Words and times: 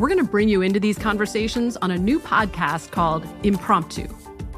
We're 0.00 0.08
going 0.08 0.24
to 0.24 0.30
bring 0.30 0.48
you 0.48 0.62
into 0.62 0.80
these 0.80 0.98
conversations 0.98 1.76
on 1.76 1.90
a 1.90 1.98
new 1.98 2.18
podcast 2.20 2.90
called 2.90 3.26
Impromptu. 3.42 4.08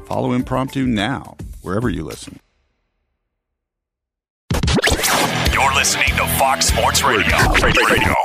Follow 0.05 0.31
Impromptu 0.31 0.85
now, 0.85 1.35
wherever 1.63 1.89
you 1.89 2.05
listen. 2.05 2.39
You're 5.51 5.75
listening 5.75 6.15
to 6.15 6.25
Fox 6.39 6.67
Sports 6.67 7.03
Radio. 7.03 7.35
Radio. 7.61 8.15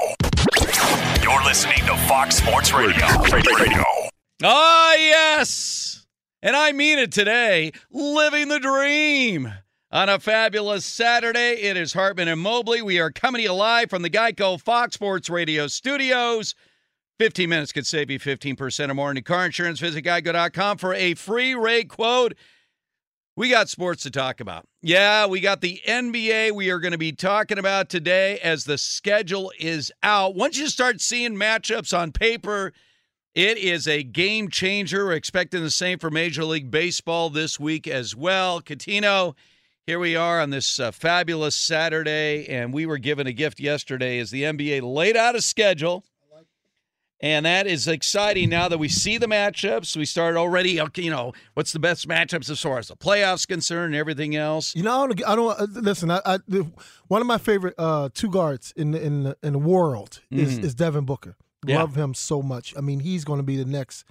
You're 1.21 1.45
listening 1.45 1.85
to 1.87 1.97
Fox 2.07 2.37
Sports 2.37 2.73
Radio. 2.73 3.05
Radio. 3.33 3.85
Ah, 4.45 4.95
yes. 4.95 6.07
And 6.41 6.55
I 6.55 6.71
mean 6.71 7.01
it 7.01 7.11
today. 7.11 7.73
Living 7.91 8.47
the 8.47 8.61
dream. 8.61 9.53
On 9.91 10.09
a 10.09 10.21
fabulous 10.21 10.87
Saturday, 10.87 11.63
it 11.63 11.77
is 11.77 11.95
Hartman 11.95 12.29
and 12.29 12.41
Mobley. 12.41 12.81
We 12.81 13.01
are 13.01 13.11
coming 13.11 13.41
to 13.41 13.45
you 13.45 13.55
live 13.55 13.91
from 13.91 14.03
the 14.03 14.11
Geico 14.11 14.61
Fox 14.61 14.95
Sports 14.95 15.29
Radio 15.29 15.67
studios. 15.67 16.55
15 17.19 17.49
minutes 17.49 17.73
could 17.73 17.87
save 17.87 18.11
you 18.11 18.21
15% 18.21 18.91
or 18.91 18.95
more 18.95 19.11
in 19.11 19.21
car 19.23 19.47
insurance. 19.47 19.81
Visit 19.81 20.05
geico.com 20.05 20.79
for 20.79 20.95
a 20.95 21.15
free 21.15 21.55
rate 21.55 21.89
quote. 21.89 22.35
We 23.37 23.51
got 23.51 23.69
sports 23.69 24.03
to 24.03 24.11
talk 24.11 24.41
about. 24.41 24.67
Yeah, 24.83 25.27
we 25.27 25.41
got 25.41 25.61
the 25.61 25.81
NBA 25.87 26.53
we 26.53 26.71
are 26.71 26.81
going 26.81 26.93
to 26.93 26.99
be 26.99 27.13
talking 27.13 27.59
about 27.59 27.89
today 27.89 28.39
as 28.41 28.65
the 28.65 28.79
schedule 28.79 29.53
is 29.61 29.93
out. 30.03 30.35
Once 30.35 30.59
you 30.59 30.69
start 30.69 31.01
seeing 31.01 31.37
matchups 31.37 31.97
on 31.97 32.11
paper, 32.11 32.73
it 33.35 33.59
is 33.59 33.87
a 33.87 34.03
game 34.03 34.49
changer. 34.49 35.07
We're 35.07 35.13
expecting 35.13 35.63
the 35.63 35.71
same 35.71 36.01
for 36.01 36.11
Major 36.11 36.45
League 36.45 36.71
Baseball 36.71 37.31
this 37.31 37.61
week 37.61 37.87
as 37.87 38.17
well. 38.17 38.61
Cuttino, 38.61 39.37
here 39.87 40.01
we 40.01 40.17
are 40.17 40.41
on 40.41 40.51
this 40.51 40.81
uh, 40.81 40.91
fabulous 40.91 41.55
Saturday, 41.55 42.49
and 42.49 42.75
we 42.75 42.87
were 42.87 42.99
given 42.99 43.29
a 43.29 43.33
gift 43.33 43.61
yesterday 43.61 44.19
as 44.19 44.33
the 44.33 44.43
NBA 44.43 44.83
laid 44.83 45.17
out 45.17 45.37
a 45.37 45.43
schedule. 45.43 46.05
And 47.21 47.47
that 47.47 47.67
is 47.67 47.89
exciting 47.89 48.49
now 48.49 48.69
that 48.69 48.79
we 48.79 48.89
see 48.89 49.19
the 49.19 49.27
matchups. 49.27 49.97
We 49.97 50.05
start 50.05 50.37
already, 50.37 50.81
you 50.97 51.11
know, 51.11 51.33
what's 51.55 51.73
the 51.73 51.81
best 51.81 52.07
matchups 52.07 52.49
as 52.49 52.61
far 52.61 52.79
as 52.79 52.89
the 52.89 52.97
playoffs 52.97 53.47
concerned 53.47 53.87
and 53.87 53.97
everything 53.97 54.37
else. 54.37 54.73
You 54.77 54.85
know, 54.85 55.03
I 55.03 55.07
don't. 55.09 55.27
I 55.29 55.35
don't 55.37 55.61
uh, 55.61 55.67
listen. 55.81 56.11
I, 56.13 56.21
I 56.25 56.39
one 57.09 57.21
of 57.21 57.27
my 57.27 57.39
favorite 57.39 57.75
uh, 57.77 58.11
two 58.15 58.31
guards 58.31 58.73
in 58.77 58.93
the, 58.93 59.03
in 59.03 59.23
the, 59.25 59.37
in 59.43 59.53
the 59.55 59.59
world 59.59 60.21
is, 60.31 60.61
Mhm. 60.61 60.65
is 60.65 60.75
Devin 60.77 61.07
Booker. 61.07 61.37
Yeah. 61.67 61.81
Love 61.81 61.97
him 61.97 62.15
so 62.15 62.41
much. 62.41 62.73
I 62.77 62.81
mean, 62.83 63.01
he's 63.01 63.25
going 63.25 63.39
to 63.41 63.45
be 63.45 63.57
the 63.57 63.65
next. 63.65 64.05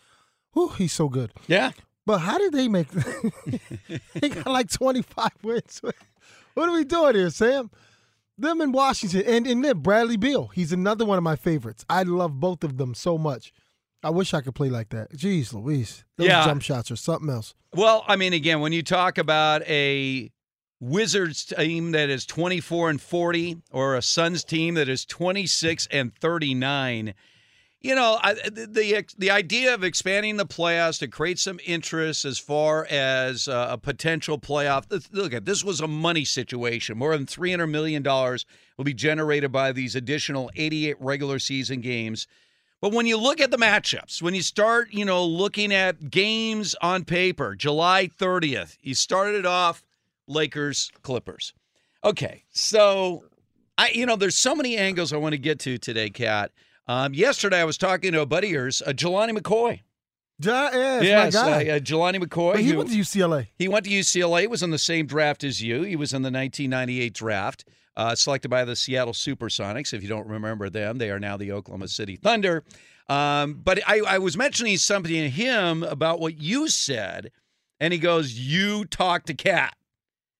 Whew, 0.51 0.69
he's 0.77 0.91
so 0.91 1.07
good. 1.07 1.31
Yeah. 1.47 1.71
But 2.05 2.17
how 2.19 2.37
did 2.37 2.51
they 2.51 2.67
make? 2.67 2.87
they 4.15 4.29
got 4.29 4.47
like 4.47 4.69
twenty 4.69 5.01
five 5.01 5.31
wins. 5.43 5.81
what 6.55 6.67
are 6.69 6.73
we 6.73 6.83
doing 6.83 7.15
here, 7.15 7.29
Sam? 7.29 7.69
Them 8.37 8.61
in 8.61 8.71
Washington, 8.71 9.23
and 9.25 9.47
and 9.47 9.63
then 9.65 9.79
Bradley 9.79 10.17
Beal. 10.17 10.47
He's 10.47 10.71
another 10.71 11.05
one 11.05 11.17
of 11.17 11.23
my 11.23 11.35
favorites. 11.35 11.83
I 11.89 12.03
love 12.03 12.39
both 12.39 12.63
of 12.63 12.77
them 12.77 12.93
so 12.93 13.17
much. 13.17 13.51
I 14.03 14.11
wish 14.11 14.33
I 14.33 14.41
could 14.41 14.53
play 14.53 14.69
like 14.69 14.89
that. 14.89 15.11
Jeez, 15.13 15.53
Louise, 15.53 16.05
those 16.17 16.27
Yeah. 16.27 16.45
jump 16.45 16.61
shots 16.61 16.91
are 16.91 16.95
something 16.95 17.29
else. 17.29 17.55
Well, 17.73 18.05
I 18.07 18.15
mean, 18.15 18.33
again, 18.33 18.61
when 18.61 18.73
you 18.73 18.83
talk 18.83 19.17
about 19.17 19.63
a 19.67 20.31
Wizards 20.79 21.45
team 21.45 21.91
that 21.93 22.09
is 22.09 22.25
24 22.27 22.91
and 22.91 23.01
40 23.01 23.57
or 23.71 23.95
a 23.95 24.01
Suns 24.03 24.43
team 24.43 24.75
that 24.75 24.87
is 24.87 25.03
26 25.05 25.87
and 25.89 26.13
39, 26.15 27.15
you 27.81 27.93
know, 27.93 28.17
I, 28.21 28.33
the, 28.33 29.05
the 29.17 29.31
idea 29.31 29.73
of 29.73 29.83
expanding 29.83 30.37
the 30.37 30.45
playoffs 30.45 30.99
to 30.99 31.07
create 31.07 31.37
some 31.37 31.59
interest 31.65 32.25
as 32.25 32.39
far 32.39 32.87
as 32.89 33.47
uh, 33.47 33.67
a 33.69 33.77
potential 33.77 34.39
playoff. 34.39 34.85
Look 35.11 35.33
at 35.33 35.45
this 35.45 35.63
was 35.63 35.79
a 35.79 35.87
money 35.87 36.25
situation. 36.25 36.97
More 36.97 37.15
than 37.15 37.27
300 37.27 37.67
million 37.67 38.01
dollars 38.01 38.45
will 38.77 38.85
be 38.85 38.93
generated 38.93 39.51
by 39.51 39.71
these 39.71 39.95
additional 39.95 40.49
88 40.55 40.97
regular 40.99 41.39
season 41.39 41.81
games. 41.81 42.27
But 42.81 42.93
when 42.93 43.07
you 43.07 43.17
look 43.17 43.41
at 43.41 43.51
the 43.51 43.57
matchups, 43.57 44.21
when 44.21 44.35
you 44.35 44.43
start, 44.43 44.93
you 44.93 45.05
know, 45.05 45.25
looking 45.25 45.73
at 45.73 46.11
games 46.11 46.75
on 46.81 47.05
paper, 47.05 47.55
July 47.55 48.07
30th, 48.07 48.77
you 48.81 48.93
started 48.93 49.45
off 49.45 49.83
Lakers 50.27 50.91
Clippers. 51.01 51.53
Okay, 52.03 52.43
so 52.51 53.23
I, 53.77 53.89
you 53.89 54.05
know, 54.05 54.15
there's 54.15 54.37
so 54.37 54.55
many 54.55 54.77
angles 54.77 55.11
I 55.11 55.17
want 55.17 55.33
to 55.33 55.39
get 55.39 55.59
to 55.61 55.77
today, 55.77 56.09
Kat. 56.09 56.51
Um, 56.87 57.13
yesterday, 57.13 57.59
I 57.59 57.65
was 57.65 57.77
talking 57.77 58.13
to 58.13 58.21
a 58.21 58.25
buddy 58.25 58.47
of 58.47 58.53
yours, 58.53 58.81
uh, 58.85 58.91
Jelani 58.91 59.37
McCoy. 59.37 59.81
Yeah, 60.39 60.69
it's 60.97 61.03
yes, 61.05 61.33
my 61.33 61.39
guy. 61.63 61.69
uh, 61.69 61.75
uh, 61.75 61.79
Jelani 61.79 62.23
McCoy. 62.23 62.53
but 62.53 62.61
he 62.61 62.69
who- 62.69 62.77
went 62.77 62.91
to 62.91 62.95
UCLA. 62.95 63.47
he 63.57 63.67
went 63.67 63.85
to 63.85 63.91
UCLA. 63.91 64.47
Was 64.47 64.61
in 64.63 64.69
the 64.69 64.77
same 64.77 65.05
draft 65.07 65.43
as 65.43 65.61
you. 65.61 65.81
He 65.81 65.95
was 65.95 66.13
in 66.13 66.21
the 66.21 66.31
1998 66.31 67.13
draft, 67.13 67.65
uh, 67.95 68.13
selected 68.15 68.49
by 68.49 68.63
the 68.63 68.75
Seattle 68.75 69.13
SuperSonics. 69.13 69.93
If 69.93 70.03
you 70.03 70.07
don't 70.09 70.27
remember 70.27 70.69
them, 70.69 70.99
they 70.99 71.09
are 71.09 71.19
now 71.19 71.37
the 71.37 71.51
Oklahoma 71.51 71.87
City 71.87 72.15
Thunder. 72.15 72.63
Um, 73.09 73.55
but 73.63 73.79
I, 73.87 74.01
I 74.07 74.17
was 74.19 74.37
mentioning 74.37 74.77
something 74.77 75.11
to 75.13 75.29
him 75.29 75.81
about 75.83 76.19
what 76.19 76.37
you 76.39 76.67
said, 76.67 77.31
and 77.79 77.91
he 77.91 77.99
goes, 77.99 78.33
"You 78.33 78.85
talk 78.85 79.23
to 79.25 79.33
Cat." 79.33 79.75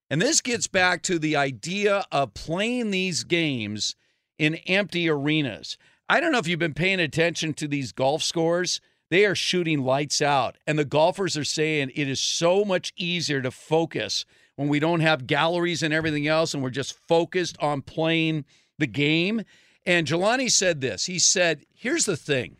And 0.10 0.22
this 0.22 0.40
gets 0.42 0.68
back 0.68 1.02
to 1.04 1.18
the 1.20 1.36
idea 1.36 2.06
of 2.12 2.34
playing 2.34 2.92
these 2.92 3.24
games 3.24 3.96
in 4.38 4.56
empty 4.68 5.10
arenas. 5.10 5.78
I 6.10 6.20
don't 6.20 6.32
know 6.32 6.38
if 6.38 6.48
you've 6.48 6.60
been 6.60 6.74
paying 6.74 7.00
attention 7.00 7.54
to 7.56 7.68
these 7.68 7.92
golf 7.92 8.24
scores. 8.24 8.80
They 9.10 9.26
are 9.26 9.36
shooting 9.36 9.84
lights 9.84 10.22
out. 10.22 10.58
And 10.66 10.80
the 10.80 10.86
golfers 10.86 11.38
are 11.38 11.44
saying 11.44 11.92
it 11.96 12.08
is 12.08 12.20
so 12.20 12.64
much 12.64 12.94
easier 12.98 13.42
to 13.42 13.52
focus 13.52 14.26
when 14.56 14.70
we 14.70 14.80
don't 14.80 15.02
have 15.02 15.28
galleries 15.28 15.84
and 15.84 15.94
everything 15.94 16.28
else 16.28 16.54
and 16.54 16.64
we're 16.64 16.70
just 16.70 16.98
focused 17.08 17.58
on 17.60 17.82
playing 17.82 18.46
the 18.80 18.88
game. 18.88 19.44
And 19.86 20.08
Jelani 20.08 20.52
said 20.52 20.82
this. 20.82 21.06
He 21.06 21.20
said, 21.20 21.66
Here's 21.74 22.06
the 22.06 22.18
thing. 22.18 22.58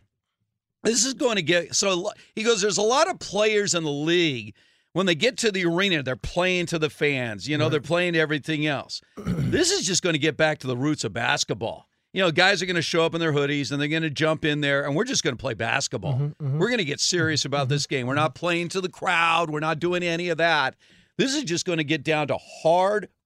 This 0.84 1.04
is 1.04 1.14
going 1.14 1.36
to 1.36 1.42
get 1.42 1.74
so 1.74 2.10
he 2.34 2.42
goes, 2.42 2.60
There's 2.60 2.78
a 2.78 2.82
lot 2.82 3.10
of 3.10 3.18
players 3.18 3.74
in 3.74 3.84
the 3.84 3.90
league. 3.90 4.54
When 4.94 5.06
they 5.06 5.14
get 5.14 5.36
to 5.38 5.52
the 5.52 5.66
arena, 5.66 6.02
they're 6.02 6.16
playing 6.16 6.66
to 6.66 6.78
the 6.78 6.90
fans. 6.90 7.46
You 7.46 7.58
know, 7.58 7.68
they're 7.68 7.80
playing 7.80 8.14
to 8.14 8.18
everything 8.18 8.66
else. 8.66 9.00
this 9.16 9.70
is 9.70 9.86
just 9.86 10.02
going 10.02 10.14
to 10.14 10.18
get 10.18 10.36
back 10.36 10.58
to 10.60 10.66
the 10.66 10.76
roots 10.76 11.04
of 11.04 11.12
basketball. 11.12 11.87
You 12.12 12.22
know, 12.22 12.30
guys 12.30 12.62
are 12.62 12.66
going 12.66 12.76
to 12.76 12.82
show 12.82 13.04
up 13.04 13.14
in 13.14 13.20
their 13.20 13.32
hoodies 13.32 13.70
and 13.70 13.80
they're 13.80 13.88
going 13.88 14.02
to 14.02 14.10
jump 14.10 14.44
in 14.44 14.60
there, 14.60 14.84
and 14.84 14.96
we're 14.96 15.04
just 15.04 15.22
going 15.22 15.36
to 15.36 15.40
play 15.40 15.54
basketball. 15.54 16.14
Mm-hmm, 16.14 16.46
mm-hmm. 16.46 16.58
We're 16.58 16.68
going 16.68 16.78
to 16.78 16.84
get 16.84 17.00
serious 17.00 17.44
about 17.44 17.64
mm-hmm. 17.64 17.74
this 17.74 17.86
game. 17.86 18.06
We're 18.06 18.14
not 18.14 18.34
playing 18.34 18.68
to 18.70 18.80
the 18.80 18.88
crowd. 18.88 19.50
We're 19.50 19.60
not 19.60 19.78
doing 19.78 20.02
any 20.02 20.30
of 20.30 20.38
that. 20.38 20.74
This 21.18 21.34
is 21.34 21.44
just 21.44 21.66
going 21.66 21.78
to 21.78 21.84
get 21.84 22.02
down 22.02 22.28
to 22.28 22.38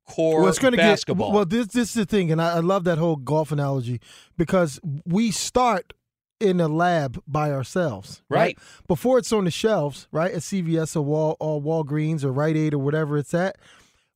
core 0.08 0.40
well, 0.40 0.48
it's 0.48 0.58
gonna 0.58 0.76
basketball. 0.76 1.28
Get, 1.28 1.34
well, 1.34 1.44
this 1.44 1.66
this 1.68 1.88
is 1.90 1.94
the 1.94 2.04
thing, 2.04 2.32
and 2.32 2.40
I, 2.40 2.56
I 2.56 2.58
love 2.60 2.84
that 2.84 2.98
whole 2.98 3.16
golf 3.16 3.52
analogy 3.52 4.00
because 4.36 4.80
we 5.06 5.30
start 5.30 5.92
in 6.40 6.60
a 6.60 6.68
lab 6.68 7.22
by 7.26 7.52
ourselves, 7.52 8.22
Right. 8.28 8.58
Before 8.88 9.18
it's 9.18 9.32
on 9.32 9.44
the 9.44 9.50
shelves, 9.50 10.08
right? 10.10 10.32
At 10.32 10.40
CVS 10.40 10.96
or 10.96 11.02
Wal 11.02 11.36
or 11.38 11.62
Walgreens 11.62 12.24
or 12.24 12.32
Rite 12.32 12.56
Aid 12.56 12.74
or 12.74 12.78
whatever 12.78 13.16
it's 13.16 13.32
at, 13.32 13.56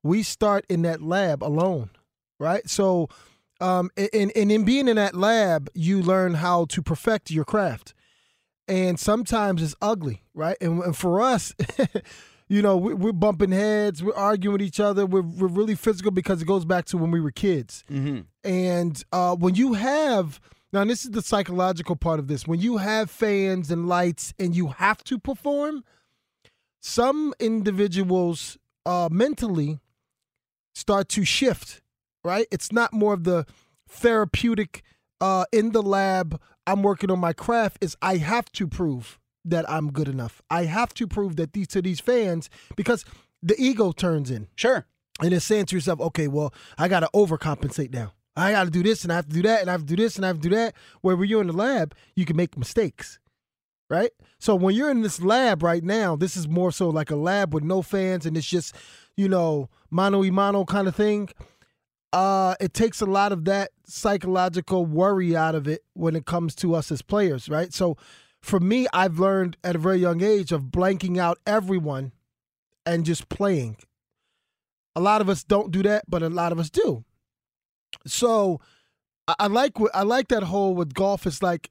we 0.03 0.23
start 0.25 0.65
in 0.69 0.83
that 0.83 1.01
lab 1.01 1.43
alone, 1.43 1.91
right? 2.41 2.69
So, 2.69 3.09
um, 3.61 3.91
and 3.97 4.33
and 4.37 4.53
in 4.53 4.65
being 4.65 4.89
in 4.89 4.97
that 4.97 5.15
lab, 5.15 5.69
you 5.75 6.03
learn 6.03 6.35
how 6.35 6.65
to 6.67 6.83
perfect 6.83 7.31
your 7.31 7.45
craft, 7.45 7.95
and 8.69 8.99
sometimes 9.01 9.63
it's 9.63 9.75
ugly, 9.81 10.23
right? 10.35 10.57
And, 10.61 10.83
and 10.83 10.97
for 10.97 11.21
us. 11.21 11.55
You 12.49 12.63
know, 12.63 12.77
we- 12.77 12.95
we're 12.95 13.11
bumping 13.11 13.51
heads, 13.51 14.05
we're 14.05 14.15
arguing 14.15 14.53
with 14.53 14.63
each 14.63 14.79
other, 14.79 15.05
we're, 15.05 15.21
we're 15.23 15.49
really 15.49 15.75
physical 15.75 16.13
because 16.13 16.41
it 16.41 16.45
goes 16.45 16.65
back 16.65 16.85
to 16.85 16.97
when 16.97 17.11
we 17.11 17.19
were 17.21 17.33
kids. 17.33 17.83
hmm 17.89 18.21
And 18.45 19.03
uh, 19.11 19.35
when 19.35 19.57
you 19.57 19.73
have 19.73 20.39
now, 20.73 20.85
this 20.85 21.05
is 21.05 21.11
the 21.11 21.23
psychological 21.23 21.97
part 21.97 22.21
of 22.21 22.29
this. 22.29 22.47
When 22.47 22.61
you 22.61 22.77
have 22.77 23.11
fans 23.11 23.73
and 23.73 23.89
lights 23.89 24.33
and 24.39 24.55
you 24.55 24.69
have 24.69 25.03
to 25.11 25.19
perform, 25.19 25.83
some 26.81 27.35
individuals 27.41 28.59
uh, 28.85 29.09
mentally 29.11 29.81
start 30.73 31.09
to 31.11 31.25
shift. 31.25 31.83
Right? 32.27 32.47
It's 32.51 32.73
not 32.73 32.93
more 32.93 33.15
of 33.15 33.23
the 33.25 33.47
therapeutic 33.89 34.83
uh, 35.21 35.45
in 35.53 35.73
the 35.73 35.83
lab. 35.83 36.41
I'm 36.67 36.83
working 36.83 37.11
on 37.11 37.21
my 37.21 37.33
craft. 37.33 37.79
Is 37.81 37.97
I 38.03 38.17
have 38.17 38.51
to 38.53 38.67
prove 38.67 39.19
that 39.45 39.69
I'm 39.71 39.93
good 39.93 40.09
enough. 40.09 40.43
I 40.51 40.65
have 40.65 40.93
to 40.95 41.07
prove 41.07 41.37
that 41.37 41.53
these 41.53 41.69
to 41.69 41.81
these 41.81 42.01
fans 42.01 42.51
because 42.75 43.05
the 43.43 43.55
ego 43.59 43.93
turns 43.93 44.29
in 44.31 44.49
Sure. 44.57 44.87
and 45.23 45.33
it's 45.33 45.45
saying 45.45 45.67
to 45.67 45.77
yourself, 45.77 46.01
okay, 46.01 46.27
well, 46.27 46.53
I 46.77 46.89
got 46.89 47.01
to 47.01 47.11
overcompensate 47.15 47.95
now. 47.95 48.13
I 48.35 48.51
got 48.53 48.65
to 48.65 48.71
do 48.71 48.83
this 48.83 49.05
and 49.05 49.13
I 49.13 49.17
have 49.17 49.29
to 49.29 49.35
do 49.35 49.43
that 49.43 49.61
and 49.61 49.71
I 49.71 49.73
have 49.73 49.83
to 49.83 49.87
do 49.87 50.03
this 50.03 50.17
and 50.17 50.25
I 50.25 50.29
have 50.29 50.41
to 50.41 50.49
do 50.49 50.55
that. 50.57 50.75
Where 51.01 51.17
when 51.17 51.29
you're 51.29 51.41
in 51.41 51.47
the 51.47 51.53
lab, 51.53 51.95
you 52.17 52.25
can 52.25 52.37
make 52.37 52.59
mistakes, 52.59 53.19
right? 53.89 54.11
So 54.41 54.57
when 54.57 54.75
you're 54.75 54.91
in 54.91 55.03
this 55.03 55.23
lab 55.23 55.63
right 55.63 55.85
now, 55.85 56.17
this 56.17 56.37
is 56.37 56.49
more 56.49 56.73
so 56.73 56.89
like 56.91 57.11
a 57.13 57.17
lab 57.17 57.55
with 57.55 57.63
no 57.63 57.83
fans 57.83 58.27
and 58.27 58.37
it's 58.37 58.49
just, 58.49 58.75
you 59.17 59.29
know, 59.29 59.71
mano 59.91 60.21
y 60.21 60.31
mano 60.31 60.65
kind 60.65 60.89
of 60.89 60.97
thing. 60.97 61.29
Uh, 62.17 62.55
it 62.61 62.73
takes 62.73 63.03
a 63.03 63.05
lot 63.05 63.31
of 63.31 63.45
that 63.45 63.73
psychological 63.85 64.87
worry 64.87 65.37
out 65.37 65.55
of 65.55 65.69
it 65.69 65.85
when 65.93 66.17
it 66.17 66.25
comes 66.25 66.55
to 66.55 66.75
us 66.75 66.91
as 66.91 67.03
players, 67.03 67.47
right? 67.47 67.75
So 67.75 67.99
for 68.41 68.59
me, 68.59 68.87
I've 68.95 69.19
learned 69.19 69.59
at 69.63 69.77
a 69.77 69.79
very 69.79 69.99
young 69.99 70.23
age 70.23 70.51
of 70.51 70.71
blanking 70.71 71.19
out 71.19 71.39
everyone 71.47 72.13
and 72.87 73.05
just 73.05 73.29
playing. 73.29 73.77
A 74.95 75.01
lot 75.03 75.21
of 75.21 75.29
us 75.29 75.45
don't 75.45 75.71
do 75.71 75.83
that, 75.83 76.05
but 76.09 76.23
a 76.23 76.31
lot 76.31 76.53
of 76.53 76.59
us 76.59 76.71
do. 76.71 77.05
So 78.07 78.63
I, 79.29 79.35
I 79.41 79.47
like 79.49 79.73
I 79.93 80.03
like 80.03 80.29
that 80.29 80.45
whole 80.45 80.75
with 80.75 80.95
golf. 80.95 81.27
It's 81.27 81.43
like 81.43 81.69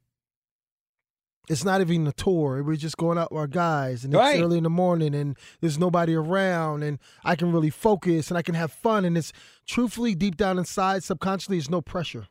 it's 1.50 1.63
not 1.63 1.81
even 1.81 2.07
a 2.07 2.12
tour. 2.12 2.63
We're 2.63 2.75
just 2.75 2.97
going 2.97 3.18
out 3.18 3.31
with 3.31 3.39
our 3.39 3.47
guys, 3.47 4.03
and 4.03 4.13
Right. 4.13 4.36
it's 4.36 4.44
early 4.44 4.57
in 4.57 4.63
the 4.63 4.69
morning, 4.69 5.13
and 5.13 5.38
there's 5.62 5.77
nobody 5.77 6.13
around, 6.13 6.83
and 6.83 7.00
I 7.24 7.36
can 7.36 7.51
really 7.51 7.69
focus 7.69 8.30
and 8.30 8.38
I 8.38 8.42
can 8.42 8.56
have 8.56 8.71
fun. 8.71 9.06
And 9.06 9.18
it's 9.18 9.31
truthfully 9.68 10.15
deep 10.15 10.38
down 10.38 10.57
inside, 10.57 11.03
subconsciously, 11.03 11.57
it's 11.57 11.69
no 11.69 11.81
pressure. 11.81 12.27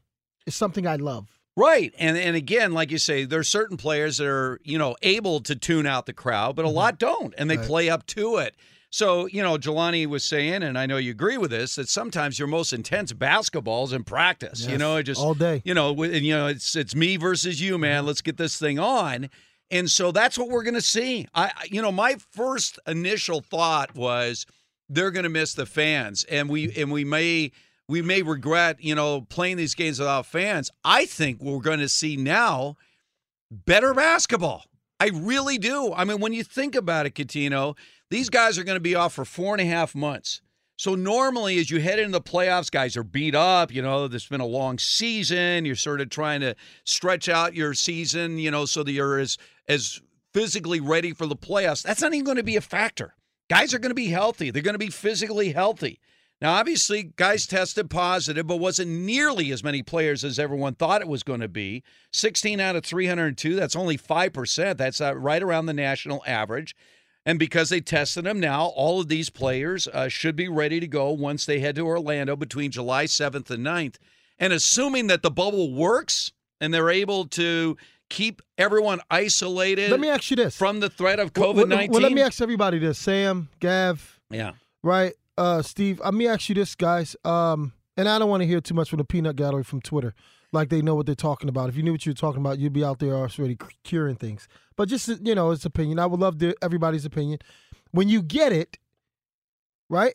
It's 0.46 0.56
something 0.56 0.86
I 0.86 0.96
love. 0.96 1.28
Right. 1.56 1.94
And 1.98 2.16
and 2.16 2.34
again, 2.34 2.72
like 2.72 2.90
you 2.90 2.98
say, 2.98 3.24
there's 3.24 3.48
certain 3.48 3.76
players 3.76 4.18
that 4.18 4.26
are, 4.26 4.58
you 4.64 4.76
know, 4.76 4.96
able 5.02 5.40
to 5.40 5.54
tune 5.54 5.86
out 5.86 6.06
the 6.06 6.12
crowd, 6.12 6.56
but 6.56 6.64
a 6.64 6.68
mm-hmm. 6.68 6.76
lot 6.76 6.98
don't, 6.98 7.32
and 7.38 7.48
they 7.48 7.56
Right. 7.56 7.66
play 7.66 7.88
up 7.90 8.04
to 8.08 8.38
it. 8.38 8.56
So, 8.94 9.26
you 9.26 9.42
know, 9.42 9.56
Jelani 9.58 10.06
was 10.06 10.22
saying, 10.24 10.62
and 10.62 10.78
I 10.78 10.86
know 10.86 10.98
you 10.98 11.10
agree 11.10 11.36
with 11.36 11.50
this, 11.50 11.74
that 11.74 11.88
sometimes 11.88 12.38
your 12.38 12.46
most 12.46 12.72
intense 12.72 13.12
basketballs 13.12 13.92
in 13.92 14.04
practice. 14.04 14.64
You 14.64 14.78
know, 14.78 14.98
it 14.98 15.02
just 15.02 15.20
all 15.20 15.34
day. 15.34 15.62
you 15.64 15.74
know, 15.74 15.90
and, 16.00 16.24
you 16.24 16.32
know, 16.32 16.46
it's 16.46 16.76
it's 16.76 16.94
me 16.94 17.16
versus 17.16 17.60
you, 17.60 17.76
man. 17.76 18.06
Let's 18.06 18.20
get 18.22 18.36
this 18.36 18.56
thing 18.56 18.78
on. 18.78 19.30
And 19.68 19.90
so 19.90 20.12
that's 20.12 20.38
what 20.38 20.48
we're 20.48 20.62
going 20.62 20.74
to 20.74 20.80
see. 20.80 21.26
I, 21.34 21.46
I- 21.46 21.66
you 21.72 21.82
know, 21.82 21.90
my 21.90 22.18
first 22.30 22.78
initial 22.86 23.40
thought 23.40 23.96
was 23.96 24.46
they're 24.88 25.10
going 25.10 25.24
to 25.24 25.28
miss 25.28 25.54
the 25.54 25.66
fans, 25.66 26.22
and 26.30 26.48
we 26.48 26.72
and 26.80 26.92
we 26.92 27.04
may 27.04 27.50
we 27.88 28.00
may 28.00 28.22
regret, 28.22 28.76
you 28.78 28.94
know, 28.94 29.22
playing 29.22 29.56
these 29.56 29.74
games 29.74 29.98
without 29.98 30.24
fans. 30.24 30.70
I 30.84 31.06
think 31.06 31.42
we're 31.42 31.58
going 31.58 31.80
to 31.80 31.88
see 31.88 32.16
now 32.16 32.76
better 33.50 33.92
basketball. 33.92 34.66
I 35.00 35.08
really 35.12 35.58
do. 35.58 35.92
I 35.92 36.04
mean, 36.04 36.20
when 36.20 36.32
you 36.32 36.44
think 36.44 36.76
about 36.76 37.06
it, 37.06 37.16
Cuttino, 37.16 37.76
these 38.10 38.30
guys 38.30 38.58
are 38.58 38.64
going 38.64 38.76
to 38.76 38.80
be 38.80 38.94
off 38.94 39.14
for 39.14 39.24
four 39.24 39.54
and 39.54 39.60
a 39.60 39.64
half 39.64 39.94
months. 39.94 40.40
So 40.76 40.96
normally, 40.96 41.58
as 41.58 41.70
you 41.70 41.80
head 41.80 41.98
into 42.00 42.12
the 42.12 42.20
playoffs, 42.20 42.70
guys 42.70 42.96
are 42.96 43.04
beat 43.04 43.34
up. 43.34 43.72
You 43.72 43.80
know, 43.80 44.08
there's 44.08 44.26
been 44.26 44.40
a 44.40 44.46
long 44.46 44.78
season. 44.78 45.64
You're 45.64 45.76
sort 45.76 46.00
of 46.00 46.10
trying 46.10 46.40
to 46.40 46.56
stretch 46.84 47.28
out 47.28 47.54
your 47.54 47.74
season, 47.74 48.38
you 48.38 48.50
know, 48.50 48.64
so 48.64 48.82
that 48.82 48.92
you're 48.92 49.18
as 49.18 49.38
as 49.68 50.00
physically 50.32 50.80
ready 50.80 51.12
for 51.12 51.26
the 51.26 51.36
playoffs. 51.36 51.82
That's 51.82 52.02
not 52.02 52.12
even 52.12 52.24
going 52.24 52.38
to 52.38 52.42
be 52.42 52.56
a 52.56 52.60
factor. 52.60 53.14
Guys 53.48 53.72
are 53.72 53.78
going 53.78 53.90
to 53.90 53.94
be 53.94 54.08
healthy. 54.08 54.50
They're 54.50 54.62
going 54.62 54.74
to 54.74 54.78
be 54.78 54.90
physically 54.90 55.52
healthy. 55.52 56.00
Now, 56.40 56.54
obviously, 56.54 57.04
guys 57.16 57.46
tested 57.46 57.88
positive, 57.88 58.46
but 58.46 58.56
wasn't 58.56 58.90
nearly 58.90 59.52
as 59.52 59.62
many 59.62 59.82
players 59.82 60.24
as 60.24 60.38
everyone 60.38 60.74
thought 60.74 61.00
it 61.00 61.08
was 61.08 61.22
going 61.22 61.40
to 61.40 61.48
be. 61.48 61.84
16 62.12 62.58
out 62.58 62.74
of 62.74 62.84
302, 62.84 63.54
that's 63.54 63.76
only 63.76 63.96
5%. 63.96 64.76
That's 64.76 65.00
uh, 65.00 65.14
right 65.16 65.42
around 65.42 65.66
the 65.66 65.72
national 65.72 66.22
average. 66.26 66.74
And 67.26 67.38
because 67.38 67.70
they 67.70 67.80
tested 67.80 68.24
them 68.24 68.38
now, 68.38 68.66
all 68.66 69.00
of 69.00 69.08
these 69.08 69.30
players 69.30 69.88
uh, 69.88 70.08
should 70.08 70.36
be 70.36 70.48
ready 70.48 70.78
to 70.80 70.86
go 70.86 71.10
once 71.10 71.46
they 71.46 71.60
head 71.60 71.76
to 71.76 71.86
Orlando 71.86 72.36
between 72.36 72.70
July 72.70 73.04
7th 73.04 73.50
and 73.50 73.64
9th. 73.64 73.96
And 74.38 74.52
assuming 74.52 75.06
that 75.06 75.22
the 75.22 75.30
bubble 75.30 75.72
works 75.72 76.32
and 76.60 76.72
they're 76.74 76.90
able 76.90 77.24
to 77.28 77.76
keep 78.10 78.42
everyone 78.58 79.00
isolated 79.10 79.90
Let 79.90 80.00
me 80.00 80.08
ask 80.08 80.30
you 80.30 80.36
this. 80.36 80.56
from 80.56 80.80
the 80.80 80.90
threat 80.90 81.18
of 81.18 81.32
COVID 81.32 81.68
19. 81.68 81.90
Well, 81.90 82.02
let 82.02 82.12
me 82.12 82.20
ask 82.20 82.40
everybody 82.40 82.78
this. 82.78 82.98
Sam, 82.98 83.48
Gav, 83.60 84.20
yeah. 84.30 84.52
right? 84.82 85.14
Uh, 85.38 85.62
Steve, 85.62 86.00
let 86.04 86.14
me 86.14 86.26
ask 86.28 86.48
you 86.48 86.54
this, 86.54 86.74
guys. 86.74 87.16
Um, 87.24 87.72
and 87.96 88.08
I 88.08 88.18
don't 88.18 88.28
want 88.28 88.42
to 88.42 88.46
hear 88.46 88.60
too 88.60 88.74
much 88.74 88.90
from 88.90 88.98
the 88.98 89.04
peanut 89.04 89.36
gallery 89.36 89.64
from 89.64 89.80
Twitter, 89.80 90.14
like 90.54 90.70
they 90.70 90.80
know 90.80 90.94
what 90.94 91.06
they're 91.06 91.14
talking 91.14 91.48
about. 91.48 91.68
If 91.68 91.76
you 91.76 91.82
knew 91.82 91.92
what 91.92 92.06
you 92.06 92.10
were 92.10 92.16
talking 92.16 92.40
about, 92.40 92.58
you'd 92.58 92.72
be 92.72 92.84
out 92.84 92.98
there 92.98 93.14
already 93.14 93.58
curing 93.82 94.16
things. 94.16 94.48
But 94.76 94.88
just 94.88 95.08
you 95.24 95.34
know, 95.34 95.50
it's 95.50 95.64
opinion. 95.64 95.98
I 95.98 96.06
would 96.06 96.20
love 96.20 96.38
to, 96.38 96.54
everybody's 96.62 97.04
opinion. 97.04 97.40
When 97.90 98.08
you 98.08 98.22
get 98.22 98.52
it, 98.52 98.78
right, 99.88 100.14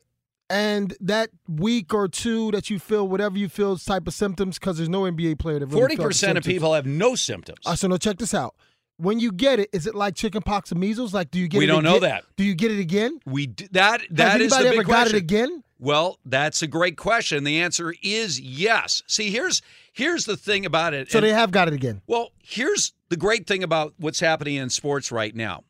and 0.50 0.96
that 1.00 1.30
week 1.48 1.94
or 1.94 2.08
two 2.08 2.52
that 2.52 2.70
you 2.70 2.80
feel 2.80 3.08
whatever 3.08 3.38
you 3.38 3.48
feel 3.48 3.78
type 3.78 4.08
of 4.08 4.14
symptoms, 4.14 4.58
because 4.58 4.78
there's 4.78 4.90
no 4.90 5.04
NBA 5.04 5.40
player 5.40 5.60
that 5.60 5.70
Forty 5.70 5.96
the 5.96 6.04
percent 6.04 6.38
of 6.38 6.44
people 6.44 6.74
have 6.74 6.86
no 6.86 7.16
symptoms. 7.16 7.60
Uh, 7.66 7.76
so 7.76 7.88
no, 7.88 7.98
check 7.98 8.18
this 8.18 8.34
out. 8.34 8.56
When 8.98 9.20
you 9.20 9.32
get 9.32 9.60
it, 9.60 9.70
is 9.72 9.88
it 9.88 9.96
like 9.96 10.16
chickenpox 10.16 10.74
or 10.74 10.76
measles? 10.76 11.14
Like, 11.14 11.32
do 11.32 11.40
you 11.40 11.48
get 11.48 11.58
it? 11.58 11.60
We 11.60 11.66
it? 11.66 11.68
don't 11.68 11.84
know 11.84 12.00
that. 12.00 12.26
Do 12.36 12.44
you 12.44 12.54
get 12.54 12.72
it 12.72 12.80
again? 12.80 13.22
We 13.26 13.48
d- 13.48 13.70
that 13.72 14.02
that 14.12 14.42
is 14.42 14.52
the 14.52 14.58
anybody 14.58 14.78
big 14.78 14.80
ever 14.80 14.88
got 14.88 14.94
question. 15.04 15.16
it 15.16 15.20
again? 15.20 15.64
Well, 15.80 16.20
that's 16.26 16.62
a 16.62 16.68
great 16.68 16.98
question. 16.98 17.46
The 17.46 17.62
answer 17.62 17.94
is 18.04 18.40
yes. 18.42 19.02
See, 19.08 19.32
here's 19.32 19.62
here's 20.00 20.26
the 20.26 20.38
thing 20.38 20.66
about 20.66 20.94
it. 20.94 21.12
So 21.12 21.20
and- 21.20 21.28
they 21.28 21.34
have 21.34 21.52
got 21.52 21.68
it 21.68 21.74
again. 21.74 22.02
well, 22.08 22.32
here's 22.42 22.94
the 23.10 23.18
great 23.18 23.46
thing 23.46 23.64
about 23.64 23.94
what's 23.98 24.20
happening 24.20 24.56
in 24.56 24.70
sports 24.70 25.12
right 25.12 25.36
now 25.36 25.64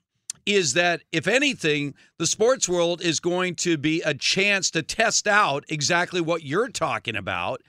is 0.46 0.74
that 0.74 1.02
if 1.12 1.28
anything, 1.28 1.94
the 2.18 2.26
sports 2.26 2.68
world 2.68 3.02
is 3.02 3.20
going 3.20 3.56
to 3.56 3.78
be 3.78 4.02
a 4.02 4.14
chance 4.14 4.72
to 4.72 4.82
test 4.82 5.28
out 5.28 5.64
exactly 5.70 6.22
what 6.22 6.44
you're 6.44 6.70
talking 6.70 7.16
about. 7.16 7.62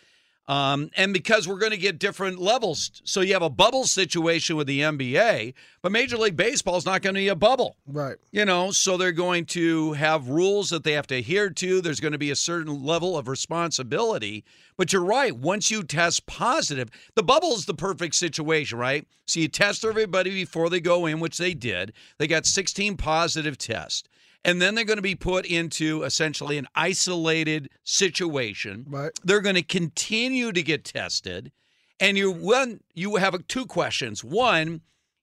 Um, 0.49 0.91
and 0.97 1.13
because 1.13 1.47
we're 1.47 1.59
going 1.59 1.71
to 1.71 1.79
get 1.79 2.01
different 2.01 2.41
levels. 2.41 3.01
So 3.05 3.21
you 3.21 3.35
have 3.35 3.43
a 3.43 3.51
bubble 3.51 3.85
situation 3.85 4.57
with 4.57 4.67
the 4.67 4.81
NBA, 4.81 5.55
but 5.81 5.93
Major 5.93 6.17
League 6.17 6.37
Baseball 6.37 6.77
is 6.77 6.85
not 6.85 7.03
going 7.03 7.15
to 7.15 7.21
be 7.21 7.29
a 7.29 7.37
bubble. 7.37 7.77
Right. 7.87 8.17
You 8.33 8.45
know, 8.45 8.73
so 8.73 8.97
they're 8.97 9.13
going 9.13 9.47
to 9.47 9.93
have 9.93 10.29
rules 10.29 10.71
that 10.71 10.83
they 10.83 10.93
have 10.93 11.07
to 11.09 11.17
adhere 11.17 11.51
to. 11.51 11.81
There's 11.81 12.01
going 12.01 12.13
to 12.13 12.19
be 12.19 12.33
a 12.33 12.37
certain 12.37 12.85
level 12.85 13.17
of 13.17 13.29
responsibility. 13.29 14.45
But 14.77 14.93
you're 14.93 15.05
right. 15.05 15.37
Once 15.37 15.71
you 15.71 15.85
test 15.85 16.27
positive, 16.27 16.91
the 17.15 17.23
bubble 17.23 17.53
is 17.53 17.67
the 17.67 17.75
perfect 17.75 18.17
situation, 18.17 18.77
right? 18.77 19.07
So 19.27 19.39
you 19.39 19.47
test 19.47 19.85
everybody 19.85 20.31
before 20.31 20.69
they 20.69 20.81
go 20.81 21.07
in, 21.07 21.21
which 21.21 21.39
they 21.39 21.55
did. 21.55 21.93
They 22.19 22.27
got 22.27 22.45
16 22.45 22.97
positive 22.97 23.57
tests. 23.57 24.09
And 24.45 24.61
then 24.61 24.75
they're 24.75 24.85
going 24.85 24.99
to 24.99 25.03
be 25.03 25.15
put 25.15 25.45
into 25.45 26.03
essentially 26.03 26.57
an 26.57 26.67
isolated 26.75 27.69
situation. 27.85 28.87
Right. 28.89 29.11
They're 29.23 29.43
going 29.43 29.57
to 29.57 29.63
continue 29.63 30.53
to 30.53 30.63
get 30.63 30.85
tested. 30.85 31.53
And 31.99 32.17
you 32.17 32.33
one 32.33 32.81
you 32.95 33.17
have 33.17 33.47
two 33.47 33.67
questions. 33.67 34.25
One, 34.25 34.81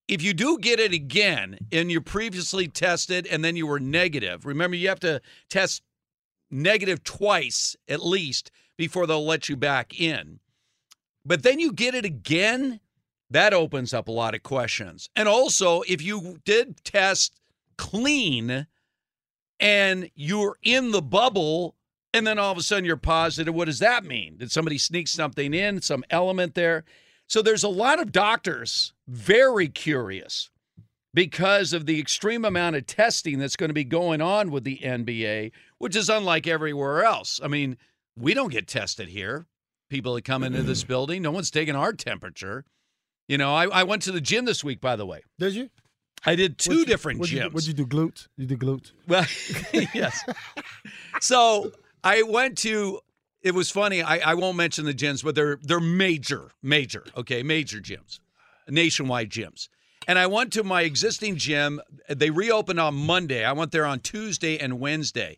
if 0.08 0.22
you 0.22 0.34
do 0.34 0.60
get 0.60 0.80
it 0.80 0.94
again 0.94 1.58
and 1.72 1.92
you're 1.92 2.02
previously 2.02 2.68
tested 2.68 3.28
and 3.28 3.44
then 3.44 3.56
you 3.56 3.66
were 3.66 3.80
negative, 3.80 4.46
remember 4.46 4.78
you 4.78 4.88
have 4.90 5.00
to 5.00 5.22
test 5.50 5.82
negative 6.52 7.04
twice 7.04 7.76
at 7.88 8.06
least 8.06 8.52
before 8.78 9.08
they'll 9.08 9.26
let 9.26 9.50
you 9.50 9.56
back 9.56 10.00
in. 10.00 10.40
But 11.26 11.44
then 11.44 11.60
you 11.60 11.74
get 11.74 11.94
it 11.94 12.06
again, 12.06 12.80
that 13.30 13.54
opens 13.54 13.94
up 13.94 14.08
a 14.08 14.14
lot 14.14 14.34
of 14.34 14.44
questions. 14.44 15.10
And 15.16 15.28
also, 15.28 15.82
if 15.82 16.02
you 16.02 16.38
did 16.46 16.84
test 16.86 17.42
clean 17.78 18.68
and 19.60 20.10
you're 20.16 20.58
in 20.64 20.92
the 20.92 21.02
bubble 21.02 21.76
and 22.14 22.26
then 22.26 22.40
all 22.40 22.52
of 22.52 22.58
a 22.58 22.64
sudden 22.64 22.86
you're 22.86 22.98
positive. 22.98 23.54
What 23.54 23.66
does 23.66 23.80
that 23.80 24.04
mean? 24.04 24.38
Did 24.38 24.52
somebody 24.52 24.78
sneak 24.78 25.08
something 25.08 25.54
in, 25.54 25.82
some 25.82 26.04
element 26.10 26.56
there? 26.56 26.84
So 27.28 27.42
there's 27.42 27.64
a 27.64 27.70
lot 27.70 28.00
of 28.00 28.12
doctors 28.12 28.94
very 29.08 29.68
curious 29.68 30.50
because 31.14 31.74
of 31.74 31.86
the 31.86 32.00
extreme 32.00 32.46
amount 32.46 32.76
of 32.76 32.86
testing 32.86 33.40
that's 33.40 33.56
going 33.56 33.70
to 33.70 33.74
be 33.74 33.84
going 33.84 34.22
on 34.22 34.52
with 34.52 34.64
the 34.64 34.78
NBA, 34.78 35.52
which 35.78 35.96
is 35.96 36.10
unlike 36.10 36.48
everywhere 36.48 37.04
else. 37.04 37.40
I 37.44 37.48
mean, 37.48 37.78
we 38.18 38.34
don't 38.34 38.52
get 38.52 38.68
tested 38.68 39.10
here. 39.10 39.46
People 39.90 40.16
that 40.16 40.26
come 40.26 40.44
into 40.44 40.64
this 40.64 40.82
mm-hmm. 40.82 40.88
building, 40.88 41.22
no 41.22 41.32
one's 41.32 41.52
taking 41.52 41.76
our 41.76 41.94
temperature. 41.94 42.66
You 43.28 43.38
know, 43.38 43.54
I, 43.54 43.66
I 43.66 43.84
went 43.84 44.02
to 44.04 44.12
the 44.12 44.22
gym 44.22 44.46
this 44.46 44.64
week, 44.64 44.82
by 44.82 44.96
the 44.96 45.06
way. 45.06 45.22
Did 45.40 45.54
you? 45.54 45.70
I 46.26 46.36
did 46.36 46.58
2 46.58 46.70
What'd 46.70 46.80
you- 46.80 46.86
different 46.86 47.20
what'd 47.20 47.34
you, 47.34 47.42
gyms. 47.42 47.54
What'd 47.54 47.68
you 47.68 47.74
do? 47.74 47.86
Glutes? 47.86 48.28
You 48.38 48.46
did 48.46 48.60
glutes? 48.60 48.92
Well, 49.08 49.26
yes. 49.94 50.24
So 51.22 51.72
I 52.04 52.24
went 52.24 52.58
to. 52.60 53.00
It 53.42 53.54
was 53.54 53.70
funny. 53.70 54.02
I, 54.02 54.18
I 54.18 54.34
won't 54.34 54.58
mention 54.58 54.84
the 54.86 54.94
gyms, 54.94 55.24
but 55.24 55.36
they're 55.36 55.58
they're 55.62 55.80
major, 55.80 56.52
major. 56.62 57.06
Okay, 57.16 57.44
major 57.44 57.80
gyms, 57.80 58.20
nationwide 58.68 59.30
gyms. 59.30 59.70
And 60.08 60.18
I 60.18 60.28
went 60.28 60.54
to 60.54 60.64
my 60.64 60.82
existing 60.84 61.36
gym. 61.38 61.82
They 62.10 62.30
reopened 62.30 62.80
on 62.80 62.96
Monday. 62.96 63.46
I 63.46 63.52
went 63.54 63.72
there 63.72 63.86
on 63.86 64.00
Tuesday 64.00 64.58
and 64.58 64.80
Wednesday, 64.80 65.38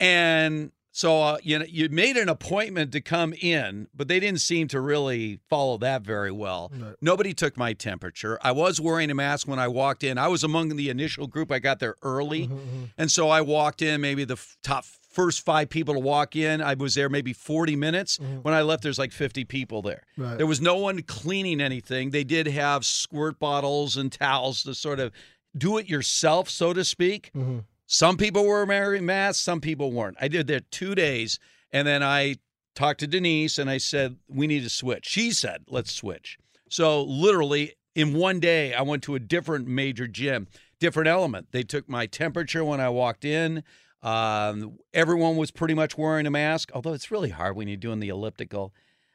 and 0.00 0.72
so 0.96 1.20
uh, 1.20 1.38
you 1.42 1.58
know 1.58 1.64
you 1.68 1.88
made 1.88 2.16
an 2.16 2.28
appointment 2.28 2.92
to 2.92 3.00
come 3.00 3.32
in, 3.34 3.88
but 3.92 4.06
they 4.06 4.20
didn't 4.20 4.40
seem 4.40 4.68
to 4.68 4.80
really 4.80 5.40
follow 5.50 5.76
that 5.78 6.02
very 6.02 6.30
well. 6.30 6.70
Right. 6.72 6.94
Nobody 7.00 7.34
took 7.34 7.56
my 7.56 7.72
temperature. 7.72 8.38
I 8.42 8.52
was 8.52 8.80
wearing 8.80 9.10
a 9.10 9.14
mask 9.14 9.48
when 9.48 9.58
I 9.58 9.66
walked 9.66 10.04
in. 10.04 10.18
I 10.18 10.28
was 10.28 10.44
among 10.44 10.76
the 10.76 10.88
initial 10.90 11.26
group. 11.26 11.50
I 11.50 11.58
got 11.58 11.80
there 11.80 11.96
early, 12.02 12.46
Mm-hmm, 12.46 12.84
and 12.96 13.10
so 13.10 13.28
I 13.28 13.40
walked 13.40 13.82
in. 13.82 14.00
Maybe 14.00 14.24
the 14.24 14.34
f- 14.34 14.56
top 14.62 14.84
first 14.84 15.44
five 15.44 15.68
people 15.68 15.94
to 15.94 16.00
walk 16.00 16.36
in. 16.36 16.60
I 16.62 16.74
was 16.74 16.94
there 16.94 17.08
maybe 17.08 17.32
40 17.32 17.74
minutes. 17.76 18.18
When 18.42 18.54
I 18.54 18.62
left, 18.62 18.82
there's 18.84 18.98
like 18.98 19.12
50 19.12 19.44
people 19.44 19.82
there. 19.82 20.02
Right. 20.16 20.36
There 20.38 20.46
was 20.46 20.60
no 20.60 20.76
one 20.76 21.02
cleaning 21.02 21.60
anything. 21.60 22.10
They 22.10 22.24
did 22.24 22.46
have 22.46 22.84
squirt 22.84 23.38
bottles 23.40 23.96
and 23.96 24.10
towels 24.12 24.62
to 24.64 24.74
sort 24.74 25.00
of 25.00 25.12
do 25.56 25.78
it 25.78 25.88
yourself, 25.88 26.48
so 26.50 26.72
to 26.72 26.84
speak. 26.84 27.30
Mm-hmm. 27.34 27.58
Some 27.94 28.16
people 28.16 28.44
were 28.44 28.64
wearing 28.64 29.06
masks, 29.06 29.44
some 29.44 29.60
people 29.60 29.92
weren't. 29.92 30.16
I 30.20 30.26
did 30.26 30.48
that 30.48 30.68
two 30.72 30.96
days, 30.96 31.38
and 31.70 31.86
then 31.86 32.02
I 32.02 32.38
talked 32.74 32.98
to 33.00 33.06
Denise 33.06 33.56
and 33.56 33.70
I 33.70 33.78
said, 33.78 34.16
We 34.26 34.48
need 34.48 34.64
to 34.64 34.68
switch. 34.68 35.06
She 35.06 35.30
said, 35.30 35.62
Let's 35.68 35.92
switch. 35.92 36.36
So, 36.68 37.04
literally, 37.04 37.74
in 37.94 38.12
one 38.12 38.40
day, 38.40 38.74
I 38.74 38.82
went 38.82 39.04
to 39.04 39.14
a 39.14 39.20
different 39.20 39.68
major 39.68 40.08
gym, 40.08 40.48
different 40.80 41.06
element. 41.06 41.52
They 41.52 41.62
took 41.62 41.88
my 41.88 42.06
temperature 42.06 42.64
when 42.64 42.80
I 42.80 42.88
walked 42.88 43.24
in. 43.24 43.62
Um, 44.02 44.76
everyone 44.92 45.36
was 45.36 45.52
pretty 45.52 45.74
much 45.74 45.96
wearing 45.96 46.26
a 46.26 46.32
mask, 46.32 46.72
although 46.74 46.94
it's 46.94 47.12
really 47.12 47.30
hard 47.30 47.54
when 47.54 47.68
you're 47.68 47.76
doing 47.76 48.00
the 48.00 48.08
elliptical. 48.08 48.74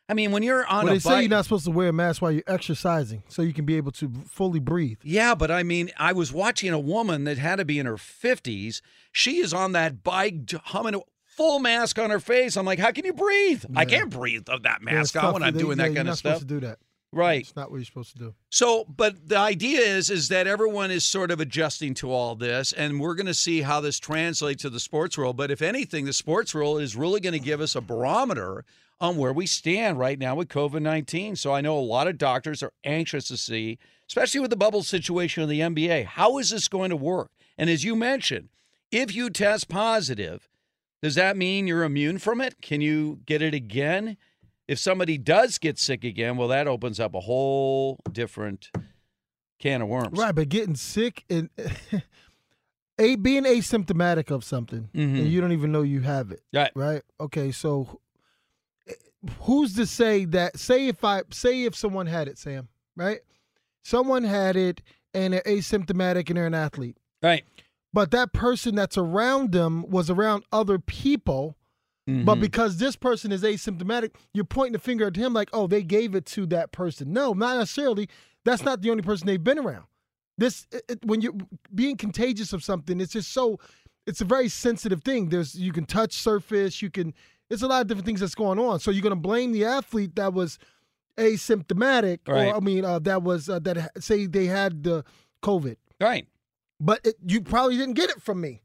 I 0.09 0.13
mean, 0.15 0.31
when 0.31 0.41
you're 0.43 0.65
on 0.65 0.85
Well, 0.85 0.93
a 0.93 0.95
they 0.95 0.99
say 0.99 1.09
bike, 1.09 1.21
you're 1.21 1.29
not 1.29 1.43
supposed 1.45 1.65
to 1.65 1.71
wear 1.71 1.89
a 1.89 1.93
mask 1.93 2.21
while 2.21 2.31
you're 2.31 2.43
exercising, 2.47 3.21
so 3.29 3.41
you 3.43 3.53
can 3.53 3.65
be 3.65 3.77
able 3.77 3.91
to 3.93 4.09
fully 4.29 4.59
breathe. 4.59 4.97
Yeah, 5.03 5.35
but 5.35 5.51
I 5.51 5.63
mean, 5.63 5.91
I 5.97 6.13
was 6.13 6.33
watching 6.33 6.71
a 6.73 6.79
woman 6.79 7.25
that 7.25 7.37
had 7.37 7.57
to 7.57 7.65
be 7.65 7.77
in 7.79 7.85
her 7.85 7.95
50s. 7.95 8.81
She 9.11 9.37
is 9.37 9.53
on 9.53 9.73
that 9.73 10.03
bike 10.03 10.49
humming 10.65 10.95
a 10.95 10.99
full 11.25 11.59
mask 11.59 11.99
on 11.99 12.09
her 12.09 12.19
face. 12.19 12.57
I'm 12.57 12.65
like, 12.65 12.79
how 12.79 12.91
can 12.91 13.05
you 13.05 13.13
breathe? 13.13 13.63
I 13.75 13.85
can't 13.85 14.09
breathe 14.09 14.49
of 14.49 14.63
that 14.63 14.81
mask 14.81 15.15
it's 15.15 15.23
on 15.23 15.33
when. 15.33 15.43
I'm 15.43 15.53
They- 15.53 15.59
doing 15.59 15.77
yeah, 15.77 15.83
that 15.85 15.89
you're 15.91 15.95
kind 15.97 16.05
not 16.07 16.11
of 16.13 16.17
stuff. 16.17 16.33
supposed 16.39 16.49
to 16.49 16.53
do 16.59 16.67
that. 16.67 16.79
Right. 17.11 17.41
It's 17.41 17.55
not 17.55 17.71
what 17.71 17.77
you're 17.77 17.85
supposed 17.85 18.11
to 18.13 18.19
do. 18.19 18.35
So, 18.51 18.85
but 18.85 19.27
the 19.29 19.37
idea 19.37 19.79
is 19.79 20.11
is 20.11 20.27
that 20.29 20.45
everyone 20.45 20.91
is 20.91 21.03
sort 21.03 21.31
of 21.31 21.39
adjusting 21.39 21.95
to 21.95 22.11
all 22.11 22.35
this, 22.35 22.71
and 22.71 22.99
we're 22.99 23.15
going 23.15 23.25
to 23.25 23.33
see 23.33 23.61
how 23.61 23.79
this 23.81 23.97
translates 23.99 24.61
to 24.61 24.69
the 24.69 24.79
sports 24.79 25.17
world. 25.17 25.35
But 25.37 25.49
if 25.49 25.61
anything, 25.63 26.05
the 26.05 26.13
sports 26.13 26.53
world 26.53 26.81
is 26.81 26.95
really 26.95 27.19
going 27.19 27.33
to 27.33 27.39
give 27.39 27.61
us 27.61 27.75
a 27.75 27.81
barometer 27.81 28.63
on 29.01 29.17
where 29.17 29.31
we 29.33 29.45
stand 29.45 29.97
right 29.97 30.19
now 30.19 30.35
with 30.35 30.47
COVID 30.49 30.81
nineteen. 30.81 31.35
So 31.35 31.53
I 31.53 31.61
know 31.61 31.77
a 31.77 31.81
lot 31.81 32.07
of 32.07 32.17
doctors 32.17 32.61
are 32.63 32.73
anxious 32.83 33.27
to 33.29 33.37
see, 33.37 33.77
especially 34.07 34.39
with 34.41 34.49
the 34.49 34.55
bubble 34.57 34.83
situation 34.83 35.43
in 35.43 35.49
the 35.49 35.59
NBA, 35.61 36.05
how 36.05 36.37
is 36.37 36.49
this 36.49 36.67
going 36.67 36.89
to 36.89 36.95
work? 36.95 37.31
And 37.57 37.69
as 37.69 37.83
you 37.83 37.95
mentioned, 37.95 38.49
if 38.91 39.13
you 39.15 39.29
test 39.29 39.69
positive, 39.69 40.49
does 41.01 41.15
that 41.15 41.37
mean 41.37 41.67
you're 41.67 41.83
immune 41.83 42.17
from 42.17 42.41
it? 42.41 42.61
Can 42.61 42.81
you 42.81 43.19
get 43.25 43.41
it 43.41 43.53
again? 43.53 44.17
If 44.67 44.79
somebody 44.79 45.17
does 45.17 45.57
get 45.57 45.79
sick 45.79 46.03
again, 46.03 46.37
well, 46.37 46.47
that 46.49 46.67
opens 46.67 46.99
up 46.99 47.15
a 47.15 47.21
whole 47.21 47.99
different 48.11 48.69
can 49.59 49.81
of 49.81 49.87
worms. 49.87 50.17
Right, 50.17 50.33
but 50.35 50.49
getting 50.49 50.75
sick 50.75 51.23
and 51.29 51.49
a 52.99 53.15
being 53.15 53.43
asymptomatic 53.45 54.29
of 54.31 54.43
something 54.43 54.89
Mhm. 54.93 55.19
and 55.19 55.27
you 55.27 55.41
don't 55.41 55.53
even 55.53 55.71
know 55.71 55.81
you 55.81 56.01
have 56.01 56.31
it. 56.31 56.41
Right. 56.53 56.71
Right. 56.75 57.01
Okay. 57.19 57.51
So 57.51 57.99
who's 59.41 59.73
to 59.75 59.85
say 59.85 60.25
that? 60.25 60.57
Say 60.57 60.87
if 60.87 61.03
I 61.03 61.23
say 61.31 61.63
if 61.65 61.75
someone 61.75 62.07
had 62.07 62.27
it, 62.27 62.37
Sam. 62.37 62.67
Right. 62.95 63.19
Someone 63.83 64.23
had 64.23 64.55
it 64.55 64.81
and 65.13 65.33
they're 65.33 65.41
asymptomatic 65.41 66.29
and 66.29 66.37
they're 66.37 66.45
an 66.47 66.53
athlete, 66.53 66.97
Right. 67.23 67.43
but 67.93 68.11
that 68.11 68.33
person 68.33 68.75
that's 68.75 68.97
around 68.97 69.51
them 69.51 69.83
was 69.89 70.09
around 70.09 70.43
other 70.51 70.77
people. 70.79 71.55
But 72.05 72.37
Mhm. 72.37 72.41
because 72.41 72.77
this 72.77 72.95
person 72.95 73.31
is 73.31 73.43
asymptomatic, 73.43 74.15
you're 74.33 74.43
pointing 74.43 74.73
the 74.73 74.79
finger 74.79 75.05
at 75.07 75.15
him 75.15 75.31
like, 75.31 75.49
oh, 75.53 75.67
they 75.67 75.83
gave 75.83 76.15
it 76.15 76.25
to 76.27 76.47
that 76.47 76.71
person. 76.71 77.13
No, 77.13 77.33
not 77.33 77.57
necessarily. 77.57 78.09
That's 78.45 78.63
not 78.63 78.81
the 78.81 78.89
only 78.89 79.03
person 79.03 79.27
they've 79.27 79.43
been 79.43 79.59
around. 79.59 79.85
This 80.37 80.65
it, 80.71 80.83
it- 80.89 81.05
when 81.05 81.21
you're 81.21 81.35
being 81.73 81.97
contagious 81.97 82.51
of 82.53 82.63
something, 82.63 82.99
it's 82.99 83.13
just 83.13 83.31
so 83.31 83.59
it's 84.07 84.21
a 84.21 84.25
very 84.25 84.49
sensitive 84.49 85.03
thing. 85.03 85.29
There's 85.29 85.53
you 85.55 85.71
can 85.71 85.85
touch 85.85 86.13
surface, 86.13 86.81
you 86.81 86.89
can 86.89 87.13
it's 87.49 87.61
a 87.61 87.67
lot 87.67 87.81
of 87.81 87.87
different 87.87 88.05
things 88.05 88.19
that's 88.19 88.35
going 88.35 88.59
on. 88.59 88.79
So 88.79 88.91
you're 88.91 89.01
gonna 89.03 89.15
blame 89.15 89.51
the 89.51 89.65
athlete 89.65 90.15
that 90.15 90.33
was 90.33 90.59
asymptomatic, 91.17 92.19
Right. 92.27 92.47
or 92.47 92.55
I 92.55 92.59
mean, 92.59 92.85
uh, 92.85 92.99
that 92.99 93.23
was 93.23 93.49
uh, 93.49 93.59
that 93.59 93.91
say 94.03 94.25
they 94.25 94.45
had 94.45 94.83
the 94.83 95.03
COVID, 95.43 95.77
right. 95.99 96.27
but 96.79 97.01
it, 97.05 97.15
you 97.25 97.41
probably 97.41 97.77
didn't 97.77 97.95
get 97.95 98.09
it 98.09 98.21
from 98.21 98.41
me, 98.41 98.61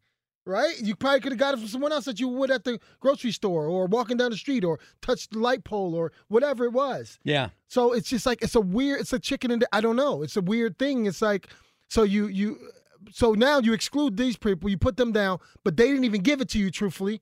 right? 0.46 0.74
You 0.80 0.94
probably 0.96 1.20
could 1.20 1.32
have 1.32 1.38
got 1.38 1.54
it 1.54 1.58
from 1.58 1.68
someone 1.68 1.92
else 1.92 2.04
that 2.06 2.20
you 2.20 2.28
would 2.28 2.50
at 2.50 2.64
the 2.64 2.78
grocery 3.00 3.32
store 3.32 3.66
or 3.66 3.86
walking 3.86 4.16
down 4.16 4.30
the 4.30 4.36
street 4.36 4.64
or 4.64 4.78
touched 5.02 5.32
the 5.32 5.38
light 5.38 5.64
pole 5.64 5.94
or 5.94 6.12
whatever 6.28 6.64
it 6.64 6.72
was. 6.72 7.18
Yeah. 7.24 7.50
So 7.68 7.92
it's 7.92 8.08
just 8.08 8.26
like 8.26 8.42
it's 8.42 8.54
a 8.54 8.60
weird, 8.60 9.00
it's 9.00 9.12
a 9.12 9.18
chicken 9.18 9.50
and 9.50 9.64
I 9.72 9.80
don't 9.80 9.96
know. 9.96 10.22
It's 10.22 10.36
a 10.36 10.40
weird 10.42 10.78
thing. 10.78 11.06
It's 11.06 11.22
like 11.22 11.48
so 11.88 12.02
you 12.02 12.26
you 12.28 12.58
so 13.12 13.32
now 13.32 13.58
you 13.58 13.72
exclude 13.72 14.16
these 14.16 14.36
people, 14.36 14.70
you 14.70 14.78
put 14.78 14.96
them 14.96 15.12
down, 15.12 15.38
but 15.64 15.76
they 15.76 15.88
didn't 15.88 16.04
even 16.04 16.22
give 16.22 16.40
it 16.40 16.48
to 16.50 16.58
you 16.58 16.70
truthfully, 16.70 17.20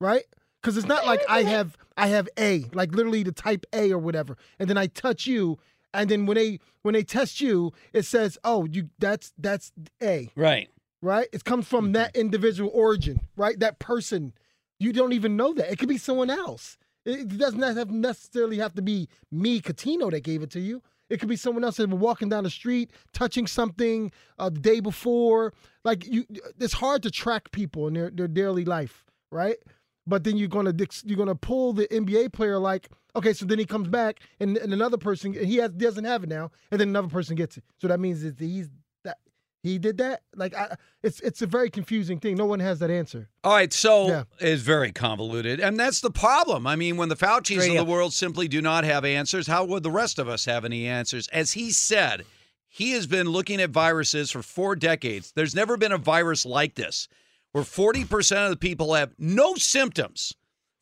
right? 0.00 0.24
Because 0.62 0.76
it's 0.76 0.86
not 0.86 1.04
like 1.04 1.20
I 1.28 1.42
have 1.42 1.76
I 1.96 2.06
have 2.06 2.28
A, 2.38 2.66
like 2.72 2.94
literally 2.94 3.22
the 3.24 3.32
type 3.32 3.66
A 3.72 3.90
or 3.92 3.98
whatever, 3.98 4.36
and 4.58 4.70
then 4.70 4.78
I 4.78 4.86
touch 4.86 5.26
you, 5.26 5.58
and 5.92 6.08
then 6.08 6.24
when 6.26 6.36
they 6.36 6.60
when 6.82 6.94
they 6.94 7.02
test 7.02 7.40
you, 7.40 7.72
it 7.92 8.04
says, 8.04 8.38
oh, 8.44 8.64
you 8.70 8.88
that's 8.98 9.32
that's 9.36 9.72
A, 10.02 10.30
Right. 10.36 10.68
right? 11.00 11.26
It 11.32 11.44
comes 11.44 11.66
from 11.66 11.92
that 11.92 12.14
individual 12.16 12.70
origin, 12.72 13.20
right? 13.36 13.58
That 13.58 13.78
person. 13.78 14.32
You 14.78 14.92
don't 14.92 15.12
even 15.12 15.36
know 15.36 15.54
that. 15.54 15.70
It 15.70 15.78
could 15.78 15.88
be 15.88 15.96
someone 15.98 16.28
else. 16.28 16.76
It 17.04 17.38
doesn't 17.38 17.62
have 17.62 17.90
necessarily 17.90 18.58
have 18.58 18.74
to 18.74 18.82
be 18.82 19.08
me, 19.30 19.60
Cuttino, 19.60 20.10
that 20.10 20.24
gave 20.24 20.42
it 20.42 20.50
to 20.52 20.60
you. 20.60 20.82
It 21.08 21.20
could 21.20 21.28
be 21.28 21.36
someone 21.36 21.62
else 21.62 21.76
that 21.76 21.88
was 21.88 22.00
walking 22.00 22.28
down 22.28 22.42
the 22.42 22.50
street, 22.50 22.90
touching 23.12 23.46
something 23.46 24.10
uh, 24.40 24.48
the 24.48 24.58
day 24.58 24.80
before. 24.80 25.52
Like 25.84 26.04
you, 26.06 26.24
it's 26.58 26.72
hard 26.74 27.02
to 27.04 27.12
track 27.12 27.52
people 27.52 27.86
in 27.86 27.94
their, 27.94 28.10
their 28.10 28.26
daily 28.26 28.64
life, 28.64 29.04
right? 29.30 29.56
But 30.06 30.24
then 30.24 30.36
you're 30.36 30.48
gonna 30.48 30.74
you're 31.04 31.16
gonna 31.18 31.34
pull 31.34 31.72
the 31.72 31.86
NBA 31.88 32.32
player 32.32 32.58
like, 32.58 32.88
okay, 33.14 33.32
so 33.32 33.44
then 33.46 33.58
he 33.58 33.64
comes 33.64 33.88
back 33.88 34.20
and, 34.40 34.56
and 34.56 34.72
another 34.72 34.96
person 34.98 35.32
he 35.32 35.56
has 35.56 35.72
doesn't 35.72 36.04
have 36.04 36.24
it 36.24 36.28
now, 36.28 36.50
and 36.70 36.80
then 36.80 36.88
another 36.88 37.08
person 37.08 37.36
gets 37.36 37.56
it. 37.56 37.64
So 37.80 37.86
that 37.88 38.00
means 38.00 38.22
that 38.22 38.38
he's 38.40 38.68
that 39.04 39.18
he 39.62 39.78
did 39.78 39.98
that. 39.98 40.22
Like 40.34 40.56
I, 40.56 40.74
it's 41.04 41.20
it's 41.20 41.40
a 41.40 41.46
very 41.46 41.70
confusing 41.70 42.18
thing. 42.18 42.36
No 42.36 42.46
one 42.46 42.58
has 42.58 42.80
that 42.80 42.90
answer. 42.90 43.28
All 43.44 43.52
right, 43.52 43.72
so 43.72 44.08
Yeah. 44.08 44.24
it's 44.40 44.62
very 44.62 44.90
convoluted, 44.90 45.60
and 45.60 45.78
that's 45.78 46.00
the 46.00 46.10
problem. 46.10 46.66
I 46.66 46.74
mean, 46.74 46.96
when 46.96 47.08
the 47.08 47.16
Fauci's 47.16 47.58
of 47.58 47.68
Radio. 47.68 47.84
the 47.84 47.90
world 47.90 48.12
simply 48.12 48.48
do 48.48 48.60
not 48.60 48.82
have 48.82 49.04
answers, 49.04 49.46
how 49.46 49.64
would 49.66 49.84
the 49.84 49.90
rest 49.92 50.18
of 50.18 50.28
us 50.28 50.46
have 50.46 50.64
any 50.64 50.88
answers? 50.88 51.28
As 51.28 51.52
he 51.52 51.70
said, 51.70 52.24
he 52.68 52.90
has 52.92 53.06
been 53.06 53.28
looking 53.28 53.60
at 53.60 53.70
viruses 53.70 54.32
for 54.32 54.42
four 54.42 54.74
decades. 54.74 55.30
There's 55.36 55.54
never 55.54 55.76
been 55.76 55.92
a 55.92 55.98
virus 55.98 56.44
like 56.44 56.74
this, 56.74 57.06
where 57.52 57.64
40% 57.64 58.44
of 58.44 58.50
the 58.50 58.56
people 58.56 58.94
have 58.94 59.12
no 59.18 59.54
symptoms, 59.54 60.34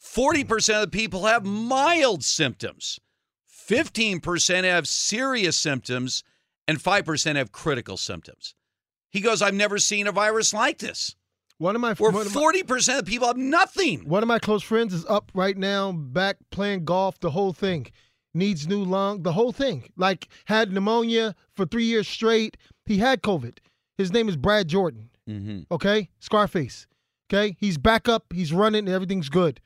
40% 0.03 0.75
of 0.77 0.91
the 0.91 0.97
people 0.97 1.27
have 1.27 1.45
mild 1.45 2.25
symptoms, 2.25 2.99
15% 3.69 4.65
have 4.65 4.89
serious 4.89 5.57
symptoms, 5.57 6.25
and 6.67 6.79
5% 6.79 7.37
have 7.37 7.53
critical 7.53 7.97
symptoms. 7.97 8.55
He 9.11 9.21
goes, 9.21 9.43
I've 9.43 9.55
never 9.55 9.79
seen 9.79 10.07
a 10.07 10.13
virus 10.13 10.55
like 10.55 10.79
this. 10.79 11.17
One 11.59 11.75
of 11.75 11.83
my 11.83 11.93
Where 11.93 12.13
forty 12.25 12.63
percent 12.63 13.01
of 13.01 13.05
people 13.05 13.27
have 13.27 13.37
nothing. 13.37 14.09
One 14.09 14.23
of 14.23 14.27
my 14.29 14.39
close 14.39 14.63
friends 14.63 14.95
is 14.95 15.05
up 15.05 15.31
right 15.35 15.59
now, 15.59 15.93
back 15.93 16.39
playing 16.51 16.87
golf, 16.87 17.21
the 17.21 17.33
whole 17.33 17.53
thing. 17.53 17.89
Needs 18.33 18.67
new 18.67 18.83
lung, 18.83 19.25
the 19.25 19.35
whole 19.35 19.53
thing. 19.53 19.91
Like 19.95 20.29
had 20.47 20.73
pneumonia 20.73 21.35
for 21.55 21.67
three 21.67 21.85
years 21.85 22.09
straight. 22.09 22.57
He 22.87 22.97
had 22.97 23.21
COVID. 23.21 23.59
His 23.99 24.11
name 24.11 24.27
is 24.31 24.39
Brad 24.39 24.69
Jordan. 24.69 25.10
Mm-hmm. 25.31 25.75
Okay, 25.75 26.11
Scarface. 26.19 26.87
Okay, 27.33 27.57
he's 27.61 27.79
back 27.79 28.09
up. 28.09 28.33
He's 28.35 28.53
running. 28.53 28.81
and 28.81 28.89
Everything's 28.89 29.29
good. 29.29 29.61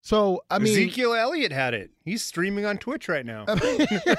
So 0.00 0.42
I 0.50 0.58
mean, 0.58 0.72
Ezekiel 0.72 1.12
Elliott 1.14 1.52
had 1.52 1.74
it. 1.74 1.90
He's 2.04 2.22
streaming 2.22 2.64
on 2.64 2.78
Twitch 2.78 3.08
right 3.08 3.26
now. 3.26 3.44
I 3.48 3.56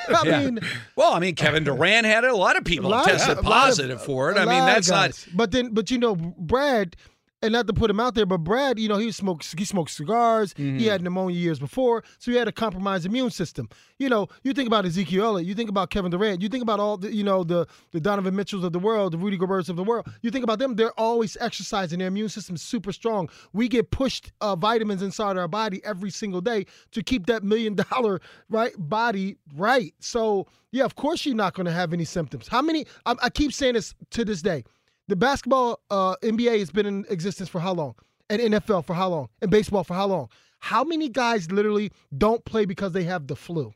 Yeah. 0.26 0.44
mean, 0.44 0.60
Well, 0.96 1.14
I 1.14 1.20
mean, 1.20 1.36
Kevin 1.36 1.64
Durant 1.64 2.06
had 2.06 2.24
it. 2.26 2.32
A 2.32 2.36
lot 2.36 2.58
of 2.58 2.64
people 2.66 2.90
lot 2.90 3.06
tested 3.06 3.30
a 3.30 3.34
lot 3.36 3.40
of- 3.40 3.46
positive 3.46 4.02
for 4.04 4.30
it. 4.32 4.38
I 4.38 4.46
mean, 4.46 4.66
that's 4.66 4.90
not. 4.90 5.26
But 5.34 5.52
then, 5.52 5.74
but 5.74 5.90
you 5.90 5.98
know, 5.98 6.16
Brad, 6.16 6.96
and 7.42 7.54
not 7.54 7.68
to 7.68 7.74
put 7.74 7.90
him 7.90 8.00
out 8.00 8.16
there, 8.16 8.26
but 8.26 8.40
Brad, 8.40 8.80
you 8.80 8.90
know, 8.90 8.98
he 8.98 9.12
smoked 9.12 9.58
he 9.58 9.66
smoked 9.66 9.92
cigars. 9.92 10.54
Mm-hmm. 10.56 10.78
He 10.78 10.86
had 10.88 11.02
pneumonia 11.02 11.38
years 11.38 11.60
before, 11.60 12.04
so 12.18 12.32
he 12.32 12.38
had 12.38 12.48
a 12.48 12.52
compromised 12.52 13.06
immune 13.06 13.30
system. 13.30 13.70
You 13.98 14.10
know, 14.10 14.28
you 14.44 14.54
think 14.54 14.68
about 14.68 14.86
Ezekiel 14.86 15.26
Elliott, 15.26 15.48
you 15.48 15.56
think 15.56 15.70
about 15.70 15.90
Kevin 15.90 16.12
Durant, 16.12 16.42
you 16.42 16.50
think 16.50 16.64
about 16.64 16.80
all 16.80 16.98
the, 16.98 17.14
you 17.14 17.24
know, 17.24 17.44
the 17.44 17.68
the 17.92 18.00
Donovan 18.00 18.36
Mitchells 18.36 18.64
of 18.64 18.74
the 18.74 18.80
world, 18.80 19.14
the 19.14 19.18
Rudy 19.18 19.38
Gobert's 19.38 19.70
of 19.70 19.78
the 19.78 19.84
world. 19.84 20.08
You 20.22 20.32
think 20.32 20.44
about 20.44 20.60
them; 20.60 20.76
they're 20.76 20.98
always 21.00 21.38
exercising. 21.40 22.00
Their 22.00 22.10
immune 22.10 22.30
system's 22.30 22.62
super 22.62 22.92
strong. 22.92 23.30
We 23.54 23.68
get 23.68 23.92
pushed 23.92 24.32
uh, 24.42 24.56
vitamins 24.56 25.02
inside 25.02 25.38
our 25.38 25.48
body 25.48 25.82
every 25.86 26.12
single 26.12 26.42
day 26.42 26.66
to 26.92 27.04
keep 27.04 27.26
that 27.28 27.44
million 27.44 27.76
dollar 27.92 28.20
right 28.50 28.74
body 28.78 29.38
right. 29.56 29.94
So 30.00 30.48
yeah, 30.72 30.84
of 30.84 30.96
course 30.96 31.26
you're 31.26 31.36
not 31.36 31.54
going 31.54 31.66
to 31.66 31.72
have 31.72 31.94
any 31.94 32.06
symptoms. 32.06 32.48
How 32.48 32.62
many? 32.62 32.86
I, 33.06 33.16
I 33.24 33.30
keep 33.30 33.54
saying 33.54 33.74
this 33.76 33.96
to 34.12 34.26
this 34.26 34.42
day. 34.42 34.66
The 35.10 35.16
basketball 35.16 35.80
uh, 35.90 36.18
NBA 36.18 36.60
has 36.60 36.70
been 36.70 36.86
in 36.86 37.04
existence 37.10 37.50
for 37.50 37.60
how 37.60 37.74
long? 37.74 37.96
And 38.30 38.40
NFL 38.40 38.86
for 38.86 38.94
how 38.94 39.10
long? 39.10 39.30
And 39.42 39.50
baseball 39.50 39.84
for 39.84 39.96
how 39.96 40.06
long? 40.06 40.30
How 40.60 40.84
many 40.84 41.10
guys 41.10 41.52
literally 41.52 41.92
don't 42.16 42.46
play 42.46 42.66
because 42.66 42.92
they 42.92 43.06
have 43.06 43.26
the 43.26 43.36
flu? 43.36 43.74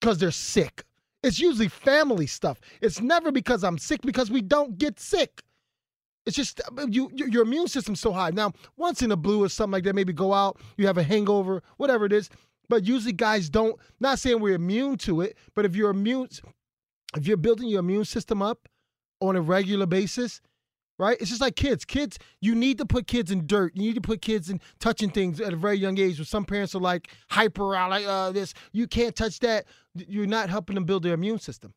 Because 0.00 0.18
they're 0.18 0.30
sick. 0.30 0.84
It's 1.24 1.40
usually 1.40 1.66
family 1.66 2.28
stuff. 2.28 2.60
It's 2.80 3.00
never 3.00 3.32
because 3.32 3.64
I'm 3.64 3.76
sick 3.76 4.00
because 4.02 4.30
we 4.30 4.40
don't 4.40 4.78
get 4.78 5.00
sick. 5.00 5.42
It's 6.26 6.36
just 6.36 6.60
uh, 6.60 6.86
you, 6.88 7.10
your 7.12 7.28
your 7.28 7.42
immune 7.42 7.66
system's 7.66 7.98
so 7.98 8.12
high. 8.12 8.30
Now, 8.30 8.52
once 8.76 9.02
in 9.02 9.10
a 9.10 9.16
blue 9.16 9.42
or 9.42 9.48
something 9.48 9.72
like 9.72 9.82
that, 9.82 9.96
maybe 9.96 10.12
go 10.12 10.32
out, 10.32 10.60
you 10.76 10.86
have 10.86 10.98
a 10.98 11.02
hangover, 11.02 11.60
whatever 11.76 12.04
it 12.04 12.12
is. 12.12 12.30
But 12.68 12.86
usually 12.86 13.14
guys 13.14 13.50
don't. 13.50 13.76
Not 13.98 14.20
saying 14.20 14.38
we're 14.38 14.54
immune 14.54 14.96
to 14.98 15.22
it, 15.22 15.36
but 15.56 15.64
if 15.64 15.74
you're 15.74 15.90
immune, 15.90 16.28
if 17.16 17.26
you're 17.26 17.36
building 17.36 17.68
your 17.68 17.80
immune 17.80 18.04
system 18.04 18.42
up 18.42 18.68
on 19.20 19.36
a 19.36 19.40
regular 19.40 19.86
basis, 19.86 20.40
right? 20.98 21.16
It's 21.20 21.30
just 21.30 21.40
like 21.40 21.56
kids. 21.56 21.84
Kids, 21.84 22.18
you 22.40 22.54
need 22.54 22.78
to 22.78 22.86
put 22.86 23.06
kids 23.06 23.30
in 23.30 23.46
dirt. 23.46 23.72
You 23.74 23.82
need 23.82 23.94
to 23.94 24.00
put 24.00 24.22
kids 24.22 24.50
in 24.50 24.60
touching 24.80 25.10
things 25.10 25.40
at 25.40 25.52
a 25.52 25.56
very 25.56 25.76
young 25.78 25.98
age. 25.98 26.18
Where 26.18 26.26
some 26.26 26.44
parents 26.44 26.74
are 26.74 26.80
like 26.80 27.08
hyper, 27.30 27.64
like 27.64 28.06
uh, 28.06 28.32
this. 28.32 28.54
You 28.72 28.86
can't 28.86 29.14
touch 29.14 29.40
that. 29.40 29.66
You're 29.94 30.26
not 30.26 30.50
helping 30.50 30.74
them 30.74 30.84
build 30.84 31.02
their 31.02 31.14
immune 31.14 31.38
system. 31.38 31.74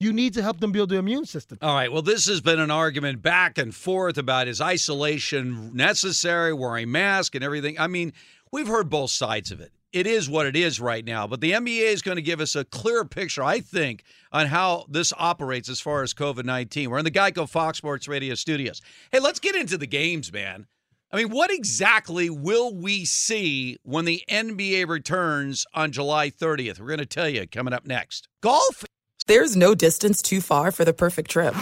You 0.00 0.12
need 0.12 0.34
to 0.34 0.42
help 0.42 0.58
them 0.58 0.72
build 0.72 0.90
their 0.90 0.98
immune 0.98 1.26
system. 1.26 1.58
All 1.62 1.74
right. 1.74 1.92
Well, 1.92 2.02
this 2.02 2.26
has 2.26 2.40
been 2.40 2.58
an 2.58 2.72
argument 2.72 3.22
back 3.22 3.56
and 3.56 3.72
forth 3.72 4.18
about 4.18 4.48
is 4.48 4.60
isolation 4.60 5.76
necessary, 5.76 6.52
wearing 6.52 6.90
mask 6.90 7.36
and 7.36 7.44
everything. 7.44 7.78
I 7.78 7.86
mean, 7.86 8.12
we've 8.50 8.66
heard 8.66 8.90
both 8.90 9.10
sides 9.10 9.52
of 9.52 9.60
it. 9.60 9.70
It 9.92 10.06
is 10.06 10.28
what 10.30 10.46
it 10.46 10.56
is 10.56 10.80
right 10.80 11.04
now, 11.04 11.26
but 11.26 11.42
the 11.42 11.52
NBA 11.52 11.82
is 11.92 12.00
going 12.00 12.16
to 12.16 12.22
give 12.22 12.40
us 12.40 12.56
a 12.56 12.64
clear 12.64 13.04
picture, 13.04 13.42
I 13.42 13.60
think, 13.60 14.04
on 14.32 14.46
how 14.46 14.86
this 14.88 15.12
operates 15.18 15.68
as 15.68 15.80
far 15.80 16.02
as 16.02 16.14
COVID 16.14 16.44
19. 16.46 16.88
We're 16.88 16.98
in 16.98 17.04
the 17.04 17.10
Geico 17.10 17.46
Fox 17.46 17.76
Sports 17.76 18.08
Radio 18.08 18.34
studios. 18.34 18.80
Hey, 19.10 19.20
let's 19.20 19.38
get 19.38 19.54
into 19.54 19.76
the 19.76 19.86
games, 19.86 20.32
man. 20.32 20.66
I 21.12 21.18
mean, 21.18 21.28
what 21.28 21.52
exactly 21.52 22.30
will 22.30 22.74
we 22.74 23.04
see 23.04 23.76
when 23.82 24.06
the 24.06 24.22
NBA 24.30 24.88
returns 24.88 25.66
on 25.74 25.92
July 25.92 26.30
30th? 26.30 26.80
We're 26.80 26.86
going 26.86 26.98
to 27.00 27.04
tell 27.06 27.28
you 27.28 27.46
coming 27.46 27.74
up 27.74 27.84
next. 27.84 28.28
Golf 28.40 28.86
There's 29.26 29.54
no 29.58 29.74
distance 29.74 30.22
too 30.22 30.40
far 30.40 30.72
for 30.72 30.86
the 30.86 30.94
perfect 30.94 31.30
trip 31.30 31.52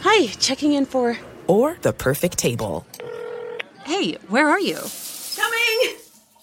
Hi, 0.00 0.26
checking 0.38 0.72
in 0.72 0.86
for. 0.86 1.18
or 1.46 1.76
the 1.82 1.92
perfect 1.92 2.38
table. 2.38 2.86
Hey, 3.84 4.14
where 4.28 4.48
are 4.48 4.60
you? 4.60 4.78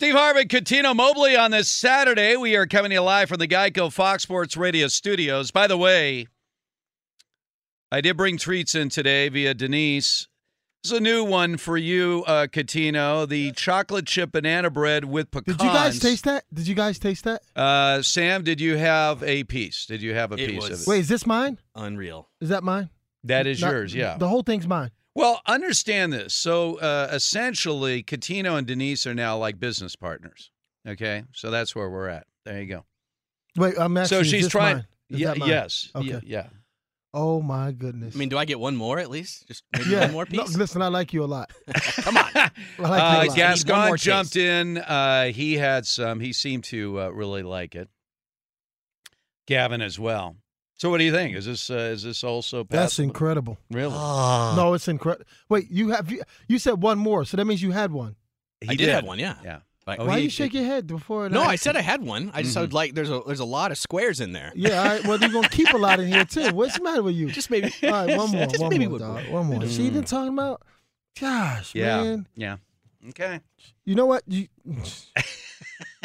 Steve 0.00 0.14
Hartman, 0.14 0.48
Cuttino 0.48 0.96
Mobley 0.96 1.36
on 1.36 1.50
this 1.50 1.70
Saturday. 1.70 2.34
We 2.34 2.56
are 2.56 2.66
coming 2.66 2.88
to 2.88 2.94
you 2.94 3.00
live 3.02 3.28
from 3.28 3.36
the 3.38 3.46
Geico 3.46 3.92
Fox 3.92 4.22
Sports 4.22 4.56
Radio 4.56 4.88
studios. 4.88 5.50
By 5.50 5.66
the 5.66 5.76
way, 5.76 6.26
I 7.92 8.00
did 8.00 8.16
bring 8.16 8.38
treats 8.38 8.74
in 8.74 8.88
today 8.88 9.28
via 9.28 9.52
Denise. 9.52 10.26
This 10.82 10.92
is 10.92 10.98
a 10.98 11.02
new 11.02 11.22
one 11.22 11.58
for 11.58 11.76
you, 11.76 12.24
uh, 12.26 12.46
Cuttino. 12.46 13.28
The 13.28 13.52
chocolate 13.52 14.06
chip 14.06 14.32
banana 14.32 14.70
bread 14.70 15.04
with 15.04 15.30
pecans. 15.30 15.58
Did 15.58 15.66
you 15.66 15.70
guys 15.70 15.98
taste 15.98 16.24
that? 16.24 16.44
Did 16.50 16.66
you 16.66 16.74
guys 16.74 16.98
taste 16.98 17.24
that? 17.24 17.42
Uh, 17.54 18.00
Sam, 18.00 18.42
did 18.42 18.58
you 18.58 18.78
have 18.78 19.22
a 19.22 19.44
piece? 19.44 19.84
Did 19.84 20.00
you 20.00 20.14
have 20.14 20.32
a 20.32 20.36
It 20.36 20.48
piece 20.48 20.62
was- 20.62 20.70
of 20.70 20.80
it? 20.80 20.86
Wait, 20.90 21.00
is 21.00 21.08
this 21.08 21.26
mine? 21.26 21.58
Unreal. 21.74 22.30
Is 22.40 22.48
that 22.48 22.64
mine? 22.64 22.88
That 23.24 23.46
is 23.46 23.60
Not- 23.60 23.72
yours, 23.72 23.94
yeah. 23.94 24.16
The 24.16 24.28
whole 24.28 24.42
thing's 24.44 24.66
mine. 24.66 24.92
Well, 25.14 25.40
understand 25.46 26.12
this. 26.12 26.34
So 26.34 26.76
uh, 26.78 27.08
essentially, 27.12 28.02
Cuttino 28.02 28.56
and 28.56 28.66
Denise 28.66 29.06
are 29.06 29.14
now 29.14 29.36
like 29.36 29.58
business 29.58 29.96
partners. 29.96 30.50
Okay, 30.86 31.24
so 31.32 31.50
that's 31.50 31.74
where 31.74 31.90
we're 31.90 32.08
at. 32.08 32.26
There 32.44 32.60
you 32.60 32.66
go. 32.66 32.84
Wait, 33.56 33.74
I'm 33.78 33.96
asking. 33.96 34.16
so 34.16 34.20
is 34.20 34.28
she's 34.28 34.44
this 34.44 34.52
trying. 34.52 34.76
mine? 34.76 34.86
Is 35.10 35.20
Yeah, 35.20 35.34
yes. 35.34 35.90
Okay. 35.94 36.08
Yeah, 36.08 36.20
yeah. 36.24 36.46
Oh 37.12 37.42
my 37.42 37.72
goodness. 37.72 38.14
I 38.14 38.18
mean, 38.18 38.28
do 38.28 38.38
I 38.38 38.44
get 38.44 38.60
one 38.60 38.76
more 38.76 39.00
at 39.00 39.10
least? 39.10 39.48
Just 39.48 39.64
maybe 39.76 39.90
yeah. 39.90 40.02
one 40.02 40.12
more 40.12 40.26
No, 40.30 40.44
piece? 40.44 40.56
listen, 40.56 40.80
I 40.80 40.86
like 40.86 41.12
you 41.12 41.24
a 41.24 41.26
lot. 41.26 41.50
Come 41.74 42.16
on. 42.16 42.24
I 42.34 42.50
like 42.50 42.52
you 42.78 42.84
a 42.84 42.86
Uh, 42.86 42.88
lot. 42.88 43.00
I 43.00 43.22
need 43.22 43.28
one 43.30 43.36
Gascon 43.36 43.86
more 43.88 43.96
jumped 43.96 44.32
taste. 44.34 44.46
in. 44.46 44.78
Uh, 44.78 45.24
he 45.32 45.54
had 45.54 45.86
some. 45.86 46.20
He 46.20 46.32
seemed 46.32 46.62
to 46.64 47.00
uh, 47.00 47.08
really 47.08 47.42
like 47.42 47.74
it. 47.74 47.88
Gavin 49.48 49.82
as 49.82 49.98
well. 49.98 50.36
So, 50.80 50.88
what 50.88 50.96
do 50.96 51.04
you 51.04 51.12
think? 51.12 51.36
Is 51.36 51.44
this 51.44 51.68
uh, 51.68 51.74
is 51.92 52.04
this 52.04 52.24
also 52.24 52.64
That's 52.64 52.98
incredible. 52.98 53.58
Really? 53.70 53.92
No, 53.92 54.72
it's 54.72 54.88
incredible. 54.88 55.26
Wait, 55.50 55.70
you 55.70 55.90
have 55.90 56.10
you, 56.10 56.22
you 56.48 56.58
said 56.58 56.80
one 56.82 56.96
more, 56.98 57.26
so 57.26 57.36
that 57.36 57.44
means 57.44 57.60
you 57.60 57.70
had 57.72 57.92
one. 57.92 58.16
He 58.62 58.70
I 58.70 58.74
did 58.76 58.88
have 58.88 59.04
one, 59.04 59.18
yeah. 59.18 59.34
Yeah. 59.44 59.58
Like, 59.86 59.98
Why 59.98 60.16
you 60.16 60.30
shake 60.30 60.54
your 60.54 60.64
head 60.64 60.86
before? 60.86 61.28
No, 61.28 61.40
that? 61.40 61.50
I 61.50 61.56
said 61.56 61.76
I 61.76 61.82
had 61.82 62.02
one. 62.02 62.30
I 62.32 62.40
just 62.42 62.56
Mhm. 62.56 62.60
would 62.62 62.72
like 62.72 62.94
there's 62.94 63.10
a 63.10 63.20
there's 63.26 63.40
a 63.40 63.44
lot 63.44 63.72
of 63.72 63.76
squares 63.76 64.20
in 64.20 64.32
there. 64.32 64.52
Yeah, 64.56 64.78
all 64.80 64.84
right. 64.88 65.04
Well, 65.06 65.18
you're 65.20 65.28
gonna 65.28 65.50
keep 65.50 65.70
a 65.74 65.76
lot 65.76 66.00
in 66.00 66.08
here 66.08 66.24
too. 66.24 66.50
What's 66.54 66.78
the 66.78 66.82
matter 66.82 67.02
with 67.02 67.14
you? 67.14 67.28
Just 67.30 67.50
maybe. 67.50 67.70
All 67.82 67.90
right, 67.90 68.16
one 68.16 68.30
more, 68.30 68.46
Just 68.46 68.60
one 68.60 68.70
maybe 68.70 68.86
more, 68.86 68.98
one 69.00 69.16
dog. 69.24 69.28
One 69.28 69.46
more. 69.48 69.66
See, 69.66 69.82
you 69.84 69.90
been 69.90 70.04
talking 70.04 70.32
about? 70.32 70.62
Gosh, 71.20 71.74
Yeah. 71.74 72.02
man. 72.02 72.26
Yeah. 72.36 72.56
Okay. 73.10 73.40
You 73.84 73.96
know 73.96 74.06
what? 74.06 74.22
You 74.26 74.48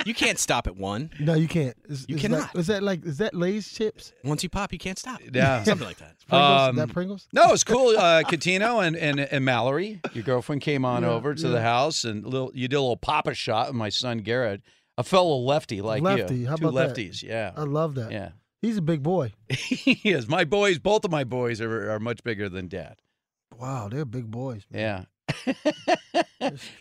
You 0.06 0.14
can't 0.14 0.38
stop 0.38 0.68
at 0.68 0.76
one. 0.76 1.10
no, 1.20 1.36
you 1.36 1.48
can't. 1.48 1.76
Is, 1.88 2.06
You 2.10 2.16
is 2.16 2.22
cannot. 2.22 2.52
That, 2.54 2.60
is 2.60 2.68
that 2.68 2.84
like 2.84 3.06
is 3.06 3.18
that 3.20 3.34
Lay's 3.34 3.72
chips? 3.72 4.12
Once 4.24 4.44
you 4.44 4.50
pop, 4.50 4.74
you 4.74 4.80
can't 4.80 5.00
stop. 5.00 5.22
Yeah. 5.32 5.64
Something 5.64 5.88
like 5.88 5.98
that. 5.98 6.16
Pringles? 6.28 6.62
Um, 6.62 6.70
is 6.80 6.86
that 6.88 6.94
Pringles? 6.94 7.28
No, 7.32 7.54
it's 7.54 7.64
cool. 7.64 7.90
Uh, 7.98 8.24
Cuttino 8.24 8.86
and, 8.86 8.96
and 8.98 9.20
and 9.20 9.46
Mallory, 9.46 10.02
your 10.14 10.24
girlfriend, 10.24 10.62
came 10.62 10.84
on 10.84 11.04
Yeah, 11.04 11.10
over 11.10 11.34
to 11.34 11.44
yeah. 11.48 11.54
the 11.54 11.62
house 11.62 12.04
and 12.04 12.26
little, 12.26 12.52
you 12.54 12.68
did 12.68 12.76
a 12.76 12.82
little 12.82 12.98
papa 12.98 13.34
shot 13.34 13.68
with 13.68 13.76
my 13.78 13.90
son 13.90 14.18
Garrett, 14.20 14.62
a 14.98 15.04
fellow 15.04 15.38
lefty 15.38 15.82
like 15.82 16.02
Lefty. 16.04 16.36
you. 16.40 16.48
How 16.48 16.56
Two 16.58 16.68
about 16.68 16.96
that? 16.96 16.98
lefties, 16.98 17.24
yeah. 17.24 17.52
I 17.56 17.62
love 17.64 17.96
that. 17.96 18.12
Yeah. 18.12 18.32
He's 18.62 18.78
a 18.78 18.82
big 18.82 19.02
boy. 19.04 19.32
he 19.50 19.94
is. 20.10 20.28
My 20.28 20.44
boys, 20.44 20.80
both 20.80 21.06
of 21.06 21.12
my 21.12 21.24
boys 21.24 21.62
are, 21.62 21.92
are 21.92 22.00
much 22.00 22.24
bigger 22.24 22.50
than 22.50 22.68
dad. 22.68 22.98
Wow, 23.60 23.88
they're 23.90 24.06
big 24.06 24.30
boys. 24.32 24.66
Yeah. 24.74 25.06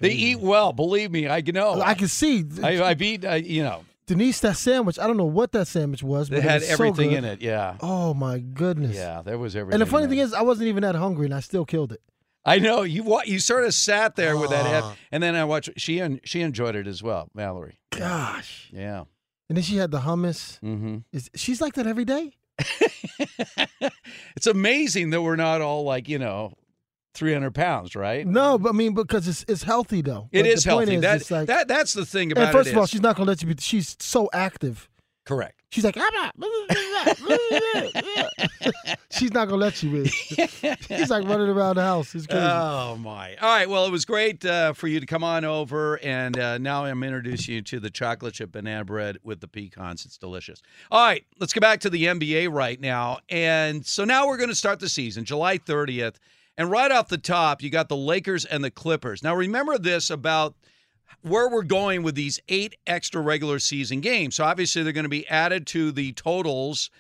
They 0.01 0.11
eat 0.11 0.41
well, 0.41 0.73
believe 0.73 1.11
me. 1.11 1.29
I 1.29 1.41
know. 1.41 1.81
I 1.81 1.95
can 1.95 2.09
see. 2.09 2.45
I, 2.63 2.83
I've 2.83 3.03
eaten, 3.03 3.29
I, 3.31 3.37
you 3.37 3.63
know, 3.63 3.85
Denise, 4.07 4.41
that 4.41 4.57
sandwich. 4.57 4.99
I 4.99 5.07
don't 5.07 5.17
know 5.17 5.25
what 5.25 5.53
that 5.53 5.67
sandwich 5.67 6.03
was, 6.03 6.29
but 6.29 6.37
they 6.37 6.43
had 6.43 6.63
it 6.63 6.69
everything 6.71 7.11
so 7.13 7.17
in 7.17 7.25
it. 7.25 7.41
Yeah. 7.41 7.77
Oh 7.81 8.13
my 8.15 8.39
goodness. 8.39 8.95
Yeah, 8.97 9.23
there 9.23 9.39
was 9.39 9.57
everything. 9.57 9.81
And 9.81 9.83
the 9.83 9.91
funny 9.91 10.05
in 10.05 10.11
thing 10.11 10.19
it. 10.19 10.23
is, 10.23 10.35
I 10.35 10.43
wasn't 10.43 10.69
even 10.69 10.83
that 10.83 10.95
hungry, 10.95 11.25
and 11.27 11.35
I 11.35 11.41
still 11.41 11.65
killed 11.65 11.93
it. 11.93 12.03
I 12.45 12.59
know 12.59 12.83
you. 12.83 13.21
You 13.25 13.39
sort 13.39 13.65
of 13.65 13.73
sat 13.73 14.17
there 14.17 14.37
with 14.37 14.51
that 14.51 14.67
head, 14.67 14.83
Ah. 14.85 14.97
and 15.11 15.23
then 15.23 15.35
I 15.35 15.45
watched. 15.45 15.71
She 15.79 16.01
en- 16.01 16.21
she 16.25 16.43
enjoyed 16.43 16.77
it 16.77 16.87
as 16.87 17.03
well, 17.03 17.31
Mallory. 17.35 17.79
Gosh. 17.91 18.69
Yeah. 18.73 19.05
And 19.49 19.57
then 19.57 19.63
she 19.63 19.77
had 19.77 19.91
the 19.91 20.01
hummus. 20.01 20.61
Mm-hmm. 20.61 20.99
Is 21.13 21.31
she's 21.35 21.61
like 21.63 21.73
that 21.75 21.87
every 21.87 22.05
day? 22.05 22.33
It's 24.37 24.47
amazing 24.47 25.11
that 25.11 25.23
we're 25.23 25.37
not 25.37 25.61
all 25.61 25.85
like 25.85 26.09
you 26.09 26.19
know, 26.19 26.53
three 27.15 27.33
hundred 27.33 27.55
pounds, 27.55 27.95
right? 27.97 28.27
No, 28.27 28.59
but 28.59 28.71
I 28.71 28.73
mean 28.73 28.93
because 28.95 29.27
it's 29.27 29.45
it's 29.49 29.63
healthy 29.63 30.03
though. 30.03 30.29
It 30.33 30.43
But 30.43 30.51
is 30.51 30.65
healthy. 30.65 30.97
Is, 30.97 31.01
that, 31.03 31.31
like, 31.31 31.47
that 31.47 31.69
that's 31.69 31.95
the 31.95 32.05
thing 32.05 32.33
about 32.33 32.45
and 32.45 32.53
first 32.53 32.71
of 32.71 32.77
all, 32.77 32.85
is- 32.85 32.91
she's 32.91 33.01
not 33.03 33.17
gonna 33.17 33.29
let 33.31 33.43
you 33.43 33.49
be. 33.49 33.57
She's 33.61 33.97
so 34.01 34.29
active. 34.33 34.89
correct. 35.25 35.61
She's 35.71 35.85
like, 35.85 35.97
I'm 35.97 36.15
not. 36.15 36.35
she's 39.11 39.33
not 39.33 39.49
gonna 39.49 39.57
let 39.61 39.83
you 39.83 39.97
in. 40.03 40.07
She's 40.89 41.11
like 41.11 41.25
running 41.27 41.49
around 41.49 41.77
the 41.77 41.83
house. 41.83 42.15
It's 42.15 42.27
crazy. 42.27 42.45
Oh 42.45 42.97
my! 42.97 43.35
All 43.37 43.49
right. 43.57 43.69
Well, 43.69 43.85
it 43.87 43.91
was 43.91 44.05
great 44.05 44.45
uh, 44.45 44.73
for 44.73 44.87
you 44.89 45.01
to 45.01 45.07
come 45.07 45.25
on 45.25 45.45
over, 45.45 45.99
and 46.03 46.39
uh, 46.39 46.59
now 46.59 46.85
I'm 46.85 47.03
introducing 47.03 47.55
you 47.55 47.63
to 47.63 47.81
the 47.81 47.91
chocolate 47.91 48.35
chip 48.35 48.53
banana 48.53 48.85
bread 48.85 49.19
with 49.25 49.41
the 49.41 49.49
pecans. 49.49 50.05
It's 50.05 50.17
delicious. 50.19 50.63
All 50.91 51.05
right, 51.05 51.25
let's 51.39 51.53
go 51.53 51.61
back 51.61 51.81
to 51.81 51.91
the 51.91 52.05
NBA 52.05 52.53
right 52.53 52.81
now. 52.81 53.19
And 53.29 53.85
so 53.85 54.05
now 54.05 54.27
we're 54.27 54.37
going 54.37 54.49
to 54.51 54.55
start 54.55 54.81
the 54.81 54.89
season, 54.89 55.25
July 55.25 55.59
30th, 55.59 56.17
and 56.57 56.71
right 56.71 56.91
off 56.91 57.09
the 57.09 57.19
top, 57.19 57.63
you 57.63 57.71
got 57.71 57.89
the 57.89 57.97
Lakers 57.97 58.45
and 58.45 58.63
the 58.63 58.71
Clippers. 58.71 59.23
Now 59.23 59.35
remember 59.35 59.79
this 59.79 60.11
about 60.11 60.55
where 61.23 61.49
we're 61.49 61.63
going 61.63 62.03
with 62.03 62.15
these 62.15 62.41
eight 62.49 62.77
extra 62.87 63.21
regular 63.21 63.59
season 63.59 64.01
games. 64.01 64.37
So 64.37 64.45
obviously 64.45 64.83
they're 64.83 64.93
going 64.93 65.05
to 65.05 65.09
be 65.09 65.27
added 65.29 65.67
to 65.69 65.91
the 65.91 66.13
totals. 66.13 66.91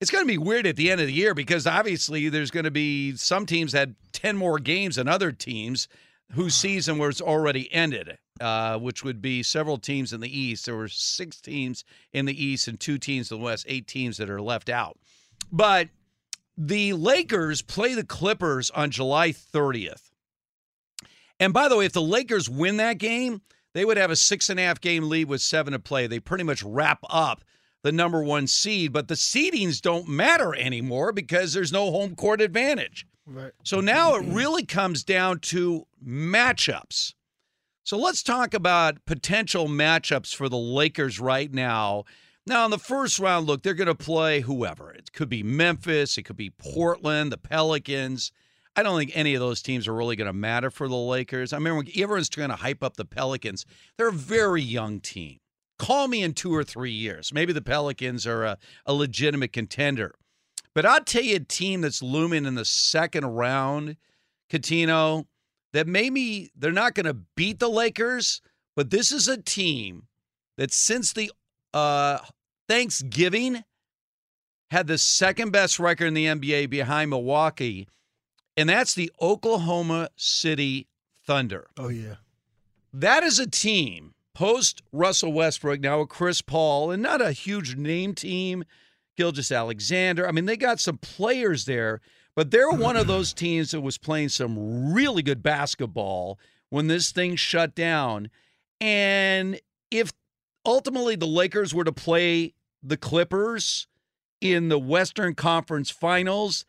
It's 0.00 0.10
going 0.10 0.24
to 0.24 0.28
be 0.28 0.38
weird 0.38 0.66
at 0.66 0.76
the 0.76 0.90
end 0.90 1.00
of 1.00 1.06
the 1.06 1.12
year 1.12 1.34
because 1.34 1.66
obviously 1.66 2.28
there's 2.28 2.50
going 2.50 2.64
to 2.64 2.70
be 2.70 3.16
some 3.16 3.46
teams 3.46 3.72
that 3.72 3.78
had 3.78 3.94
10 4.12 4.36
more 4.36 4.58
games 4.58 4.96
than 4.96 5.08
other 5.08 5.32
teams 5.32 5.88
whose 6.32 6.54
season 6.54 6.98
was 6.98 7.20
already 7.20 7.72
ended, 7.72 8.18
uh, 8.40 8.78
which 8.78 9.02
would 9.02 9.22
be 9.22 9.42
several 9.42 9.78
teams 9.78 10.12
in 10.12 10.20
the 10.20 10.38
East. 10.38 10.66
There 10.66 10.76
were 10.76 10.88
six 10.88 11.40
teams 11.40 11.84
in 12.12 12.26
the 12.26 12.44
East 12.44 12.68
and 12.68 12.78
two 12.78 12.98
teams 12.98 13.30
in 13.30 13.38
the 13.38 13.44
West, 13.44 13.64
eight 13.68 13.86
teams 13.86 14.18
that 14.18 14.28
are 14.28 14.42
left 14.42 14.68
out. 14.68 14.98
But 15.50 15.88
the 16.58 16.92
Lakers 16.92 17.62
play 17.62 17.94
the 17.94 18.04
Clippers 18.04 18.68
on 18.70 18.90
July 18.90 19.30
30th. 19.30 20.10
And 21.38 21.52
by 21.52 21.68
the 21.68 21.76
way, 21.76 21.86
if 21.86 21.92
the 21.92 22.02
Lakers 22.02 22.50
win 22.50 22.78
that 22.78 22.98
game, 22.98 23.42
they 23.74 23.84
would 23.84 23.96
have 23.96 24.10
a 24.10 24.16
six 24.16 24.50
and 24.50 24.58
a 24.58 24.64
half 24.64 24.80
game 24.80 25.08
lead 25.08 25.28
with 25.28 25.40
seven 25.40 25.72
to 25.72 25.78
play. 25.78 26.08
They 26.08 26.18
pretty 26.18 26.42
much 26.42 26.64
wrap 26.64 26.98
up 27.08 27.44
the 27.84 27.92
number 27.92 28.24
one 28.24 28.48
seed, 28.48 28.92
but 28.92 29.06
the 29.06 29.14
seedings 29.14 29.80
don't 29.80 30.08
matter 30.08 30.52
anymore 30.56 31.12
because 31.12 31.52
there's 31.52 31.72
no 31.72 31.92
home 31.92 32.16
court 32.16 32.40
advantage. 32.40 33.06
Right. 33.24 33.52
So 33.62 33.80
now 33.80 34.16
it 34.16 34.22
mm-hmm. 34.22 34.34
really 34.34 34.66
comes 34.66 35.04
down 35.04 35.38
to 35.40 35.86
matchups. 36.04 37.14
So 37.84 37.96
let's 37.96 38.24
talk 38.24 38.52
about 38.52 39.04
potential 39.06 39.68
matchups 39.68 40.34
for 40.34 40.48
the 40.48 40.58
Lakers 40.58 41.20
right 41.20 41.52
now. 41.52 42.04
Now, 42.48 42.64
in 42.64 42.70
the 42.70 42.78
first 42.78 43.18
round, 43.18 43.46
look, 43.46 43.62
they're 43.62 43.74
going 43.74 43.88
to 43.88 43.94
play 43.94 44.40
whoever. 44.40 44.90
It 44.90 45.12
could 45.12 45.28
be 45.28 45.42
Memphis, 45.42 46.16
it 46.16 46.22
could 46.22 46.36
be 46.36 46.50
Portland, 46.50 47.30
the 47.30 47.36
Pelicans. 47.36 48.32
I 48.74 48.82
don't 48.82 48.98
think 48.98 49.10
any 49.14 49.34
of 49.34 49.40
those 49.40 49.60
teams 49.60 49.86
are 49.86 49.94
really 49.94 50.16
going 50.16 50.28
to 50.28 50.32
matter 50.32 50.70
for 50.70 50.88
the 50.88 50.96
Lakers. 50.96 51.52
I 51.52 51.58
when 51.58 51.88
everyone's 51.94 52.28
trying 52.28 52.48
to 52.48 52.56
hype 52.56 52.82
up 52.82 52.96
the 52.96 53.04
Pelicans. 53.04 53.66
They're 53.96 54.08
a 54.08 54.12
very 54.12 54.62
young 54.62 55.00
team. 55.00 55.38
Call 55.78 56.08
me 56.08 56.22
in 56.22 56.32
two 56.32 56.54
or 56.54 56.64
three 56.64 56.92
years. 56.92 57.32
Maybe 57.32 57.52
the 57.52 57.60
Pelicans 57.60 58.26
are 58.26 58.44
a, 58.44 58.58
a 58.86 58.94
legitimate 58.94 59.52
contender. 59.52 60.14
But 60.74 60.86
I'll 60.86 61.04
tell 61.04 61.22
you 61.22 61.36
a 61.36 61.40
team 61.40 61.80
that's 61.80 62.02
looming 62.02 62.46
in 62.46 62.54
the 62.54 62.64
second 62.64 63.26
round, 63.26 63.96
Cuttino, 64.50 65.26
that 65.72 65.86
maybe 65.86 66.50
they're 66.56 66.72
not 66.72 66.94
going 66.94 67.06
to 67.06 67.14
beat 67.36 67.58
the 67.58 67.68
Lakers, 67.68 68.40
but 68.74 68.90
this 68.90 69.12
is 69.12 69.28
a 69.28 69.42
team 69.42 70.04
that 70.56 70.72
since 70.72 71.12
the 71.12 71.30
uh, 71.74 72.18
Thanksgiving 72.68 73.64
had 74.70 74.86
the 74.86 74.98
second 74.98 75.50
best 75.50 75.78
record 75.78 76.06
in 76.06 76.14
the 76.14 76.26
NBA 76.26 76.68
behind 76.68 77.10
Milwaukee, 77.10 77.88
and 78.56 78.68
that's 78.68 78.94
the 78.94 79.10
Oklahoma 79.20 80.10
City 80.16 80.86
Thunder. 81.26 81.68
Oh 81.76 81.88
yeah. 81.88 82.16
That 82.92 83.22
is 83.22 83.38
a 83.38 83.46
team 83.46 84.14
post 84.34 84.82
Russell 84.92 85.32
Westbrook, 85.32 85.80
now 85.80 86.00
with 86.00 86.10
Chris 86.10 86.42
Paul, 86.42 86.90
and 86.90 87.02
not 87.02 87.20
a 87.20 87.32
huge 87.32 87.76
name 87.76 88.14
team. 88.14 88.64
Gilgeous-Alexander. 89.16 90.28
I 90.28 90.30
mean, 90.30 90.44
they 90.44 90.56
got 90.56 90.78
some 90.78 90.98
players 90.98 91.64
there, 91.64 92.00
but 92.36 92.52
they're 92.52 92.70
one 92.70 92.96
of 92.96 93.08
those 93.08 93.34
teams 93.34 93.72
that 93.72 93.80
was 93.80 93.98
playing 93.98 94.28
some 94.28 94.92
really 94.94 95.22
good 95.22 95.42
basketball 95.42 96.38
when 96.70 96.86
this 96.86 97.10
thing 97.10 97.34
shut 97.34 97.74
down. 97.74 98.30
And 98.80 99.60
if 99.90 100.12
ultimately 100.64 101.16
the 101.16 101.26
Lakers 101.26 101.74
were 101.74 101.82
to 101.82 101.90
play 101.90 102.54
the 102.82 102.96
Clippers 102.96 103.86
in 104.40 104.68
the 104.68 104.78
Western 104.78 105.34
Conference 105.34 105.90
Finals, 105.90 106.64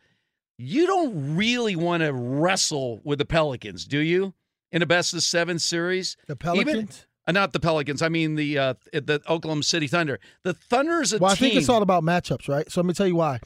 you 0.58 0.86
don't 0.86 1.36
really 1.36 1.76
want 1.76 2.02
to 2.02 2.12
wrestle 2.12 3.00
with 3.04 3.18
the 3.18 3.24
Pelicans, 3.24 3.84
do 3.86 3.98
you? 3.98 4.34
In 4.72 4.82
a 4.82 4.86
best 4.86 5.14
of 5.14 5.22
seven 5.22 5.58
series? 5.58 6.16
The 6.26 6.34
Even- 6.34 6.64
Pelicans? 6.64 7.06
uh, 7.26 7.32
not 7.32 7.52
the 7.52 7.60
Pelicans. 7.60 8.02
I 8.02 8.08
mean 8.08 8.34
the 8.36 8.58
uh, 8.58 8.74
the 8.92 9.20
Oklahoma 9.28 9.62
City 9.62 9.86
Thunder. 9.86 10.20
The 10.44 10.54
Thunder 10.54 11.00
is 11.00 11.12
a 11.12 11.18
well, 11.18 11.30
I 11.32 11.34
team. 11.34 11.48
think 11.50 11.60
it's 11.60 11.68
all 11.68 11.82
about 11.82 12.02
matchups, 12.04 12.48
right? 12.48 12.70
So 12.70 12.80
let 12.80 12.86
me 12.86 12.94
tell 12.94 13.06
you 13.08 13.16
why. 13.16 13.40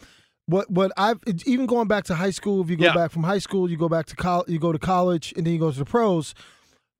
What 0.47 0.71
what 0.71 0.93
I've 0.99 1.21
even 1.47 1.65
going 1.67 1.89
back 1.89 2.05
to 2.05 2.15
high 2.15 2.31
school. 2.31 2.61
If 2.63 2.69
you 2.69 2.77
go 2.77 2.85
Yeah. 2.85 2.95
back 2.95 3.11
from 3.11 3.23
high 3.23 3.39
school, 3.39 3.71
you 3.71 3.77
go 3.79 3.89
back 3.89 4.05
to 4.07 4.17
college, 4.17 4.49
you 4.51 4.59
go 4.59 4.73
to 4.73 4.79
college, 4.79 5.33
and 5.37 5.47
then 5.47 5.55
you 5.55 5.59
go 5.59 5.71
to 5.73 5.79
the 5.79 5.85
pros. 5.87 6.35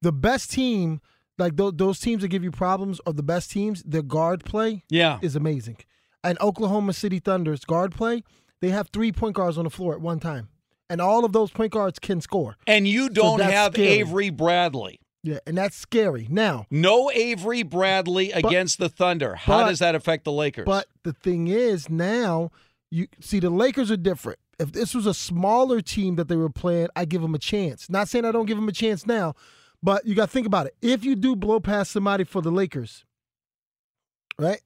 The 0.01 0.13
best 0.13 0.51
team, 0.51 1.01
like 1.39 1.57
those, 1.57 1.73
those 1.77 2.01
teams 2.01 2.23
that 2.23 2.29
give 2.29 2.45
you 2.45 2.51
problems, 2.51 3.01
are 3.07 3.13
the 3.13 3.23
best 3.23 3.51
teams. 3.51 3.83
Their 3.85 4.03
guard 4.03 4.45
play, 4.45 4.85
Yeah. 4.91 5.19
is 5.23 5.35
amazing. 5.37 5.79
And 6.23 6.41
Oklahoma 6.41 6.93
City 6.93 7.19
Thunder's 7.19 7.65
guard 7.65 7.93
play, 7.95 8.23
they 8.61 8.71
have 8.71 8.89
three 8.93 9.13
point 9.13 9.35
guards 9.37 9.59
on 9.59 9.65
the 9.65 9.71
floor 9.71 9.95
at 9.95 10.01
one 10.01 10.21
time, 10.21 10.49
and 10.89 11.01
all 11.01 11.25
of 11.25 11.33
those 11.33 11.51
point 11.51 11.73
guards 11.73 11.99
can 11.99 12.21
score. 12.21 12.57
and 12.67 12.87
you 12.89 13.09
don't 13.09 13.39
that's 13.39 13.53
have 13.53 13.73
scary. 13.75 13.89
Avery 13.89 14.31
Bradley. 14.31 15.01
Yeah, 15.23 15.39
and 15.47 15.57
that's 15.57 15.75
scary. 15.77 16.27
Now, 16.31 16.67
No 16.71 17.11
Avery 17.11 17.63
Bradley 17.63 18.31
against 18.33 18.79
the 18.79 18.89
Thunder. 18.91 19.35
How 19.37 19.61
but- 19.63 19.69
does 19.71 19.79
that 19.79 19.95
affect 19.95 20.25
the 20.25 20.33
Lakers? 20.33 20.67
But 20.67 20.87
the 21.03 21.13
thing 21.15 21.49
is, 21.49 21.89
now 21.89 22.51
you 22.91 23.07
see 23.21 23.41
the 23.41 23.49
Lakers 23.51 23.91
are 23.91 23.97
different. 23.97 24.39
If 24.61 24.73
this 24.73 24.95
was 24.95 25.07
a 25.07 25.15
smaller 25.15 25.81
team 25.81 26.17
that 26.17 26.29
they 26.29 26.37
were 26.37 26.51
playing, 26.51 26.89
I 26.95 27.07
give 27.07 27.23
them 27.23 27.35
a 27.35 27.39
chance. 27.39 27.89
Not 27.91 28.09
saying 28.09 28.25
I 28.25 28.33
don't 28.33 28.47
give 28.47 28.57
them 28.59 28.69
a 28.69 28.73
chance 28.73 29.07
now, 29.07 29.35
but 29.85 30.05
you 30.07 30.15
got 30.17 30.27
to 30.27 30.33
think 30.33 30.47
about 30.47 30.67
it. 30.67 30.75
If 30.83 31.05
you 31.05 31.15
do 31.15 31.37
blow 31.37 31.61
past 31.61 31.93
somebody 31.93 32.25
for 32.25 32.41
the 32.43 32.51
Lakers, 32.51 33.05
right? 34.39 34.61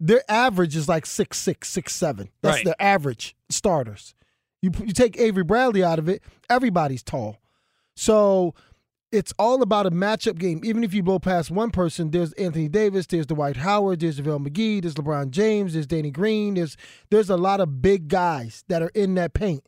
Their 0.00 0.22
average 0.28 0.74
is 0.74 0.88
like 0.88 1.06
six 1.06 1.38
six 1.38 1.68
six 1.68 1.94
seven. 1.94 2.30
That's 2.42 2.56
Right. 2.56 2.64
their 2.64 2.74
average 2.80 3.36
starters. 3.50 4.14
You 4.60 4.72
you 4.84 4.92
take 4.92 5.16
Avery 5.18 5.44
Bradley 5.44 5.84
out 5.84 5.98
of 6.00 6.08
it, 6.08 6.22
everybody's 6.50 7.02
tall. 7.04 7.36
So 7.94 8.54
it's 9.12 9.32
all 9.38 9.60
about 9.62 9.84
a 9.86 9.90
matchup 9.90 10.38
game. 10.38 10.62
Even 10.64 10.82
if 10.82 10.94
you 10.94 11.02
blow 11.02 11.18
past 11.18 11.50
one 11.50 11.70
person, 11.70 12.10
there's 12.10 12.32
Anthony 12.32 12.68
Davis, 12.68 13.06
there's 13.06 13.26
Dwight 13.26 13.58
Howard, 13.58 14.00
there's 14.00 14.18
JaVale 14.18 14.48
McGee, 14.48 14.80
there's 14.80 14.94
LeBron 14.94 15.30
James, 15.30 15.74
there's 15.74 15.86
Danny 15.86 16.10
Green, 16.10 16.54
there's 16.54 16.76
there's 17.10 17.28
a 17.30 17.36
lot 17.36 17.60
of 17.60 17.82
big 17.82 18.08
guys 18.08 18.64
that 18.68 18.82
are 18.82 18.90
in 18.94 19.14
that 19.16 19.34
paint. 19.34 19.62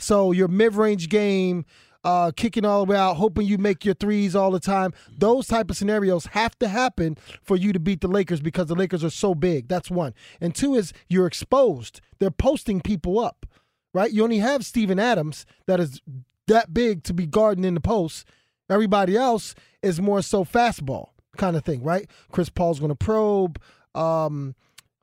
So 0.00 0.32
your 0.32 0.48
mid-range 0.48 1.08
game, 1.08 1.64
uh, 2.04 2.30
kicking 2.36 2.64
all 2.64 2.84
the 2.84 2.92
way 2.92 2.96
out, 2.96 3.14
hoping 3.14 3.46
you 3.46 3.58
make 3.58 3.84
your 3.84 3.94
threes 3.94 4.34
all 4.36 4.50
the 4.50 4.60
time. 4.60 4.92
Those 5.10 5.46
type 5.46 5.70
of 5.70 5.76
scenarios 5.76 6.26
have 6.26 6.58
to 6.60 6.68
happen 6.68 7.16
for 7.42 7.56
you 7.56 7.72
to 7.72 7.80
beat 7.80 8.00
the 8.00 8.08
Lakers 8.08 8.40
because 8.40 8.66
the 8.66 8.74
Lakers 8.74 9.04
are 9.04 9.10
so 9.10 9.34
big. 9.34 9.68
That's 9.68 9.90
one. 9.90 10.14
And 10.40 10.54
two 10.54 10.74
is 10.74 10.92
you're 11.08 11.26
exposed. 11.26 12.00
They're 12.18 12.30
posting 12.30 12.80
people 12.80 13.18
up, 13.18 13.46
right? 13.92 14.12
You 14.12 14.24
only 14.24 14.38
have 14.38 14.64
Steven 14.64 14.98
Adams 14.98 15.44
that 15.66 15.80
is 15.80 16.00
that 16.46 16.72
big 16.72 17.02
to 17.04 17.12
be 17.12 17.26
guarding 17.26 17.64
in 17.64 17.74
the 17.74 17.80
post. 17.80 18.26
Everybody 18.70 19.16
else 19.16 19.54
is 19.82 20.00
more 20.00 20.22
so 20.22 20.44
fastball 20.44 21.10
kind 21.36 21.56
of 21.56 21.64
thing, 21.64 21.82
right? 21.82 22.08
Chris 22.32 22.48
Paul's 22.48 22.78
going 22.80 22.90
to 22.90 22.96
probe. 22.96 23.60
Um, 23.94 24.54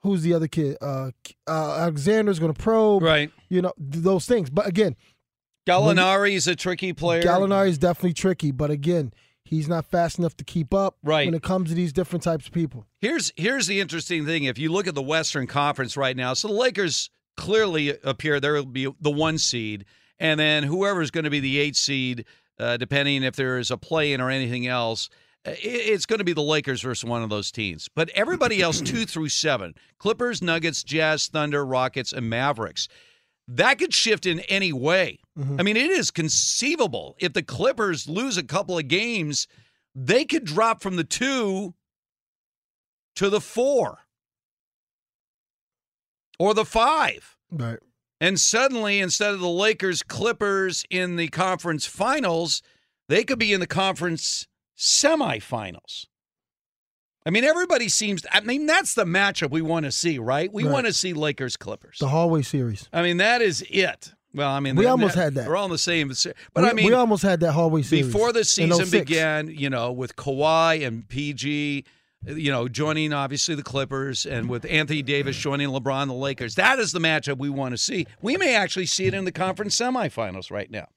who's 0.02 0.22
the 0.22 0.34
other 0.34 0.48
kid? 0.48 0.78
Uh, 0.82 1.12
uh, 1.48 1.78
Alexander's 1.80 2.40
going 2.40 2.54
to 2.54 2.62
probe. 2.62 3.04
Right. 3.04 3.32
You 3.50 3.62
know 3.62 3.74
th- 3.78 4.04
those 4.04 4.26
things. 4.26 4.50
But 4.50 4.68
again, 4.68 4.96
Gallinari 5.68 6.34
is 6.34 6.48
a 6.48 6.56
tricky 6.56 6.94
player. 6.94 7.24
Gallinari 7.24 7.70
is 7.70 7.78
definitely 7.78 8.14
tricky. 8.14 8.52
But 8.52 8.70
again, 8.72 9.14
he's 9.44 9.68
not 9.68 9.86
fast 9.86 10.20
enough 10.20 10.38
to 10.38 10.44
keep 10.44 10.74
up. 10.74 10.98
Right. 11.04 11.26
When 11.26 11.34
it 11.34 11.42
comes 11.44 11.70
to 11.70 11.76
these 11.76 11.94
different 11.94 12.24
types 12.24 12.48
of 12.48 12.54
people. 12.54 12.86
Here's 13.00 13.32
here's 13.36 13.68
the 13.68 13.80
interesting 13.80 14.26
thing. 14.26 14.44
If 14.44 14.58
you 14.60 14.72
look 14.72 14.88
at 14.88 14.96
the 14.96 15.02
Western 15.02 15.48
Conference 15.48 15.98
right 15.98 16.16
now, 16.16 16.34
so 16.34 16.48
the 16.48 16.54
Lakers 16.54 17.10
clearly 17.38 17.98
appear 18.04 18.40
there 18.40 18.54
will 18.54 18.66
be 18.66 18.92
the 19.02 19.12
one 19.12 19.38
seed, 19.38 19.86
and 20.20 20.40
then 20.40 20.64
whoever's 20.64 21.12
going 21.12 21.26
to 21.26 21.30
be 21.30 21.40
the 21.42 21.60
eight 21.60 21.76
seed, 21.76 22.26
uh, 22.60 22.78
depending 22.78 23.24
if 23.24 23.36
there 23.36 23.58
is 23.58 23.72
a 23.72 23.78
play 23.78 24.14
in 24.14 24.22
or 24.22 24.30
anything 24.30 24.68
else. 24.68 25.10
uh, 25.46 25.52
it- 25.52 25.58
It's 25.64 26.06
going 26.06 26.20
to 26.20 26.24
be 26.24 26.34
the 26.34 26.42
Lakers 26.42 26.82
versus 26.82 27.04
one 27.08 27.24
of 27.24 27.30
those 27.30 27.52
teams. 27.52 27.90
But 27.94 28.10
everybody 28.12 28.62
else, 28.62 28.82
two 28.82 29.06
through 29.06 29.30
seven 29.30 29.76
Clippers, 30.00 30.42
Nuggets, 30.42 30.84
Jazz, 30.84 31.28
Thunder, 31.28 31.66
Rockets, 31.66 32.14
and 32.14 32.30
Mavericks. 32.30 32.88
That 33.48 33.78
could 33.78 33.94
shift 33.94 34.26
in 34.26 34.40
any 34.42 34.74
way. 34.74 35.20
Mm-hmm. 35.38 35.60
I 35.60 35.64
mean, 35.64 35.78
it 35.78 35.92
is 35.92 36.12
conceivable. 36.12 37.16
If 37.20 37.34
the 37.34 37.44
Clippers 37.44 38.10
lose 38.10 38.38
a 38.38 38.44
couple 38.44 38.78
of 38.78 38.88
games, 38.88 39.48
they 39.94 40.26
could 40.26 40.46
drop 40.46 40.82
from 40.82 40.96
the 40.96 41.04
two 41.04 41.76
to 43.16 43.30
the 43.30 43.42
four 43.42 44.00
or 46.40 46.54
the 46.54 46.66
five. 46.66 47.38
Right. 47.52 47.80
And 48.20 48.40
suddenly, 48.40 49.00
instead 49.00 49.34
of 49.34 49.40
the 49.40 49.50
Lakers 49.50 50.02
Clippers 50.02 50.86
in 50.90 51.16
the 51.16 51.28
conference 51.28 51.86
finals, 51.86 52.62
they 53.08 53.24
could 53.24 53.40
be 53.40 53.54
in 53.54 53.60
the 53.60 53.68
conference 53.68 54.48
semifinals. 54.78 56.08
I 57.26 57.32
mean, 57.32 57.44
everybody 57.44 57.90
seems, 57.90 58.24
I 58.32 58.42
mean, 58.42 58.66
that's 58.68 58.94
the 58.94 59.06
matchup 59.06 59.50
we 59.50 59.62
want 59.62 59.86
to 59.86 59.92
see, 59.92 60.20
right? 60.20 60.52
We 60.54 60.64
Right. 60.64 60.72
want 60.74 60.86
to 60.86 60.94
see 60.94 61.14
Lakers 61.14 61.58
Clippers. 61.58 61.98
The 62.00 62.10
hallway 62.10 62.44
series. 62.44 62.88
I 62.94 63.02
mean, 63.02 63.18
that 63.18 63.42
is 63.42 63.64
it. 63.70 64.14
Well, 64.34 64.52
I 64.52 64.60
mean, 64.60 64.76
We 64.76 64.84
that- 64.84 64.92
almost 64.92 65.16
had 65.16 65.34
that. 65.36 65.48
We're 65.48 65.56
all 65.56 65.66
in 65.66 65.72
the 65.72 65.78
same, 65.78 66.10
but 66.54 66.64
we, 66.64 66.70
I 66.70 66.74
mean, 66.74 66.86
we 66.88 66.94
almost 66.94 67.24
had 67.24 67.40
that 67.40 67.54
hallway 67.54 67.82
series 67.82 68.08
before 68.08 68.32
the 68.34 68.44
season 68.44 68.74
oh 68.86 68.92
began, 68.92 69.48
you 69.48 69.70
know, 69.70 69.92
with 69.92 70.16
Kawhi 70.18 70.86
and 70.86 71.08
PG, 71.08 71.86
you 72.28 72.52
know, 72.52 72.68
joining 72.68 73.14
obviously 73.14 73.56
the 73.56 73.64
Clippers 73.64 74.26
and 74.26 74.50
with 74.50 74.66
Anthony 74.70 75.02
Davis 75.02 75.38
joining 75.38 75.70
LeBron, 75.70 76.08
the 76.08 76.14
Lakers. 76.14 76.56
That 76.56 76.80
is 76.80 76.92
the 76.92 77.00
matchup 77.00 77.38
we 77.38 77.50
want 77.50 77.72
to 77.72 77.78
see. 77.78 78.06
We 78.22 78.36
may 78.38 78.56
actually 78.56 78.88
see 78.88 79.06
it 79.06 79.14
in 79.14 79.26
the 79.26 79.32
conference 79.32 79.76
semifinals 79.80 80.52
right 80.52 80.70
now. 80.70 80.90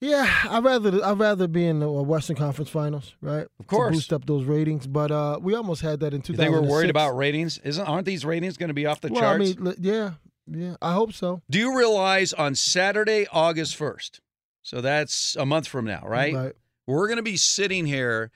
Yeah, 0.00 0.32
I'd 0.48 0.62
rather 0.62 1.04
I'd 1.04 1.18
rather 1.18 1.48
be 1.48 1.66
in 1.66 1.80
the 1.80 1.90
Western 1.90 2.36
Conference 2.36 2.70
Finals, 2.70 3.16
right? 3.20 3.46
Of 3.58 3.66
course. 3.66 3.88
to 3.88 3.96
boost 3.96 4.12
up 4.12 4.26
those 4.26 4.44
ratings. 4.44 4.86
But 4.86 5.10
uh, 5.10 5.38
we 5.42 5.54
almost 5.54 5.82
had 5.82 6.00
that 6.00 6.14
in 6.14 6.22
2006. 6.22 6.38
think 6.38 6.52
we're 6.52 6.70
worried 6.70 6.90
about 6.90 7.16
ratings? 7.16 7.58
Isn't 7.58 7.84
aren't 7.84 8.06
these 8.06 8.24
ratings 8.24 8.56
going 8.56 8.68
to 8.68 8.74
be 8.74 8.86
off 8.86 9.00
the 9.00 9.08
well, 9.08 9.20
charts? 9.20 9.56
I 9.58 9.60
mean, 9.60 9.74
yeah, 9.80 10.12
yeah. 10.46 10.76
I 10.80 10.92
hope 10.92 11.12
so. 11.12 11.42
Do 11.50 11.58
you 11.58 11.76
realize 11.76 12.32
on 12.32 12.54
Saturday, 12.54 13.26
August 13.32 13.76
1st, 13.78 14.20
so 14.62 14.80
that's 14.80 15.34
a 15.36 15.44
month 15.44 15.66
from 15.66 15.84
now, 15.84 16.02
right? 16.06 16.34
Right. 16.34 16.52
We're 16.86 17.08
going 17.08 17.16
to 17.18 17.22
be 17.22 17.36
sitting 17.36 17.84
here 17.84 18.30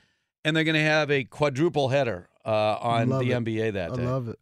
and 0.44 0.57
they're 0.57 0.64
going 0.64 0.75
to 0.75 0.81
have 0.81 1.11
a 1.11 1.25
quadruple 1.25 1.90
header 1.90 2.29
uh, 2.45 2.77
on 2.81 3.09
Love 3.09 3.25
the 3.25 3.33
it. 3.33 3.45
NBA 3.45 3.73
that 3.75 3.93
I 3.93 3.97
day. 3.97 4.03
I 4.03 4.07
love 4.07 4.29
it. 4.29 4.39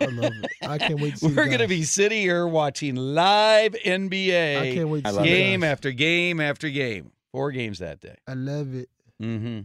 I 0.00 0.04
love 0.06 0.32
it. 0.42 0.50
I 0.62 0.78
can't 0.78 1.00
wait 1.00 1.12
to 1.14 1.16
see. 1.20 1.26
We're 1.28 1.46
going 1.46 1.58
to 1.58 1.68
be 1.68 1.82
sitting 1.82 2.20
here 2.20 2.46
watching 2.46 2.94
live 2.96 3.72
NBA 3.74 4.58
I 4.58 4.74
can't 4.74 4.88
wait 4.88 5.02
to 5.04 5.08
I 5.08 5.10
see 5.12 5.16
love 5.16 5.26
it. 5.26 5.28
game 5.28 5.64
after 5.64 5.90
game 5.92 6.40
after 6.40 6.68
game. 6.70 7.12
Four 7.32 7.52
games 7.52 7.78
that 7.80 8.00
day. 8.00 8.16
I 8.26 8.34
love 8.34 8.74
it. 8.74 8.88
Mm-hmm. 9.22 9.60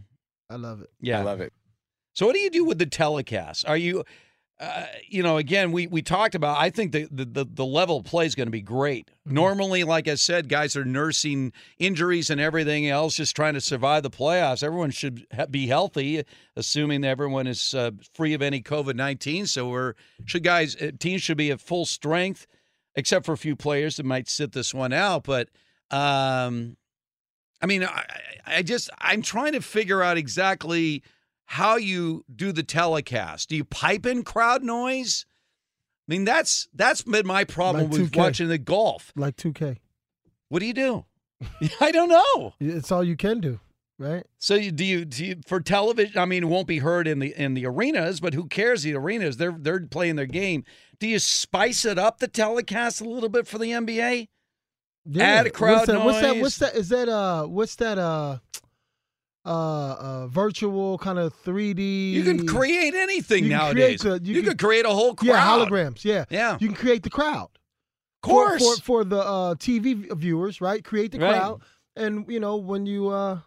I 0.50 0.56
love 0.56 0.82
it. 0.82 0.90
Yeah. 1.00 1.20
I 1.20 1.22
love 1.22 1.40
it. 1.40 1.52
So 2.14 2.26
what 2.26 2.34
do 2.34 2.38
you 2.40 2.50
do 2.50 2.64
with 2.64 2.78
the 2.78 2.86
telecast? 2.86 3.66
Are 3.68 3.76
you, 3.76 4.04
uh, 4.58 4.86
you 5.06 5.22
know, 5.22 5.36
again, 5.36 5.70
we 5.70 5.86
we 5.86 6.00
talked 6.00 6.34
about. 6.34 6.56
I 6.58 6.70
think 6.70 6.92
the 6.92 7.06
the 7.10 7.44
the, 7.44 7.66
level 7.66 7.98
of 7.98 8.04
play 8.04 8.24
is 8.24 8.34
going 8.34 8.46
to 8.46 8.52
be 8.52 8.62
great. 8.62 9.06
Mm-hmm. 9.06 9.34
Normally, 9.34 9.84
like 9.84 10.08
I 10.08 10.14
said, 10.14 10.48
guys 10.48 10.76
are 10.76 10.84
nursing 10.84 11.52
injuries 11.78 12.30
and 12.30 12.40
everything 12.40 12.88
else, 12.88 13.16
just 13.16 13.36
trying 13.36 13.52
to 13.54 13.60
survive 13.60 14.02
the 14.02 14.10
playoffs. 14.10 14.62
Everyone 14.62 14.90
should 14.90 15.26
ha- 15.34 15.44
be 15.44 15.66
healthy, 15.66 16.24
assuming 16.56 17.04
everyone 17.04 17.46
is 17.46 17.74
uh, 17.74 17.90
free 18.14 18.32
of 18.32 18.40
any 18.40 18.62
COVID 18.62 18.94
nineteen. 18.94 19.46
So 19.46 19.68
we're 19.68 19.92
should 20.24 20.42
guys 20.42 20.74
uh, 20.80 20.92
teams 20.98 21.22
should 21.22 21.36
be 21.36 21.50
at 21.50 21.60
full 21.60 21.84
strength, 21.84 22.46
except 22.94 23.26
for 23.26 23.32
a 23.32 23.38
few 23.38 23.56
players 23.56 23.96
that 23.96 24.06
might 24.06 24.26
sit 24.26 24.52
this 24.52 24.72
one 24.72 24.94
out. 24.94 25.24
But 25.24 25.48
um, 25.90 26.78
I 27.60 27.66
mean, 27.66 27.84
I 27.84 28.04
I 28.46 28.62
just 28.62 28.88
I'm 28.98 29.20
trying 29.20 29.52
to 29.52 29.60
figure 29.60 30.02
out 30.02 30.16
exactly 30.16 31.02
how 31.46 31.76
you 31.76 32.24
do 32.34 32.52
the 32.52 32.62
telecast. 32.62 33.48
Do 33.48 33.56
you 33.56 33.64
pipe 33.64 34.04
in 34.06 34.22
crowd 34.24 34.62
noise? 34.62 35.24
I 36.08 36.12
mean, 36.12 36.24
that's 36.24 36.68
that's 36.74 37.02
been 37.02 37.26
my 37.26 37.44
problem 37.44 37.84
Like 37.90 37.92
with 37.92 38.12
2K. 38.12 38.16
watching 38.16 38.48
the 38.48 38.58
golf. 38.58 39.12
Like 39.16 39.36
2K. 39.36 39.78
What 40.48 40.60
do 40.60 40.66
you 40.66 40.74
do? 40.74 41.04
I 41.80 41.90
don't 41.90 42.08
know. 42.08 42.54
It's 42.60 42.90
all 42.92 43.02
you 43.04 43.16
can 43.16 43.40
do, 43.40 43.60
right? 43.98 44.24
So 44.38 44.54
you, 44.54 44.70
do 44.70 44.84
you 44.84 45.04
do 45.04 45.24
you, 45.24 45.36
for 45.46 45.60
television? 45.60 46.18
I 46.18 46.24
mean, 46.24 46.44
it 46.44 46.46
won't 46.46 46.68
be 46.68 46.78
heard 46.78 47.06
in 47.08 47.18
the 47.18 47.34
in 47.36 47.54
the 47.54 47.66
arenas, 47.66 48.20
but 48.20 48.34
who 48.34 48.46
cares? 48.46 48.82
The 48.84 48.94
arenas 48.94 49.36
they're 49.36 49.56
they're 49.58 49.80
playing 49.86 50.16
their 50.16 50.26
game. 50.26 50.64
Do 50.98 51.06
you 51.08 51.18
spice 51.18 51.84
it 51.84 51.98
up 51.98 52.18
the 52.20 52.28
telecast 52.28 53.00
a 53.00 53.04
little 53.08 53.28
bit 53.28 53.46
for 53.46 53.58
the 53.58 53.66
NBA? 53.72 54.28
Add 55.18 55.46
a 55.46 55.50
crowd 55.50 55.72
what's 55.74 55.86
that, 55.88 56.04
What's 56.04 56.20
that? 56.20 56.32
noise. 56.34 56.42
What's 56.42 56.58
that? 56.58 56.74
Is 56.74 56.88
that 56.88 57.08
uh? 57.08 57.46
What's 57.46 57.76
that 57.76 57.98
uh? 57.98 58.38
Uh, 59.46 59.94
uh 59.94 60.26
virtual 60.26 60.98
kind 60.98 61.18
of 61.20 61.32
3D. 61.44 62.10
You 62.12 62.24
can 62.24 62.46
create 62.48 62.94
anything 62.94 63.44
You 63.44 63.50
can 63.50 63.58
nowadays. 63.58 64.00
create 64.02 64.20
the- 64.22 64.26
you 64.28 64.34
you 64.36 64.42
could 64.42 64.58
can- 64.58 64.66
create 64.66 64.84
a 64.84 64.90
whole 64.90 65.14
crowd. 65.14 65.28
Yeah, 65.28 65.46
holograms. 65.46 66.04
Yeah, 66.04 66.24
Yeah. 66.30 66.56
You 66.60 66.66
can 66.68 66.76
create 66.76 67.02
the 67.04 67.10
crowd. 67.10 67.48
Of 68.22 68.28
course. 68.30 68.60
for, 68.62 68.74
for, 68.76 68.82
for 68.82 69.04
the 69.04 69.20
uh, 69.20 69.54
TV 69.54 70.12
viewers, 70.18 70.60
right? 70.60 70.82
Create 70.82 71.12
the 71.12 71.20
Right. 71.20 71.36
crowd, 71.36 71.60
and 71.94 72.24
you 72.28 72.40
know 72.40 72.56
when 72.56 72.86
you 72.86 73.08
uh, 73.10 73.38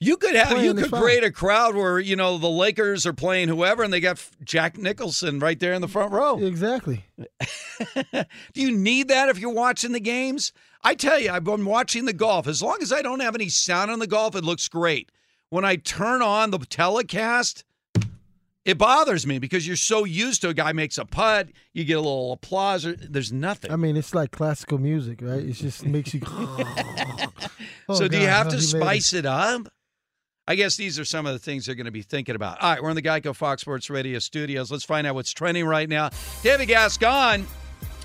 You 0.00 0.16
could 0.16 0.34
have 0.34 0.62
you 0.64 0.74
could 0.74 0.90
create 0.90 1.22
a 1.22 1.30
crowd 1.30 1.76
where 1.76 2.00
you 2.00 2.16
know 2.16 2.36
the 2.38 2.48
Lakers 2.50 3.06
are 3.06 3.12
playing 3.12 3.46
whoever, 3.48 3.84
and 3.84 3.92
they 3.92 4.00
got 4.00 4.18
Jack 4.44 4.76
Nicholson 4.78 5.38
right 5.38 5.60
there 5.60 5.74
in 5.74 5.80
the 5.80 5.86
front 5.88 6.12
row. 6.12 6.38
exactly. 6.44 7.04
Do 8.12 8.26
you 8.54 8.76
need 8.76 9.08
that 9.08 9.28
if 9.28 9.38
you're 9.38 9.52
watching 9.54 9.92
the 9.92 10.00
games? 10.00 10.52
I 10.82 10.94
tell 10.94 11.18
you, 11.18 11.30
I've 11.30 11.44
been 11.44 11.64
watching 11.64 12.04
the 12.04 12.12
golf. 12.12 12.46
As 12.46 12.62
long 12.62 12.78
as 12.80 12.92
I 12.92 13.02
don't 13.02 13.20
have 13.20 13.34
any 13.34 13.48
sound 13.48 13.90
on 13.90 13.98
the 13.98 14.06
golf, 14.06 14.34
it 14.36 14.44
looks 14.44 14.68
great. 14.68 15.10
When 15.50 15.64
I 15.64 15.76
turn 15.76 16.22
on 16.22 16.50
the 16.50 16.58
telecast, 16.58 17.64
it 18.64 18.76
bothers 18.76 19.26
me 19.26 19.38
because 19.38 19.66
you're 19.66 19.76
so 19.76 20.04
used 20.04 20.42
to 20.42 20.50
a 20.50 20.54
guy 20.54 20.72
makes 20.72 20.98
a 20.98 21.04
putt, 21.06 21.48
you 21.72 21.84
get 21.84 21.94
a 21.94 22.00
little 22.00 22.32
applause. 22.32 22.84
Or, 22.84 22.94
there's 22.94 23.32
nothing. 23.32 23.72
I 23.72 23.76
mean, 23.76 23.96
it's 23.96 24.14
like 24.14 24.30
classical 24.30 24.78
music, 24.78 25.20
right? 25.22 25.40
It 25.42 25.52
just 25.52 25.84
makes 25.86 26.14
you. 26.14 26.20
Oh, 27.90 27.94
so 27.94 28.06
do 28.06 28.18
you 28.18 28.26
have 28.26 28.48
to 28.48 28.56
made 28.56 28.62
it. 28.62 28.66
spice 28.66 29.14
it 29.14 29.24
up? 29.24 29.66
I 30.46 30.56
guess 30.56 30.76
these 30.76 30.98
are 30.98 31.06
some 31.06 31.26
of 31.26 31.32
the 31.32 31.38
things 31.38 31.64
they're 31.64 31.74
going 31.74 31.86
to 31.86 31.90
be 31.90 32.02
thinking 32.02 32.34
about. 32.34 32.60
All 32.60 32.70
right, 32.70 32.82
we're 32.82 32.90
in 32.90 32.96
the 32.96 33.02
Geico 33.02 33.34
Fox 33.34 33.62
Sports 33.62 33.88
Radio 33.88 34.18
studios. 34.18 34.70
Let's 34.70 34.84
find 34.84 35.06
out 35.06 35.14
what's 35.14 35.32
trending 35.32 35.64
right 35.64 35.88
now. 35.88 36.10
David 36.42 36.66
Gascon, 36.66 37.46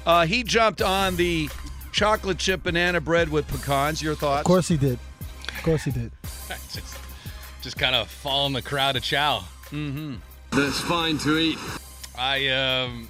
uh, 0.05 0.25
he 0.25 0.43
jumped 0.43 0.81
on 0.81 1.17
the 1.17 1.49
chocolate 1.93 2.39
chip 2.39 2.63
banana 2.63 2.99
bread 2.99 3.29
with 3.29 3.47
pecans. 3.47 4.01
Your 4.01 4.15
thoughts? 4.15 4.41
Of 4.41 4.45
course 4.45 4.67
he 4.67 4.75
did. 4.75 4.99
Of 5.47 5.63
course 5.63 5.83
he 5.85 5.91
did. 5.91 6.11
just, 6.49 6.99
just 7.61 7.77
kind 7.77 7.95
of 7.95 8.09
following 8.09 8.51
the 8.51 8.61
crowd 8.61 8.97
of 8.97 9.03
chow. 9.03 9.45
Mm-hmm. 9.69 10.15
That's 10.51 10.79
fine 10.81 11.17
to 11.19 11.37
eat. 11.37 11.57
I 12.17 12.49
um, 12.49 13.09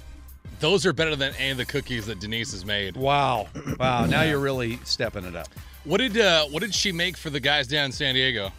those 0.60 0.86
are 0.86 0.92
better 0.92 1.16
than 1.16 1.34
any 1.34 1.50
of 1.50 1.56
the 1.56 1.66
cookies 1.66 2.06
that 2.06 2.20
Denise 2.20 2.52
has 2.52 2.64
made. 2.64 2.96
Wow, 2.96 3.48
wow! 3.78 4.06
Now 4.06 4.22
you're 4.22 4.38
really 4.38 4.78
stepping 4.84 5.24
it 5.24 5.36
up. 5.36 5.48
What 5.84 5.98
did 5.98 6.16
uh, 6.16 6.46
what 6.46 6.62
did 6.62 6.74
she 6.74 6.92
make 6.92 7.16
for 7.16 7.28
the 7.28 7.40
guys 7.40 7.66
down 7.66 7.86
in 7.86 7.92
San 7.92 8.14
Diego? 8.14 8.50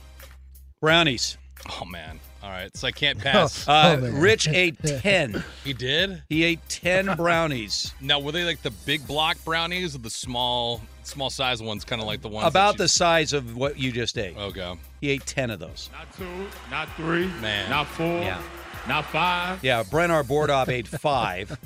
Brownies. 0.81 1.38
Oh 1.71 1.85
man! 1.85 2.19
All 2.45 2.51
right, 2.51 2.69
so 2.77 2.88
I 2.88 2.91
can't 2.91 3.17
pass. 3.23 3.67
Uh, 3.67 4.12
Rich 4.13 4.47
ate 4.51 4.77
10. 4.84 5.43
He 5.63 5.73
did. 5.73 6.21
He 6.29 6.43
ate 6.43 6.60
10 6.69 7.15
brownies. 7.17 7.91
Now, 7.99 8.19
were 8.19 8.31
they 8.31 8.43
like 8.43 8.62
the 8.62 8.69
big 8.69 9.08
block 9.08 9.38
brownies 9.43 9.95
or 9.95 9.97
the 9.97 10.12
small, 10.12 10.79
small 11.01 11.31
size 11.31 11.60
ones, 11.63 11.84
kind 11.84 12.01
of 12.03 12.08
like 12.08 12.21
the 12.21 12.27
ones 12.27 12.43
that 12.43 12.49
About 12.49 12.75
she- 12.75 12.77
the 12.84 12.88
size 12.88 13.34
of 13.34 13.58
what 13.58 13.79
you 13.79 13.91
just 13.91 14.15
ate. 14.19 14.38
Okay. 14.38 14.75
He 15.01 15.10
ate 15.10 15.25
10 15.25 15.49
of 15.49 15.60
those. 15.60 15.89
Not 15.91 16.15
two, 16.15 16.47
not 16.69 16.88
three, 16.95 17.25
Man. 17.41 17.67
not 17.69 17.88
four. 17.88 18.05
Yeah. 18.05 18.39
Not 18.87 19.05
five. 19.05 19.63
Yeah, 19.63 19.81
Brent 19.83 20.11
Arbordov 20.11 20.69
ate 20.69 20.87
five. 20.87 21.57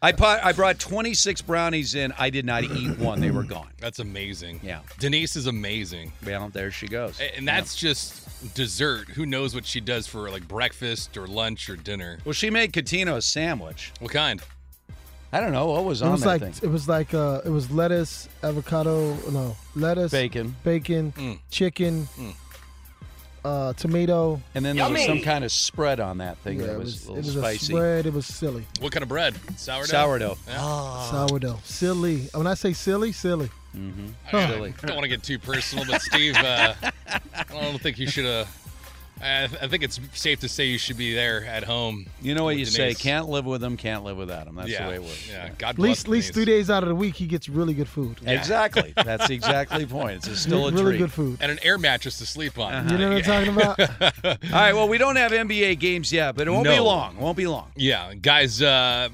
I 0.00 0.12
pu- 0.12 0.24
I 0.24 0.52
brought 0.52 0.78
26 0.78 1.42
brownies 1.42 1.94
in. 1.96 2.12
I 2.18 2.30
did 2.30 2.44
not 2.44 2.62
eat 2.64 2.98
one. 2.98 3.20
They 3.20 3.30
were 3.32 3.42
gone. 3.42 3.70
That's 3.80 3.98
amazing. 3.98 4.60
Yeah. 4.62 4.80
Denise 5.00 5.34
is 5.34 5.46
amazing. 5.46 6.12
Well, 6.24 6.48
there 6.50 6.70
she 6.70 6.86
goes. 6.86 7.20
And 7.36 7.48
that's 7.48 7.74
just 7.74 8.54
dessert. 8.54 9.08
Who 9.08 9.26
knows 9.26 9.54
what 9.54 9.66
she 9.66 9.80
does 9.80 10.06
for 10.06 10.30
like 10.30 10.46
breakfast 10.46 11.16
or 11.16 11.26
lunch 11.26 11.68
or 11.68 11.74
dinner? 11.76 12.18
Well, 12.24 12.32
she 12.32 12.48
made 12.48 12.72
Cuttino 12.72 13.16
a 13.16 13.22
sandwich. 13.22 13.92
What 13.98 14.12
kind? 14.12 14.40
I 15.32 15.40
don't 15.40 15.52
know 15.52 15.66
what 15.66 15.84
was 15.84 16.02
It 16.02 16.06
on 16.06 16.12
was 16.12 16.20
that 16.22 16.26
like 16.28 16.40
thing. 16.42 16.54
it 16.62 16.72
was 16.72 16.88
like 16.88 17.12
uh, 17.14 17.40
it 17.44 17.50
was 17.50 17.70
lettuce, 17.70 18.28
avocado, 18.42 19.14
no 19.30 19.56
lettuce, 19.74 20.10
Bacon. 20.12 20.54
bacon, 20.64 21.12
Mm. 21.12 21.38
chicken, 21.50 22.08
uh, 23.44 23.72
tomato. 23.74 24.40
And 24.54 24.64
then 24.64 24.76
there 24.76 24.88
was 24.90 25.04
some 25.04 25.20
kind 25.20 25.44
of 25.44 25.52
spread 25.52 26.00
on 26.00 26.18
that 26.18 26.38
thing 26.38 26.60
Yeah, 26.60 26.66
that 26.66 26.72
it 26.74 26.78
was, 26.78 26.94
was, 26.94 27.08
a 27.08 27.12
it 27.12 27.14
little 27.14 27.26
was 27.28 27.36
a 27.36 27.40
spicy. 27.40 27.72
spread. 27.72 28.06
It 28.06 28.12
was 28.12 28.26
silly. 28.26 28.66
What 28.80 28.92
kind 28.92 29.02
of 29.02 29.08
bread? 29.08 29.34
Sourdough. 29.56 29.86
Sourdough. 29.86 30.38
Yeah. 30.48 31.10
Sourdough, 31.10 31.58
silly. 31.64 32.28
When 32.34 32.46
I 32.46 32.54
say 32.54 32.72
silly, 32.72 33.12
silly. 33.12 33.50
Mm-hmm. 33.76 34.06
I, 34.36 34.46
Silly. 34.48 34.74
I 34.82 34.86
don't 34.86 34.96
want 34.96 35.04
to 35.04 35.08
get 35.08 35.22
too 35.22 35.38
personal, 35.38 35.84
but 35.88 36.02
Steve, 36.02 36.34
uh, 36.36 36.74
I 37.06 37.44
don't 37.50 37.80
think 37.80 38.00
you 38.00 38.08
should 38.08 38.24
have. 38.24 38.48
I, 39.22 39.44
I 39.44 39.68
think 39.68 39.82
it's 39.82 40.00
safe 40.14 40.40
to 40.40 40.48
say 40.48 40.66
you 40.66 40.78
should 40.78 40.96
be 40.96 41.14
there 41.14 41.44
at 41.44 41.64
home. 41.64 42.06
You 42.22 42.34
know 42.34 42.44
what 42.44 42.52
with 42.52 42.60
you 42.60 42.66
say? 42.66 42.82
Denise. 42.88 42.98
Can't 42.98 43.28
live 43.28 43.44
with 43.44 43.60
them, 43.60 43.76
can't 43.76 44.04
live 44.04 44.16
without 44.16 44.46
them. 44.46 44.56
That's 44.56 44.68
yeah. 44.70 44.84
the 44.84 44.88
way 44.88 44.94
it 44.96 45.02
works. 45.02 45.28
Yeah. 45.28 45.50
God 45.58 45.70
At 45.70 45.76
bless. 45.76 45.88
least, 45.88 46.06
at 46.06 46.10
least 46.10 46.34
three 46.34 46.44
days 46.44 46.70
out 46.70 46.82
of 46.82 46.88
the 46.88 46.94
week, 46.94 47.16
he 47.16 47.26
gets 47.26 47.48
really 47.48 47.74
good 47.74 47.88
food. 47.88 48.18
Exactly. 48.24 48.92
That's 48.96 49.28
the 49.28 49.34
exactly 49.34 49.84
the 49.84 49.90
point. 49.92 50.26
It's 50.26 50.40
still 50.40 50.68
a 50.68 50.72
really 50.72 50.92
treat. 50.92 50.98
good 50.98 51.12
food. 51.12 51.38
and 51.40 51.52
an 51.52 51.58
air 51.62 51.78
mattress 51.78 52.18
to 52.18 52.26
sleep 52.26 52.58
on. 52.58 52.72
Uh-huh. 52.72 52.92
You 52.92 52.98
know 52.98 53.08
what 53.14 53.28
I'm 53.28 53.46
talking 53.46 53.56
about? 53.56 54.24
All 54.24 54.36
right. 54.52 54.72
Well, 54.72 54.88
we 54.88 54.98
don't 54.98 55.16
have 55.16 55.32
NBA 55.32 55.78
games 55.78 56.12
yet, 56.12 56.36
but 56.36 56.46
it 56.46 56.50
won't 56.50 56.64
be 56.64 56.78
long. 56.78 57.16
It 57.16 57.20
won't 57.20 57.36
be 57.36 57.46
long. 57.46 57.70
Yeah, 57.76 58.14
guys. 58.14 58.62
Uh, 58.62 59.08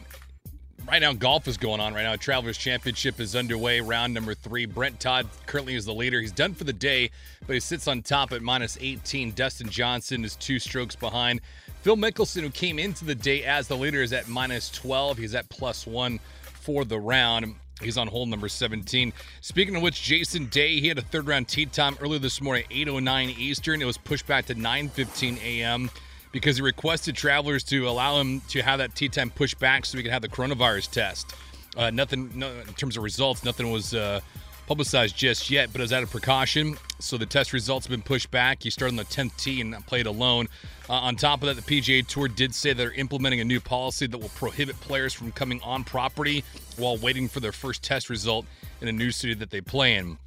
right 0.88 1.00
now, 1.00 1.12
golf 1.12 1.48
is 1.48 1.56
going 1.56 1.80
on. 1.80 1.94
Right 1.94 2.04
now, 2.04 2.16
Travelers 2.16 2.56
Championship 2.56 3.20
is 3.20 3.34
underway. 3.34 3.80
Round 3.80 4.14
number 4.14 4.34
three. 4.34 4.66
Brendon 4.66 4.98
Todd 4.98 5.28
currently 5.46 5.74
is 5.74 5.84
the 5.84 5.94
leader. 5.94 6.20
He's 6.20 6.32
done 6.32 6.54
for 6.54 6.64
the 6.64 6.72
day, 6.72 7.10
but 7.46 7.54
he 7.54 7.60
sits 7.60 7.88
on 7.88 8.02
top 8.02 8.32
at 8.32 8.42
minus 8.42 8.78
18. 8.80 9.32
Dustin 9.32 9.68
Johnson 9.68 10.24
is 10.24 10.36
two 10.36 10.58
strokes 10.58 10.96
behind. 10.96 11.40
Phil 11.82 11.96
Mickelson, 11.96 12.42
who 12.42 12.50
came 12.50 12.78
into 12.78 13.04
the 13.04 13.14
day 13.14 13.44
as 13.44 13.68
the 13.68 13.76
leader, 13.76 14.02
is 14.02 14.12
at 14.12 14.28
minus 14.28 14.70
12. 14.70 15.18
He's 15.18 15.34
at 15.34 15.48
plus 15.48 15.86
one 15.86 16.18
for 16.42 16.84
the 16.84 16.98
round. 16.98 17.54
He's 17.80 17.98
on 17.98 18.08
hole 18.08 18.24
number 18.24 18.48
17. 18.48 19.12
Speaking 19.42 19.76
of 19.76 19.82
which, 19.82 20.02
Jason 20.02 20.46
Day, 20.46 20.80
he 20.80 20.88
had 20.88 20.98
a 20.98 21.02
third 21.02 21.26
round 21.26 21.46
tee 21.46 21.66
time 21.66 21.96
earlier 22.00 22.18
this 22.18 22.40
morning 22.40 22.64
8.09 22.70 23.38
Eastern. 23.38 23.82
It 23.82 23.84
was 23.84 23.98
pushed 23.98 24.26
back 24.26 24.46
to 24.46 24.54
9.15 24.54 25.42
a.m. 25.42 25.90
because 26.36 26.58
he 26.58 26.62
requested 26.62 27.16
travelers 27.16 27.64
to 27.64 27.88
allow 27.88 28.20
him 28.20 28.42
to 28.42 28.60
have 28.60 28.76
that 28.76 28.94
tee 28.94 29.08
time 29.08 29.30
pushed 29.30 29.58
back 29.58 29.86
so 29.86 29.96
he 29.96 30.02
could 30.02 30.12
have 30.12 30.20
the 30.20 30.28
coronavirus 30.28 30.90
test. 30.90 31.34
Uh, 31.78 31.88
nothing, 31.88 32.30
no, 32.34 32.50
in 32.50 32.74
terms 32.74 32.94
of 32.98 33.02
results, 33.02 33.42
nothing 33.42 33.70
was 33.70 33.94
uh, 33.94 34.20
publicized 34.66 35.16
just 35.16 35.48
yet, 35.48 35.72
but 35.72 35.80
it 35.80 35.84
was 35.84 35.94
out 35.94 36.02
of 36.02 36.10
precaution. 36.10 36.76
So 36.98 37.16
the 37.16 37.24
test 37.24 37.54
results 37.54 37.86
have 37.86 37.90
been 37.90 38.02
pushed 38.02 38.30
back. 38.30 38.62
He 38.62 38.68
started 38.68 38.92
on 38.92 38.96
the 38.96 39.04
10th 39.04 39.34
tee 39.38 39.62
and 39.62 39.74
played 39.86 40.04
alone. 40.04 40.46
Uh, 40.90 40.96
on 40.96 41.16
top 41.16 41.42
of 41.42 41.46
that, 41.46 41.64
the 41.64 41.80
PGA 41.80 42.06
Tour 42.06 42.28
did 42.28 42.54
say 42.54 42.74
they're 42.74 42.92
implementing 42.92 43.40
a 43.40 43.44
new 43.44 43.58
policy 43.58 44.06
that 44.06 44.18
will 44.18 44.28
prohibit 44.30 44.78
players 44.80 45.14
from 45.14 45.32
coming 45.32 45.58
on 45.62 45.84
property 45.84 46.44
while 46.76 46.98
waiting 46.98 47.28
for 47.28 47.40
their 47.40 47.52
first 47.52 47.82
test 47.82 48.10
result 48.10 48.44
in 48.82 48.88
a 48.88 48.92
new 48.92 49.10
city 49.10 49.32
that 49.32 49.48
they 49.48 49.62
play 49.62 49.94
in. 49.94 50.18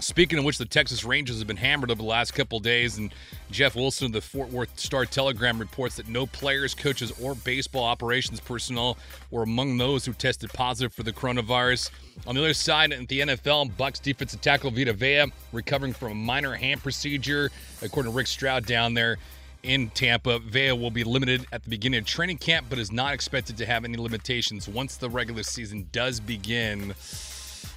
Speaking 0.00 0.38
of 0.38 0.44
which, 0.44 0.58
the 0.58 0.64
Texas 0.64 1.04
Rangers 1.04 1.38
have 1.38 1.46
been 1.46 1.56
hammered 1.56 1.90
over 1.90 2.00
the 2.00 2.08
last 2.08 2.32
couple 2.32 2.58
days, 2.58 2.96
and 2.96 3.12
Jeff 3.50 3.76
Wilson 3.76 4.06
of 4.06 4.12
the 4.12 4.20
Fort 4.20 4.50
Worth 4.50 4.78
Star 4.78 5.04
Telegram 5.04 5.58
reports 5.58 5.96
that 5.96 6.08
no 6.08 6.26
players, 6.26 6.74
coaches, 6.74 7.12
or 7.20 7.34
baseball 7.34 7.84
operations 7.84 8.40
personnel 8.40 8.96
were 9.30 9.42
among 9.42 9.76
those 9.76 10.04
who 10.04 10.12
tested 10.12 10.50
positive 10.52 10.92
for 10.92 11.02
the 11.02 11.12
coronavirus. 11.12 11.90
On 12.26 12.34
the 12.34 12.40
other 12.40 12.54
side, 12.54 12.92
at 12.92 13.08
the 13.08 13.20
NFL, 13.20 13.76
Bucks 13.76 14.00
defensive 14.00 14.40
tackle 14.40 14.70
Vita 14.70 14.92
Vea 14.92 15.26
recovering 15.52 15.92
from 15.92 16.12
a 16.12 16.14
minor 16.14 16.54
hand 16.54 16.82
procedure, 16.82 17.50
according 17.82 18.10
to 18.12 18.16
Rick 18.16 18.26
Stroud 18.26 18.66
down 18.66 18.94
there 18.94 19.18
in 19.62 19.90
Tampa. 19.90 20.38
Vea 20.38 20.72
will 20.72 20.90
be 20.90 21.04
limited 21.04 21.46
at 21.52 21.62
the 21.64 21.70
beginning 21.70 22.00
of 22.00 22.06
training 22.06 22.38
camp, 22.38 22.66
but 22.70 22.78
is 22.78 22.90
not 22.90 23.12
expected 23.12 23.56
to 23.58 23.66
have 23.66 23.84
any 23.84 23.96
limitations 23.96 24.66
once 24.68 24.96
the 24.96 25.10
regular 25.10 25.42
season 25.42 25.88
does 25.92 26.20
begin. 26.20 26.94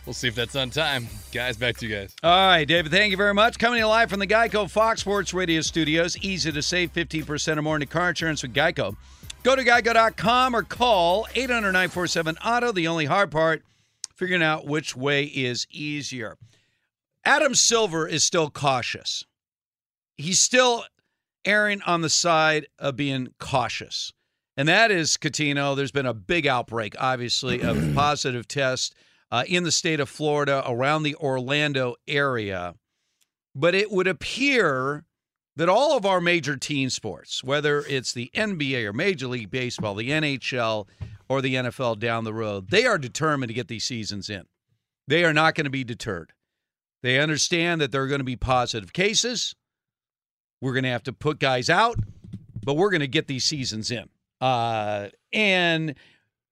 We'll 0.05 0.13
see 0.13 0.27
if 0.27 0.35
that's 0.35 0.55
on 0.55 0.69
time. 0.69 1.07
Guys, 1.31 1.57
back 1.57 1.77
to 1.77 1.87
you 1.87 1.95
guys. 1.95 2.15
All 2.23 2.31
right, 2.31 2.65
David, 2.65 2.91
thank 2.91 3.11
you 3.11 3.17
very 3.17 3.33
much. 3.33 3.57
Coming 3.57 3.75
to 3.77 3.79
you 3.79 3.87
live 3.87 4.09
from 4.09 4.19
the 4.19 4.27
Geico 4.27 4.69
Fox 4.69 5.01
Sports 5.01 5.33
Radio 5.33 5.61
studios. 5.61 6.17
Easy 6.17 6.51
to 6.51 6.61
save 6.61 6.93
15% 6.93 7.57
or 7.57 7.61
more 7.61 7.77
in 7.77 7.85
car 7.87 8.09
insurance 8.09 8.41
with 8.41 8.53
Geico. 8.53 8.95
Go 9.43 9.55
to 9.55 9.63
geico.com 9.63 10.55
or 10.55 10.63
call 10.63 11.27
800 11.35 11.71
947 11.71 12.37
Auto. 12.45 12.71
The 12.71 12.87
only 12.87 13.05
hard 13.05 13.29
part, 13.29 13.63
figuring 14.15 14.43
out 14.43 14.65
which 14.65 14.95
way 14.95 15.25
is 15.25 15.67
easier. 15.69 16.37
Adam 17.25 17.55
Silver 17.55 18.07
is 18.07 18.23
still 18.23 18.49
cautious. 18.49 19.23
He's 20.15 20.39
still 20.39 20.85
erring 21.45 21.81
on 21.83 22.01
the 22.01 22.09
side 22.09 22.67
of 22.79 22.95
being 22.95 23.33
cautious. 23.39 24.13
And 24.55 24.67
that 24.67 24.91
is, 24.91 25.17
Cuttino, 25.17 25.75
there's 25.75 25.91
been 25.91 26.05
a 26.05 26.13
big 26.13 26.45
outbreak, 26.45 26.95
obviously, 26.99 27.61
of 27.61 27.77
positive 27.95 28.47
tests 28.47 28.91
uh, 29.33 29.43
in 29.47 29.63
the 29.63 29.71
state 29.71 29.99
of 29.99 30.07
Florida, 30.07 30.63
around 30.67 31.01
the 31.01 31.15
Orlando 31.15 31.95
area. 32.07 32.75
But 33.55 33.73
it 33.73 33.89
would 33.89 34.05
appear 34.05 35.05
that 35.55 35.67
all 35.67 35.97
of 35.97 36.05
our 36.05 36.21
major 36.21 36.55
team 36.55 36.91
sports, 36.91 37.43
whether 37.43 37.79
it's 37.79 38.13
the 38.13 38.29
NBA 38.35 38.85
or 38.85 38.93
Major 38.93 39.25
League 39.25 39.49
Baseball, 39.49 39.95
the 39.95 40.11
NHL, 40.11 40.87
or 41.27 41.41
the 41.41 41.55
NFL 41.55 41.97
down 41.97 42.25
the 42.25 42.33
road, 42.33 42.69
they 42.69 42.85
are 42.85 42.99
determined 42.99 43.47
to 43.47 43.55
get 43.55 43.67
these 43.67 43.85
seasons 43.85 44.29
in. 44.29 44.43
They 45.07 45.23
are 45.23 45.33
not 45.33 45.55
going 45.55 45.65
to 45.65 45.71
be 45.71 45.83
deterred. 45.83 46.33
They 47.01 47.19
understand 47.19 47.81
that 47.81 47.91
there 47.91 48.03
are 48.03 48.07
going 48.07 48.19
to 48.19 48.23
be 48.23 48.35
positive 48.35 48.93
cases. 48.93 49.55
We're 50.61 50.73
going 50.73 50.83
to 50.83 50.89
have 50.89 51.03
to 51.03 51.13
put 51.13 51.39
guys 51.39 51.71
out, 51.71 51.97
but 52.63 52.75
we're 52.75 52.91
going 52.91 53.01
to 53.01 53.07
get 53.07 53.25
these 53.25 53.45
seasons 53.45 53.89
in. 53.89 54.09
Uh, 54.39 55.09
and 55.31 55.95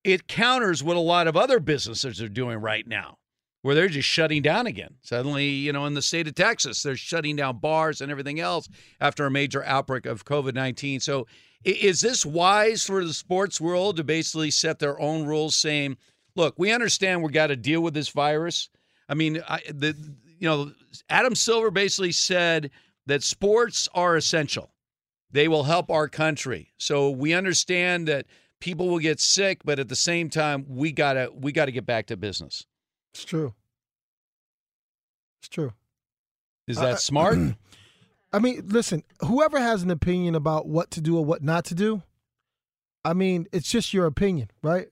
it 0.03 0.27
counters 0.27 0.83
what 0.83 0.97
a 0.97 1.01
lot 1.01 1.27
of 1.27 1.37
other 1.37 1.59
businesses 1.59 2.21
are 2.21 2.29
doing 2.29 2.57
right 2.59 2.87
now, 2.87 3.17
where 3.61 3.75
they're 3.75 3.87
just 3.87 4.07
shutting 4.07 4.41
down 4.41 4.67
again. 4.67 4.95
Suddenly, 5.01 5.47
you 5.47 5.71
know, 5.73 5.85
in 5.85 5.93
the 5.93 6.01
state 6.01 6.27
of 6.27 6.35
Texas, 6.35 6.81
they're 6.81 6.95
shutting 6.95 7.35
down 7.35 7.59
bars 7.59 8.01
and 8.01 8.11
everything 8.11 8.39
else 8.39 8.67
after 8.99 9.25
a 9.25 9.31
major 9.31 9.63
outbreak 9.63 10.05
of 10.05 10.25
COVID 10.25 10.53
19. 10.53 10.99
So, 10.99 11.27
is 11.63 12.01
this 12.01 12.25
wise 12.25 12.85
for 12.85 13.05
the 13.05 13.13
sports 13.13 13.61
world 13.61 13.97
to 13.97 14.03
basically 14.03 14.49
set 14.49 14.79
their 14.79 14.99
own 14.99 15.27
rules 15.27 15.55
saying, 15.55 15.97
look, 16.35 16.55
we 16.57 16.71
understand 16.71 17.21
we've 17.21 17.31
got 17.31 17.47
to 17.47 17.55
deal 17.55 17.81
with 17.81 17.93
this 17.93 18.09
virus? 18.09 18.69
I 19.07 19.13
mean, 19.13 19.43
I, 19.47 19.61
the, 19.69 19.95
you 20.39 20.47
know, 20.47 20.71
Adam 21.09 21.35
Silver 21.35 21.69
basically 21.69 22.13
said 22.13 22.71
that 23.05 23.21
sports 23.21 23.87
are 23.93 24.15
essential. 24.15 24.73
They 25.31 25.47
will 25.47 25.63
help 25.63 25.91
our 25.91 26.07
country. 26.07 26.73
So 26.77 27.11
we 27.11 27.33
understand 27.33 28.07
that 28.07 28.25
people 28.61 28.87
will 28.87 28.99
get 28.99 29.19
sick, 29.19 29.59
but 29.65 29.77
at 29.79 29.89
the 29.89 29.95
same 29.95 30.29
time, 30.29 30.65
we 30.69 30.93
gotta 30.93 31.29
we 31.35 31.51
gotta 31.51 31.71
get 31.71 31.85
back 31.85 32.05
to 32.07 32.15
business. 32.17 32.65
It's 33.13 33.25
true. 33.25 33.53
It's 35.41 35.49
true. 35.49 35.73
Is 36.67 36.77
Uh, 36.77 36.83
that 36.85 37.01
smart? 37.01 37.37
I 38.33 38.39
mean, 38.39 38.63
listen, 38.67 39.03
whoever 39.19 39.59
has 39.59 39.83
an 39.83 39.91
opinion 39.91 40.35
about 40.35 40.65
what 40.67 40.89
to 40.91 41.01
do 41.01 41.17
or 41.17 41.25
what 41.25 41.43
not 41.43 41.65
to 41.65 41.75
do, 41.75 42.01
I 43.03 43.13
mean, 43.13 43.47
it's 43.51 43.69
just 43.69 43.93
your 43.93 44.05
opinion, 44.05 44.49
right? 44.63 44.87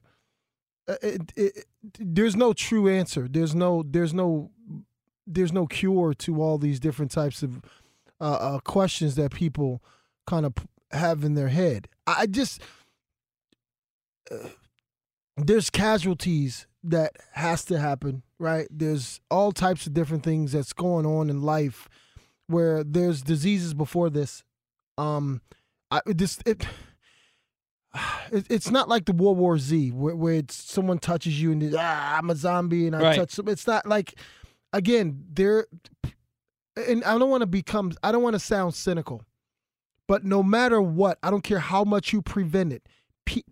Uh, 0.87 0.95
It, 1.01 1.31
it, 1.35 1.57
it- 1.57 1.65
there's 1.97 2.35
no 2.35 2.51
true 2.51 2.89
answer. 2.89 3.25
There's 3.29 3.55
no 3.55 3.83
there's 3.87 4.13
no 4.13 4.51
there's 5.25 5.53
no 5.53 5.65
cure 5.65 6.13
to 6.15 6.41
all 6.41 6.57
these 6.57 6.77
different 6.77 7.09
types 7.11 7.41
of 7.41 7.61
uh, 8.19 8.23
uh, 8.33 8.59
questions 8.59 9.15
that 9.15 9.31
people 9.31 9.81
kind 10.27 10.45
of 10.45 10.53
have 10.91 11.23
in 11.23 11.35
their 11.35 11.47
head. 11.47 11.87
I 12.05 12.23
I 12.23 12.25
just 12.25 12.61
uh, 14.31 14.49
there's 15.37 15.69
casualties 15.69 16.67
that 16.83 17.13
has 17.33 17.65
to 17.65 17.79
happen, 17.79 18.23
right? 18.39 18.67
There's 18.69 19.19
all 19.29 19.51
types 19.51 19.87
of 19.87 19.93
different 19.93 20.23
things 20.23 20.51
that's 20.51 20.73
going 20.73 21.05
on 21.05 21.29
in 21.29 21.41
life 21.41 21.87
where 22.47 22.83
there's 22.83 23.21
diseases 23.21 23.73
before 23.73 24.09
this. 24.09 24.43
Um, 24.97 25.41
I 25.91 26.01
this 26.05 26.39
it. 26.45 26.65
It, 28.31 28.45
it's 28.51 28.69
not 28.69 28.87
like 28.87 29.05
the 29.05 29.13
World 29.13 29.39
War 29.39 29.57
Z 29.57 29.89
where, 29.89 30.15
where 30.15 30.35
it's 30.35 30.53
someone 30.53 30.99
touches 30.99 31.41
you 31.41 31.51
and 31.51 31.73
ah, 31.75 32.17
I'm 32.19 32.29
a 32.29 32.35
zombie 32.35 32.85
and 32.85 32.95
I 32.95 32.99
Right. 33.01 33.15
touch. 33.15 33.31
Some, 33.31 33.47
it's 33.47 33.65
not 33.65 33.87
like, 33.87 34.13
again, 34.71 35.23
there. 35.33 35.65
And 36.75 37.03
I 37.03 37.17
don't 37.17 37.31
want 37.31 37.41
to 37.41 37.47
become. 37.47 37.93
I 38.03 38.11
don't 38.11 38.21
want 38.21 38.35
to 38.35 38.39
sound 38.39 38.75
cynical, 38.75 39.23
but 40.07 40.23
no 40.23 40.43
matter 40.43 40.79
what, 40.79 41.17
I 41.23 41.31
don't 41.31 41.43
care 41.43 41.57
how 41.57 41.83
much 41.83 42.13
you 42.13 42.21
prevent 42.21 42.71
it. 42.71 42.87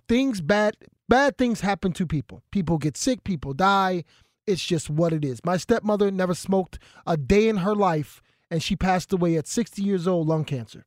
Things 0.08 0.42
bad, 0.42 0.78
bad 1.10 1.38
things 1.38 1.62
happen 1.62 1.92
to 1.94 2.06
people. 2.06 2.44
People 2.52 2.78
get 2.78 2.98
sick. 2.98 3.24
People 3.24 3.54
die. 3.54 4.04
It's 4.46 4.64
just 4.64 4.90
what 4.90 5.14
it 5.14 5.26
is. 5.26 5.42
My 5.44 5.58
stepmother 5.58 6.10
never 6.10 6.34
smoked 6.34 6.80
a 7.06 7.18
day 7.18 7.50
in 7.50 7.58
her 7.58 7.76
life, 7.76 8.22
and 8.50 8.64
she 8.64 8.76
passed 8.76 9.12
away 9.12 9.36
at 9.36 9.48
60 9.48 9.82
years 9.82 10.08
old, 10.08 10.28
lung 10.28 10.46
cancer. 10.46 10.86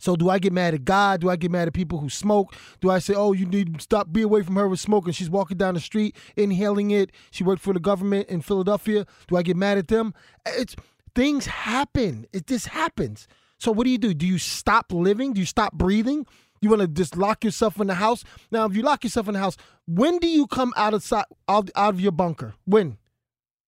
So 0.00 0.16
do 0.16 0.30
I 0.30 0.38
get 0.38 0.52
mad 0.52 0.72
at 0.72 0.84
God? 0.86 1.20
Do 1.20 1.28
I 1.28 1.36
get 1.36 1.50
mad 1.50 1.68
at 1.68 1.74
people 1.74 1.98
who 1.98 2.08
smoke? 2.08 2.54
Do 2.80 2.90
I 2.90 2.98
say, 2.98 3.14
"Oh, 3.14 3.32
you 3.32 3.44
need 3.44 3.74
to 3.74 3.80
stop, 3.82 4.10
be 4.10 4.22
away 4.22 4.42
from 4.42 4.56
her 4.56 4.66
with 4.66 4.80
smoking"? 4.80 5.12
She's 5.12 5.28
walking 5.28 5.58
down 5.58 5.74
the 5.74 5.80
street, 5.80 6.16
inhaling 6.36 6.90
it. 6.90 7.12
She 7.30 7.44
worked 7.44 7.62
for 7.62 7.74
the 7.74 7.80
government 7.80 8.28
in 8.28 8.40
Philadelphia. 8.40 9.06
Do 9.28 9.36
I 9.36 9.42
get 9.42 9.58
mad 9.58 9.76
at 9.76 9.88
them? 9.88 10.14
It's 10.46 10.74
things 11.14 11.46
happen. 11.46 12.26
It 12.32 12.46
just 12.46 12.68
happens. 12.68 13.28
So 13.58 13.70
what 13.70 13.84
do 13.84 13.90
you 13.90 13.98
do? 13.98 14.14
Do 14.14 14.26
you 14.26 14.38
stop 14.38 14.90
living? 14.90 15.34
Do 15.34 15.40
you 15.40 15.46
stop 15.46 15.74
breathing? 15.74 16.26
You 16.62 16.70
want 16.70 16.82
to 16.82 16.88
just 16.88 17.16
lock 17.16 17.44
yourself 17.44 17.80
in 17.80 17.86
the 17.86 17.94
house? 17.94 18.24
Now, 18.50 18.66
if 18.66 18.76
you 18.76 18.82
lock 18.82 19.04
yourself 19.04 19.28
in 19.28 19.34
the 19.34 19.40
house, 19.40 19.56
when 19.86 20.18
do 20.18 20.28
you 20.28 20.46
come 20.46 20.72
out 20.76 20.94
of 20.94 21.12
out, 21.12 21.28
out 21.48 21.94
of 21.94 22.00
your 22.00 22.12
bunker? 22.12 22.54
When? 22.64 22.98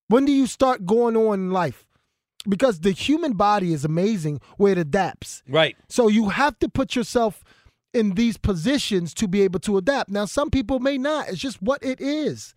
When 0.08 0.24
do 0.24 0.32
you 0.32 0.46
start 0.46 0.84
going 0.84 1.16
on 1.16 1.40
in 1.40 1.50
life? 1.50 1.86
Because 2.48 2.80
the 2.80 2.90
human 2.90 3.32
body 3.34 3.72
is 3.72 3.84
amazing 3.84 4.40
where 4.56 4.72
it 4.72 4.78
adapts. 4.78 5.42
Right. 5.48 5.76
So 5.88 6.08
you 6.08 6.28
have 6.30 6.58
to 6.58 6.68
put 6.68 6.94
yourself 6.94 7.42
in 7.94 8.14
these 8.14 8.36
positions 8.36 9.14
to 9.14 9.28
be 9.28 9.42
able 9.42 9.60
to 9.60 9.78
adapt. 9.78 10.10
Now, 10.10 10.24
some 10.24 10.50
people 10.50 10.80
may 10.80 10.98
not. 10.98 11.28
It's 11.28 11.38
just 11.38 11.62
what 11.62 11.82
it 11.82 12.00
is. 12.00 12.54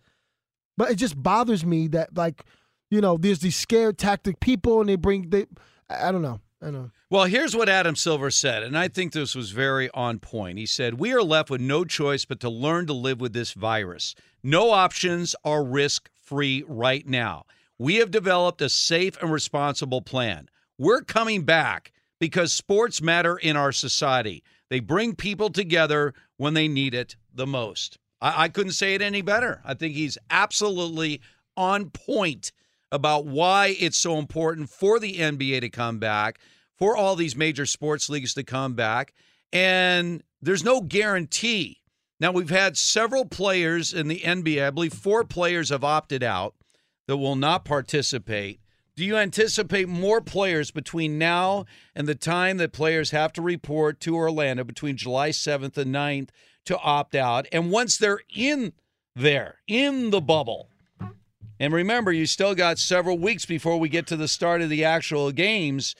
But 0.76 0.90
it 0.90 0.96
just 0.96 1.22
bothers 1.22 1.64
me 1.64 1.88
that, 1.88 2.16
like, 2.16 2.44
you 2.90 3.00
know, 3.00 3.16
there's 3.16 3.38
these 3.38 3.56
scared 3.56 3.96
tactic 3.98 4.40
people, 4.40 4.80
and 4.80 4.88
they 4.88 4.96
bring 4.96 5.30
they. 5.30 5.46
I 5.88 6.12
don't 6.12 6.22
know. 6.22 6.40
I 6.60 6.66
don't 6.66 6.74
know. 6.74 6.90
Well, 7.08 7.26
here's 7.26 7.54
what 7.54 7.68
Adam 7.68 7.94
Silver 7.94 8.32
said, 8.32 8.64
and 8.64 8.76
I 8.76 8.88
think 8.88 9.12
this 9.12 9.36
was 9.36 9.52
very 9.52 9.88
on 9.94 10.18
point. 10.18 10.58
He 10.58 10.66
said, 10.66 10.94
We 10.94 11.12
are 11.12 11.22
left 11.22 11.50
with 11.50 11.60
no 11.60 11.84
choice 11.84 12.24
but 12.24 12.40
to 12.40 12.50
learn 12.50 12.88
to 12.88 12.92
live 12.92 13.20
with 13.20 13.32
this 13.32 13.52
virus. 13.52 14.16
No 14.42 14.72
options 14.72 15.36
are 15.44 15.64
risk 15.64 16.10
free 16.20 16.64
right 16.66 17.06
now. 17.06 17.44
We 17.78 17.96
have 17.96 18.10
developed 18.10 18.60
a 18.60 18.68
safe 18.68 19.16
and 19.22 19.30
responsible 19.30 20.02
plan. 20.02 20.48
We're 20.78 21.02
coming 21.02 21.44
back 21.44 21.92
because 22.18 22.52
sports 22.52 23.00
matter 23.00 23.36
in 23.36 23.56
our 23.56 23.70
society. 23.70 24.42
They 24.68 24.80
bring 24.80 25.14
people 25.14 25.50
together 25.50 26.12
when 26.38 26.54
they 26.54 26.66
need 26.66 26.92
it 26.92 27.14
the 27.32 27.46
most. 27.46 27.98
I, 28.20 28.44
I 28.44 28.48
couldn't 28.48 28.72
say 28.72 28.94
it 28.96 29.02
any 29.02 29.22
better. 29.22 29.62
I 29.64 29.74
think 29.74 29.94
he's 29.94 30.18
absolutely 30.28 31.20
on 31.56 31.90
point 31.90 32.50
about 32.90 33.26
why 33.26 33.76
it's 33.78 33.96
so 33.96 34.18
important 34.18 34.70
for 34.70 34.98
the 34.98 35.18
NBA 35.18 35.60
to 35.60 35.68
come 35.68 36.00
back, 36.00 36.40
for 36.78 36.96
all 36.96 37.16
these 37.16 37.36
major 37.36 37.66
sports 37.66 38.08
leagues 38.08 38.34
to 38.34 38.44
come 38.44 38.74
back. 38.74 39.14
And 39.52 40.22
there's 40.42 40.64
no 40.64 40.80
guarantee. 40.80 41.80
Now, 42.18 42.32
we've 42.32 42.50
had 42.50 42.76
several 42.76 43.26
players 43.26 43.92
in 43.92 44.08
the 44.08 44.20
NBA, 44.20 44.66
I 44.66 44.70
believe 44.70 44.94
four 44.94 45.24
players 45.24 45.68
have 45.68 45.84
opted 45.84 46.22
out 46.22 46.54
that 47.06 47.18
will 47.18 47.36
not 47.36 47.64
participate. 47.64 48.60
Do 48.96 49.04
you 49.04 49.16
anticipate 49.16 49.88
more 49.88 50.22
players 50.22 50.70
between 50.70 51.18
now 51.18 51.66
and 51.94 52.08
the 52.08 52.14
time 52.14 52.56
that 52.56 52.72
players 52.72 53.10
have 53.10 53.32
to 53.34 53.42
report 53.42 54.00
to 54.00 54.16
Orlando 54.16 54.64
between 54.64 54.96
July 54.96 55.30
7th 55.30 55.76
and 55.76 55.94
9th 55.94 56.30
to 56.64 56.78
opt 56.78 57.14
out? 57.14 57.46
And 57.52 57.70
once 57.70 57.98
they're 57.98 58.20
in 58.34 58.72
there, 59.14 59.56
in 59.68 60.10
the 60.10 60.22
bubble, 60.22 60.70
and 61.58 61.72
remember, 61.72 62.12
you 62.12 62.26
still 62.26 62.54
got 62.54 62.78
several 62.78 63.18
weeks 63.18 63.46
before 63.46 63.78
we 63.78 63.88
get 63.88 64.06
to 64.08 64.16
the 64.16 64.28
start 64.28 64.60
of 64.60 64.68
the 64.68 64.84
actual 64.84 65.32
games. 65.32 65.94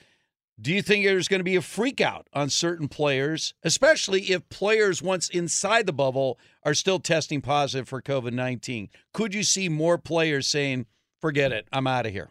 Do 0.59 0.73
you 0.73 0.81
think 0.81 1.05
there's 1.05 1.29
going 1.29 1.41
to 1.41 1.45
be 1.45 1.57
a 1.57 1.63
freak 1.63 2.01
out 2.01 2.29
on 2.33 2.49
certain 2.49 2.89
players, 2.89 3.53
especially 3.63 4.23
if 4.31 4.49
players 4.49 5.03
once 5.03 5.29
inside 5.29 5.85
the 5.85 5.93
bubble 5.93 6.39
are 6.65 6.73
still 6.73 6.99
testing 6.99 7.43
positive 7.43 7.89
for 7.89 8.01
COVID 8.01 8.33
19? 8.33 8.89
Could 9.13 9.35
you 9.35 9.43
see 9.43 9.69
more 9.69 9.99
players 9.99 10.49
saying, 10.49 10.87
forget 11.21 11.53
it, 11.53 11.69
I'm 11.73 11.87
out 11.87 12.07
of 12.07 12.13
here? 12.13 12.31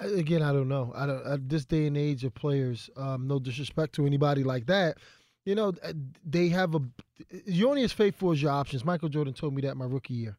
Again, 0.00 0.42
I 0.42 0.52
don't 0.52 0.68
know. 0.68 0.92
I 0.94 1.06
don't. 1.06 1.24
At 1.26 1.48
this 1.48 1.64
day 1.64 1.86
and 1.86 1.96
age 1.96 2.24
of 2.24 2.34
players, 2.34 2.90
um, 2.96 3.26
no 3.26 3.38
disrespect 3.38 3.94
to 3.94 4.04
anybody 4.04 4.42
like 4.42 4.66
that, 4.66 4.98
you 5.46 5.54
know, 5.54 5.72
they 6.24 6.48
have 6.48 6.74
a. 6.74 6.80
You're 7.46 7.70
only 7.70 7.84
as 7.84 7.92
faithful 7.92 8.32
as 8.32 8.42
your 8.42 8.50
options. 8.50 8.84
Michael 8.84 9.08
Jordan 9.08 9.32
told 9.32 9.54
me 9.54 9.62
that 9.62 9.76
my 9.76 9.84
rookie 9.84 10.14
year. 10.14 10.36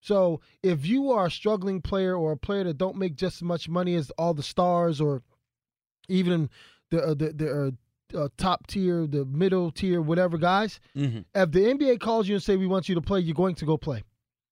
So 0.00 0.40
if 0.62 0.84
you 0.84 1.12
are 1.12 1.26
a 1.26 1.30
struggling 1.30 1.80
player 1.80 2.16
or 2.16 2.32
a 2.32 2.36
player 2.36 2.64
that 2.64 2.76
don't 2.76 2.96
make 2.96 3.16
just 3.16 3.36
as 3.36 3.42
much 3.42 3.68
money 3.68 3.94
as 3.94 4.10
all 4.18 4.34
the 4.34 4.42
stars 4.42 5.00
or 5.00 5.22
even 6.08 6.50
the 6.90 7.02
uh, 7.02 7.14
the, 7.14 7.32
the 7.32 7.66
uh, 7.66 7.70
uh, 8.14 8.28
top 8.36 8.66
tier, 8.66 9.06
the 9.06 9.24
middle 9.24 9.70
tier, 9.70 10.00
whatever 10.00 10.38
guys, 10.38 10.80
mm-hmm. 10.96 11.20
if 11.34 11.50
the 11.50 11.60
NBA 11.60 12.00
calls 12.00 12.28
you 12.28 12.34
and 12.34 12.42
say 12.42 12.56
we 12.56 12.66
want 12.66 12.88
you 12.88 12.94
to 12.94 13.00
play, 13.00 13.20
you're 13.20 13.34
going 13.34 13.54
to 13.56 13.64
go 13.64 13.76
play. 13.76 14.02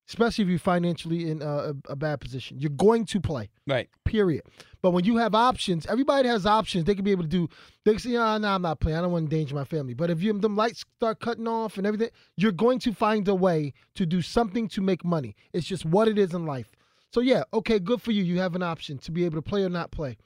Especially 0.06 0.44
if 0.44 0.50
you're 0.50 0.58
financially 0.58 1.30
in 1.30 1.40
a, 1.40 1.72
a 1.88 1.96
bad 1.96 2.20
position, 2.20 2.58
you're 2.58 2.68
going 2.68 3.06
to 3.06 3.20
play. 3.22 3.48
Right. 3.66 3.88
Period. 4.04 4.42
But 4.82 4.90
when 4.90 5.06
you 5.06 5.16
have 5.16 5.34
options, 5.34 5.86
everybody 5.86 6.28
has 6.28 6.44
options. 6.44 6.84
They 6.84 6.94
can 6.94 7.04
be 7.04 7.10
able 7.10 7.22
to 7.22 7.28
do. 7.28 7.48
They 7.86 7.92
can 7.92 8.00
say, 8.00 8.16
"Ah, 8.16 8.34
oh, 8.34 8.38
no, 8.38 8.48
I'm 8.48 8.60
not 8.60 8.80
playing. 8.80 8.98
I 8.98 9.00
don't 9.00 9.12
want 9.12 9.30
to 9.30 9.34
endanger 9.34 9.54
my 9.54 9.64
family." 9.64 9.94
But 9.94 10.10
if 10.10 10.22
you 10.22 10.38
them 10.38 10.56
lights 10.56 10.84
start 10.98 11.20
cutting 11.20 11.48
off 11.48 11.78
and 11.78 11.86
everything, 11.86 12.10
you're 12.36 12.52
going 12.52 12.80
to 12.80 12.92
find 12.92 13.26
a 13.28 13.34
way 13.34 13.72
to 13.94 14.04
do 14.04 14.20
something 14.20 14.68
to 14.68 14.82
make 14.82 15.06
money. 15.06 15.36
It's 15.54 15.66
just 15.66 15.86
what 15.86 16.06
it 16.06 16.18
is 16.18 16.34
in 16.34 16.44
life. 16.44 16.70
So 17.14 17.20
yeah, 17.20 17.44
okay, 17.54 17.78
good 17.78 18.02
for 18.02 18.12
you. 18.12 18.22
You 18.22 18.40
have 18.40 18.54
an 18.54 18.62
option 18.62 18.98
to 18.98 19.10
be 19.10 19.24
able 19.24 19.38
to 19.38 19.42
play 19.42 19.64
or 19.64 19.70
not 19.70 19.90
play. 19.90 20.18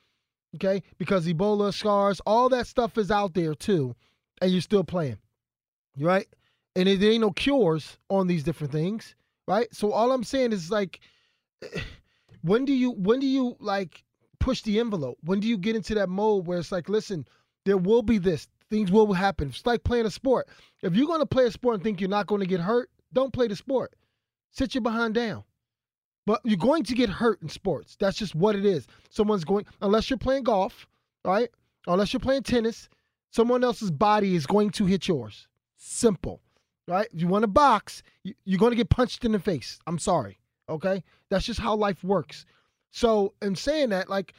Okay, 0.57 0.83
because 0.97 1.27
Ebola, 1.27 1.73
scars, 1.75 2.21
all 2.27 2.49
that 2.49 2.67
stuff 2.67 2.97
is 2.97 3.11
out 3.11 3.35
there 3.35 3.55
too, 3.55 3.95
and 4.41 4.51
you're 4.51 4.61
still 4.61 4.85
playing. 4.85 5.19
Right? 5.99 6.27
And 6.75 6.89
there 6.89 7.11
ain't 7.11 7.21
no 7.21 7.33
cures 7.33 7.99
on 8.09 8.27
these 8.29 8.45
different 8.45 8.73
things. 8.73 9.15
Right? 9.47 9.69
So 9.73 9.93
all 9.93 10.13
I'm 10.13 10.25
saying 10.25 10.53
is 10.53 10.71
like, 10.71 11.01
when 12.43 12.65
do 12.65 12.73
you 12.73 12.93
when 12.93 13.21
do 13.21 13.27
you 13.27 13.57
like 13.61 14.05
push 14.41 14.63
the 14.63 14.79
envelope? 14.79 15.19
When 15.25 15.41
do 15.41 15.49
you 15.49 15.59
get 15.59 15.77
into 15.77 15.95
that 15.97 16.09
mode 16.09 16.47
where 16.47 16.59
it's 16.59 16.73
like, 16.73 16.89
listen, 16.89 17.27
there 17.65 17.77
will 17.77 18.03
be 18.03 18.19
this, 18.19 18.49
things 18.71 18.91
will 18.91 19.13
happen. 19.13 19.49
It's 19.49 19.67
like 19.67 19.85
playing 19.85 20.07
a 20.07 20.11
sport. 20.11 20.49
If 20.83 20.95
you're 20.95 21.07
to 21.21 21.27
play 21.27 21.45
a 21.47 21.51
sport 21.51 21.75
and 21.75 21.85
think 21.85 22.01
you're 22.01 22.09
not 22.09 22.27
to 22.41 22.47
get 22.47 22.61
hurt, 22.61 22.91
don't 23.13 23.33
play 23.33 23.49
the 23.49 23.57
sport. 23.57 23.95
Sit 24.51 24.75
your 24.75 24.83
behind 24.83 25.15
down. 25.15 25.45
But 26.29 26.43
you're 26.45 26.59
going 26.59 26.83
to 26.83 26.95
get 26.95 27.09
hurt 27.09 27.41
in 27.41 27.49
sports. 27.49 27.97
That's 27.99 28.19
just 28.19 28.35
what 28.35 28.55
it 28.55 28.67
is. 28.67 28.87
Someone's 29.09 29.45
going, 29.45 29.65
unless 29.81 30.11
you're 30.11 30.19
playing 30.19 30.43
golf, 30.43 30.87
right? 31.25 31.49
Unless 31.87 32.13
you're 32.13 32.21
playing 32.21 32.43
tennis, 32.43 32.91
someone 33.31 33.65
else's 33.65 33.91
body 33.91 34.35
is 34.35 34.45
going 34.45 34.69
to 34.73 34.85
hit 34.85 35.09
yours. 35.09 35.49
Simple, 35.79 36.43
right? 36.87 37.09
If 37.15 37.23
you 37.23 37.29
want 37.29 37.45
to 37.45 37.49
box, 37.49 38.03
you're 38.45 38.59
going 38.59 38.73
to 38.73 38.77
get 38.77 38.91
punched 38.91 39.25
in 39.25 39.33
the 39.33 39.39
face. 39.39 39.79
I'm 39.87 39.99
sorry, 39.99 40.39
okay? 40.69 41.03
That's 41.31 41.47
just 41.47 41.61
how 41.61 41.75
life 41.75 42.05
works. 42.05 42.45
So, 42.91 43.33
in 43.41 43.57
saying 43.57 43.89
that, 43.89 44.11
like, 44.11 44.35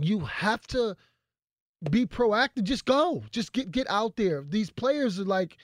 you 0.00 0.18
have 0.18 0.66
to 0.68 0.96
be 1.88 2.04
proactive. 2.04 2.64
Just 2.64 2.84
go. 2.84 3.22
Just 3.30 3.52
get 3.52 3.70
get 3.70 3.88
out 3.88 4.16
there. 4.16 4.44
These 4.48 4.70
players 4.70 5.20
are 5.20 5.24
like, 5.24 5.56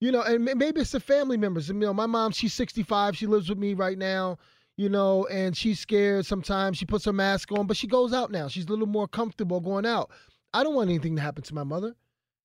you 0.00 0.10
know, 0.10 0.22
and 0.22 0.42
maybe 0.42 0.80
it's 0.80 0.92
the 0.92 1.00
family 1.00 1.36
members. 1.36 1.68
You 1.68 1.74
know, 1.74 1.92
my 1.92 2.06
mom, 2.06 2.32
she's 2.32 2.54
65. 2.54 3.14
She 3.14 3.26
lives 3.26 3.50
with 3.50 3.58
me 3.58 3.74
right 3.74 3.98
now. 3.98 4.38
You 4.80 4.88
know, 4.88 5.26
and 5.26 5.54
she's 5.54 5.78
scared 5.78 6.24
sometimes. 6.24 6.78
She 6.78 6.86
puts 6.86 7.04
her 7.04 7.12
mask 7.12 7.52
on, 7.52 7.66
but 7.66 7.76
she 7.76 7.86
goes 7.86 8.14
out 8.14 8.30
now. 8.30 8.48
She's 8.48 8.64
a 8.64 8.70
little 8.70 8.86
more 8.86 9.06
comfortable 9.06 9.60
going 9.60 9.84
out. 9.84 10.10
I 10.54 10.62
don't 10.62 10.74
want 10.74 10.88
anything 10.88 11.16
to 11.16 11.20
happen 11.20 11.42
to 11.42 11.54
my 11.54 11.64
mother. 11.64 11.96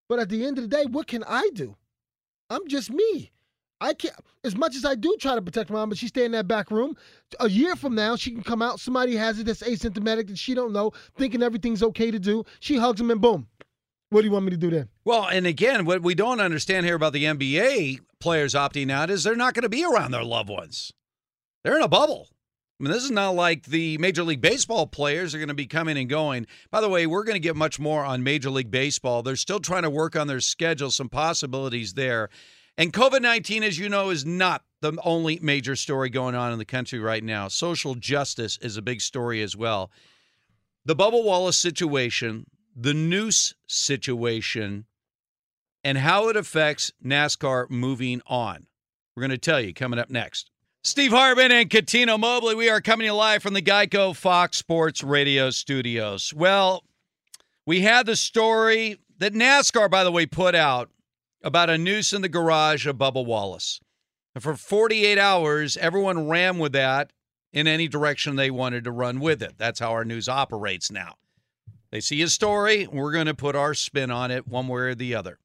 But 0.09 0.19
at 0.19 0.27
the 0.27 0.45
end 0.45 0.57
of 0.57 0.65
the 0.65 0.67
day, 0.67 0.83
what 0.83 1.07
can 1.07 1.23
I 1.23 1.49
do? 1.53 1.77
I'm 2.49 2.67
just 2.67 2.91
me. 2.91 3.31
I 3.79 3.93
can't, 3.93 4.13
as 4.43 4.53
much 4.53 4.75
as 4.75 4.83
I 4.83 4.95
do 4.95 5.15
try 5.17 5.35
to 5.35 5.41
protect 5.41 5.69
mom, 5.69 5.87
but 5.87 5.97
she 5.97 6.09
stay 6.09 6.25
in 6.25 6.33
that 6.33 6.45
back 6.45 6.71
room. 6.71 6.97
A 7.39 7.49
year 7.49 7.73
from 7.77 7.95
now, 7.95 8.17
she 8.17 8.31
can 8.31 8.43
come 8.43 8.61
out. 8.61 8.81
Somebody 8.81 9.15
has 9.15 9.39
it 9.39 9.45
that's 9.45 9.63
asymptomatic 9.63 10.27
that 10.27 10.37
she 10.37 10.53
don't 10.53 10.73
know, 10.73 10.91
thinking 11.17 11.41
everything's 11.41 11.83
okay 11.83 12.11
to 12.11 12.19
do. 12.19 12.43
She 12.59 12.75
hugs 12.75 12.99
him 12.99 13.11
and 13.11 13.21
boom. 13.21 13.47
What 14.09 14.23
do 14.23 14.27
you 14.27 14.33
want 14.33 14.43
me 14.43 14.51
to 14.51 14.57
do 14.57 14.71
then? 14.71 14.89
Well, 15.05 15.25
and 15.25 15.47
again, 15.47 15.85
what 15.85 16.01
we 16.01 16.15
don't 16.15 16.41
understand 16.41 16.85
here 16.85 16.95
about 16.95 17.13
the 17.13 17.23
NBA 17.23 18.01
players 18.19 18.55
opting 18.55 18.91
out 18.91 19.09
is 19.09 19.23
they're 19.23 19.37
not 19.37 19.53
going 19.53 19.63
to 19.63 19.69
be 19.69 19.85
around 19.85 20.11
their 20.11 20.25
loved 20.25 20.49
ones. 20.49 20.91
They're 21.65 21.77
in 21.77 21.81
a 21.81 21.87
bubble. 21.87 22.27
I 22.79 22.83
mean, 22.83 22.93
this 22.93 23.03
is 23.03 23.09
not 23.09 23.31
like 23.31 23.65
the 23.65 23.97
Major 23.97 24.23
League 24.23 24.39
Baseball 24.39 24.85
players 24.85 25.33
are 25.33 25.39
going 25.39 25.47
to 25.47 25.55
be 25.55 25.65
coming 25.65 25.97
and 25.97 26.07
going. 26.07 26.45
By 26.69 26.79
the 26.79 26.89
way, 26.89 27.07
we're 27.07 27.23
going 27.23 27.37
to 27.37 27.39
get 27.39 27.55
much 27.55 27.79
more 27.79 28.05
on 28.05 28.21
Major 28.21 28.51
League 28.51 28.69
Baseball. 28.69 29.23
They're 29.23 29.35
still 29.35 29.59
trying 29.59 29.81
to 29.81 29.89
work 29.89 30.15
on 30.15 30.27
their 30.27 30.41
schedule, 30.41 30.91
some 30.91 31.09
possibilities 31.09 31.95
there. 31.95 32.29
And 32.77 32.93
COVID 32.93 33.23
19, 33.23 33.63
as 33.63 33.79
you 33.79 33.89
know, 33.89 34.11
is 34.11 34.27
not 34.27 34.63
the 34.81 34.93
only 35.03 35.39
major 35.41 35.75
story 35.75 36.11
going 36.11 36.35
on 36.35 36.53
in 36.53 36.59
the 36.59 36.65
country 36.65 36.99
right 36.99 37.23
now. 37.23 37.47
Social 37.47 37.95
justice 37.95 38.59
is 38.61 38.77
a 38.77 38.83
big 38.83 39.01
story 39.01 39.41
as 39.41 39.57
well. 39.57 39.89
The 40.85 40.95
Bubba 40.95 41.23
Wallace 41.23 41.57
situation, 41.57 42.45
the 42.75 42.93
noose 42.93 43.55
situation, 43.65 44.85
and 45.83 45.97
how 45.97 46.29
it 46.29 46.37
affects 46.37 46.91
NASCAR 47.03 47.71
moving 47.71 48.21
on. 48.27 48.67
We're 49.15 49.21
going 49.21 49.31
to 49.31 49.39
tell 49.39 49.59
you 49.59 49.73
coming 49.73 49.97
up 49.97 50.11
next. 50.11 50.51
Steve 50.85 51.09
Hartman 51.09 51.51
and 51.51 51.67
Cuttino 51.67 52.19
Mobley, 52.19 52.53
we 52.53 52.69
are 52.69 52.79
coming 52.79 53.05
to 53.05 53.07
you 53.07 53.13
live 53.15 53.41
from 53.41 53.55
the 53.55 53.61
Geico 53.63 54.15
Fox 54.15 54.57
Sports 54.57 55.03
Radio 55.03 55.49
studios. 55.49 56.31
Well, 56.31 56.83
we 57.65 57.81
had 57.81 58.05
the 58.05 58.15
story 58.15 58.99
that 59.17 59.33
NASCAR, 59.33 59.89
by 59.89 60.03
the 60.03 60.11
way, 60.11 60.27
put 60.27 60.53
out 60.53 60.91
about 61.41 61.71
a 61.71 61.79
noose 61.79 62.13
in 62.13 62.21
the 62.21 62.29
garage 62.29 62.85
of 62.85 62.97
Bubba 62.97 63.25
Wallace. 63.25 63.79
And 64.35 64.43
for 64.43 64.55
48 64.55 65.17
hours, 65.17 65.75
everyone 65.75 66.27
ran 66.27 66.59
with 66.59 66.73
that 66.73 67.11
in 67.51 67.65
any 67.65 67.87
direction 67.87 68.35
they 68.35 68.51
wanted 68.51 68.83
to 68.83 68.91
run 68.91 69.19
with 69.19 69.41
it. 69.41 69.55
That's 69.57 69.79
how 69.79 69.89
our 69.89 70.05
news 70.05 70.29
operates 70.29 70.91
now. 70.91 71.15
They 71.89 71.99
see 71.99 72.21
a 72.21 72.29
story, 72.29 72.85
we're 72.85 73.11
going 73.11 73.25
to 73.25 73.33
put 73.33 73.55
our 73.55 73.73
spin 73.73 74.11
on 74.11 74.29
it 74.29 74.47
one 74.47 74.67
way 74.67 74.81
or 74.81 74.93
the 74.93 75.15
other. 75.15 75.39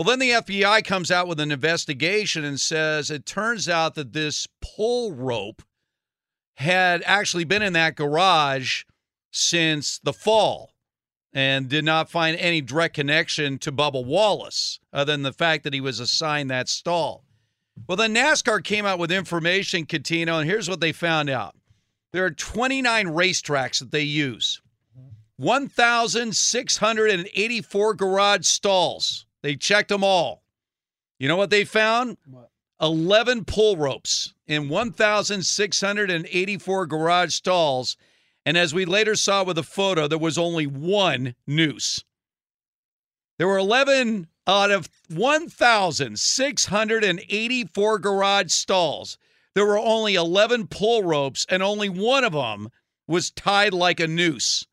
Well, 0.00 0.06
then 0.06 0.18
the 0.18 0.30
FBI 0.30 0.82
comes 0.84 1.10
out 1.10 1.28
with 1.28 1.38
an 1.40 1.52
investigation 1.52 2.42
and 2.42 2.58
says 2.58 3.10
it 3.10 3.26
turns 3.26 3.68
out 3.68 3.96
that 3.96 4.14
this 4.14 4.48
pull 4.62 5.12
rope 5.12 5.60
had 6.54 7.02
actually 7.04 7.44
been 7.44 7.60
in 7.60 7.74
that 7.74 7.96
garage 7.96 8.84
since 9.30 9.98
the 9.98 10.14
fall 10.14 10.72
and 11.34 11.68
did 11.68 11.84
not 11.84 12.10
find 12.10 12.38
any 12.38 12.62
direct 12.62 12.94
connection 12.94 13.58
to 13.58 13.70
Bubba 13.70 14.02
Wallace 14.02 14.80
other 14.90 15.12
than 15.12 15.20
the 15.20 15.34
fact 15.34 15.64
that 15.64 15.74
he 15.74 15.82
was 15.82 16.00
assigned 16.00 16.50
that 16.50 16.70
stall. 16.70 17.26
Well, 17.86 17.96
then 17.96 18.14
NASCAR 18.14 18.64
came 18.64 18.86
out 18.86 18.98
with 18.98 19.12
information, 19.12 19.84
Cuttino, 19.84 20.40
and 20.40 20.48
here's 20.48 20.70
what 20.70 20.80
they 20.80 20.92
found 20.92 21.28
out. 21.28 21.56
There 22.14 22.24
are 22.24 22.30
29 22.30 23.08
racetracks 23.08 23.80
that 23.80 23.92
they 23.92 24.00
use. 24.00 24.62
Mm-hmm. 24.98 25.44
1,684 25.44 27.94
garage 27.94 28.46
stalls. 28.46 29.26
They 29.42 29.56
checked 29.56 29.88
them 29.88 30.04
all. 30.04 30.42
You 31.18 31.28
know 31.28 31.36
what 31.36 31.50
they 31.50 31.64
found? 31.64 32.16
What? 32.26 32.50
11 32.80 33.44
pull 33.44 33.76
ropes 33.76 34.32
in 34.46 34.70
1,684 34.70 36.86
garage 36.86 37.34
stalls. 37.34 37.96
And 38.46 38.56
as 38.56 38.72
we 38.72 38.86
later 38.86 39.16
saw 39.16 39.44
with 39.44 39.56
the 39.56 39.62
photo, 39.62 40.08
there 40.08 40.16
was 40.18 40.38
only 40.38 40.66
one 40.66 41.34
noose. 41.46 42.02
There 43.38 43.46
were 43.46 43.58
11 43.58 44.28
out 44.46 44.70
of 44.70 44.88
1,684 45.08 47.98
garage 47.98 48.52
stalls. 48.52 49.18
There 49.54 49.66
were 49.66 49.78
only 49.78 50.14
11 50.14 50.68
pull 50.68 51.02
ropes, 51.02 51.44
and 51.48 51.60
only 51.62 51.88
one 51.88 52.24
of 52.24 52.32
them 52.32 52.68
was 53.06 53.30
tied 53.30 53.72
like 53.74 54.00
a 54.00 54.06
noose. 54.06 54.66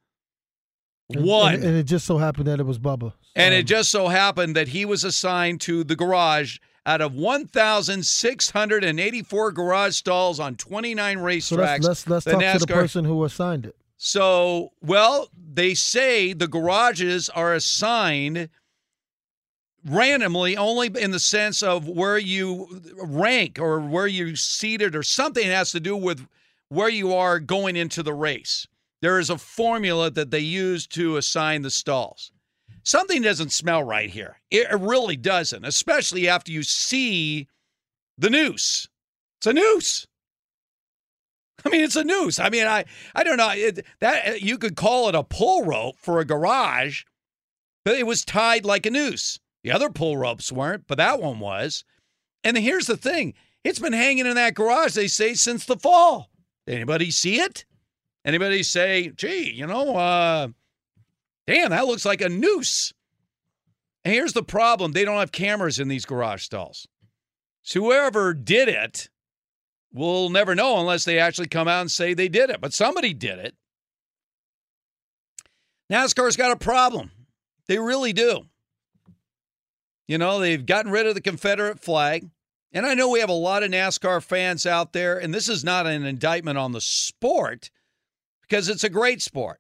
One. 1.08 1.56
And, 1.56 1.64
and 1.64 1.78
it 1.78 1.84
just 1.84 2.06
so 2.06 2.18
happened 2.18 2.48
that 2.48 2.60
it 2.60 2.66
was 2.66 2.80
Bubba. 2.80 3.14
And 3.38 3.54
it 3.54 3.64
just 3.64 3.92
so 3.92 4.08
happened 4.08 4.56
that 4.56 4.70
he 4.70 4.86
was 4.86 5.04
assigned 5.04 5.60
to 5.62 5.84
the 5.84 5.96
garage 5.96 6.58
out 6.86 7.02
of 7.02 7.14
1,684 7.14 9.52
garage 9.52 9.96
stalls 9.96 10.40
on 10.40 10.56
29 10.56 11.18
racetracks. 11.18 11.44
So 11.44 11.56
let's 11.56 11.86
let's, 11.86 12.08
let's 12.08 12.26
the 12.26 12.32
talk 12.32 12.54
to 12.54 12.60
the 12.60 12.68
person 12.68 13.06
who 13.06 13.24
assigned 13.24 13.66
it. 13.66 13.76
So, 13.98 14.74
well, 14.82 15.30
they 15.54 15.74
say 15.74 16.34
the 16.34 16.48
garages 16.48 17.30
are 17.30 17.54
assigned 17.54 18.50
randomly 19.86 20.58
only 20.58 20.92
in 21.00 21.12
the 21.12 21.20
sense 21.20 21.64
of 21.64 21.88
where 21.88 22.18
you 22.18 22.82
rank 23.02 23.60
or 23.60 23.80
where 23.80 24.08
you're 24.08 24.36
seated 24.36 24.96
or 24.96 25.04
something 25.04 25.46
has 25.46 25.72
to 25.72 25.80
do 25.80 25.96
with 25.96 26.28
where 26.70 26.90
you 26.90 27.14
are 27.14 27.40
going 27.40 27.76
into 27.76 28.04
the 28.04 28.14
race. 28.14 28.68
There 29.02 29.20
is 29.20 29.30
a 29.30 29.38
formula 29.38 30.12
that 30.12 30.32
they 30.32 30.40
use 30.40 30.88
to 30.88 31.18
assign 31.18 31.62
the 31.62 31.72
stalls. 31.72 32.32
Something 32.88 33.22
doesn't 33.22 33.52
smell 33.52 33.84
right 33.84 34.10
here. 34.10 34.40
It 34.50 34.66
really 34.80 35.18
doesn't, 35.18 35.66
especially 35.66 36.30
after 36.30 36.54
you 36.54 36.64
see 36.64 37.50
the 38.18 38.30
noose. 38.30 38.88
It's 39.40 39.48
a 39.48 39.52
noose. 39.52 40.08
I 41.66 41.70
mean, 41.70 41.84
it's 41.84 41.98
a 41.98 42.06
noose. 42.06 42.40
I 42.40 42.50
mean, 42.50 42.66
I 42.66 42.86
I 43.14 43.26
don't 43.26 43.36
know 43.36 43.52
it, 43.52 43.86
that 44.00 44.42
you 44.42 44.58
could 44.58 44.78
call 44.78 45.10
it 45.10 45.16
a 45.16 45.24
pull 45.24 45.66
rope 45.66 45.98
for 46.00 46.22
a 46.22 46.26
garage, 46.26 47.04
but 47.84 47.96
it 47.96 48.08
was 48.08 48.24
tied 48.24 48.64
like 48.64 48.86
a 48.86 48.90
noose. 48.90 49.38
The 49.66 49.72
other 49.74 49.90
pull 49.90 50.16
ropes 50.16 50.50
weren't, 50.50 50.88
but 50.88 50.98
that 50.98 51.22
one 51.22 51.42
was. 51.42 51.84
And 52.42 52.58
here's 52.58 52.88
the 52.88 52.96
thing: 52.96 53.34
it's 53.66 53.80
been 53.80 53.92
hanging 53.92 54.26
in 54.26 54.36
that 54.36 54.56
garage. 54.56 54.94
They 54.94 55.10
say 55.10 55.34
since 55.34 55.66
the 55.66 55.76
fall. 55.76 56.30
Anybody 56.66 57.12
see 57.12 57.42
it? 57.42 57.66
Anybody 58.24 58.64
say, 58.64 59.10
"Gee, 59.10 59.52
you 59.52 59.68
know, 59.68 59.98
uh, 59.98 60.48
damn, 61.48 61.72
that 61.72 61.88
looks 61.88 62.06
like 62.06 62.22
a 62.22 62.30
noose." 62.30 62.94
And 64.04 64.14
here's 64.14 64.34
the 64.34 64.44
problem: 64.44 64.92
they 64.92 65.06
don't 65.06 65.20
have 65.20 65.32
cameras 65.32 65.80
in 65.80 65.88
these 65.88 66.06
garage 66.06 66.44
stalls. 66.44 66.88
So 67.64 67.82
whoever 67.82 68.34
did 68.34 68.70
it 68.70 69.10
We'll 69.98 70.30
never 70.30 70.54
know 70.54 70.80
unless 70.80 71.06
they 71.06 71.20
actually 71.20 71.48
come 71.48 71.68
out 71.68 71.82
and 71.82 71.92
say 71.92 72.14
they 72.14 72.28
did 72.28 72.50
it. 72.50 72.62
But 72.62 72.74
somebody 72.74 73.14
did 73.14 73.40
it. 73.40 73.56
NASCAR's 75.92 76.38
got 76.38 76.52
a 76.52 76.58
problem. 76.58 77.12
They 77.68 77.80
really 77.80 78.14
do. 78.14 78.44
You 80.08 80.18
know, 80.18 80.40
they've 80.40 80.66
gotten 80.66 80.92
rid 80.92 81.08
of 81.08 81.16
the 81.16 81.22
Confederate 81.22 81.80
flag. 81.80 82.30
And 82.74 82.86
I 82.86 82.94
know 82.94 83.10
we 83.10 83.22
have 83.22 83.30
a 83.30 83.34
lot 83.34 83.64
of 83.64 83.72
NASCAR 83.72 84.22
fans 84.22 84.66
out 84.66 84.94
there, 84.94 85.18
and 85.18 85.34
this 85.34 85.48
is 85.50 85.64
not 85.64 85.88
an 85.88 86.06
indictment 86.06 86.58
on 86.58 86.74
the 86.74 86.82
sport 86.82 87.72
because 88.42 88.70
it's 88.70 88.84
a 88.84 88.90
great 88.90 89.22
sport. 89.22 89.60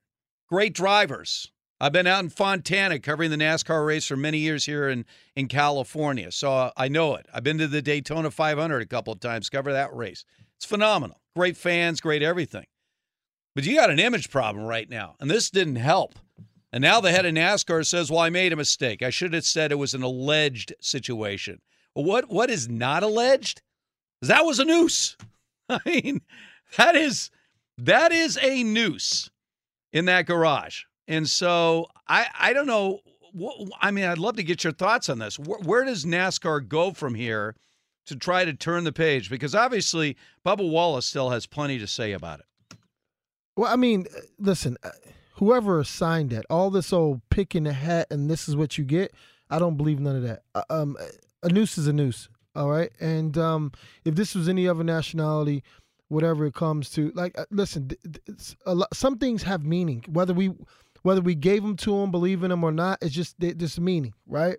Great 0.49 0.73
drivers. 0.73 1.51
I've 1.79 1.91
been 1.91 2.07
out 2.07 2.23
in 2.23 2.29
Fontana 2.29 2.99
covering 2.99 3.29
the 3.29 3.37
NASCAR 3.37 3.85
race 3.85 4.07
for 4.07 4.17
many 4.17 4.39
years 4.39 4.65
here 4.65 4.89
in, 4.89 5.05
in 5.35 5.47
California, 5.47 6.31
so 6.31 6.71
I 6.75 6.87
know 6.87 7.15
it. 7.15 7.27
I've 7.31 7.43
been 7.43 7.59
to 7.59 7.67
the 7.67 7.83
Daytona 7.83 8.31
500 8.31 8.81
a 8.81 8.85
couple 8.87 9.13
of 9.13 9.19
times, 9.19 9.49
cover 9.49 9.71
that 9.71 9.95
race. 9.95 10.25
It's 10.55 10.65
phenomenal. 10.65 11.21
Great 11.35 11.55
fans, 11.55 12.01
great 12.01 12.23
everything. 12.23 12.65
But 13.53 13.65
you 13.65 13.75
got 13.75 13.91
an 13.91 13.99
image 13.99 14.31
problem 14.31 14.65
right 14.65 14.89
now, 14.89 15.15
and 15.19 15.29
this 15.29 15.51
didn't 15.51 15.75
help. 15.75 16.17
And 16.71 16.81
now 16.81 16.99
the 16.99 17.11
head 17.11 17.25
of 17.25 17.33
NASCAR 17.33 17.85
says, 17.85 18.09
"Well, 18.09 18.19
I 18.19 18.29
made 18.29 18.53
a 18.53 18.57
mistake. 18.57 19.01
I 19.01 19.09
should 19.11 19.33
have 19.33 19.45
said 19.45 19.71
it 19.71 19.75
was 19.75 19.93
an 19.93 20.03
alleged 20.03 20.73
situation." 20.81 21.61
What 21.93 22.29
what 22.29 22.49
is 22.49 22.67
not 22.67 23.03
alleged? 23.03 23.61
That 24.21 24.45
was 24.45 24.59
a 24.59 24.65
noose. 24.65 25.15
I 25.69 25.79
mean, 25.85 26.21
that 26.77 26.95
is 26.95 27.29
that 27.77 28.11
is 28.11 28.37
a 28.41 28.63
noose 28.63 29.29
in 29.93 30.05
that 30.05 30.25
garage. 30.25 30.83
And 31.07 31.29
so 31.29 31.87
I 32.07 32.27
I 32.37 32.53
don't 32.53 32.67
know. 32.67 32.99
I 33.81 33.91
mean, 33.91 34.05
I'd 34.05 34.17
love 34.17 34.35
to 34.37 34.43
get 34.43 34.63
your 34.63 34.73
thoughts 34.73 35.09
on 35.09 35.19
this. 35.19 35.37
Where, 35.37 35.59
where 35.59 35.85
does 35.85 36.05
NASCAR 36.05 36.67
go 36.67 36.91
from 36.91 37.13
here 37.13 37.55
to 38.07 38.15
try 38.15 38.45
to 38.45 38.53
turn 38.53 38.83
the 38.83 38.91
page? 38.91 39.29
Because 39.29 39.53
obviously, 39.53 40.17
Bubba 40.45 40.67
Wallace 40.67 41.05
still 41.05 41.29
has 41.29 41.45
plenty 41.45 41.77
to 41.77 41.87
say 41.87 42.13
about 42.13 42.39
it. 42.39 42.45
Well, 43.55 43.71
I 43.71 43.75
mean, 43.75 44.05
uh, 44.15 44.21
listen, 44.39 44.77
uh, 44.83 44.91
whoever 45.33 45.79
assigned 45.79 46.29
that, 46.29 46.45
all 46.49 46.69
this 46.69 46.93
old 46.93 47.21
pick 47.29 47.55
in 47.55 47.65
the 47.65 47.73
hat 47.73 48.07
and 48.09 48.29
this 48.29 48.47
is 48.47 48.55
what 48.55 48.77
you 48.77 48.83
get, 48.83 49.13
I 49.49 49.59
don't 49.59 49.77
believe 49.77 49.99
none 49.99 50.15
of 50.15 50.23
that. 50.23 50.43
Uh, 50.55 50.63
um, 50.69 50.97
a 51.43 51.49
noose 51.49 51.77
is 51.77 51.87
a 51.87 51.93
noose, 51.93 52.29
all 52.55 52.69
right? 52.69 52.91
And 52.99 53.37
um, 53.37 53.71
if 54.05 54.15
this 54.15 54.35
was 54.35 54.47
any 54.47 54.67
other 54.67 54.83
nationality, 54.83 55.63
whatever 56.07 56.45
it 56.45 56.53
comes 56.53 56.89
to, 56.91 57.11
like, 57.15 57.35
listen, 57.51 57.91
lot, 58.65 58.95
some 58.95 59.17
things 59.17 59.43
have 59.43 59.65
meaning, 59.65 60.03
whether 60.07 60.33
we 60.33 60.53
whether 61.07 61.21
we 61.21 61.35
gave 61.35 61.63
them 61.63 61.77
to 61.77 61.91
them, 61.91 62.11
believe 62.11 62.43
in 62.43 62.49
them 62.49 62.65
or 62.65 62.71
not, 62.73 62.97
it's 63.01 63.15
just 63.15 63.39
this 63.39 63.79
meaning, 63.79 64.13
right? 64.27 64.57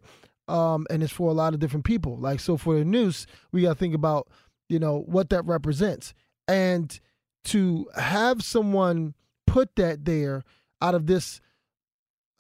Um, 0.49 0.87
and 0.89 1.03
it's 1.03 1.13
for 1.13 1.29
a 1.29 1.35
lot 1.35 1.53
of 1.53 1.61
different 1.61 1.85
people. 1.85 2.17
Like 2.17 2.41
so, 2.41 2.57
for 2.57 2.79
the 2.79 2.87
noose, 2.87 3.27
we 3.53 3.61
got 3.61 3.75
to 3.75 3.75
think 3.75 3.95
about 3.95 4.29
you 4.71 4.79
know 4.79 5.05
what 5.07 5.29
that 5.29 5.45
represents, 5.45 6.15
and 6.49 6.99
to 7.45 7.87
have 7.97 8.43
someone 8.43 9.13
put 9.47 9.77
that 9.77 10.07
there 10.07 10.43
out 10.81 10.95
of 10.95 11.07
this 11.07 11.43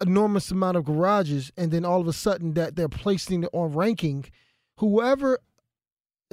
enormous 0.01 0.51
amount 0.51 0.79
of 0.79 0.87
garages, 0.87 1.53
and 1.59 1.71
then 1.71 1.85
all 1.85 2.01
of 2.01 2.09
a 2.09 2.15
sudden 2.15 2.55
that 2.55 2.77
they're 2.77 2.89
placing 2.89 3.43
it 3.43 3.51
on 3.53 3.75
ranking, 3.75 4.25
whoever 4.79 5.39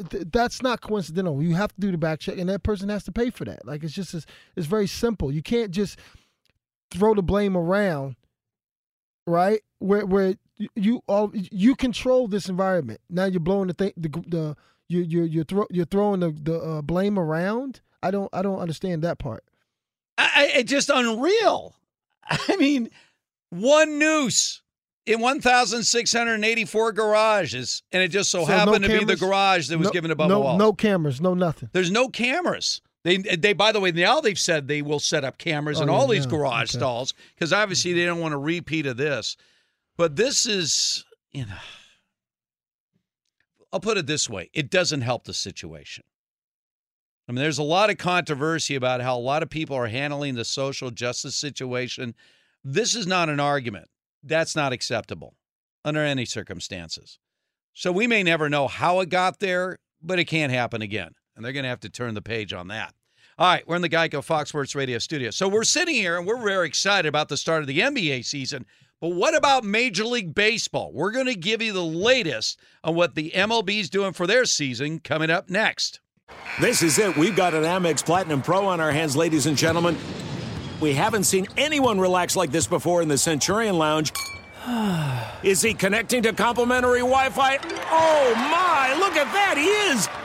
th- 0.09 0.27
that's 0.31 0.61
not 0.61 0.79
coincidental. 0.79 1.43
You 1.43 1.55
have 1.55 1.73
to 1.75 1.81
do 1.81 1.91
the 1.91 1.97
back 1.97 2.21
check, 2.21 2.37
and 2.37 2.47
that 2.47 2.63
person 2.63 2.87
has 2.87 3.03
to 3.03 3.11
pay 3.11 3.31
for 3.31 3.43
that. 3.43 3.65
Like 3.65 3.83
it's 3.83 3.93
just 3.93 4.13
it's, 4.13 4.25
it's 4.55 4.67
very 4.67 4.87
simple. 4.87 5.29
You 5.29 5.41
can't 5.41 5.71
just 5.71 5.99
throw 6.91 7.13
the 7.13 7.23
blame 7.23 7.55
around, 7.57 8.15
right? 9.27 9.61
Where 9.79 10.05
where 10.05 10.35
you 10.75 11.01
all 11.07 11.31
you 11.33 11.75
control 11.75 12.27
this 12.27 12.49
environment. 12.49 13.01
Now 13.09 13.25
you're 13.25 13.39
blowing 13.39 13.67
the 13.67 13.73
thing 13.73 13.93
the 13.97 14.09
the 14.27 14.55
you 14.87 15.01
you 15.01 15.23
you're 15.23 15.43
throw, 15.43 15.65
you're 15.69 15.85
throwing 15.85 16.19
the 16.21 16.31
the 16.31 16.59
uh, 16.59 16.81
blame 16.81 17.19
around. 17.19 17.81
I 18.01 18.11
don't 18.11 18.29
I 18.33 18.41
don't 18.41 18.59
understand 18.59 19.01
that 19.03 19.19
part. 19.19 19.43
I, 20.17 20.51
it's 20.55 20.71
just 20.71 20.89
unreal. 20.89 21.75
I 22.29 22.55
mean, 22.55 22.89
one 23.49 23.99
noose 23.99 24.61
in 25.05 25.19
1,684 25.19 26.91
garages, 26.93 27.83
and 27.91 28.01
it 28.01 28.07
just 28.07 28.29
so, 28.29 28.39
So 28.39 28.45
happened 28.45 28.81
no 28.81 28.87
to 28.87 28.99
be 28.99 29.05
the 29.05 29.15
garage 29.15 29.67
that 29.69 29.77
was 29.77 29.87
no, 29.87 29.91
given 29.91 30.11
Bubba 30.11 30.27
no, 30.29 30.39
Wallace. 30.39 30.59
No 30.59 30.73
cameras, 30.73 31.21
no 31.21 31.33
nothing. 31.33 31.69
There's 31.73 31.91
no 31.91 32.07
cameras. 32.07 32.81
They, 33.05 33.17
they, 33.17 33.53
by 33.53 33.71
the 33.71 33.79
way, 33.79 33.91
now 33.91 34.19
they've 34.19 34.37
said 34.37 34.67
they 34.67 34.81
will 34.81 34.99
set 34.99 35.23
up 35.23 35.37
cameras 35.37 35.79
Oh, 35.79 35.83
in 35.83 35.89
yeah, 35.89 35.93
all 35.93 36.07
these 36.07 36.25
garage 36.25 36.71
okay. 36.71 36.79
stalls 36.79 37.13
because 37.35 37.53
obviously 37.53 37.91
mm-hmm. 37.91 37.99
they 37.99 38.05
don't 38.07 38.19
want 38.19 38.33
a 38.33 38.39
repeat 38.39 38.87
of 38.87 38.97
this. 38.97 39.37
But 39.95 40.15
this 40.15 40.47
is, 40.47 41.05
you 41.31 41.45
know, 41.45 41.53
I'll 43.71 43.79
put 43.79 43.99
it 43.99 44.07
this 44.07 44.27
way: 44.27 44.49
it 44.53 44.71
doesn't 44.71 45.01
help 45.01 45.25
the 45.25 45.35
situation. 45.35 46.03
I 47.29 47.31
mean, 47.31 47.43
there's 47.43 47.59
a 47.59 47.63
lot 47.63 47.91
of 47.91 47.99
controversy 47.99 48.73
about 48.73 49.01
how 49.01 49.15
a 49.15 49.19
lot 49.19 49.43
of 49.43 49.51
people 49.51 49.75
are 49.75 49.87
handling 49.87 50.33
the 50.33 50.43
social 50.43 50.89
justice 50.89 51.35
situation. 51.35 52.15
This 52.63 52.95
is 52.95 53.05
not 53.05 53.29
an 53.29 53.39
argument. 53.39 53.87
That's 54.23 54.55
not 54.55 54.73
acceptable 54.73 55.35
under 55.83 56.01
any 56.01 56.25
circumstances. 56.25 57.19
So 57.73 57.91
we 57.91 58.07
may 58.07 58.23
never 58.23 58.49
know 58.49 58.67
how 58.67 58.99
it 59.01 59.09
got 59.09 59.39
there, 59.39 59.77
but 60.01 60.17
it 60.17 60.25
can't 60.25 60.51
happen 60.51 60.81
again. 60.81 61.11
And 61.35 61.43
they're 61.43 61.53
going 61.53 61.63
to 61.63 61.69
have 61.69 61.81
to 61.81 61.89
turn 61.89 62.13
the 62.13 62.21
page 62.21 62.53
on 62.53 62.67
that. 62.69 62.93
All 63.37 63.47
right, 63.47 63.67
we're 63.67 63.75
in 63.75 63.81
the 63.81 63.89
Geico 63.89 64.23
Fox 64.23 64.49
Sports 64.49 64.75
Radio 64.75 64.97
studio. 64.97 65.29
So 65.29 65.49
we're 65.49 65.65
sitting 65.65 65.95
here 65.95 66.17
and 66.17 66.25
we're 66.25 66.41
very 66.41 66.67
excited 66.67 67.07
about 67.07 67.27
the 67.27 67.35
start 67.35 67.61
of 67.61 67.67
the 67.67 67.79
NBA 67.79 68.23
season. 68.23 68.65
But 69.01 69.09
what 69.09 69.35
about 69.35 69.65
Major 69.65 70.05
League 70.05 70.33
Baseball? 70.33 70.93
We're 70.93 71.11
going 71.11 71.25
to 71.25 71.35
give 71.35 71.61
you 71.61 71.73
the 71.73 71.83
latest 71.83 72.57
on 72.81 72.95
what 72.95 73.15
the 73.15 73.31
MLB 73.31 73.81
is 73.81 73.89
doing 73.89 74.13
for 74.13 74.25
their 74.25 74.45
season 74.45 74.99
coming 74.99 75.29
up 75.29 75.49
next. 75.49 75.99
This 76.61 76.81
is 76.81 76.97
it. 76.97 77.17
We've 77.17 77.35
got 77.35 77.53
an 77.53 77.63
Amex 77.63 78.05
Platinum 78.05 78.41
Pro 78.41 78.65
on 78.67 78.79
our 78.79 78.91
hands, 78.91 79.17
ladies 79.17 79.47
and 79.47 79.57
gentlemen. 79.57 79.97
We 80.79 80.93
haven't 80.93 81.25
seen 81.25 81.47
anyone 81.57 81.99
relax 81.99 82.37
like 82.37 82.51
this 82.51 82.67
before 82.67 83.01
in 83.01 83.09
the 83.09 83.17
Centurion 83.17 83.77
Lounge. 83.77 84.13
Is 85.43 85.61
he 85.61 85.73
connecting 85.73 86.23
to 86.23 86.33
complimentary 86.33 86.99
Wi 86.99 87.29
Fi? 87.29 87.57
Oh 87.91 88.33
my, 88.35 88.95
look 88.97 89.15
at 89.15 89.31
that, 89.33 89.55
he 89.57 89.65
is! 89.65 90.24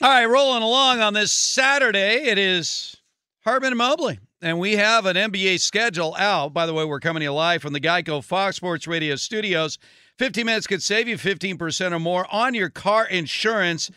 All 0.00 0.08
right, 0.08 0.26
rolling 0.26 0.62
along 0.62 1.00
on 1.00 1.12
this 1.12 1.32
Saturday, 1.32 2.28
it 2.28 2.38
is 2.38 2.98
Hartman 3.40 3.72
and 3.72 3.78
Mobley. 3.78 4.20
And 4.40 4.60
we 4.60 4.76
have 4.76 5.06
an 5.06 5.16
NBA 5.16 5.58
schedule 5.58 6.14
out. 6.16 6.54
By 6.54 6.66
the 6.66 6.72
way, 6.72 6.84
we're 6.84 7.00
coming 7.00 7.18
to 7.22 7.24
you 7.24 7.32
live 7.32 7.62
from 7.62 7.72
the 7.72 7.80
Geico 7.80 8.22
Fox 8.22 8.54
Sports 8.54 8.86
Radio 8.86 9.16
studios. 9.16 9.76
15 10.20 10.46
minutes 10.46 10.68
could 10.68 10.84
save 10.84 11.08
you 11.08 11.16
15% 11.16 11.90
or 11.90 11.98
more 11.98 12.32
on 12.32 12.54
your 12.54 12.68
car 12.68 13.06
insurance. 13.08 13.90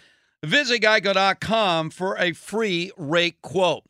Visit 0.43 0.81
geico.com 0.81 1.91
for 1.91 2.17
a 2.17 2.33
free 2.33 2.91
rate 2.97 3.39
quote. 3.43 3.83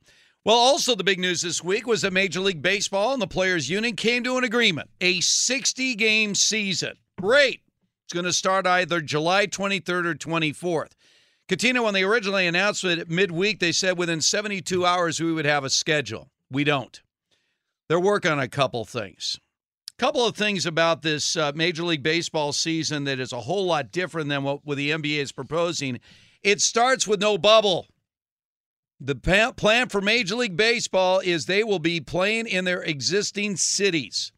Well, 0.43 0.57
also 0.57 0.95
the 0.95 1.05
big 1.05 1.17
news 1.19 1.41
this 1.43 1.63
week 1.63 1.87
was 1.87 2.01
that 2.01 2.11
Major 2.11 2.41
League 2.41 2.61
Baseball 2.61 3.13
and 3.13 3.21
the 3.21 3.27
Players 3.27 3.69
Union 3.69 3.95
came 3.95 4.25
to 4.25 4.35
an 4.35 4.43
agreement. 4.43 4.89
A 4.99 5.21
60 5.21 5.95
game 5.95 6.35
season. 6.35 6.97
Great. 7.21 7.61
It's 8.03 8.13
going 8.13 8.25
to 8.25 8.33
start 8.33 8.67
either 8.67 8.99
July 8.99 9.47
23rd 9.47 10.05
or 10.05 10.15
24th. 10.15 10.91
Cuttino, 11.51 11.83
when 11.83 11.93
they 11.93 12.03
originally 12.03 12.47
announced 12.47 12.85
it 12.85 13.09
midweek, 13.09 13.59
they 13.59 13.73
said 13.73 13.97
within 13.97 14.21
72 14.21 14.85
hours 14.85 15.19
we 15.19 15.33
would 15.33 15.43
have 15.43 15.65
a 15.65 15.69
schedule. 15.69 16.29
We 16.49 16.63
don't. 16.63 17.01
They're 17.89 17.99
working 17.99 18.31
on 18.31 18.39
a 18.39 18.47
couple 18.47 18.85
things. 18.85 19.37
A 19.89 20.01
couple 20.01 20.25
of 20.25 20.37
things 20.37 20.65
about 20.65 21.01
this 21.01 21.35
uh, 21.35 21.51
Major 21.53 21.83
League 21.83 22.03
Baseball 22.03 22.53
season 22.53 23.03
that 23.03 23.19
is 23.19 23.33
a 23.33 23.41
whole 23.41 23.65
lot 23.65 23.91
different 23.91 24.29
than 24.29 24.43
what, 24.43 24.65
what 24.65 24.77
the 24.77 24.91
NBA 24.91 25.17
is 25.17 25.33
proposing. 25.33 25.99
It 26.41 26.61
starts 26.61 27.05
with 27.05 27.19
no 27.19 27.37
bubble. 27.37 27.87
The 29.01 29.15
plan 29.57 29.89
for 29.89 29.99
Major 29.99 30.35
League 30.35 30.55
Baseball 30.55 31.19
is 31.19 31.47
they 31.47 31.65
will 31.65 31.79
be 31.79 31.99
playing 31.99 32.47
in 32.47 32.63
their 32.63 32.81
existing 32.81 33.57
cities. 33.57 34.31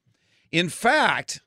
In 0.51 0.68
fact, 0.68 1.41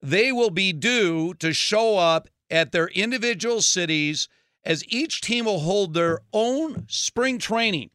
they 0.00 0.32
will 0.32 0.48
be 0.48 0.72
due 0.72 1.34
to 1.34 1.52
show 1.52 1.98
up 1.98 2.28
at 2.50 2.72
their 2.72 2.88
individual 2.88 3.60
cities– 3.60 4.26
as 4.64 4.84
each 4.88 5.20
team 5.20 5.44
will 5.44 5.60
hold 5.60 5.94
their 5.94 6.20
own 6.32 6.86
spring 6.88 7.38
training 7.38 7.90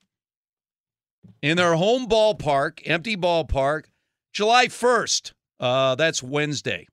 in 1.42 1.58
their 1.58 1.76
home 1.76 2.08
ballpark, 2.08 2.82
empty 2.86 3.16
ballpark, 3.16 3.86
July 4.34 4.68
1st. 4.68 5.34
Uh, 5.60 5.96
that's 5.96 6.22
Wednesday. 6.22 6.88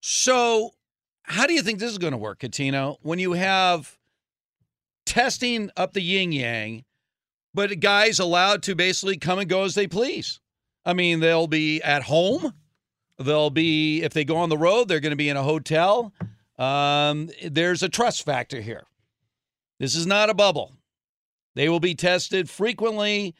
So, 0.00 0.72
how 1.22 1.46
do 1.46 1.54
you 1.54 1.62
think 1.62 1.78
this 1.78 1.90
is 1.90 1.98
going 1.98 2.12
to 2.12 2.18
work, 2.18 2.40
Cuttino? 2.40 2.96
When 3.02 3.18
you 3.18 3.32
have 3.32 3.96
testing 5.06 5.70
up 5.76 5.92
the 5.92 6.02
yin 6.02 6.32
yang, 6.32 6.84
but 7.54 7.80
guys 7.80 8.18
allowed 8.18 8.62
to 8.64 8.74
basically 8.74 9.16
come 9.16 9.38
and 9.38 9.48
go 9.48 9.64
as 9.64 9.74
they 9.74 9.86
please. 9.86 10.40
I 10.84 10.94
mean, 10.94 11.20
they'll 11.20 11.46
be 11.46 11.80
at 11.82 12.02
home. 12.02 12.52
They'll 13.18 13.50
be, 13.50 14.02
if 14.02 14.12
they 14.12 14.24
go 14.24 14.36
on 14.36 14.48
the 14.48 14.58
road, 14.58 14.88
they're 14.88 15.00
going 15.00 15.10
to 15.10 15.16
be 15.16 15.28
in 15.28 15.36
a 15.36 15.42
hotel. 15.42 16.12
Um, 16.62 17.28
there's 17.44 17.82
a 17.82 17.88
trust 17.88 18.24
factor 18.24 18.60
here. 18.60 18.84
This 19.80 19.96
is 19.96 20.06
not 20.06 20.30
a 20.30 20.34
bubble. 20.34 20.74
They 21.56 21.68
will 21.68 21.80
be 21.80 21.96
tested 21.96 22.48
frequently, 22.48 23.34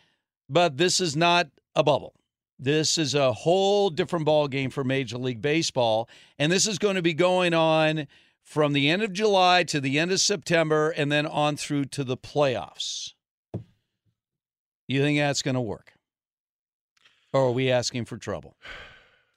but 0.48 0.76
this 0.76 0.98
is 0.98 1.14
not 1.14 1.46
a 1.76 1.84
bubble. 1.84 2.14
This 2.58 2.98
is 2.98 3.14
a 3.14 3.32
whole 3.32 3.90
different 3.90 4.24
ball 4.24 4.48
game 4.48 4.70
for 4.70 4.82
Major 4.82 5.18
League 5.18 5.40
Baseball, 5.40 6.08
and 6.36 6.50
this 6.50 6.66
is 6.66 6.78
going 6.78 6.96
to 6.96 7.02
be 7.02 7.14
going 7.14 7.54
on 7.54 8.08
from 8.42 8.72
the 8.72 8.90
end 8.90 9.02
of 9.02 9.12
July 9.12 9.62
to 9.64 9.80
the 9.80 10.00
end 10.00 10.10
of 10.10 10.18
September, 10.18 10.90
and 10.90 11.12
then 11.12 11.24
on 11.24 11.56
through 11.56 11.84
to 11.86 12.02
the 12.02 12.16
playoffs. 12.16 13.12
You 14.88 15.00
think 15.00 15.20
that's 15.20 15.42
going 15.42 15.54
to 15.54 15.60
work, 15.60 15.92
or 17.32 17.42
are 17.42 17.52
we 17.52 17.70
asking 17.70 18.06
for 18.06 18.16
trouble? 18.16 18.56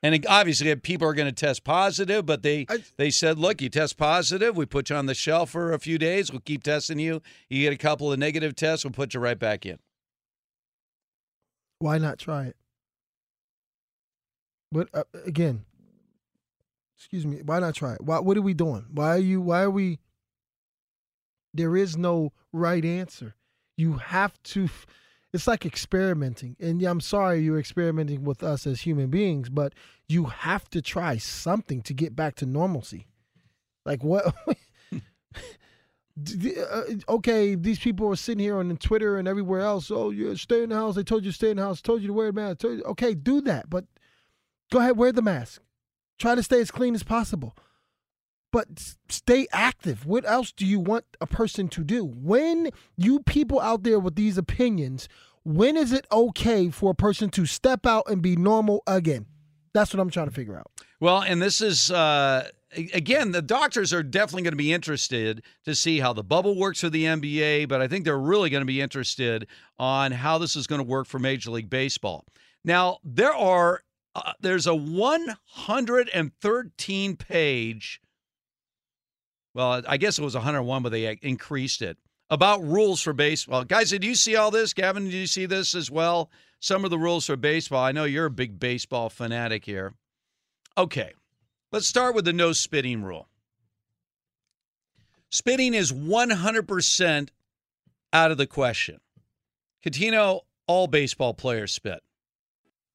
And 0.06 0.24
obviously, 0.30 0.76
people 0.76 1.08
are 1.08 1.16
going 1.16 1.26
to 1.26 1.32
test 1.32 1.64
positive, 1.64 2.28
but 2.28 2.44
they 2.44 2.68
I, 2.70 2.84
they 2.98 3.10
said, 3.10 3.40
look, 3.40 3.60
you 3.60 3.70
test 3.70 3.98
positive, 3.98 4.56
we 4.56 4.68
put 4.68 4.92
you 4.92 4.96
on 4.96 5.08
the 5.08 5.16
shelf 5.16 5.50
for 5.50 5.74
a 5.74 5.80
few 5.80 5.98
days. 5.98 6.32
We'll 6.32 6.42
keep 6.42 6.62
testing 6.62 7.00
you. 7.00 7.24
You 7.50 7.64
get 7.64 7.74
a 7.74 7.78
couple 7.78 8.12
of 8.14 8.20
negative 8.20 8.56
tests, 8.56 8.86
we'll 8.86 8.92
put 8.92 9.16
you 9.16 9.20
right 9.20 9.40
back 9.40 9.66
in. 9.66 9.80
Why 11.80 11.98
not 11.98 12.20
try 12.20 12.46
it? 12.46 12.56
But 14.72 14.90
uh, 14.94 15.06
again, 15.26 15.66
excuse 16.96 17.26
me, 17.26 17.42
why 17.44 17.58
not 17.58 17.74
try 17.74 17.94
it? 17.94 18.02
Why, 18.04 18.20
what 18.20 18.38
are 18.38 18.44
we 18.44 18.54
doing? 18.54 18.86
Why 18.92 19.16
are 19.16 19.18
you? 19.18 19.42
Why 19.42 19.64
are 19.64 19.72
we? 19.72 19.98
There 21.52 21.76
is 21.76 21.98
no 21.98 22.32
right 22.54 22.86
answer. 22.86 23.34
You 23.76 23.94
have 23.94 24.40
to 24.44 24.70
it's 25.36 25.48
like 25.48 25.66
experimenting. 25.66 26.56
And 26.60 26.82
I'm 26.82 27.02
sorry 27.02 27.42
you're 27.42 27.60
experimenting 27.60 28.24
with 28.24 28.42
us 28.42 28.66
as 28.66 28.82
human 28.82 29.10
beings, 29.10 29.50
but 29.50 29.74
you 30.08 30.26
have 30.26 30.70
to 30.70 30.82
try 30.82 31.18
something 31.18 31.82
to 31.84 31.94
get 31.94 32.16
back 32.16 32.36
to 32.36 32.46
normalcy. 32.46 33.08
Like 33.86 34.04
what? 34.04 34.34
Uh, 36.18 36.84
okay, 37.10 37.56
these 37.56 37.78
people 37.78 38.08
are 38.08 38.16
sitting 38.16 38.40
here 38.40 38.58
on 38.58 38.78
Twitter 38.78 39.18
and 39.18 39.28
everywhere 39.28 39.60
else. 39.60 39.92
Oh, 39.92 40.12
you 40.12 40.34
stay 40.38 40.64
in 40.64 40.70
the 40.70 40.76
house. 40.76 40.96
They 40.96 41.04
told 41.04 41.26
you 41.26 41.32
to 41.32 41.36
stay 41.36 41.50
in 41.50 41.58
the 41.58 41.64
house. 41.64 41.82
Told 41.82 42.00
you 42.02 42.08
to 42.08 42.14
wear 42.14 42.30
a 42.30 42.34
mask. 42.34 42.64
Okay, 42.64 43.14
do 43.14 43.42
that, 43.42 43.70
but 43.70 43.84
go 44.72 44.80
ahead, 44.80 44.96
wear 44.96 45.12
the 45.12 45.22
mask. 45.22 45.62
Try 46.18 46.36
to 46.36 46.42
stay 46.42 46.62
as 46.62 46.72
clean 46.72 46.96
as 46.96 47.04
possible. 47.04 47.54
But 48.56 48.96
stay 49.10 49.48
active. 49.52 50.06
What 50.06 50.24
else 50.24 50.54
do 50.54 50.66
you 50.66 50.80
want 50.80 51.04
a 51.20 51.28
person 51.28 51.68
to 51.68 51.84
do? 51.84 52.06
When 52.06 52.70
you 52.96 53.20
people 53.20 53.60
out 53.60 53.84
there 53.84 54.00
with 54.00 54.16
these 54.16 54.38
opinions, 54.38 55.10
when 55.44 55.76
is 55.76 55.92
it 55.92 56.08
okay 56.10 56.70
for 56.70 56.92
a 56.92 56.96
person 56.96 57.30
to 57.32 57.46
step 57.46 57.86
out 57.86 58.06
and 58.08 58.22
be 58.22 58.38
normal 58.38 58.82
again? 58.88 59.26
That's 59.74 59.94
what 59.94 60.00
I'm 60.00 60.10
trying 60.10 60.30
to 60.30 60.34
figure 60.34 60.58
out. 60.58 60.72
Well, 61.02 61.22
and 61.22 61.42
this 61.42 61.60
is 61.60 61.92
uh, 61.92 62.48
again, 62.94 63.32
the 63.32 63.42
doctors 63.42 63.92
are 63.92 64.04
definitely 64.04 64.44
going 64.44 64.54
to 64.54 64.58
be 64.58 64.72
interested 64.72 65.44
to 65.66 65.76
see 65.76 66.00
how 66.00 66.14
the 66.14 66.24
bubble 66.24 66.58
works 66.58 66.80
for 66.80 66.90
the 66.90 67.04
NBA, 67.04 67.68
but 67.68 67.82
I 67.82 67.90
think 67.90 68.06
they're 68.06 68.18
really 68.18 68.50
going 68.50 68.62
to 68.62 68.66
be 68.66 68.80
interested 68.80 69.48
on 69.78 70.14
how 70.14 70.38
this 70.38 70.56
is 70.56 70.66
going 70.66 70.80
to 70.80 70.88
work 70.88 71.08
for 71.08 71.20
Major 71.20 71.52
League 71.52 71.70
Baseball. 71.70 72.24
Now, 72.64 73.00
there 73.04 73.36
are 73.36 73.82
uh, 74.16 74.32
there's 74.40 74.66
a 74.66 74.74
113 74.74 77.18
page 77.18 78.00
well, 79.56 79.82
I 79.88 79.96
guess 79.96 80.20
it 80.20 80.24
was 80.24 80.36
101, 80.36 80.84
but 80.84 80.92
they 80.92 81.08
uh, 81.08 81.16
increased 81.22 81.82
it 81.82 81.98
about 82.30 82.62
rules 82.62 83.02
for 83.02 83.14
baseball. 83.14 83.64
Guys, 83.64 83.90
did 83.90 84.04
you 84.04 84.14
see 84.14 84.36
all 84.36 84.52
this? 84.52 84.74
Gavin, 84.74 85.06
did 85.06 85.14
you 85.14 85.28
see 85.28 85.46
this 85.46 85.74
as 85.74 85.90
well? 85.90 86.30
Some 86.60 86.84
of 86.84 86.92
the 86.92 87.00
rules 87.00 87.26
for 87.26 87.38
baseball. 87.38 87.84
I 87.84 87.94
know 87.94 88.04
you're 88.04 88.26
a 88.26 88.32
big 88.32 88.60
baseball 88.60 89.10
fanatic 89.10 89.64
here. 89.64 89.94
Okay, 90.78 91.14
let's 91.72 91.88
start 91.88 92.16
with 92.16 92.26
the 92.26 92.34
no 92.34 92.52
spitting 92.52 93.02
rule. 93.02 93.30
Spitting 95.32 95.74
is 95.74 95.94
100% 95.94 97.30
out 98.12 98.32
of 98.32 98.38
the 98.38 98.48
question. 98.48 99.00
Cuttino, 99.86 100.42
all 100.68 100.88
baseball 100.88 101.34
players 101.34 101.74
spit. 101.74 102.02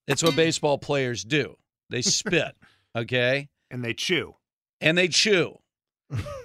It's 0.06 0.22
what 0.22 0.36
baseball 0.36 0.76
players 0.76 1.24
do. 1.24 1.56
They 1.88 2.02
spit, 2.02 2.54
okay? 2.94 3.48
And 3.70 3.82
they 3.82 3.94
chew. 3.94 4.34
And 4.80 4.98
they 4.98 5.08
chew. 5.08 5.59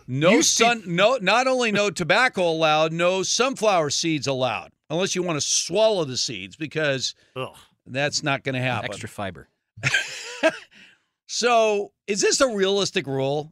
No 0.07 0.30
You 0.32 0.43
see- 0.43 0.63
sun 0.63 0.84
no 0.86 1.18
not 1.22 1.47
only 1.47 1.72
no 1.72 1.89
tobacco 1.89 2.49
allowed, 2.49 2.93
no 2.93 3.24
sunflower 3.24 3.89
seeds 3.89 4.28
allowed. 4.28 4.72
Unless 4.89 5.16
you 5.16 5.24
want 5.24 5.38
to 5.38 5.45
swallow 5.45 6.03
the 6.05 6.18
seeds 6.18 6.55
because 6.55 7.16
that's 7.88 8.22
not 8.22 8.43
going 8.43 8.53
to 8.55 8.61
happen. 8.61 8.91
Extra 8.91 9.09
fiber. 9.09 9.49
So, 11.28 11.91
is 12.07 12.22
this 12.22 12.39
a 12.39 12.47
realistic 12.47 13.07
rule? 13.07 13.51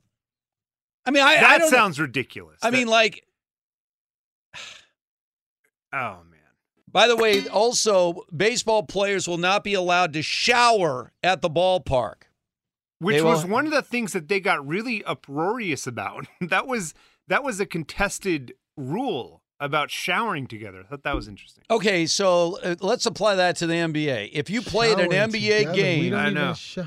I 1.05 1.11
mean, 1.11 1.23
I, 1.23 1.31
I 1.33 1.41
that 1.41 1.57
don't 1.61 1.69
sounds 1.71 1.99
ridiculous. 1.99 2.59
I 2.61 2.69
mean, 2.69 2.87
like, 2.87 3.25
oh 5.91 6.19
man. 6.29 6.39
by 6.87 7.07
the 7.07 7.15
way, 7.15 7.47
also 7.47 8.23
baseball 8.35 8.83
players 8.83 9.27
will 9.27 9.37
not 9.39 9.63
be 9.63 9.73
allowed 9.73 10.13
to 10.13 10.21
shower 10.21 11.11
at 11.23 11.41
the 11.41 11.49
ballpark. 11.49 12.23
Which 13.03 13.17
They 13.17 13.21
will- 13.21 13.31
was 13.31 13.45
one 13.45 13.65
of 13.65 13.71
the 13.71 13.81
things 13.83 14.13
that 14.13 14.27
they 14.27 14.39
got 14.39 14.65
really 14.67 15.03
uproarious 15.03 15.85
about. 15.87 16.25
that 16.41 16.65
was 16.67 16.93
that 17.27 17.43
was 17.43 17.59
a 17.59 17.65
contested 17.65 18.53
rule 18.75 19.41
about 19.59 19.89
showering 19.91 20.45
together. 20.47 20.81
I 20.81 20.89
thought 20.89 21.03
that 21.03 21.15
was 21.15 21.27
interesting. 21.27 21.63
Okay, 21.69 22.05
so 22.05 22.59
uh, 22.63 22.75
let's 22.81 23.05
apply 23.05 23.35
that 23.35 23.55
to 23.57 23.67
the 23.67 23.75
NBA. 23.75 24.31
If 24.33 24.49
you 24.49 24.61
played 24.61 24.99
an 24.99 25.09
NBA 25.11 25.57
together, 25.59 25.73
game, 25.73 26.13
I 26.15 26.29
know. 26.31 26.53
sh- 26.53 26.79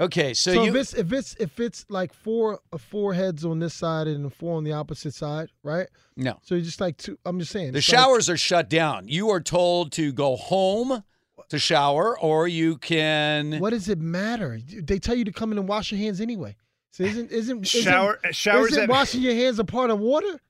okay, 0.00 0.32
so, 0.34 0.54
So, 0.54 0.62
you 0.64 0.70
if 0.70 0.76
it's 0.76 0.94
if 0.94 1.12
it's 1.12 1.34
if 1.38 1.60
it's 1.60 1.84
like 1.88 2.12
four 2.14 2.60
uh, 2.72 2.78
four 2.78 3.14
heads 3.14 3.44
on 3.44 3.58
this 3.58 3.74
side 3.74 4.06
and 4.06 4.32
four 4.32 4.56
on 4.56 4.64
the 4.64 4.72
opposite 4.72 5.14
side, 5.14 5.48
right? 5.62 5.86
no. 6.16 6.38
So 6.42 6.54
you 6.54 6.62
just 6.62 6.80
like 6.80 6.96
two. 6.96 7.18
I'm 7.24 7.38
just 7.38 7.52
saying 7.52 7.72
The 7.72 7.78
it's 7.78 7.88
like- 7.92 7.98
showers 7.98 8.30
are 8.30 8.36
shut 8.36 8.70
down. 8.70 9.08
You 9.08 9.30
are 9.30 9.40
told 9.40 9.92
to 9.92 10.12
go 10.12 10.36
home 10.36 11.02
to 11.50 11.58
shower, 11.58 12.18
or 12.18 12.48
you 12.48 12.76
can. 12.78 13.58
what 13.58 13.70
does 13.70 13.88
it 13.88 13.98
matter? 14.00 14.58
They 14.64 14.98
tell 14.98 15.14
you 15.14 15.24
to 15.24 15.32
come 15.32 15.52
in 15.52 15.58
and 15.58 15.68
wash 15.68 15.90
your 15.92 15.98
hands 15.98 16.20
anyway. 16.20 16.56
So 16.90 17.04
isn't 17.04 17.30
isn't 17.30 17.66
Shower- 17.66 18.18
isn't, 18.24 18.34
showers 18.36 18.70
isn't 18.72 18.82
at- 18.84 18.88
washing 18.90 19.22
your 19.22 19.34
hands 19.34 19.58
a 19.58 19.64
part 19.64 19.90
of 19.90 19.98
water? 19.98 20.40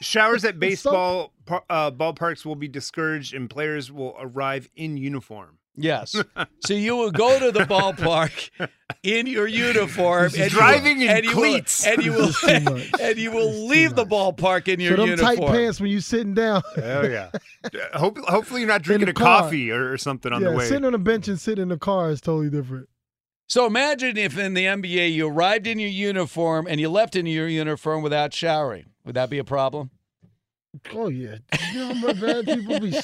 Showers 0.00 0.44
at 0.44 0.56
It's 0.62 0.80
so- 0.82 0.90
baseball 0.90 1.32
uh, 1.70 1.90
ballparks 1.90 2.44
will 2.44 2.56
be 2.56 2.68
discouraged, 2.68 3.34
and 3.34 3.48
players 3.48 3.90
will 3.92 4.16
arrive 4.20 4.68
in 4.76 4.96
uniform. 4.96 5.58
Yes. 5.74 6.14
so 6.60 6.74
you 6.74 6.96
will 6.96 7.10
go 7.10 7.38
to 7.38 7.50
the 7.50 7.60
ballpark 7.64 8.50
in 9.02 9.26
your 9.26 9.46
uniform, 9.46 10.28
He's 10.30 10.38
and 10.40 10.50
driving 10.50 11.00
you, 11.00 11.08
in 11.08 11.16
and 11.16 11.24
you 11.24 11.30
cleats. 11.32 11.84
will, 11.86 11.92
and 11.94 12.04
you 12.04 12.12
will, 12.12 12.28
It's 12.28 12.40
too 12.40 12.60
much. 12.60 12.90
and 13.00 13.18
you 13.18 13.30
will 13.30 13.66
leave 13.68 13.94
the 13.94 14.04
ballpark 14.04 14.68
in 14.68 14.80
your 14.80 14.96
so 14.96 15.02
them 15.02 15.10
uniform. 15.10 15.36
tight 15.36 15.46
pants 15.48 15.80
when 15.80 15.90
you're 15.90 16.00
sitting 16.02 16.34
down. 16.34 16.62
Oh 16.76 17.02
yeah. 17.06 17.30
Hope, 17.94 18.18
hopefully 18.18 18.60
you're 18.60 18.68
not 18.68 18.82
drinking 18.82 19.08
a 19.08 19.14
car. 19.14 19.42
coffee 19.44 19.70
or, 19.70 19.90
or 19.92 19.96
something 19.96 20.32
on 20.32 20.42
yeah, 20.42 20.50
the 20.50 20.56
way. 20.56 20.66
sitting 20.68 20.84
on 20.84 20.94
a 20.94 20.98
bench 20.98 21.26
and 21.28 21.40
sitting 21.40 21.62
in 21.62 21.68
the 21.68 21.78
car 21.78 22.10
is 22.10 22.20
totally 22.20 22.50
different. 22.50 22.88
So 23.48 23.66
imagine 23.66 24.16
if 24.18 24.38
in 24.38 24.54
the 24.54 24.64
NBA 24.64 25.12
you 25.12 25.28
arrived 25.28 25.66
in 25.66 25.78
your 25.78 25.90
uniform 25.90 26.66
and 26.68 26.80
you 26.80 26.88
left 26.90 27.16
in 27.16 27.26
your 27.26 27.48
uniform 27.48 28.02
without 28.02 28.32
showering. 28.34 28.86
Would 29.04 29.14
that 29.14 29.30
be 29.30 29.38
a 29.38 29.44
problem? 29.44 29.90
Oh 30.94 31.08
yeah, 31.08 31.36
you 31.72 31.78
know 31.78 31.94
how 31.94 32.12
bad 32.14 32.46
people 32.46 32.80
be. 32.80 32.96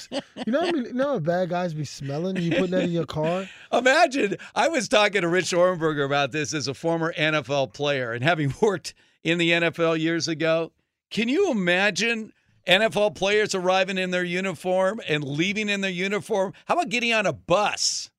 You 0.47 0.53
know 0.53 0.61
how 0.61 0.67
many, 0.73 0.89
you 0.89 0.95
know 0.95 1.09
how 1.13 1.19
bad 1.19 1.51
guys 1.51 1.75
be 1.75 1.85
smelling. 1.85 2.37
You 2.37 2.53
putting 2.53 2.71
that 2.71 2.85
in 2.85 2.91
your 2.93 3.05
car. 3.05 3.47
Imagine 3.73 4.37
I 4.55 4.69
was 4.69 4.89
talking 4.89 5.21
to 5.21 5.29
Rich 5.29 5.51
Ohrnberger 5.53 6.05
about 6.07 6.33
this 6.33 6.55
as 6.55 6.67
a 6.67 6.73
former 6.75 7.13
NFL 7.13 7.75
player 7.75 8.13
and 8.13 8.25
having 8.25 8.55
worked 8.63 8.95
in 9.23 9.37
the 9.37 9.51
NFL 9.51 9.99
years 10.01 10.29
ago. 10.29 10.73
Can 11.11 11.29
you 11.29 11.51
imagine 11.51 12.33
NFL 12.67 13.15
players 13.15 13.55
arriving 13.55 13.99
in 13.99 14.11
their 14.13 14.25
uniform 14.25 15.01
and 15.07 15.23
leaving 15.23 15.69
in 15.69 15.83
their 15.83 15.91
uniform? 15.91 16.55
How 16.65 16.75
about 16.75 16.89
getting 16.89 17.13
on 17.13 17.27
a 17.27 17.33
bus 17.35 18.11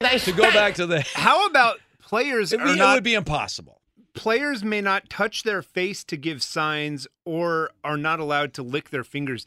to 0.00 0.32
go 0.32 0.44
back 0.52 0.74
to 0.74 0.86
the? 0.86 1.00
How 1.14 1.46
about 1.46 1.78
players 2.00 2.52
It, 2.52 2.60
are 2.60 2.64
would- 2.66 2.74
it 2.74 2.78
not 2.78 2.94
would 2.94 3.04
be 3.04 3.14
impossible. 3.14 3.81
Players 4.14 4.62
may 4.62 4.80
not 4.80 5.08
touch 5.08 5.42
their 5.42 5.62
face 5.62 6.04
to 6.04 6.16
give 6.16 6.42
signs 6.42 7.06
or 7.24 7.70
are 7.84 7.96
not 7.96 8.20
allowed 8.20 8.54
to 8.54 8.62
lick 8.62 8.90
their 8.90 9.04
fingers. 9.04 9.46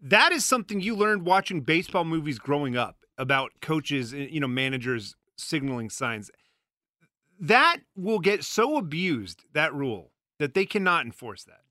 That 0.00 0.32
is 0.32 0.44
something 0.44 0.80
you 0.80 0.96
learned 0.96 1.26
watching 1.26 1.60
baseball 1.60 2.04
movies 2.04 2.38
growing 2.38 2.76
up 2.76 2.96
about 3.18 3.52
coaches, 3.60 4.14
eh, 4.14 4.28
you 4.30 4.40
know, 4.40 4.48
managers 4.48 5.14
signaling 5.36 5.90
signs. 5.90 6.30
That 7.38 7.78
will 7.96 8.18
get 8.18 8.44
so 8.44 8.76
abused, 8.76 9.44
that 9.52 9.74
rule, 9.74 10.12
that 10.38 10.54
they 10.54 10.66
cannot 10.66 11.06
enforce 11.06 11.44
that. 11.44 11.62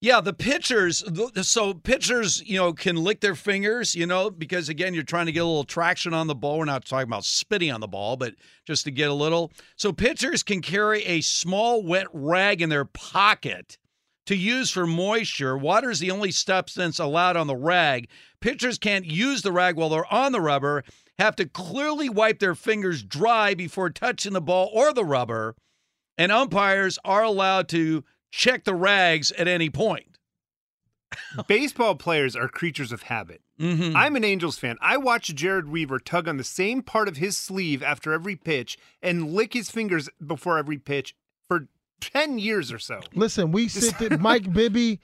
Yeah, 0.00 0.20
the 0.20 0.34
pitchers. 0.34 1.02
So 1.42 1.72
pitchers, 1.72 2.42
you 2.44 2.58
know, 2.58 2.74
can 2.74 2.96
lick 2.96 3.20
their 3.20 3.34
fingers, 3.34 3.94
you 3.94 4.06
know, 4.06 4.28
because 4.28 4.68
again, 4.68 4.92
you're 4.92 5.02
trying 5.02 5.26
to 5.26 5.32
get 5.32 5.40
a 5.40 5.46
little 5.46 5.64
traction 5.64 6.12
on 6.12 6.26
the 6.26 6.34
ball. 6.34 6.58
We're 6.58 6.66
not 6.66 6.84
talking 6.84 7.08
about 7.08 7.24
spitting 7.24 7.72
on 7.72 7.80
the 7.80 7.88
ball, 7.88 8.18
but 8.18 8.34
just 8.66 8.84
to 8.84 8.90
get 8.90 9.08
a 9.08 9.14
little. 9.14 9.50
So 9.76 9.94
pitchers 9.94 10.42
can 10.42 10.60
carry 10.60 11.02
a 11.04 11.22
small 11.22 11.82
wet 11.82 12.08
rag 12.12 12.60
in 12.60 12.68
their 12.68 12.84
pocket 12.84 13.78
to 14.26 14.36
use 14.36 14.70
for 14.70 14.86
moisture. 14.86 15.56
Water 15.56 15.90
is 15.90 16.00
the 16.00 16.10
only 16.10 16.30
substance 16.30 16.98
allowed 16.98 17.36
on 17.38 17.46
the 17.46 17.56
rag. 17.56 18.08
Pitchers 18.40 18.78
can't 18.78 19.06
use 19.06 19.40
the 19.40 19.52
rag 19.52 19.76
while 19.76 19.88
they're 19.88 20.12
on 20.12 20.32
the 20.32 20.40
rubber. 20.40 20.84
Have 21.18 21.36
to 21.36 21.46
clearly 21.46 22.10
wipe 22.10 22.40
their 22.40 22.54
fingers 22.54 23.02
dry 23.02 23.54
before 23.54 23.88
touching 23.88 24.34
the 24.34 24.42
ball 24.42 24.70
or 24.74 24.92
the 24.92 25.04
rubber. 25.04 25.54
And 26.18 26.30
umpires 26.30 26.98
are 27.06 27.22
allowed 27.22 27.68
to 27.70 28.04
check 28.34 28.64
the 28.64 28.74
rags 28.74 29.30
at 29.32 29.46
any 29.46 29.70
point. 29.70 30.18
Baseball 31.46 31.94
players 31.94 32.34
are 32.34 32.48
creatures 32.48 32.90
of 32.90 33.02
habit. 33.02 33.40
Mm-hmm. 33.60 33.96
I'm 33.96 34.16
an 34.16 34.24
Angels 34.24 34.58
fan. 34.58 34.76
I 34.80 34.96
watch 34.96 35.32
Jered 35.32 35.68
Weaver 35.68 36.00
tug 36.00 36.26
on 36.26 36.36
the 36.36 36.44
same 36.44 36.82
part 36.82 37.06
of 37.06 37.18
his 37.18 37.38
sleeve 37.38 37.84
after 37.84 38.12
every 38.12 38.34
pitch 38.34 38.76
and 39.00 39.32
lick 39.32 39.54
his 39.54 39.70
fingers 39.70 40.08
before 40.24 40.58
every 40.58 40.78
pitch 40.78 41.14
for 41.46 41.68
10 42.00 42.40
years 42.40 42.72
or 42.72 42.80
so. 42.80 43.00
Listen, 43.14 43.52
we 43.52 43.68
sit 43.68 43.96
there, 43.98 44.18
Mike 44.18 44.52
Bibby, 44.52 44.98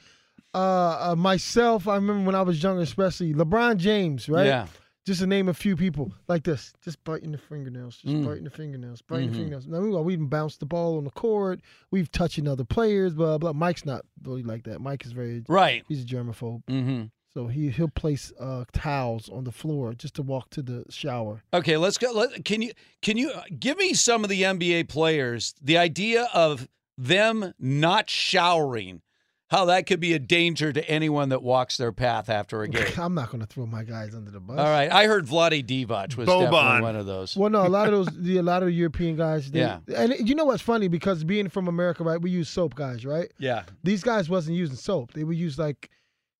uh, 0.52 1.10
uh, 1.12 1.14
myself. 1.16 1.86
I 1.86 1.94
remember 1.94 2.26
when 2.26 2.34
I 2.34 2.42
was 2.42 2.60
younger, 2.60 2.82
especially 2.82 3.32
LeBron 3.32 3.76
James, 3.76 4.28
right? 4.28 4.46
Yeah. 4.46 4.66
Just 5.10 5.22
to 5.22 5.26
name 5.26 5.48
a 5.48 5.54
few 5.54 5.74
people 5.74 6.12
like 6.28 6.44
this, 6.44 6.72
just 6.84 7.02
biting 7.02 7.32
the 7.32 7.38
fingernails, 7.38 7.96
just 7.96 8.14
Mm. 8.14 8.24
biting 8.26 8.44
the 8.44 8.50
fingernails, 8.50 9.02
biting 9.02 9.26
Mhm. 9.26 9.32
the 9.32 9.36
fingernails. 9.38 9.66
Now 9.66 9.80
we 9.80 9.90
we 9.90 10.12
even 10.12 10.28
bounced 10.28 10.60
the 10.60 10.66
ball 10.66 10.98
on 10.98 11.02
the 11.02 11.10
court. 11.10 11.60
We've 11.90 12.08
touching 12.12 12.46
other 12.46 12.62
players, 12.62 13.12
blah 13.14 13.36
blah. 13.38 13.52
Mike's 13.52 13.84
not 13.84 14.04
really 14.22 14.44
like 14.44 14.62
that. 14.66 14.80
Mike 14.80 15.04
is 15.04 15.10
very 15.10 15.42
Right. 15.48 15.82
He's 15.88 16.04
a 16.04 16.06
germaphobe, 16.06 16.62
Mm-hmm. 16.66 17.06
so 17.34 17.48
he 17.48 17.70
he'll 17.70 17.88
place 17.88 18.32
uh, 18.38 18.66
towels 18.72 19.28
on 19.28 19.42
the 19.42 19.50
floor 19.50 19.94
just 19.94 20.14
to 20.14 20.22
walk 20.22 20.48
to 20.50 20.62
the 20.62 20.84
shower. 20.90 21.42
Okay, 21.52 21.76
let's 21.76 21.98
go. 21.98 22.12
Let, 22.12 22.44
can 22.44 22.62
you 22.62 22.70
can 23.02 23.16
you 23.16 23.32
give 23.58 23.78
me 23.78 23.94
some 23.94 24.22
of 24.22 24.30
the 24.30 24.42
NBA 24.44 24.84
players? 24.84 25.56
The 25.60 25.76
idea 25.76 26.28
of 26.32 26.68
them 26.96 27.52
not 27.58 28.08
showering, 28.08 29.02
how 29.50 29.64
that 29.64 29.86
could 29.86 29.98
be 29.98 30.12
a 30.12 30.18
danger 30.18 30.72
to 30.72 30.88
anyone 30.88 31.30
that 31.30 31.42
walks 31.42 31.76
their 31.76 31.90
path 31.90 32.28
after 32.28 32.62
a 32.62 32.68
game. 32.68 32.86
I'm 32.98 33.14
not 33.14 33.30
going 33.30 33.40
to 33.40 33.46
throw 33.46 33.66
my 33.66 33.82
guys 33.82 34.14
under 34.14 34.30
the 34.30 34.38
bus. 34.38 34.58
All 34.58 34.64
right, 34.64 34.90
I 34.90 35.06
heard 35.06 35.26
Vlade 35.26 35.66
Divac 35.66 36.16
was 36.16 36.28
Boban. 36.28 36.50
definitely 36.50 36.82
one 36.82 36.96
of 36.96 37.06
those. 37.06 37.36
Well, 37.36 37.50
no, 37.50 37.66
a 37.66 37.68
lot 37.68 37.92
of 37.92 37.92
those, 37.92 38.08
the, 38.16 38.38
a 38.38 38.42
lot 38.42 38.62
of 38.62 38.66
the 38.68 38.74
European 38.74 39.16
guys. 39.16 39.50
They, 39.50 39.60
Yeah. 39.60 39.80
And 39.96 40.28
you 40.28 40.36
know 40.36 40.44
what's 40.44 40.62
funny? 40.62 40.86
Because 40.86 41.24
being 41.24 41.48
from 41.48 41.66
America, 41.66 42.04
right, 42.04 42.20
we 42.20 42.30
use 42.30 42.48
soap, 42.48 42.76
guys, 42.76 43.04
right? 43.04 43.30
Yeah. 43.38 43.64
These 43.82 44.04
guys 44.04 44.28
wasn't 44.30 44.56
using 44.56 44.76
soap. 44.76 45.14
They 45.14 45.24
would 45.24 45.36
use 45.36 45.58
like 45.58 45.90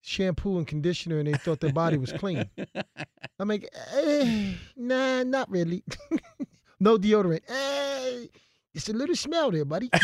shampoo 0.03 0.59
and 0.59 0.67
conditioner, 0.67 1.19
and 1.19 1.27
they 1.27 1.35
thought 1.35 1.61
their 1.61 1.73
body 1.73 1.99
was 1.99 2.13
clean. 2.13 2.49
I'm 3.41 3.49
like, 3.49 3.69
eh, 3.93 4.53
nah, 4.77 5.25
not 5.25 5.51
really. 5.51 5.83
no 6.79 6.97
deodorant. 6.97 7.41
Eh, 7.49 8.27
It's 8.75 8.89
a 8.89 8.93
little 8.93 9.17
smell 9.17 9.51
there, 9.51 9.65
buddy. 9.65 9.91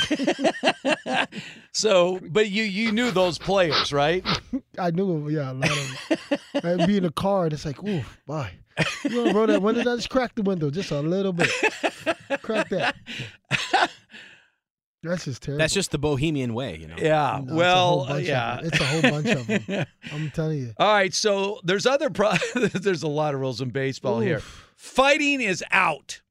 So, 1.73 2.19
but 2.31 2.49
you 2.49 2.63
you 2.63 2.91
knew 2.91 3.11
those 3.11 3.37
players, 3.37 3.93
right? 3.93 4.27
I 4.79 4.91
knew 4.91 5.13
him. 5.13 5.31
Yeah, 5.31 5.53
a 5.53 5.55
lot 5.55 5.71
of 5.71 6.09
them. 6.09 6.81
I'd 6.81 6.87
be 6.87 6.97
in 6.97 7.03
the 7.03 7.13
car 7.13 7.45
and 7.45 7.53
it's 7.53 7.67
like, 7.67 7.83
ooh, 7.85 8.03
bye. 8.27 8.53
You 9.05 9.17
want 9.19 9.29
to 9.29 9.35
roll 9.35 9.47
that 9.47 9.61
window 9.61 9.85
down? 9.85 9.99
Just 9.99 10.09
crack 10.09 10.35
the 10.35 10.43
window 10.43 10.71
just 10.71 10.91
a 10.91 11.01
little 11.01 11.35
bit. 11.35 11.51
Crack 12.41 12.71
that. 12.71 12.97
That's 15.03 15.27
just 15.27 15.43
terrible. 15.43 15.59
That's 15.59 15.75
just 15.75 15.91
the 15.91 15.99
bohemian 15.99 16.55
way, 16.55 16.79
you 16.79 16.89
know. 16.89 16.97
Yeah. 16.97 17.41
No, 17.45 17.53
it's 17.53 17.53
well, 17.53 17.89
whole 17.89 18.07
bunch 18.07 18.23
of 18.23 18.27
yeah. 18.27 18.61
It's 18.63 18.81
a 18.81 18.85
whole 18.85 19.03
bunch 19.03 19.27
of 19.29 19.47
them. 19.47 19.87
I'm 20.13 20.31
telling 20.31 20.59
you. 20.59 20.73
All 20.79 20.93
right, 20.93 21.13
so 21.13 21.61
there's 21.63 21.85
other 21.85 22.09
pro- 22.09 22.33
there's 22.55 23.03
a 23.03 23.09
lot 23.09 23.35
of 23.35 23.41
rules 23.41 23.61
in 23.61 23.69
baseball 23.69 24.21
here. 24.21 24.41
Fighting 24.77 25.43
is 25.43 25.63
out. 25.71 26.23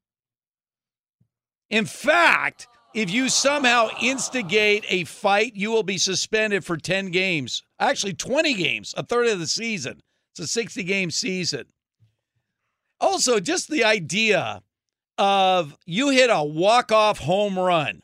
In 1.75 1.85
fact, 1.85 2.69
if 2.93 3.11
you 3.11 3.27
somehow 3.27 3.89
instigate 4.01 4.85
a 4.87 5.03
fight, 5.03 5.57
you 5.57 5.71
will 5.71 5.83
be 5.83 5.97
suspended 5.97 6.63
for 6.63 6.77
10 6.77 7.11
games. 7.11 7.63
Actually, 7.81 8.13
20 8.13 8.53
games, 8.53 8.93
a 8.95 9.03
third 9.03 9.27
of 9.27 9.39
the 9.39 9.45
season. 9.45 10.01
It's 10.31 10.39
a 10.39 10.47
60 10.47 10.85
game 10.85 11.11
season. 11.11 11.65
Also, 13.01 13.41
just 13.41 13.69
the 13.69 13.83
idea 13.83 14.63
of 15.17 15.77
you 15.85 16.11
hit 16.11 16.29
a 16.29 16.45
walk-off 16.45 17.19
home 17.19 17.59
run. 17.59 18.03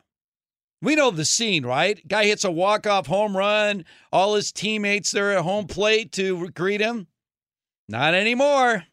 We 0.81 0.97
know 0.97 1.09
the 1.09 1.23
scene, 1.23 1.65
right? 1.65 2.05
Guy 2.05 2.25
hits 2.25 2.43
a 2.43 2.51
walk-off 2.51 3.07
home 3.07 3.37
run. 3.37 3.85
All 4.11 4.35
his 4.35 4.51
teammates 4.51 5.11
there 5.11 5.31
at 5.31 5.43
home 5.43 5.67
plate 5.67 6.11
to 6.13 6.49
greet 6.49 6.81
him. 6.81 7.07
Not 7.87 8.15
anymore. 8.15 8.83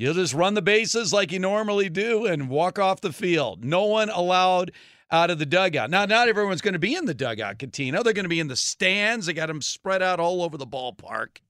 You'll 0.00 0.14
just 0.14 0.32
run 0.32 0.54
the 0.54 0.62
bases 0.62 1.12
like 1.12 1.30
you 1.30 1.38
normally 1.38 1.90
do 1.90 2.24
and 2.24 2.48
walk 2.48 2.78
off 2.78 3.02
the 3.02 3.12
field. 3.12 3.66
No 3.66 3.84
one 3.84 4.08
allowed 4.08 4.72
out 5.10 5.28
of 5.28 5.38
the 5.38 5.44
dugout. 5.44 5.90
Now, 5.90 6.06
not 6.06 6.26
everyone's 6.26 6.62
going 6.62 6.72
to 6.72 6.78
be 6.78 6.94
in 6.94 7.04
the 7.04 7.12
dugout, 7.12 7.58
Cuttino. 7.58 8.02
They're 8.02 8.14
going 8.14 8.24
to 8.24 8.30
be 8.30 8.40
in 8.40 8.48
the 8.48 8.56
stands. 8.56 9.26
They 9.26 9.34
got 9.34 9.48
them 9.48 9.60
spread 9.60 10.02
out 10.02 10.18
all 10.18 10.42
over 10.42 10.56
the 10.56 10.66
ballpark. 10.66 11.40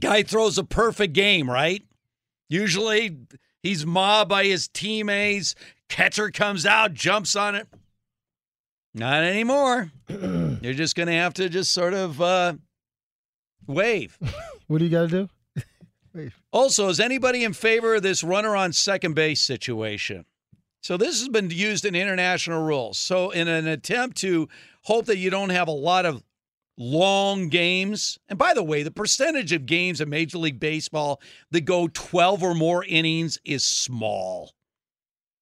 Guy 0.00 0.22
throws 0.22 0.56
a 0.56 0.64
perfect 0.64 1.12
game, 1.12 1.50
right? 1.50 1.82
Usually 2.48 3.14
he's 3.62 3.84
mobbed 3.84 4.30
by 4.30 4.44
his 4.44 4.68
teammates. 4.68 5.54
Catcher 5.90 6.30
comes 6.30 6.64
out, 6.64 6.94
jumps 6.94 7.36
on 7.36 7.54
it. 7.56 7.68
Not 8.94 9.22
anymore. 9.22 9.92
You're 10.08 10.72
just 10.72 10.96
going 10.96 11.08
to 11.08 11.12
have 11.12 11.34
to 11.34 11.50
just 11.50 11.72
sort 11.72 11.92
of 11.92 12.22
uh, 12.22 12.54
wave. 13.66 14.18
What 14.68 14.78
do 14.78 14.86
you 14.86 14.90
got 14.90 15.02
to 15.02 15.08
do? 15.08 15.28
Also, 16.52 16.88
is 16.88 17.00
anybody 17.00 17.44
in 17.44 17.52
favor 17.52 17.94
of 17.94 18.02
this 18.02 18.22
runner 18.22 18.54
on 18.54 18.72
second 18.72 19.14
base 19.14 19.40
situation? 19.40 20.24
So, 20.82 20.96
this 20.96 21.20
has 21.20 21.28
been 21.28 21.50
used 21.50 21.84
in 21.84 21.94
international 21.94 22.62
rules. 22.62 22.98
So, 22.98 23.30
in 23.30 23.48
an 23.48 23.66
attempt 23.66 24.16
to 24.18 24.48
hope 24.82 25.06
that 25.06 25.18
you 25.18 25.30
don't 25.30 25.50
have 25.50 25.68
a 25.68 25.72
lot 25.72 26.06
of 26.06 26.22
long 26.76 27.48
games, 27.48 28.18
and 28.28 28.38
by 28.38 28.54
the 28.54 28.62
way, 28.62 28.82
the 28.82 28.90
percentage 28.90 29.52
of 29.52 29.66
games 29.66 30.00
in 30.00 30.08
Major 30.08 30.38
League 30.38 30.60
Baseball 30.60 31.20
that 31.50 31.62
go 31.62 31.88
12 31.88 32.42
or 32.42 32.54
more 32.54 32.84
innings 32.84 33.38
is 33.44 33.64
small. 33.64 34.52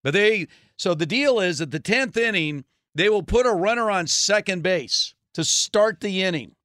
But 0.03 0.13
they, 0.13 0.47
so 0.77 0.93
the 0.93 1.05
deal 1.05 1.39
is 1.39 1.61
at 1.61 1.71
the 1.71 1.79
10th 1.79 2.17
inning, 2.17 2.65
they 2.93 3.09
will 3.09 3.23
put 3.23 3.45
a 3.45 3.51
runner 3.51 3.89
on 3.89 4.07
second 4.07 4.63
base 4.63 5.15
to 5.33 5.43
start 5.43 6.01
the 6.01 6.21
inning. 6.21 6.55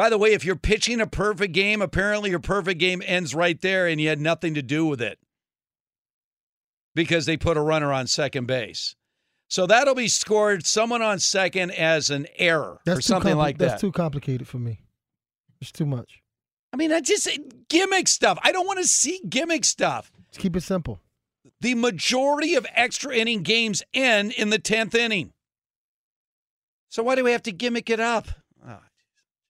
By 0.00 0.08
the 0.08 0.16
way, 0.16 0.32
if 0.32 0.46
you're 0.46 0.56
pitching 0.56 0.98
a 0.98 1.06
perfect 1.06 1.52
game, 1.52 1.82
apparently 1.82 2.30
your 2.30 2.38
perfect 2.38 2.80
game 2.80 3.02
ends 3.04 3.34
right 3.34 3.60
there 3.60 3.86
and 3.86 4.00
you 4.00 4.08
had 4.08 4.18
nothing 4.18 4.54
to 4.54 4.62
do 4.62 4.86
with 4.86 5.02
it 5.02 5.18
because 6.94 7.26
they 7.26 7.36
put 7.36 7.58
a 7.58 7.60
runner 7.60 7.92
on 7.92 8.06
second 8.06 8.46
base. 8.46 8.96
So 9.48 9.66
that'll 9.66 9.94
be 9.94 10.08
scored 10.08 10.64
someone 10.64 11.02
on 11.02 11.18
second 11.18 11.72
as 11.72 12.08
an 12.08 12.26
error 12.36 12.80
That's 12.86 13.00
or 13.00 13.02
something 13.02 13.34
compli- 13.34 13.36
like 13.36 13.58
that. 13.58 13.68
That's 13.68 13.80
too 13.82 13.92
complicated 13.92 14.48
for 14.48 14.56
me. 14.56 14.80
It's 15.60 15.70
too 15.70 15.84
much. 15.84 16.22
I 16.72 16.78
mean, 16.78 16.92
I 16.92 17.02
just 17.02 17.28
gimmick 17.68 18.08
stuff. 18.08 18.38
I 18.42 18.52
don't 18.52 18.66
want 18.66 18.78
to 18.78 18.88
see 18.88 19.20
gimmick 19.28 19.66
stuff. 19.66 20.10
Let's 20.28 20.38
keep 20.38 20.56
it 20.56 20.62
simple. 20.62 20.98
The 21.60 21.74
majority 21.74 22.54
of 22.54 22.66
extra 22.74 23.14
inning 23.14 23.42
games 23.42 23.82
end 23.92 24.32
in 24.32 24.48
the 24.48 24.58
10th 24.58 24.94
inning. 24.94 25.34
So 26.88 27.02
why 27.02 27.16
do 27.16 27.24
we 27.24 27.32
have 27.32 27.42
to 27.42 27.52
gimmick 27.52 27.90
it 27.90 28.00
up? 28.00 28.28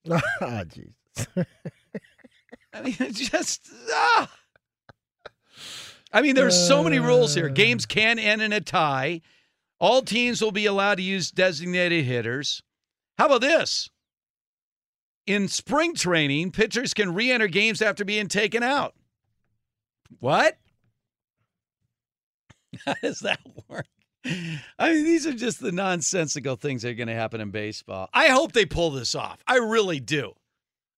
Ah, 0.41 0.65
jeez. 0.65 0.95
I 2.73 2.83
mean, 2.83 2.97
it's 3.01 3.31
just 3.31 3.69
ah. 3.93 4.31
I 6.13 6.23
mean, 6.23 6.35
there's 6.35 6.57
so 6.57 6.83
many 6.83 6.99
rules 6.99 7.35
here. 7.35 7.49
Games 7.49 7.87
can 7.87 8.19
end 8.19 8.43
in 8.43 8.53
a 8.53 8.61
tie. 8.61 9.21
All 9.79 10.03
teams 10.03 10.43
will 10.43 10.53
be 10.53 10.67
allowed 10.67 10.97
to 10.97 11.03
use 11.03 11.31
designated 11.31 12.05
hitters. 12.05 12.63
How 13.19 13.27
about 13.27 13.41
this? 13.43 13.91
In 15.27 15.47
spring 15.49 15.95
training, 15.95 16.51
pitchers 16.53 16.95
can 16.95 17.15
re-enter 17.15 17.47
games 17.47 17.81
after 17.81 18.05
being 18.05 18.29
taken 18.29 18.63
out. 18.63 18.95
What? 20.19 20.59
How 22.87 22.95
does 23.03 23.21
that 23.21 23.41
work? 23.69 23.87
I 24.25 24.93
mean, 24.93 25.05
these 25.05 25.27
are 25.27 25.33
just 25.33 25.61
the 25.61 25.73
nonsensical 25.73 26.57
things 26.57 26.83
that 26.83 26.91
are 26.91 26.95
going 26.95 27.09
to 27.09 27.15
happen 27.15 27.41
in 27.41 27.51
baseball. 27.51 28.09
I 28.13 28.29
hope 28.29 28.53
they 28.53 28.67
pull 28.67 28.91
this 28.91 29.15
off. 29.15 29.43
I 29.47 29.57
really 29.57 30.01
do. 30.01 30.35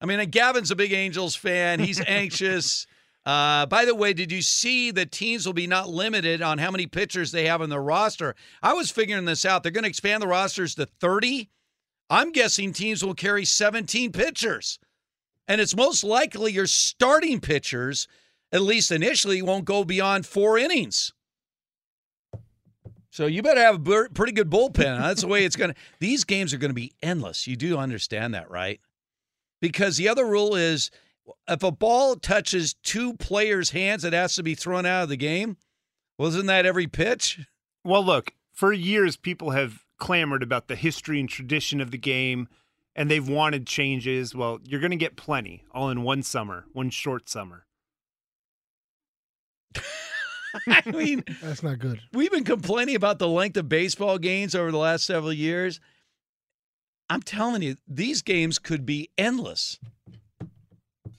I 0.00 0.06
mean, 0.06 0.28
Gavin's 0.30 0.72
a 0.72 0.76
big 0.76 0.92
Angels 0.92 1.36
fan. 1.36 1.80
He's 1.80 2.00
anxious. 2.06 2.86
Uh, 3.24 3.66
by 3.66 3.84
the 3.84 3.94
way, 3.94 4.12
did 4.12 4.32
you 4.32 4.42
see 4.42 4.90
that 4.90 5.12
teams 5.12 5.46
will 5.46 5.52
be 5.52 5.68
not 5.68 5.88
limited 5.88 6.42
on 6.42 6.58
how 6.58 6.72
many 6.72 6.88
pitchers 6.88 7.30
they 7.30 7.46
have 7.46 7.62
on 7.62 7.70
their 7.70 7.80
roster? 7.80 8.34
I 8.62 8.72
was 8.72 8.90
figuring 8.90 9.26
this 9.26 9.44
out. 9.44 9.62
They're 9.62 9.70
going 9.70 9.84
to 9.84 9.88
expand 9.88 10.22
the 10.22 10.26
rosters 10.26 10.74
to 10.74 10.86
30. 10.86 11.48
I'm 12.10 12.32
guessing 12.32 12.72
teams 12.72 13.04
will 13.04 13.14
carry 13.14 13.44
17 13.44 14.10
pitchers. 14.10 14.80
And 15.46 15.60
it's 15.60 15.76
most 15.76 16.02
likely 16.02 16.50
your 16.50 16.66
starting 16.66 17.40
pitchers, 17.40 18.08
at 18.50 18.62
least 18.62 18.90
initially, 18.90 19.40
won't 19.40 19.66
go 19.66 19.84
beyond 19.84 20.26
four 20.26 20.58
innings. 20.58 21.12
So 23.12 23.26
you 23.26 23.42
better 23.42 23.60
have 23.60 23.86
a 23.86 24.08
pretty 24.08 24.32
good 24.32 24.48
bullpen. 24.48 24.98
That's 24.98 25.20
the 25.20 25.26
way 25.26 25.44
it's 25.44 25.54
going 25.54 25.70
to. 25.74 25.76
These 26.00 26.24
games 26.24 26.54
are 26.54 26.58
going 26.58 26.70
to 26.70 26.74
be 26.74 26.94
endless. 27.02 27.46
You 27.46 27.56
do 27.56 27.76
understand 27.76 28.32
that, 28.32 28.50
right? 28.50 28.80
Because 29.60 29.98
the 29.98 30.08
other 30.08 30.24
rule 30.24 30.56
is 30.56 30.90
if 31.46 31.62
a 31.62 31.70
ball 31.70 32.16
touches 32.16 32.72
two 32.82 33.12
players' 33.14 33.70
hands, 33.70 34.02
it 34.04 34.14
has 34.14 34.34
to 34.36 34.42
be 34.42 34.54
thrown 34.54 34.86
out 34.86 35.02
of 35.02 35.08
the 35.10 35.18
game. 35.18 35.58
Wasn't 36.16 36.46
that 36.46 36.64
every 36.64 36.86
pitch? 36.86 37.40
Well, 37.84 38.02
look, 38.02 38.32
for 38.50 38.72
years, 38.72 39.18
people 39.18 39.50
have 39.50 39.84
clamored 39.98 40.42
about 40.42 40.68
the 40.68 40.74
history 40.74 41.20
and 41.20 41.28
tradition 41.28 41.82
of 41.82 41.90
the 41.90 41.98
game, 41.98 42.48
and 42.96 43.10
they've 43.10 43.28
wanted 43.28 43.66
changes. 43.66 44.34
Well, 44.34 44.58
you're 44.64 44.80
going 44.80 44.90
to 44.90 44.96
get 44.96 45.16
plenty 45.16 45.64
all 45.74 45.90
in 45.90 46.02
one 46.02 46.22
summer, 46.22 46.64
one 46.72 46.88
short 46.88 47.28
summer. 47.28 47.66
I 50.68 50.82
mean, 50.90 51.24
That's 51.42 51.62
not 51.62 51.78
good. 51.78 52.00
we've 52.12 52.30
been 52.30 52.44
complaining 52.44 52.94
about 52.96 53.18
the 53.18 53.28
length 53.28 53.56
of 53.56 53.68
baseball 53.68 54.18
games 54.18 54.54
over 54.54 54.70
the 54.70 54.78
last 54.78 55.04
several 55.04 55.32
years. 55.32 55.80
I'm 57.10 57.22
telling 57.22 57.62
you, 57.62 57.76
these 57.86 58.22
games 58.22 58.58
could 58.58 58.86
be 58.86 59.10
endless. 59.18 59.78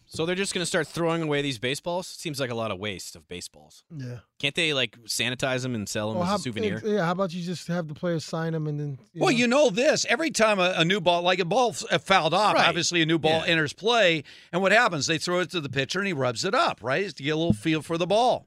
So 0.06 0.28
they're 0.28 0.36
just 0.36 0.54
going 0.54 0.62
to 0.62 0.68
start 0.68 0.88
throwing 0.88 1.24
away 1.24 1.42
these 1.42 1.58
baseballs? 1.58 2.06
Seems 2.06 2.40
like 2.40 2.52
a 2.52 2.56
lot 2.56 2.70
of 2.70 2.78
waste 2.78 3.16
of 3.16 3.28
baseballs. 3.28 3.84
Yeah. 3.96 4.20
Can't 4.40 4.54
they 4.54 4.72
like 4.72 4.96
sanitize 5.06 5.64
them 5.64 5.74
and 5.74 5.90
sell 5.90 6.10
them 6.10 6.18
Well, 6.20 6.26
as 6.26 6.30
how, 6.30 6.36
a 6.36 6.40
souvenir? 6.40 6.82
Yeah, 6.86 7.04
how 7.04 7.14
about 7.14 7.34
you 7.34 7.42
just 7.44 7.68
have 7.68 7.88
the 7.88 7.96
players 7.96 8.24
sign 8.24 8.54
them 8.54 8.68
and 8.68 8.80
then. 8.80 9.00
You 9.14 9.22
well, 9.22 9.32
know? 9.32 9.38
you 9.38 9.48
know 9.48 9.70
this. 9.72 10.06
Every 10.08 10.30
time 10.30 10.60
a, 10.60 10.74
a 10.78 10.86
new 10.86 11.02
ball, 11.02 11.24
like 11.24 11.40
a 11.40 11.46
ball 11.46 11.70
f- 11.72 11.84
uh, 11.92 11.98
fouled 11.98 12.36
off, 12.36 12.54
Right. 12.54 12.68
obviously 12.68 13.02
a 13.02 13.08
new 13.08 13.18
ball 13.18 13.40
Yeah. 13.44 13.54
enters 13.54 13.74
play. 13.74 14.24
And 14.52 14.62
what 14.62 14.72
happens? 14.72 15.08
They 15.08 15.18
throw 15.18 15.40
it 15.40 15.50
to 15.50 15.60
the 15.62 15.70
pitcher 15.70 15.98
and 15.98 16.06
he 16.08 16.14
rubs 16.14 16.46
it 16.46 16.54
up, 16.54 16.78
right? 16.84 17.04
Just 17.06 17.18
to 17.18 17.24
get 17.24 17.32
a 17.32 17.36
little 17.36 17.52
feel 17.54 17.82
for 17.82 17.98
the 17.98 18.06
ball. 18.08 18.46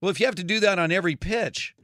Well, 0.00 0.10
if 0.10 0.20
you 0.20 0.26
have 0.26 0.34
to 0.36 0.44
do 0.44 0.60
that 0.60 0.78
on 0.78 0.92
every 0.92 1.16
pitch, 1.16 1.74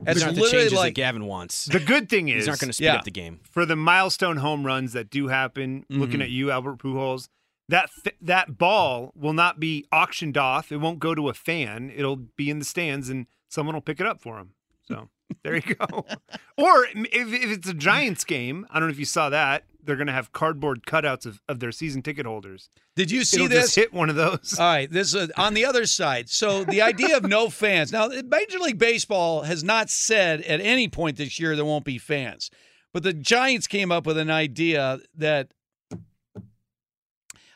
that's 0.00 0.18
it's 0.18 0.22
aren't 0.24 0.36
the 0.36 0.48
changes 0.48 0.72
like 0.72 0.94
that 0.94 1.00
Gavin 1.00 1.24
wants. 1.26 1.66
The 1.66 1.80
good 1.80 2.08
thing 2.08 2.28
is, 2.28 2.44
These 2.44 2.48
aren't 2.48 2.60
going 2.60 2.68
to 2.68 2.72
speed 2.72 2.84
Yeah. 2.86 2.96
up 2.96 3.04
the 3.04 3.10
game. 3.10 3.40
for 3.50 3.66
the 3.66 3.74
milestone 3.76 4.36
home 4.38 4.64
runs 4.64 4.92
that 4.92 5.10
do 5.10 5.28
happen, 5.28 5.84
looking 5.88 6.20
Mhm. 6.20 6.24
at 6.24 6.30
you, 6.30 6.50
Albert 6.52 6.78
Pujols, 6.78 7.28
that 7.68 7.90
fi- 7.90 8.12
that 8.20 8.56
ball 8.58 9.12
will 9.16 9.32
not 9.32 9.58
be 9.58 9.84
auctioned 9.92 10.38
off. 10.38 10.70
It 10.70 10.76
won't 10.76 11.00
go 11.00 11.14
to 11.16 11.28
a 11.28 11.34
fan. 11.34 11.90
It'll 11.94 12.14
be 12.16 12.48
in 12.50 12.60
the 12.60 12.64
stands, 12.64 13.08
and 13.08 13.26
someone 13.48 13.74
will 13.74 13.82
pick 13.82 13.98
it 14.00 14.06
up 14.06 14.20
for 14.20 14.38
him. 14.38 14.50
So 14.86 15.08
there 15.42 15.56
you 15.56 15.62
go. 15.62 16.06
or 16.56 16.84
if, 16.86 16.94
if 17.32 17.50
it's 17.50 17.68
a 17.68 17.74
Giants 17.74 18.22
game, 18.22 18.64
I 18.70 18.78
don't 18.78 18.88
know 18.88 18.92
if 18.92 19.00
you 19.00 19.04
saw 19.04 19.28
that. 19.30 19.64
They're 19.86 19.96
going 19.96 20.08
to 20.08 20.12
have 20.12 20.32
cardboard 20.32 20.82
cutouts 20.86 21.24
of, 21.26 21.40
of 21.48 21.60
their 21.60 21.72
season 21.72 22.02
ticket 22.02 22.26
holders. 22.26 22.68
Did 22.96 23.10
you 23.10 23.24
see 23.24 23.36
It'll 23.44 23.48
this? 23.48 23.64
just 23.66 23.76
hit 23.76 23.92
one 23.92 24.10
of 24.10 24.16
those. 24.16 24.56
All 24.58 24.66
right, 24.66 24.90
this 24.90 25.14
is 25.14 25.30
on 25.36 25.54
the 25.54 25.64
other 25.64 25.86
side. 25.86 26.28
So 26.28 26.64
the 26.64 26.82
idea 26.82 27.16
of 27.16 27.24
no 27.24 27.48
fans. 27.48 27.92
Now, 27.92 28.08
Major 28.08 28.58
League 28.58 28.78
Baseball 28.78 29.42
has 29.42 29.62
not 29.64 29.88
said 29.88 30.42
at 30.42 30.60
any 30.60 30.88
point 30.88 31.16
this 31.16 31.38
year 31.40 31.56
there 31.56 31.64
won't 31.64 31.84
be 31.84 31.98
fans, 31.98 32.50
but 32.92 33.02
the 33.02 33.12
Giants 33.12 33.66
came 33.66 33.92
up 33.92 34.06
with 34.06 34.18
an 34.18 34.30
idea 34.30 34.98
that 35.16 35.52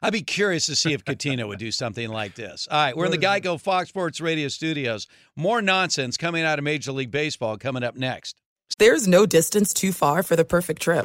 I'd 0.02 0.12
be 0.12 0.22
curious 0.22 0.66
to 0.66 0.76
see 0.76 0.94
if 0.94 1.04
Cuttino 1.04 1.46
would 1.48 1.58
do 1.58 1.70
something 1.70 2.08
like 2.08 2.34
this. 2.34 2.66
All 2.70 2.78
right, 2.78 2.96
we're 2.96 3.04
in 3.04 3.10
the 3.10 3.18
Geico 3.18 3.60
Fox 3.60 3.90
Sports 3.90 4.20
Radio 4.20 4.48
studios. 4.48 5.06
More 5.36 5.60
nonsense 5.60 6.16
coming 6.16 6.42
out 6.42 6.58
of 6.58 6.64
Major 6.64 6.92
League 6.92 7.10
Baseball 7.10 7.58
coming 7.58 7.82
up 7.82 7.96
next. 7.96 8.40
There's 8.78 9.06
no 9.06 9.26
distance 9.26 9.74
too 9.74 9.92
far 9.92 10.22
for 10.22 10.36
the 10.36 10.44
perfect 10.44 10.80
trip. 10.80 11.04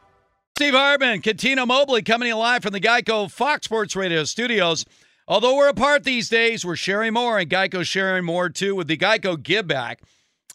Steve 0.61 0.75
Hartman, 0.75 1.23
Cuttino 1.23 1.65
Mobley 1.65 2.03
coming 2.03 2.31
live 2.35 2.61
from 2.61 2.71
the 2.71 2.79
Geico 2.79 3.31
Fox 3.31 3.65
Sports 3.65 3.95
Radio 3.95 4.23
studios. 4.25 4.85
Although 5.27 5.55
we're 5.55 5.69
apart 5.69 6.03
these 6.03 6.29
days, 6.29 6.63
we're 6.63 6.75
sharing 6.75 7.13
more, 7.13 7.39
and 7.39 7.49
Geico's 7.49 7.87
sharing 7.87 8.25
more 8.25 8.47
too 8.47 8.75
with 8.75 8.87
the 8.87 8.95
Geico 8.95 9.41
Give 9.41 9.65
Back. 9.65 10.03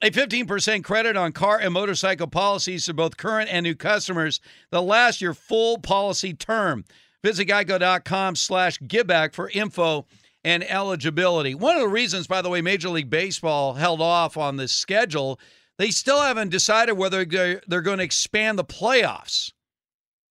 A 0.01 0.13
15% 0.13 0.85
credit 0.85 1.17
on 1.17 1.33
car 1.33 1.59
and 1.59 1.75
motorcycle 1.75 2.29
policies 2.29 2.87
for 2.87 2.93
both 2.93 3.17
current 3.17 3.53
and 3.53 3.65
new 3.65 3.75
customers 3.75 4.39
that 4.71 4.83
last 4.83 5.21
your 5.21 5.35
full 5.35 5.79
policy 5.79 6.33
term. 6.33 6.85
Visit 7.25 7.47
geico.com 7.47 8.37
slash 8.37 8.79
giveback 8.79 9.35
for 9.35 9.51
info 9.51 10.07
and 10.45 10.63
eligibility. 10.71 11.53
One 11.57 11.75
of 11.75 11.83
the 11.83 11.89
reasons, 11.89 12.29
by 12.29 12.43
the 12.43 12.49
way, 12.49 12.61
Major 12.61 12.91
League 12.91 13.11
Baseball 13.11 13.75
held 13.75 14.01
off 14.01 14.37
on 14.37 14.57
this 14.57 14.71
schedule, 14.71 15.41
they 15.79 15.91
still 15.91 16.23
haven't 16.23 16.51
decided 16.51 16.93
whether 16.93 17.25
they're, 17.25 17.61
they're 17.67 17.81
going 17.81 17.99
to 17.99 18.05
expand 18.05 18.57
the 18.57 18.65
playoffs. 18.65 19.51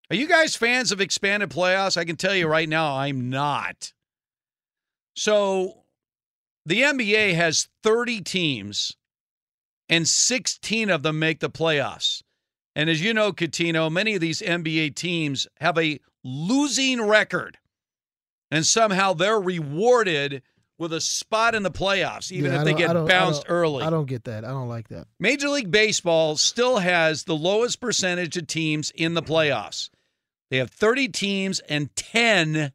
Are 0.09 0.15
you 0.15 0.27
guys 0.27 0.55
fans 0.55 0.91
of 0.91 1.01
expanded 1.01 1.49
playoffs? 1.49 1.97
I 1.97 2.05
can 2.05 2.15
tell 2.15 2.35
you 2.35 2.47
right 2.47 2.69
now, 2.69 2.95
I'm 2.97 3.29
not. 3.29 3.93
So 5.15 5.83
the 6.65 6.81
NBA 6.81 7.33
has 7.35 7.69
30 7.83 8.21
teams, 8.21 8.95
and 9.89 10.07
16 10.07 10.89
of 10.89 11.03
them 11.03 11.19
make 11.19 11.39
the 11.39 11.49
playoffs. 11.49 12.21
And 12.75 12.89
as 12.89 13.01
you 13.01 13.13
know, 13.13 13.31
Cuttino, 13.31 13.91
many 13.91 14.15
of 14.15 14.21
these 14.21 14.41
NBA 14.41 14.95
teams 14.95 15.47
have 15.59 15.77
a 15.77 15.99
losing 16.23 17.01
record, 17.01 17.57
and 18.51 18.65
somehow 18.65 19.13
they're 19.13 19.39
rewarded 19.39 20.41
with 20.77 20.91
a 20.91 20.99
spot 20.99 21.55
in 21.55 21.63
the 21.63 21.71
playoffs, 21.71 22.33
even 22.33 22.51
Yeah, 22.51 22.59
if 22.59 22.65
they 22.65 22.73
get 22.73 22.87
don't- 22.91 23.05
I 23.05 23.07
bounced 23.07 23.45
early. 23.47 23.83
I 23.85 23.89
don't 23.89 24.07
get 24.07 24.25
that. 24.25 24.43
I 24.43 24.49
don't 24.49 24.67
like 24.67 24.89
that. 24.89 25.07
Major 25.19 25.47
League 25.47 25.71
Baseball 25.71 26.35
still 26.35 26.79
has 26.79 27.23
the 27.23 27.35
lowest 27.35 27.79
percentage 27.79 28.35
of 28.35 28.47
teams 28.47 28.91
in 28.91 29.13
the 29.13 29.23
playoffs. 29.23 29.89
They 30.49 30.57
have 30.57 30.69
30 30.69 31.09
teams 31.09 31.59
and 31.61 31.95
10 31.95 32.71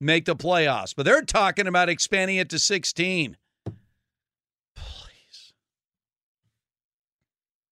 make 0.00 0.24
the 0.26 0.36
playoffs, 0.36 0.94
but 0.94 1.04
they're 1.04 1.22
talking 1.22 1.66
about 1.66 1.88
expanding 1.88 2.36
it 2.36 2.50
to 2.50 2.58
16. 2.58 3.36
Please. 4.76 5.52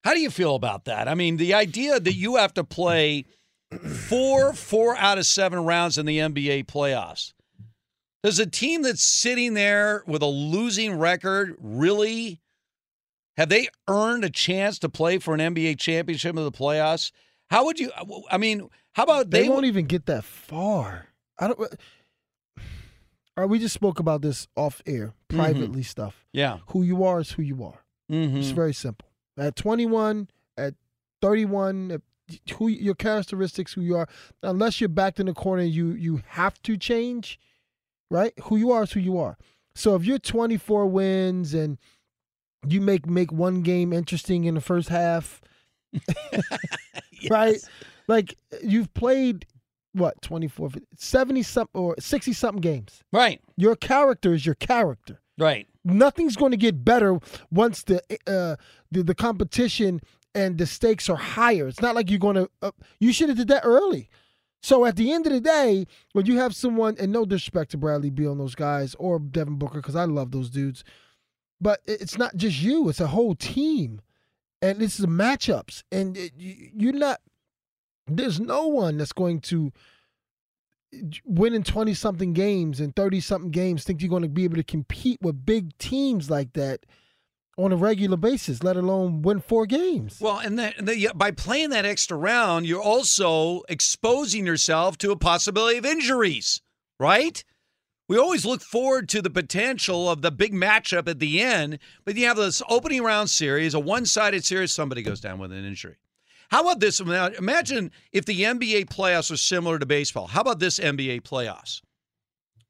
How 0.05 0.15
do 0.15 0.21
you 0.21 0.31
feel 0.31 0.55
about 0.55 0.87
that? 0.87 1.09
I 1.09 1.15
mean, 1.15 1.37
the 1.37 1.55
idea 1.55 2.01
that 2.01 2.15
you 2.15 2.37
have 2.37 2.55
to 2.55 2.65
play 2.65 3.27
four, 4.09 4.53
four 4.53 4.97
out 4.97 5.19
of 5.19 5.27
seven 5.27 5.65
rounds 5.65 5.99
in 5.99 6.07
the 6.07 6.19
NBA 6.19 6.67
playoffs. 6.67 7.33
Does 8.23 8.39
a 8.39 8.47
team 8.47 8.83
that's 8.83 9.03
sitting 9.03 9.55
there 9.55 10.05
with 10.07 10.23
a 10.23 10.27
losing 10.27 10.99
record 10.99 11.57
really 11.59 12.41
have 13.37 13.49
they 13.49 13.69
earned 13.89 14.25
a 14.25 14.31
chance 14.31 14.79
to 14.81 14.89
play 14.89 15.19
for 15.19 15.35
an 15.35 15.41
NBA 15.41 15.79
championship 15.79 16.37
in 16.37 16.45
the 16.45 16.53
playoffs? 16.53 17.11
How 17.51 17.65
would 17.65 17.81
you? 17.81 17.91
I 18.31 18.39
mean, 18.39 18.69
how 18.93 19.05
about 19.05 19.31
They, 19.31 19.43
they? 19.43 19.49
won't 19.49 19.67
even 19.67 19.87
get 19.87 20.07
that 20.07 20.25
far. 20.25 21.09
I 21.39 21.49
don't. 21.49 21.59
All 21.61 23.45
right, 23.45 23.49
we 23.49 23.59
just 23.59 23.75
spoke 23.75 23.99
about 23.99 24.21
this 24.23 24.47
off 24.57 24.83
air, 24.87 25.15
privately 25.29 25.83
stuff. 25.83 26.15
Mm-hmm. 26.15 26.39
Yeah. 26.39 26.59
Who 26.69 26.83
you 26.83 27.03
are 27.05 27.21
is 27.21 27.33
who 27.33 27.43
you 27.43 27.65
are. 27.65 27.85
Mhm. 28.11 28.37
It's 28.39 28.51
very 28.51 28.75
simple. 28.75 29.09
At 29.39 29.57
21, 29.57 30.29
at 30.59 30.75
31, 31.23 31.93
at 31.93 32.01
who 32.59 32.69
your 32.69 32.95
characteristics, 32.95 33.73
who 33.73 33.81
you 33.81 33.97
are. 33.97 34.07
Unless 34.43 34.81
you're 34.81 34.89
backed 34.89 35.19
in 35.19 35.27
the 35.27 35.33
corner, 35.33 35.63
you 35.63 35.93
you 35.93 36.21
have 36.29 36.61
to 36.65 36.77
change, 36.77 37.39
right? 38.11 38.33
Who 38.45 38.57
you 38.57 38.71
are 38.71 38.83
is 38.83 38.93
who 38.93 39.01
you 39.01 39.17
are. 39.19 39.39
So 39.75 39.95
if 39.95 40.05
you're 40.05 40.19
24 40.19 40.87
wins 40.87 41.55
and 41.55 41.79
you 42.69 42.83
make 42.83 43.07
make 43.07 43.33
one 43.33 43.63
game 43.63 43.95
interesting 43.95 44.45
in 44.45 44.55
the 44.57 44.61
first 44.61 44.91
half, 44.91 45.41
right? 47.31 47.57
Like 48.13 48.37
you've 48.63 48.93
played 48.95 49.47
what 49.95 50.21
24 50.23 50.71
70 50.97 51.43
something 51.43 51.81
or 51.81 51.95
60 51.99 52.33
something 52.33 52.61
games. 52.61 53.03
Right. 53.13 53.41
Your 53.57 53.77
character 53.77 54.33
is 54.35 54.47
your 54.47 54.55
character. 54.55 55.21
Right. 55.39 55.67
Nothing's 55.85 56.37
going 56.37 56.53
to 56.53 56.57
get 56.57 56.85
better 56.85 57.19
once 57.51 57.83
the 57.83 58.01
uh 58.27 58.57
the, 58.91 59.03
the 59.03 59.15
competition 59.15 60.01
and 60.35 60.57
the 60.59 60.67
stakes 60.67 61.09
are 61.09 61.17
higher. 61.17 61.67
It's 61.69 61.83
not 61.83 61.95
like 61.95 62.09
you're 62.11 62.19
going 62.19 62.37
to 62.37 62.49
uh, 62.63 62.71
you 63.01 63.13
should 63.13 63.29
have 63.29 63.39
did 63.39 63.49
that 63.49 63.65
early. 63.65 64.09
So 64.63 64.85
at 64.87 64.95
the 64.97 65.11
end 65.13 65.27
of 65.27 65.33
the 65.33 65.41
day, 65.41 65.87
when 66.13 66.27
you 66.27 66.39
have 66.39 66.55
someone, 66.55 66.95
and 67.01 67.11
no 67.11 67.25
disrespect 67.25 67.73
to 67.73 67.77
Bradley 67.79 68.11
Beal 68.11 68.31
and 68.31 68.41
those 68.41 68.55
guys 68.55 68.95
or 68.97 69.19
Devin 69.19 69.57
Booker, 69.57 69.79
because 69.81 69.97
I 69.97 70.05
love 70.05 70.31
those 70.31 70.51
dudes, 70.51 70.85
but 71.61 71.81
it's 71.85 72.17
not 72.17 72.37
just 72.37 72.63
you; 72.63 72.89
it's 72.89 73.01
a 73.01 73.09
whole 73.09 73.35
team, 73.35 74.01
and 74.63 74.79
this 74.79 75.01
is 75.01 75.07
matchups, 75.07 75.83
and 75.91 76.17
it, 76.17 76.33
you- 76.37 76.71
you're 76.75 76.93
not. 76.93 77.19
There's 78.07 78.41
no 78.41 78.67
one 78.67 78.99
that's 78.99 79.13
going 79.13 79.41
to 79.43 79.73
win 81.25 81.55
in 81.55 81.63
twenty 81.63 81.95
something 81.95 82.33
games 82.33 82.81
and 82.81 82.95
thirty 82.95 83.21
something 83.21 83.51
games. 83.51 83.85
Think 83.85 84.03
you're 84.03 84.11
going 84.11 84.23
to 84.23 84.29
be 84.29 84.45
able 84.45 84.57
to 84.57 84.63
compete 84.63 85.21
with 85.23 85.47
big 85.47 85.77
teams 85.79 86.31
like 86.31 86.53
that 86.55 86.85
on 87.59 87.71
a 87.71 87.77
regular 87.77 88.17
basis, 88.17 88.63
let 88.63 88.77
alone 88.77 89.23
win 89.23 89.39
four 89.41 89.67
games. 89.67 90.19
Well, 90.21 90.39
and 90.39 90.59
that, 90.59 91.13
by 91.17 91.31
playing 91.31 91.71
that 91.71 91.85
extra 91.85 92.17
round, 92.17 92.67
you're 92.67 92.83
also 92.83 93.63
exposing 93.69 94.47
yourself 94.47 94.97
to 94.99 95.13
a 95.13 95.17
possibility 95.17 95.77
of 95.77 95.85
injuries, 95.85 96.63
right? 96.99 97.45
We 98.09 98.19
always 98.19 98.45
look 98.45 98.63
forward 98.63 99.09
to 99.11 99.23
the 99.23 99.31
potential 99.31 100.11
of 100.11 100.23
the 100.23 100.31
big 100.31 100.53
matchup 100.53 101.09
at 101.09 101.19
the 101.19 101.41
end, 101.41 101.79
but 102.05 102.17
you 102.17 102.27
have 102.27 102.37
this 102.37 102.63
opening 102.69 103.03
round 103.03 103.31
series, 103.31 103.75
a 103.75 103.81
one 103.81 104.07
sided 104.07 104.45
series, 104.45 104.73
somebody 104.73 105.03
goes 105.03 105.21
down 105.21 105.39
with 105.39 105.53
an 105.53 105.65
injury. 105.65 105.97
How 106.53 106.61
about 106.61 106.81
this? 106.81 107.01
Imagine 107.01 107.91
if 108.13 108.27
the 108.27 108.43
NBA 108.43 108.85
playoffs 108.91 109.33
are 109.33 109.39
similar 109.39 109.79
to 109.79 109.87
baseball. 109.87 110.27
How 110.27 110.43
about 110.43 110.59
this 110.59 110.79
NBA 110.79 111.23
playoffs? 111.23 111.81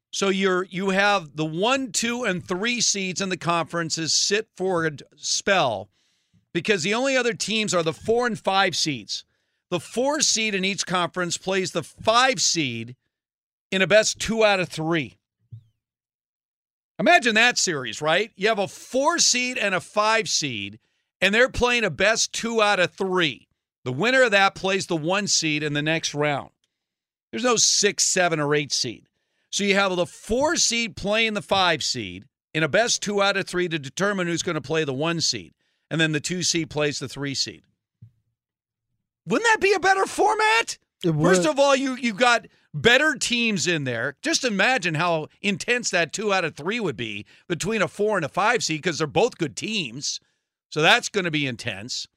So 0.09 0.29
you're 0.29 0.63
you 0.69 0.91
have 0.91 1.35
the 1.35 1.43
one, 1.43 1.91
two, 1.91 2.23
and 2.23 2.41
three 2.41 2.79
seeds 2.79 3.19
in 3.19 3.27
the 3.27 3.35
conferences 3.35 4.13
sit 4.13 4.47
for 4.55 4.85
a 4.85 4.91
spell 5.17 5.89
because 6.53 6.83
the 6.83 6.93
only 6.93 7.17
other 7.17 7.33
teams 7.33 7.73
are 7.73 7.83
the 7.83 7.91
four 7.91 8.25
and 8.25 8.39
five 8.39 8.73
seeds. 8.73 9.25
The 9.69 9.81
four 9.81 10.21
seed 10.21 10.55
in 10.55 10.63
each 10.63 10.85
conference 10.85 11.35
plays 11.35 11.73
the 11.73 11.83
five 11.83 12.41
seed 12.41 12.95
in 13.69 13.81
a 13.81 13.87
best 13.87 14.17
two 14.17 14.45
out 14.45 14.61
of 14.61 14.69
three. 14.69 15.17
Imagine 16.99 17.35
that 17.35 17.57
series, 17.57 18.01
right? 18.01 18.31
You 18.37 18.47
have 18.47 18.59
a 18.59 18.67
four 18.69 19.19
seed 19.19 19.57
and 19.57 19.75
a 19.75 19.81
five 19.81 20.29
seed, 20.29 20.79
and 21.19 21.35
they're 21.35 21.49
playing 21.49 21.83
a 21.83 21.89
best 21.89 22.31
two 22.31 22.61
out 22.61 22.79
of 22.79 22.93
three. 22.93 23.49
The 23.83 23.91
winner 23.91 24.23
of 24.23 24.31
that 24.31 24.55
plays 24.55 24.87
the 24.87 24.95
one 24.95 25.27
seed 25.27 25.63
in 25.63 25.73
the 25.73 25.81
next 25.81 26.13
round. 26.13 26.49
There's 27.31 27.43
no 27.43 27.55
six, 27.55 28.03
seven, 28.03 28.39
or 28.39 28.53
eight 28.55 28.71
seed. 28.71 29.07
So 29.49 29.63
you 29.63 29.75
have 29.75 29.95
the 29.95 30.05
four 30.05 30.55
seed 30.55 30.95
playing 30.95 31.33
the 31.33 31.41
five 31.41 31.83
seed 31.83 32.25
in 32.53 32.63
a 32.63 32.67
best 32.67 33.01
two 33.01 33.21
out 33.21 33.37
of 33.37 33.47
three 33.47 33.67
to 33.67 33.79
determine 33.79 34.27
who's 34.27 34.43
going 34.43 34.55
to 34.55 34.61
play 34.61 34.83
the 34.83 34.93
one 34.93 35.19
seed. 35.21 35.53
And 35.89 35.99
then 35.99 36.11
the 36.11 36.19
two 36.19 36.43
seed 36.43 36.69
plays 36.69 36.99
the 36.99 37.09
three 37.09 37.35
seed. 37.35 37.63
Wouldn't 39.25 39.47
that 39.51 39.61
be 39.61 39.73
a 39.73 39.79
better 39.79 40.05
format? 40.05 40.77
First 41.03 41.45
of 41.45 41.59
all, 41.59 41.75
you 41.75 41.95
you 41.95 42.13
got 42.13 42.47
better 42.73 43.15
teams 43.15 43.67
in 43.67 43.83
there. 43.83 44.15
Just 44.21 44.43
imagine 44.43 44.95
how 44.95 45.27
intense 45.41 45.89
that 45.89 46.13
two 46.13 46.33
out 46.33 46.45
of 46.45 46.55
three 46.55 46.79
would 46.79 46.97
be 46.97 47.25
between 47.47 47.81
a 47.81 47.87
four 47.87 48.17
and 48.17 48.25
a 48.25 48.29
five 48.29 48.63
seed 48.63 48.81
because 48.81 48.97
they're 48.97 49.07
both 49.07 49.37
good 49.37 49.55
teams. 49.55 50.19
So 50.69 50.81
that's 50.81 51.09
going 51.09 51.25
to 51.25 51.31
be 51.31 51.45
intense. 51.45 52.07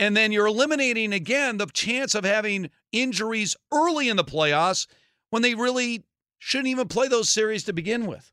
And 0.00 0.16
then 0.16 0.32
you're 0.32 0.46
eliminating 0.46 1.12
again 1.12 1.58
the 1.58 1.66
chance 1.66 2.14
of 2.14 2.24
having 2.24 2.70
injuries 2.90 3.54
early 3.70 4.08
in 4.08 4.16
the 4.16 4.24
playoffs 4.24 4.86
when 5.28 5.42
they 5.42 5.54
really 5.54 6.04
shouldn't 6.38 6.68
even 6.68 6.88
play 6.88 7.06
those 7.06 7.28
series 7.28 7.64
to 7.64 7.74
begin 7.74 8.06
with. 8.06 8.32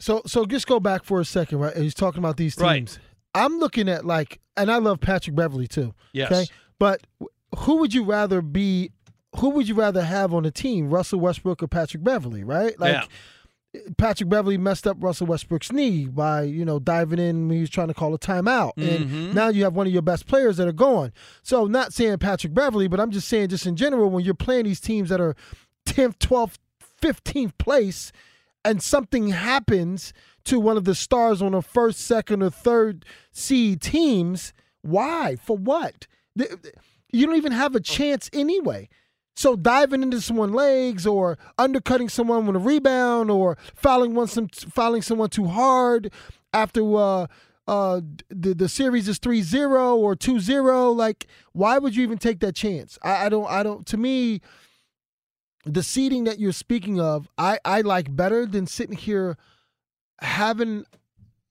So 0.00 0.22
so 0.26 0.46
just 0.46 0.66
go 0.66 0.80
back 0.80 1.04
for 1.04 1.20
a 1.20 1.24
second, 1.24 1.58
right? 1.58 1.76
He's 1.76 1.94
talking 1.94 2.18
about 2.18 2.38
these 2.38 2.56
teams. 2.56 2.62
Right. 2.64 2.98
I'm 3.34 3.58
looking 3.58 3.90
at 3.90 4.06
like, 4.06 4.40
and 4.56 4.72
I 4.72 4.78
love 4.78 5.00
Patrick 5.00 5.36
Beverley 5.36 5.66
too. 5.66 5.94
Yes. 6.14 6.32
Okay, 6.32 6.46
but 6.78 7.06
who 7.58 7.76
would 7.76 7.92
you 7.92 8.04
rather 8.04 8.40
be? 8.40 8.90
Who 9.36 9.50
would 9.50 9.68
you 9.68 9.74
rather 9.74 10.02
have 10.02 10.32
on 10.32 10.46
a 10.46 10.50
team, 10.50 10.88
Russell 10.88 11.20
Westbrook 11.20 11.62
or 11.62 11.68
Patrick 11.68 12.02
Beverley? 12.02 12.42
Right? 12.42 12.78
Like. 12.80 13.08
Patrick 13.98 14.28
Beverley 14.28 14.58
messed 14.58 14.86
up 14.86 14.96
Russell 15.00 15.26
Westbrook's 15.26 15.72
knee 15.72 16.06
by, 16.06 16.42
you 16.42 16.64
know, 16.64 16.78
diving 16.78 17.18
in 17.18 17.48
when 17.48 17.56
he 17.56 17.60
was 17.60 17.70
trying 17.70 17.88
to 17.88 17.94
call 17.94 18.14
a 18.14 18.18
timeout. 18.18 18.72
And 18.76 19.06
mm-hmm. 19.06 19.32
now 19.34 19.48
you 19.48 19.64
have 19.64 19.74
one 19.74 19.86
of 19.86 19.92
your 19.92 20.02
best 20.02 20.26
players 20.26 20.56
that 20.56 20.68
are 20.68 20.72
gone. 20.72 21.12
So 21.42 21.66
not 21.66 21.92
saying 21.92 22.18
Patrick 22.18 22.54
Beverley, 22.54 22.88
but 22.88 23.00
I'm 23.00 23.10
just 23.10 23.28
saying 23.28 23.48
just 23.48 23.66
in 23.66 23.76
general, 23.76 24.10
when 24.10 24.24
you're 24.24 24.34
playing 24.34 24.64
these 24.64 24.80
teams 24.80 25.08
that 25.10 25.20
are 25.20 25.36
10th, 25.86 26.18
12th, 26.18 26.56
15th 27.00 27.58
place, 27.58 28.12
and 28.64 28.82
something 28.82 29.28
happens 29.28 30.12
to 30.44 30.58
one 30.58 30.76
of 30.76 30.84
the 30.84 30.94
stars 30.94 31.42
on 31.42 31.54
a 31.54 31.62
first, 31.62 32.00
second, 32.00 32.42
or 32.42 32.50
third 32.50 33.04
seed 33.32 33.80
teams, 33.80 34.52
why? 34.82 35.36
For 35.36 35.56
what? 35.56 36.06
You 36.34 37.26
don't 37.26 37.36
even 37.36 37.52
have 37.52 37.74
a 37.74 37.78
oh. 37.78 37.82
chance 37.82 38.30
anyway. 38.32 38.88
So 39.36 39.54
diving 39.54 40.02
into 40.02 40.20
someone's 40.20 40.54
legs 40.54 41.06
or 41.06 41.38
undercutting 41.58 42.08
someone 42.08 42.46
with 42.46 42.56
a 42.56 42.58
rebound 42.58 43.30
or 43.30 43.58
fouling 43.74 44.14
one 44.14 44.28
some 44.28 44.48
fouling 44.48 45.02
someone 45.02 45.28
too 45.28 45.46
hard 45.46 46.10
after 46.52 46.82
uh 46.96 47.26
uh 47.68 48.00
the 48.30 48.54
the 48.54 48.68
series 48.68 49.08
is 49.08 49.18
3-0 49.18 49.96
or 49.96 50.16
2-0 50.16 50.96
like 50.96 51.26
why 51.52 51.78
would 51.78 51.94
you 51.94 52.02
even 52.02 52.18
take 52.18 52.40
that 52.40 52.54
chance? 52.54 52.98
I, 53.02 53.26
I 53.26 53.28
don't 53.28 53.50
I 53.50 53.62
don't 53.62 53.86
to 53.86 53.96
me 53.96 54.40
the 55.66 55.82
seating 55.82 56.24
that 56.24 56.38
you're 56.38 56.52
speaking 56.52 57.00
of, 57.00 57.28
I, 57.36 57.58
I 57.64 57.80
like 57.80 58.14
better 58.14 58.46
than 58.46 58.66
sitting 58.66 58.96
here 58.96 59.36
having 60.20 60.86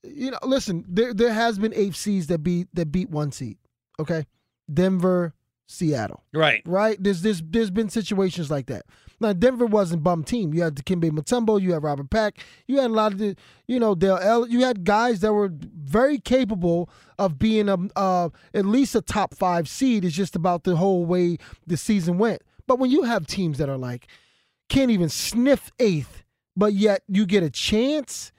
you 0.03 0.31
know, 0.31 0.39
listen, 0.43 0.85
there 0.87 1.13
there 1.13 1.33
has 1.33 1.59
been 1.59 1.73
eight 1.75 1.95
seeds 1.95 2.27
that 2.27 2.39
beat 2.39 2.67
that 2.73 2.91
beat 2.91 3.09
one 3.09 3.31
seed. 3.31 3.57
Okay? 3.99 4.25
Denver, 4.71 5.33
Seattle. 5.67 6.23
Right. 6.33 6.61
Right? 6.65 6.97
There's 6.99 7.21
there's 7.21 7.41
there's 7.41 7.71
been 7.71 7.89
situations 7.89 8.51
like 8.51 8.67
that. 8.67 8.85
Now 9.19 9.33
Denver 9.33 9.65
wasn't 9.65 10.03
bum 10.03 10.23
team. 10.23 10.53
You 10.53 10.63
had 10.63 10.75
Dikembe 10.75 11.09
Mutombo, 11.11 11.59
you 11.59 11.73
had 11.73 11.83
Robert 11.83 12.09
Pack, 12.09 12.39
you 12.67 12.79
had 12.79 12.91
a 12.91 12.93
lot 12.93 13.13
of 13.13 13.19
the 13.19 13.35
you 13.67 13.79
know, 13.79 13.95
Dale 13.95 14.19
L 14.21 14.47
you 14.47 14.63
had 14.63 14.83
guys 14.83 15.21
that 15.21 15.33
were 15.33 15.51
very 15.51 16.19
capable 16.19 16.89
of 17.17 17.39
being 17.39 17.69
a 17.69 17.77
uh, 17.95 18.29
at 18.53 18.65
least 18.65 18.95
a 18.95 19.01
top 19.01 19.33
five 19.33 19.67
seed. 19.67 20.05
It's 20.05 20.15
just 20.15 20.35
about 20.35 20.63
the 20.63 20.75
whole 20.75 21.05
way 21.05 21.37
the 21.65 21.77
season 21.77 22.17
went. 22.17 22.41
But 22.67 22.79
when 22.79 22.91
you 22.91 23.03
have 23.03 23.25
teams 23.25 23.57
that 23.57 23.69
are 23.69 23.77
like 23.77 24.07
can't 24.69 24.91
even 24.91 25.09
sniff 25.09 25.71
eighth, 25.79 26.23
but 26.55 26.73
yet 26.73 27.01
you 27.07 27.25
get 27.25 27.43
a 27.43 27.49
chance. 27.49 28.31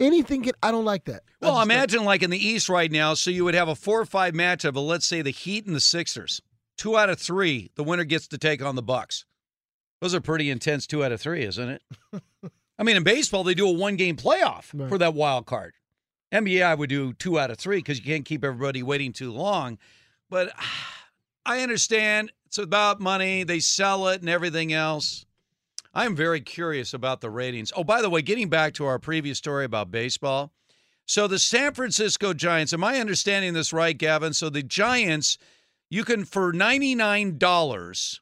Anything 0.00 0.42
can 0.42 0.54
I 0.62 0.72
don't 0.72 0.84
like 0.84 1.04
that. 1.04 1.22
Well, 1.40 1.60
imagine 1.60 2.04
like 2.04 2.22
in 2.22 2.30
the 2.30 2.38
East 2.38 2.68
right 2.68 2.90
now, 2.90 3.14
so 3.14 3.30
you 3.30 3.44
would 3.44 3.54
have 3.54 3.68
a 3.68 3.74
four 3.76 4.00
or 4.00 4.04
five 4.06 4.34
matchup 4.34 4.70
of 4.70 4.78
let's 4.78 5.06
say 5.06 5.22
the 5.22 5.30
Heat 5.30 5.66
and 5.66 5.74
the 5.74 5.80
Sixers. 5.80 6.42
Two 6.76 6.96
out 6.96 7.10
of 7.10 7.18
three, 7.18 7.70
the 7.76 7.84
winner 7.84 8.04
gets 8.04 8.26
to 8.28 8.38
take 8.38 8.62
on 8.62 8.74
the 8.74 8.82
Bucks. 8.82 9.24
Those 10.00 10.14
are 10.14 10.20
pretty 10.20 10.50
intense 10.50 10.86
two 10.86 11.04
out 11.04 11.12
of 11.12 11.20
three, 11.20 11.44
isn't 11.44 11.68
it? 11.68 11.82
I 12.78 12.82
mean, 12.82 12.96
in 12.96 13.04
baseball, 13.04 13.44
they 13.44 13.54
do 13.54 13.68
a 13.68 13.72
one 13.72 13.96
game 13.96 14.16
playoff 14.16 14.64
for 14.88 14.98
that 14.98 15.14
wild 15.14 15.46
card. 15.46 15.74
NBA, 16.32 16.64
I 16.64 16.74
would 16.74 16.90
do 16.90 17.12
two 17.12 17.38
out 17.38 17.50
of 17.50 17.58
three 17.58 17.78
because 17.78 17.98
you 17.98 18.04
can't 18.04 18.24
keep 18.24 18.44
everybody 18.44 18.82
waiting 18.82 19.12
too 19.12 19.32
long. 19.32 19.78
But 20.28 20.52
I 21.46 21.60
understand 21.60 22.32
it's 22.46 22.58
about 22.58 23.00
money. 23.00 23.44
They 23.44 23.60
sell 23.60 24.08
it 24.08 24.20
and 24.20 24.28
everything 24.28 24.72
else. 24.72 25.26
I'm 25.92 26.16
very 26.16 26.40
curious 26.40 26.92
about 26.92 27.20
the 27.20 27.30
ratings. 27.30 27.72
Oh, 27.76 27.84
by 27.84 28.02
the 28.02 28.10
way, 28.10 28.20
getting 28.20 28.48
back 28.48 28.74
to 28.74 28.86
our 28.86 28.98
previous 28.98 29.38
story 29.38 29.64
about 29.64 29.92
baseball. 29.92 30.52
So 31.06 31.28
the 31.28 31.38
San 31.38 31.74
Francisco 31.74 32.32
Giants, 32.32 32.72
am 32.72 32.82
I 32.82 32.98
understanding 32.98 33.52
this 33.52 33.72
right, 33.72 33.96
Gavin? 33.96 34.32
So 34.32 34.48
the 34.50 34.62
Giants, 34.62 35.38
you 35.94 36.02
can 36.04 36.24
for 36.24 36.52
$99, 36.52 38.18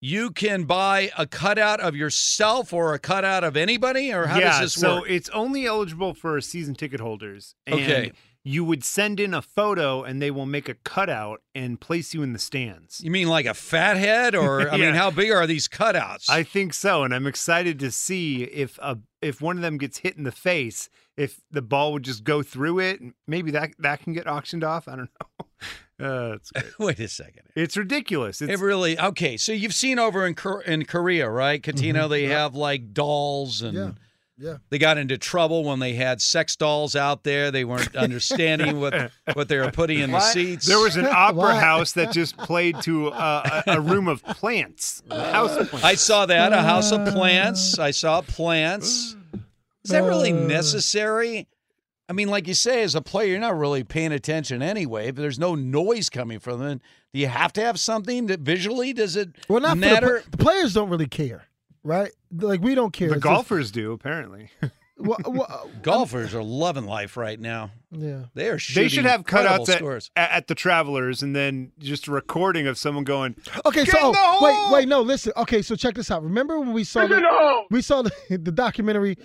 you 0.00 0.30
can 0.30 0.64
buy 0.64 1.10
a 1.16 1.26
cutout 1.26 1.80
of 1.80 1.96
yourself 1.96 2.72
or 2.72 2.92
a 2.92 2.98
cutout 2.98 3.44
of 3.44 3.56
anybody, 3.56 4.12
or 4.12 4.26
how 4.26 4.38
yeah, 4.38 4.50
does 4.50 4.60
this 4.60 4.74
so 4.74 4.96
work? 4.96 5.06
So 5.06 5.12
it's 5.14 5.28
only 5.30 5.64
eligible 5.64 6.12
for 6.12 6.40
season 6.40 6.74
ticket 6.74 7.00
holders. 7.00 7.54
And 7.66 7.80
Okay. 7.80 8.12
You 8.44 8.64
would 8.64 8.82
send 8.82 9.20
in 9.20 9.34
a 9.34 9.40
photo, 9.40 10.02
and 10.02 10.20
they 10.20 10.32
will 10.32 10.46
make 10.46 10.68
a 10.68 10.74
cutout 10.74 11.42
and 11.54 11.80
place 11.80 12.12
you 12.12 12.24
in 12.24 12.32
the 12.32 12.40
stands. 12.40 13.00
You 13.00 13.12
mean 13.12 13.28
like 13.28 13.46
a 13.46 13.54
fat 13.54 13.96
head, 13.96 14.34
or 14.34 14.68
I 14.72 14.76
mean, 14.78 14.94
how 14.94 15.12
big 15.12 15.30
are 15.30 15.46
these 15.46 15.68
cutouts? 15.68 16.28
I 16.28 16.42
think 16.42 16.74
so, 16.74 17.04
and 17.04 17.14
I'm 17.14 17.28
excited 17.28 17.78
to 17.78 17.92
see 17.92 18.42
if 18.42 18.80
a 18.82 18.98
if 19.20 19.40
one 19.40 19.56
of 19.56 19.62
them 19.62 19.78
gets 19.78 19.98
hit 19.98 20.16
in 20.16 20.24
the 20.24 20.32
face, 20.32 20.90
if 21.16 21.40
the 21.52 21.62
ball 21.62 21.92
would 21.92 22.02
just 22.02 22.24
go 22.24 22.42
through 22.42 22.80
it. 22.80 23.00
and 23.00 23.14
Maybe 23.28 23.52
that 23.52 23.70
that 23.78 24.00
can 24.00 24.12
get 24.12 24.26
auctioned 24.26 24.64
off. 24.64 24.88
I 24.88 24.96
don't 24.96 25.10
know. 25.20 25.26
Uh, 26.00 26.32
it's 26.34 26.50
great. 26.50 26.64
Wait 26.80 26.98
a 26.98 27.06
second. 27.06 27.42
It's 27.54 27.76
ridiculous. 27.76 28.42
It's, 28.42 28.50
it 28.50 28.58
really 28.58 28.98
okay. 28.98 29.36
So 29.36 29.52
you've 29.52 29.74
seen 29.74 30.00
over 30.00 30.26
in 30.26 30.34
Kor- 30.34 30.62
in 30.62 30.84
Korea, 30.84 31.30
right, 31.30 31.62
Cuttino? 31.62 32.06
Mhm. 32.06 32.10
They 32.10 32.22
Yeah. 32.28 32.42
have 32.42 32.56
like 32.56 32.92
dolls 32.92 33.62
and. 33.62 33.76
Yeah. 33.76 33.90
Yeah. 34.38 34.56
They 34.70 34.78
got 34.78 34.98
into 34.98 35.16
trouble 35.16 35.62
when 35.62 35.78
they 35.78 35.92
had 35.92 36.20
sex 36.20 36.56
dolls 36.56 36.96
out 36.96 37.22
there. 37.22 37.52
They 37.52 37.64
weren't 37.64 37.94
understanding 38.06 38.80
what 38.80 39.12
what 39.34 39.46
they 39.46 39.58
were 39.58 39.70
putting 39.70 40.00
in 40.00 40.10
the 40.10 40.16
What? 40.16 40.32
seats. 40.32 40.66
There 40.66 40.80
was 40.80 40.96
an 40.96 41.06
opera 41.06 41.36
What? 41.36 41.56
house 41.62 41.92
that 41.92 42.10
just 42.10 42.36
played 42.36 42.80
to 42.82 43.08
uh, 43.10 43.62
a, 43.68 43.72
a 43.76 43.80
room 43.80 44.08
of 44.08 44.24
plants, 44.24 45.04
a 45.08 45.30
house 45.30 45.56
of 45.56 45.68
plants. 45.68 45.84
I 45.86 45.94
saw 45.94 46.26
that 46.26 46.52
a 46.52 46.62
house 46.62 46.90
of 46.90 47.06
plants. 47.14 47.78
I 47.78 47.92
saw 47.92 48.22
plants. 48.22 49.14
Is 49.84 49.90
that 49.92 50.02
really 50.02 50.32
Uh. 50.32 50.36
necessary? 50.46 51.46
I 52.12 52.14
mean, 52.14 52.28
like 52.28 52.46
you 52.46 52.52
say, 52.52 52.82
as 52.82 52.94
a 52.94 53.00
player, 53.00 53.28
you're 53.30 53.40
not 53.40 53.56
really 53.56 53.84
paying 53.84 54.12
attention 54.12 54.60
anyway. 54.60 55.12
But 55.12 55.22
there's 55.22 55.38
no 55.38 55.54
noise 55.54 56.10
coming 56.10 56.40
from 56.40 56.60
them. 56.60 56.82
Do 57.14 57.20
you 57.20 57.26
have 57.28 57.54
to 57.54 57.62
have 57.62 57.80
something 57.80 58.26
that 58.26 58.40
visually? 58.40 58.92
Does 58.92 59.16
it 59.16 59.30
well, 59.48 59.60
not 59.62 59.70
for 59.70 59.74
the, 59.76 59.80
matter? 59.80 60.22
the 60.30 60.36
players 60.36 60.74
don't 60.74 60.90
really 60.90 61.06
care, 61.06 61.46
right? 61.82 62.10
Like 62.30 62.60
we 62.60 62.74
don't 62.74 62.92
care. 62.92 63.08
the 63.08 63.14
It's 63.14 63.22
just- 63.24 63.34
golfers 63.34 63.70
do 63.70 63.92
apparently. 63.92 64.50
Wha- 64.98 65.16
wha- 65.24 65.64
Golfers 65.82 66.34
are 66.34 66.42
loving 66.42 66.84
life 66.84 67.16
right 67.16 67.40
now. 67.40 67.70
yeah. 67.90 68.24
They 68.34 68.48
are 68.50 68.58
shooting 68.58 68.82
they 68.84 68.88
should 68.88 69.04
have 69.06 69.24
cutouts 69.24 69.68
at, 69.70 69.82
at, 70.14 70.30
at 70.36 70.46
the 70.48 70.54
Travelers, 70.54 71.22
and 71.22 71.34
then 71.34 71.72
just 71.78 72.06
a 72.06 72.12
recording 72.12 72.66
of 72.68 72.78
someone 72.78 73.02
going, 73.02 73.34
Okay, 73.66 73.84
Get 73.84 73.92
so 73.94 74.06
in 74.08 74.12
the 74.12 74.18
oh, 74.20 74.38
wait, 74.70 74.80
wait, 74.80 74.88
no, 74.88 75.00
listen. 75.00 75.32
Okay, 75.38 75.62
so 75.62 75.74
check 75.74 75.94
this 75.96 76.10
out. 76.10 76.22
Remember 76.22 76.60
when 76.60 76.72
we 76.72 76.84
saw 76.84 77.06
the, 77.06 77.16
the 77.16 77.62
we 77.70 77.82
saw 77.82 78.02
the, 78.02 78.12
the 78.30 78.52
documentary 78.52 79.16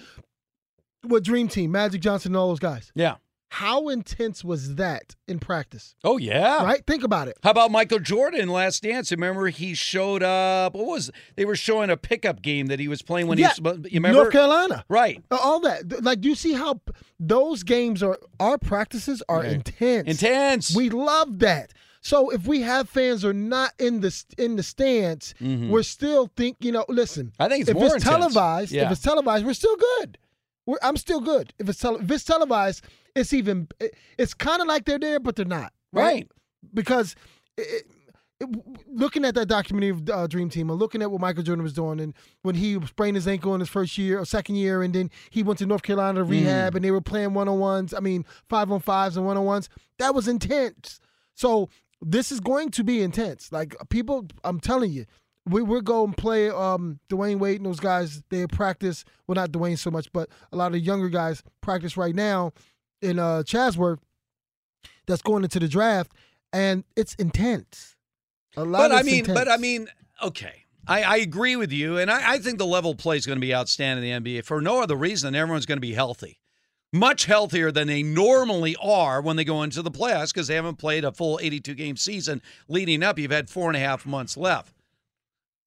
with 1.03 1.23
Dream 1.23 1.47
Team, 1.47 1.71
Magic 1.71 2.01
Johnson, 2.01 2.31
and 2.31 2.37
all 2.37 2.49
those 2.49 2.59
guys. 2.59 2.91
Yeah. 2.95 3.15
How 3.49 3.87
intense 3.87 4.43
was 4.43 4.75
that 4.75 5.15
in 5.25 5.39
practice? 5.39 5.95
Oh 6.03 6.17
yeah. 6.17 6.65
Right? 6.65 6.85
Think 6.85 7.05
about 7.05 7.29
it. 7.29 7.37
How 7.43 7.51
about 7.51 7.71
Michael 7.71 7.99
Jordan 7.99 8.49
Last 8.49 8.83
Dance? 8.83 9.09
Remember 9.09 9.47
he 9.47 9.73
showed 9.73 10.21
up. 10.21 10.75
What 10.75 10.85
was 10.85 11.11
they 11.37 11.45
were 11.45 11.55
showing 11.55 11.89
a 11.89 11.95
pickup 11.95 12.41
game 12.41 12.67
that 12.67 12.77
he 12.77 12.89
was 12.89 13.01
playing 13.01 13.27
when 13.27 13.37
yeah, 13.37 13.53
he 13.53 13.61
was. 13.61 13.77
You 13.85 13.89
remember 14.01 14.17
North 14.23 14.33
Carolina, 14.33 14.83
right? 14.89 15.23
All 15.31 15.61
that. 15.61 16.03
Like, 16.03 16.19
do 16.19 16.27
you 16.27 16.35
see 16.35 16.53
how 16.53 16.81
those 17.21 17.63
games 17.63 18.03
are? 18.03 18.17
Our 18.37 18.57
practices 18.57 19.23
are 19.29 19.39
Right. 19.39 19.53
intense. 19.53 20.09
Intense. 20.09 20.75
We 20.75 20.89
love 20.89 21.39
that. 21.39 21.71
So 22.01 22.29
if 22.29 22.47
we 22.47 22.61
have 22.61 22.89
fans 22.89 23.23
are 23.23 23.33
not 23.33 23.71
in 23.79 24.01
the 24.01 24.13
in 24.37 24.57
the 24.57 24.63
stands, 24.63 25.33
Mhm. 25.41 25.69
we're 25.69 25.83
still 25.83 26.29
think. 26.35 26.57
You 26.59 26.73
know, 26.73 26.85
listen. 26.89 27.31
I 27.39 27.47
think 27.47 27.61
it's 27.61 27.69
if 27.69 27.77
it's 27.77 27.85
intense. 27.85 28.03
televised, 28.03 28.71
Yeah. 28.73 28.87
if 28.87 28.91
it's 28.91 29.01
televised, 29.01 29.45
we're 29.45 29.53
still 29.53 29.77
good. 29.99 30.17
We're, 30.67 30.77
I'm 30.83 30.97
still 30.97 31.21
good. 31.21 31.53
If 31.57 31.67
it's 31.67 31.79
tele, 31.79 31.99
if 31.99 32.11
it's 32.11 32.23
televised, 32.23 32.85
it's 33.15 33.33
even. 33.33 33.67
It, 33.79 33.95
it's 34.19 34.35
kind 34.35 34.61
of 34.61 34.67
like 34.67 34.85
they're 34.85 34.99
there, 34.99 35.19
but 35.19 35.35
they're 35.35 35.45
not. 35.45 35.73
Right. 35.91 36.03
Right. 36.03 36.27
Because. 36.73 37.15
It, 37.57 37.67
it, 37.67 37.85
looking 38.87 39.25
at 39.25 39.33
that 39.33 39.47
documentary 39.47 39.89
of 39.89 40.09
uh, 40.09 40.27
Dream 40.27 40.47
Team 40.47 40.69
and 40.69 40.77
looking 40.77 41.01
at 41.01 41.09
what 41.09 41.19
Michael 41.19 41.41
Jordan 41.41 41.63
was 41.63 41.73
doing, 41.73 41.99
and 41.99 42.13
when 42.43 42.53
he 42.53 42.79
sprained 42.85 43.15
his 43.15 43.27
ankle 43.27 43.55
in 43.55 43.61
his 43.61 43.69
first 43.69 43.97
year 43.97 44.19
or 44.19 44.25
second 44.25 44.57
year, 44.57 44.83
and 44.83 44.93
then 44.93 45.09
he 45.31 45.41
went 45.41 45.57
to 45.57 45.65
North 45.65 45.81
Carolina 45.81 46.19
to 46.19 46.23
rehab, 46.23 46.75
and 46.75 46.85
they 46.85 46.91
were 46.91 47.01
playing 47.01 47.33
one 47.33 47.47
on 47.47 47.57
ones. 47.57 47.95
I 47.95 47.99
mean, 47.99 48.25
five 48.47 48.71
on 48.71 48.79
fives 48.79 49.17
and 49.17 49.25
one 49.25 49.37
on 49.37 49.45
ones. 49.45 49.69
That 49.97 50.13
was 50.13 50.27
intense. 50.27 50.99
So 51.33 51.69
this 52.01 52.31
is 52.31 52.39
going 52.39 52.69
to 52.71 52.83
be 52.83 53.01
intense. 53.01 53.51
Like 53.51 53.75
people, 53.89 54.27
I'm 54.43 54.59
telling 54.59 54.91
you, 54.91 55.05
we 55.47 55.61
we're 55.61 55.81
going 55.81 56.13
to 56.13 56.21
play 56.21 56.49
um, 56.49 56.99
Dwyane 57.09 57.39
Wade 57.39 57.57
and 57.57 57.65
those 57.65 57.79
guys. 57.79 58.23
They 58.29 58.45
practice. 58.47 59.03
Well, 59.25 59.35
not 59.35 59.51
Dwayne 59.51 59.77
so 59.77 59.91
much, 59.91 60.11
but 60.11 60.29
a 60.51 60.57
lot 60.57 60.67
of 60.67 60.73
the 60.73 60.79
younger 60.79 61.09
guys 61.09 61.43
practice 61.61 61.97
right 61.97 62.15
now 62.15 62.53
in 63.01 63.19
uh, 63.19 63.43
Chatsworth. 63.43 63.99
That's 65.05 65.21
going 65.21 65.43
into 65.43 65.59
the 65.59 65.67
draft, 65.69 66.11
and 66.51 66.83
it's 66.97 67.13
intense. 67.15 67.95
A 68.57 68.65
lot 68.65 68.89
But 68.89 68.91
I 68.91 69.03
mean, 69.03 69.19
intense. 69.19 69.37
but 69.37 69.49
I 69.49 69.57
mean, 69.57 69.87
okay. 70.21 70.63
I, 70.85 71.03
I 71.03 71.15
agree 71.17 71.55
with 71.57 71.71
you, 71.71 71.97
and 71.97 72.09
I, 72.09 72.33
I 72.33 72.37
think 72.39 72.57
the 72.57 72.65
level 72.65 72.91
of 72.91 72.97
play 72.97 73.17
is 73.17 73.25
going 73.25 73.37
to 73.37 73.41
be 73.41 73.53
outstanding 73.53 74.09
in 74.09 74.23
the 74.23 74.37
NBA 74.37 74.45
for 74.45 74.61
no 74.61 74.81
other 74.81 74.95
reason 74.95 75.27
than 75.33 75.39
everyone's 75.41 75.65
going 75.65 75.77
to 75.77 75.81
be 75.81 75.93
healthy. 75.93 76.39
Much 76.93 77.25
healthier 77.25 77.71
than 77.71 77.87
they 77.87 78.01
normally 78.03 78.75
are 78.81 79.21
when 79.21 79.35
they 79.35 79.43
go 79.43 79.63
into 79.63 79.81
the 79.81 79.91
playoffs 79.91 80.33
because 80.33 80.47
they 80.47 80.55
haven't 80.55 80.77
played 80.77 81.03
a 81.03 81.11
full 81.11 81.37
82 81.41 81.73
game 81.75 81.97
season 81.97 82.41
leading 82.69 83.03
up. 83.03 83.19
You've 83.19 83.31
had 83.31 83.49
four 83.49 83.67
and 83.69 83.75
a 83.75 83.79
half 83.81 84.05
months 84.05 84.37
left. 84.37 84.73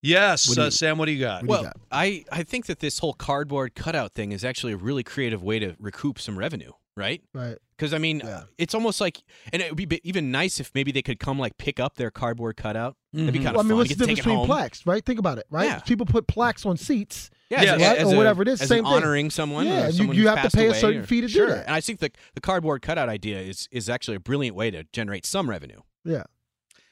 Yes, 0.02 0.48
What 0.48 0.58
uh, 0.58 0.64
you- 0.66 0.70
Sam, 0.70 0.98
what 0.98 1.06
do 1.06 1.12
you 1.12 1.20
got? 1.20 1.44
well, 1.46 1.70
I, 1.90 2.24
I 2.32 2.42
think 2.42 2.66
that 2.66 2.78
this 2.80 2.98
whole 3.00 3.12
cardboard 3.12 3.74
cutout 3.74 4.14
thing 4.14 4.32
is 4.32 4.44
actually 4.44 4.72
a 4.72 4.76
really 4.78 5.02
creative 5.02 5.42
way 5.42 5.58
to 5.58 5.76
recoup 5.78 6.18
some 6.18 6.38
revenue, 6.38 6.72
right? 6.96 7.22
Right. 7.34 7.58
Because 7.76 7.92
I 7.94 7.98
mean, 7.98 8.22
it's 8.58 8.74
almost 8.74 9.00
like, 9.00 9.22
and 9.52 9.60
it 9.62 9.74
would 9.74 9.88
be 9.88 10.00
even 10.04 10.30
nice 10.30 10.60
if 10.60 10.70
maybe 10.74 10.92
they 10.92 11.02
could 11.02 11.18
come 11.18 11.38
like 11.38 11.56
pick 11.58 11.80
up 11.80 11.96
their 11.96 12.10
cardboard 12.10 12.56
cutout. 12.56 12.96
That'd 13.12 13.32
be 13.32 13.38
kind 13.38 13.48
of 13.48 13.54
Well, 13.56 13.60
I 13.60 13.62
mean, 13.64 13.68
fun. 13.70 13.76
what's 13.78 13.88
the 13.90 13.94
difference 13.96 14.08
take 14.08 14.18
it 14.18 14.22
between 14.22 14.36
home. 14.38 14.46
plaques, 14.46 14.86
right? 14.86 15.04
Think 15.04 15.18
about 15.18 15.38
it, 15.38 15.46
right? 15.50 15.64
Yeah. 15.66 15.78
People 15.80 16.04
put 16.06 16.26
plaques 16.26 16.64
on 16.66 16.76
seats, 16.76 17.30
Yeah, 17.50 17.62
as 17.62 17.70
right? 17.80 17.98
as 17.98 18.08
or 18.08 18.14
a- 18.14 18.16
whatever 18.18 18.42
it 18.42 18.48
is. 18.48 18.60
as 18.62 18.68
Same 18.68 18.84
thing. 18.84 18.92
honoring 18.92 19.30
someone. 19.30 19.66
Yeah, 19.66 19.84
or 19.84 19.86
you, 19.86 19.92
someone 19.92 20.16
you 20.16 20.22
who's 20.28 20.36
have 20.38 20.50
to 20.50 20.56
pay 20.56 20.66
a 20.68 20.74
certain 20.74 21.00
or- 21.00 21.06
fee 21.06 21.20
to 21.22 21.28
sure. 21.28 21.46
do 21.46 21.52
that. 21.54 21.66
And 21.66 21.74
I 21.74 21.80
think 21.80 22.00
the 22.00 22.10
the 22.34 22.40
cardboard 22.42 22.82
cutout 22.82 23.08
idea 23.08 23.38
is 23.40 23.66
is 23.70 23.88
actually 23.88 24.16
a 24.16 24.20
brilliant 24.20 24.54
way 24.56 24.70
to 24.70 24.84
generate 24.92 25.24
some 25.26 25.48
revenue. 25.50 25.80
Yeah. 26.04 26.24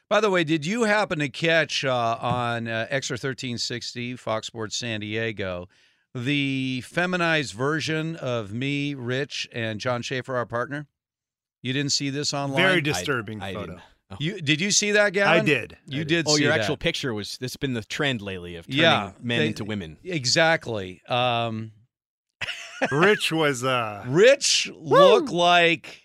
By 0.08 0.20
the 0.20 0.30
way, 0.30 0.42
did 0.42 0.64
you 0.64 0.84
happen 0.84 1.18
to 1.18 1.28
catch 1.28 1.84
uh, 1.84 2.16
on 2.20 2.66
uh, 2.66 2.86
Extra 2.88 3.14
1360, 3.14 4.16
Fox 4.16 4.46
Sports 4.46 4.76
San 4.76 5.00
Diego, 5.00 5.68
the 6.14 6.80
feminized 6.86 7.52
version 7.52 8.16
of 8.16 8.52
me, 8.52 8.94
Rich, 8.94 9.48
and 9.52 9.78
John 9.78 10.00
Schaefer, 10.00 10.34
our 10.36 10.46
partner? 10.46 10.86
You 11.60 11.74
didn't 11.74 11.92
see 11.92 12.08
this 12.08 12.32
online? 12.32 12.56
Very 12.62 12.80
disturbing 12.80 13.42
I 13.42 13.52
photo. 13.52 13.66
didn't. 13.66 13.82
You 14.20 14.40
did 14.40 14.58
you 14.62 14.70
see 14.70 14.92
that, 14.92 15.12
Gavin? 15.12 15.42
I 15.42 15.44
did. 15.44 15.76
You 15.86 16.00
I 16.00 16.04
did. 16.04 16.26
Oh, 16.26 16.36
see 16.36 16.44
your 16.44 16.52
that. 16.52 16.60
actual 16.60 16.78
picture 16.78 17.12
was. 17.12 17.36
This 17.36 17.52
has 17.52 17.56
been 17.58 17.74
the 17.74 17.84
trend 17.84 18.22
lately 18.22 18.56
of 18.56 18.66
turning 18.66 18.80
yeah, 18.80 19.12
men 19.20 19.40
they- 19.40 19.46
into 19.48 19.64
women. 19.64 19.98
Exactly. 20.02 21.02
Um, 21.06 21.72
Rich 22.90 23.32
was 23.32 23.64
uh 23.64 24.04
Rich 24.08 24.70
looked 24.74 25.28
like. 25.30 26.04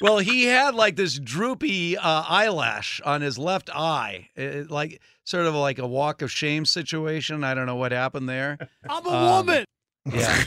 Well, 0.00 0.18
he 0.18 0.44
had 0.46 0.74
like 0.74 0.96
this 0.96 1.18
droopy 1.18 1.96
uh, 1.96 2.24
eyelash 2.28 3.00
on 3.04 3.20
his 3.20 3.38
left 3.38 3.70
eye, 3.74 4.28
It- 4.36 4.70
like 4.70 5.00
sort 5.24 5.46
of 5.46 5.54
like 5.54 5.78
a 5.78 5.86
walk 5.86 6.22
of 6.22 6.30
shame 6.30 6.64
situation. 6.66 7.44
I 7.44 7.54
don't 7.54 7.66
know 7.66 7.76
what 7.76 7.92
happened 7.92 8.28
there. 8.28 8.58
I'm 8.88 9.06
a 9.06 9.10
Um, 9.10 9.46
woman. 9.46 9.64
Yeah. 10.12 10.42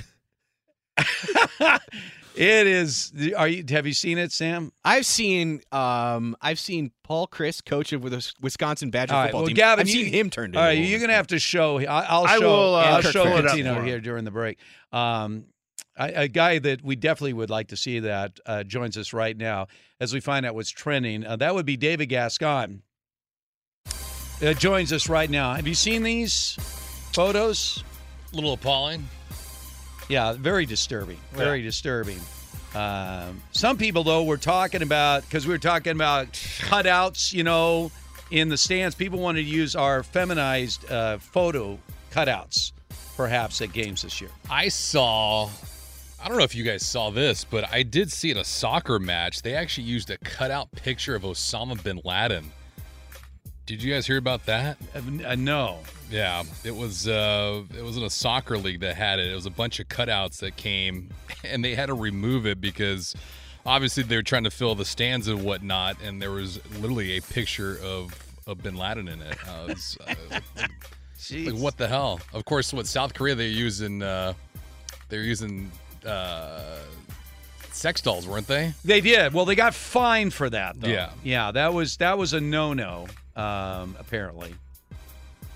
it 2.35 2.67
is. 2.67 3.11
Are 3.35 3.47
you? 3.47 3.63
Have 3.69 3.85
you 3.87 3.93
seen 3.93 4.17
it, 4.17 4.31
Sam? 4.31 4.71
I've 4.83 5.05
seen 5.05 5.61
um 5.71 6.35
I've 6.41 6.59
seen 6.59 6.91
Paul 7.03 7.27
Chryst, 7.27 7.65
coach 7.65 7.93
of 7.93 8.01
the 8.03 8.31
Wisconsin 8.41 8.89
Badger 8.91 9.13
All 9.13 9.19
right. 9.19 9.25
football 9.27 9.41
Well, 9.41 9.47
team. 9.47 9.55
Gavin, 9.55 9.81
I've 9.83 9.89
you- 9.89 10.03
seen 10.05 10.13
him 10.13 10.29
turned 10.29 10.55
All 10.55 10.63
right, 10.63 10.71
you're 10.77 10.99
gonna 10.99 11.13
have 11.13 11.27
to 11.27 11.39
show. 11.39 11.79
I- 11.79 11.83
I'll 12.05 12.25
I 12.25 12.37
show. 12.39 12.41
will, 12.49 12.75
uh, 12.75 12.79
I'll 12.83 13.01
Kirk 13.01 13.11
show 13.13 13.23
pull 13.25 13.37
it 13.37 13.45
up 13.47 13.55
Cuttino 13.55 13.73
for 13.75 13.79
him. 13.81 13.85
here 13.85 13.99
during 13.99 14.23
the 14.25 14.31
break. 14.31 14.57
Um, 14.91 15.45
I, 15.97 16.09
a 16.09 16.27
guy 16.27 16.59
that 16.59 16.83
we 16.83 16.95
definitely 16.95 17.33
would 17.33 17.49
like 17.49 17.69
to 17.69 17.77
see 17.77 17.99
that 17.99 18.39
uh, 18.45 18.63
joins 18.63 18.97
us 18.97 19.13
right 19.13 19.35
now 19.35 19.67
as 19.99 20.13
we 20.13 20.19
find 20.19 20.45
out 20.45 20.55
what's 20.55 20.69
trending. 20.69 21.25
Uh, 21.25 21.35
that 21.37 21.55
would 21.55 21.65
be 21.65 21.77
David 21.77 22.07
Gascon. 22.07 22.83
Uh, 24.39 24.53
joins 24.53 24.93
us 24.93 25.09
right 25.09 25.29
now. 25.29 25.55
Have 25.55 25.67
you 25.67 25.73
seen 25.73 26.03
these 26.03 26.55
photos? 27.13 27.83
A 28.31 28.35
little 28.35 28.53
appalling. 28.53 29.07
Yeah, 30.09 30.33
very 30.33 30.65
disturbing. 30.65 31.17
Very 31.33 31.61
disturbing. 31.61 32.19
Um, 32.75 33.41
some 33.51 33.77
people, 33.77 34.03
though, 34.03 34.23
were 34.23 34.37
talking 34.37 34.83
about 34.83 35.23
because 35.23 35.47
we 35.47 35.53
were 35.53 35.57
talking 35.57 35.93
about 35.93 36.31
cutouts, 36.33 37.33
you 37.33 37.43
know, 37.43 37.91
in 38.29 38.49
the 38.49 38.57
stands. 38.57 38.93
People 38.95 39.19
wanted 39.19 39.43
to 39.43 39.49
use 39.49 39.75
our 39.75 40.03
feminized 40.03 40.89
uh, 40.91 41.17
photo 41.17 41.79
cutouts, 42.11 42.73
perhaps 43.15 43.61
at 43.61 43.73
games 43.73 44.03
this 44.03 44.21
year. 44.21 44.29
I 44.49 44.67
saw. 44.69 45.49
I 46.21 46.27
don't 46.27 46.37
know 46.37 46.43
if 46.43 46.55
you 46.55 46.63
guys 46.63 46.83
saw 46.85 47.09
this, 47.11 47.43
but 47.43 47.71
I 47.71 47.83
did 47.83 48.11
see 48.11 48.31
in 48.31 48.37
a 48.37 48.43
soccer 48.43 48.99
match 48.99 49.43
they 49.43 49.53
actually 49.53 49.85
used 49.85 50.09
a 50.09 50.17
cutout 50.17 50.71
picture 50.71 51.15
of 51.15 51.23
Osama 51.23 51.81
bin 51.81 52.01
Laden. 52.03 52.51
Did 53.67 53.83
you 53.83 53.93
guys 53.93 54.07
hear 54.07 54.17
about 54.17 54.45
that? 54.45 54.77
Uh, 54.95 55.35
no. 55.35 55.79
Yeah, 56.09 56.43
it 56.63 56.75
was 56.75 57.07
uh, 57.07 57.63
it 57.77 57.83
was 57.83 57.97
in 57.97 58.03
a 58.03 58.09
soccer 58.09 58.57
league 58.57 58.79
that 58.79 58.95
had 58.95 59.19
it. 59.19 59.29
It 59.29 59.35
was 59.35 59.45
a 59.45 59.51
bunch 59.51 59.79
of 59.79 59.89
cutouts 59.89 60.39
that 60.39 60.55
came, 60.55 61.09
and 61.43 61.63
they 61.63 61.75
had 61.75 61.87
to 61.87 61.93
remove 61.93 62.47
it 62.47 62.61
because 62.61 63.13
obviously 63.65 64.03
they 64.03 64.15
were 64.15 64.23
trying 64.23 64.45
to 64.45 64.51
fill 64.51 64.73
the 64.73 64.85
stands 64.85 65.27
and 65.27 65.43
whatnot, 65.43 65.97
and 66.01 66.21
there 66.21 66.31
was 66.31 66.59
literally 66.79 67.17
a 67.17 67.21
picture 67.21 67.77
of 67.83 68.13
of 68.47 68.63
Bin 68.63 68.77
Laden 68.77 69.09
in 69.09 69.21
it. 69.21 69.37
Uh, 69.47 69.67
it 69.67 69.75
was, 69.75 69.97
uh, 70.07 70.39
like 71.51 71.61
what 71.61 71.77
the 71.77 71.87
hell? 71.89 72.21
Of 72.33 72.45
course, 72.45 72.73
what 72.73 72.87
South 72.87 73.13
Korea 73.13 73.35
they're 73.35 73.47
using 73.47 74.01
uh, 74.01 74.33
they're 75.09 75.23
using 75.23 75.69
uh, 76.07 76.79
sex 77.71 78.01
dolls, 78.01 78.27
weren't 78.27 78.47
they? 78.47 78.73
They 78.83 79.01
did. 79.01 79.33
Well, 79.33 79.45
they 79.45 79.55
got 79.55 79.73
fined 79.73 80.33
for 80.33 80.49
that, 80.49 80.79
though. 80.79 80.87
Yeah. 80.87 81.11
yeah. 81.23 81.51
That 81.51 81.73
was 81.73 81.97
that 81.97 82.17
was 82.17 82.33
a 82.33 82.41
no-no. 82.41 83.07
Um, 83.35 83.95
apparently, 83.99 84.55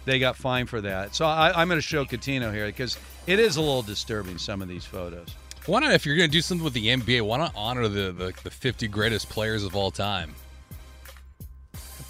they 0.06 0.20
got 0.20 0.36
fined 0.36 0.70
for 0.70 0.82
that. 0.82 1.16
So 1.16 1.26
I, 1.26 1.60
I'm 1.60 1.68
going 1.68 1.80
to 1.80 1.86
show 1.86 2.06
Cuttino 2.06 2.54
here 2.54 2.68
because 2.68 2.98
it 3.28 3.40
is 3.40 3.58
a 3.58 3.62
little 3.62 3.82
disturbing. 3.82 4.38
Some 4.38 4.62
of 4.62 4.68
these 4.68 4.86
photos. 4.86 5.30
Why 5.66 5.80
not? 5.80 5.94
If 5.94 6.06
you're 6.06 6.18
going 6.18 6.30
to 6.30 6.32
do 6.32 6.42
something 6.42 6.64
with 6.64 6.74
the 6.74 6.88
NBA, 6.88 7.22
why 7.22 7.38
not 7.38 7.54
honor 7.56 7.88
the, 7.88 8.12
the 8.12 8.34
the 8.44 8.52
50 8.52 8.88
greatest 8.88 9.30
players 9.30 9.64
of 9.64 9.76
all 9.76 9.92
time? 9.92 10.36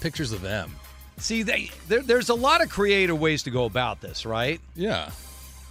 Pictures 0.00 0.32
of 0.32 0.42
them. 0.42 0.74
See, 1.18 1.42
they, 1.42 1.70
there, 1.86 2.00
there's 2.00 2.30
a 2.30 2.34
lot 2.34 2.62
of 2.62 2.68
creative 2.70 3.20
ways 3.20 3.44
to 3.44 3.50
go 3.50 3.64
about 3.64 4.00
this, 4.00 4.26
right? 4.26 4.60
Yeah. 4.74 5.10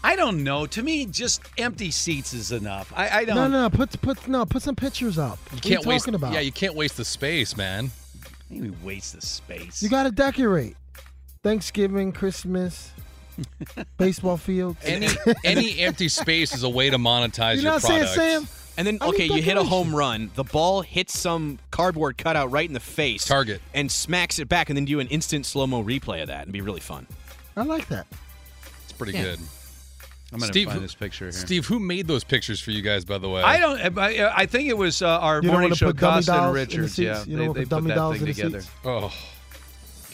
I 0.03 0.15
don't 0.15 0.43
know. 0.43 0.65
To 0.65 0.81
me, 0.81 1.05
just 1.05 1.41
empty 1.57 1.91
seats 1.91 2.33
is 2.33 2.51
enough. 2.51 2.91
I, 2.95 3.19
I 3.19 3.25
don't. 3.25 3.35
No, 3.35 3.47
no, 3.47 3.69
put 3.69 3.99
put 4.01 4.27
no, 4.27 4.45
put 4.45 4.61
some 4.63 4.75
pictures 4.75 5.17
up. 5.17 5.37
You 5.51 5.55
what 5.55 5.63
can't 5.63 5.79
are 5.79 5.83
you 5.83 5.89
waste. 5.89 6.07
about? 6.07 6.33
Yeah, 6.33 6.39
you 6.39 6.51
can't 6.51 6.73
waste 6.75 6.97
the 6.97 7.05
space, 7.05 7.55
man. 7.55 7.91
Maybe 8.49 8.71
waste 8.83 9.13
the 9.15 9.21
space. 9.21 9.81
You 9.81 9.89
got 9.89 10.03
to 10.03 10.11
decorate. 10.11 10.75
Thanksgiving, 11.43 12.11
Christmas, 12.11 12.91
baseball 13.97 14.37
fields. 14.37 14.79
Any 14.83 15.07
any 15.45 15.79
empty 15.79 16.09
space 16.09 16.53
is 16.53 16.63
a 16.63 16.69
way 16.69 16.89
to 16.89 16.97
monetize 16.97 17.57
You 17.57 17.61
your 17.63 17.71
know 17.71 17.75
what 17.75 17.85
I'm 17.85 18.05
saying, 18.07 18.15
product. 18.15 18.47
Sam? 18.49 18.57
And 18.77 18.87
then, 18.87 18.97
I 19.01 19.07
okay, 19.09 19.25
you 19.25 19.41
hit 19.41 19.57
a 19.57 19.63
home 19.63 19.93
run. 19.95 20.31
The 20.35 20.45
ball 20.45 20.81
hits 20.81 21.17
some 21.19 21.59
cardboard 21.71 22.17
cutout 22.17 22.51
right 22.51 22.65
in 22.67 22.73
the 22.73 22.79
face. 22.79 23.25
Target. 23.25 23.61
And 23.73 23.91
smacks 23.91 24.39
it 24.39 24.47
back, 24.47 24.69
and 24.69 24.77
then 24.77 24.85
do 24.85 24.99
an 25.01 25.07
instant 25.07 25.45
slow 25.45 25.67
mo 25.67 25.83
replay 25.83 26.21
of 26.21 26.29
that. 26.29 26.43
and 26.43 26.53
be 26.53 26.61
really 26.61 26.79
fun. 26.79 27.05
I 27.55 27.63
like 27.63 27.87
that. 27.89 28.07
It's 28.83 28.93
pretty 28.93 29.11
Yeah. 29.13 29.23
good. 29.23 29.39
I'm 30.33 30.39
going 30.39 30.47
to 30.47 30.53
Steve, 30.53 30.67
find 30.67 30.75
who- 30.79 30.81
this 30.85 30.95
picture 30.95 31.25
here. 31.25 31.31
Steve, 31.33 31.65
who 31.65 31.79
made 31.79 32.07
those 32.07 32.23
pictures 32.23 32.59
for 32.61 32.71
you 32.71 32.81
guys, 32.81 33.03
by 33.03 33.17
the 33.17 33.27
way? 33.29 33.41
I 33.43 33.59
don't. 33.59 33.97
I, 33.97 34.31
I 34.33 34.45
think 34.45 34.69
it 34.69 34.77
was 34.77 35.01
uh, 35.01 35.07
our 35.19 35.41
You 35.41 35.49
morning 35.49 35.63
wanna 35.71 35.75
show, 35.75 35.87
put 35.87 35.97
dummy 35.97 36.15
Costa 36.19 36.31
and 36.31 36.41
dolls 36.41 36.53
the 36.55 36.59
Richards. 36.59 36.99
Yeah, 36.99 37.23
You 37.25 37.37
don't 37.37 37.37
they, 37.37 37.47
wanna 37.47 37.53
they 37.53 37.59
put 37.65 37.69
put 37.69 37.69
dummy 37.75 37.87
that 37.89 37.95
dolls 37.95 38.13
thing 38.13 38.21
in 38.21 38.27
the 38.27 38.33
together. 38.33 38.61
seats? 38.61 38.71
Oh, 38.85 39.13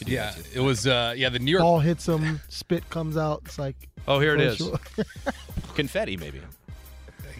yeah. 0.05 0.33
It 0.53 0.59
was. 0.59 0.87
Uh, 0.87 1.13
yeah, 1.15 1.29
the 1.29 1.39
New 1.39 1.51
York. 1.51 1.61
Ball 1.61 1.79
hits 1.79 2.05
them, 2.05 2.39
spit 2.49 2.89
comes 2.89 3.15
out. 3.17 3.41
It's 3.45 3.59
like 3.59 3.75
Oh, 4.07 4.19
here 4.19 4.35
it 4.35 4.41
oh, 4.41 4.55
sure. 4.55 4.79
Confetti, 5.75 6.17
maybe. 6.17 6.39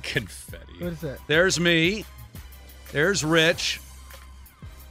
Confetti. 0.03 0.73
what 0.79 0.93
is 0.93 1.01
that? 1.01 1.19
There's 1.27 1.59
me. 1.59 2.05
There's 2.91 3.23
Rich. 3.23 3.79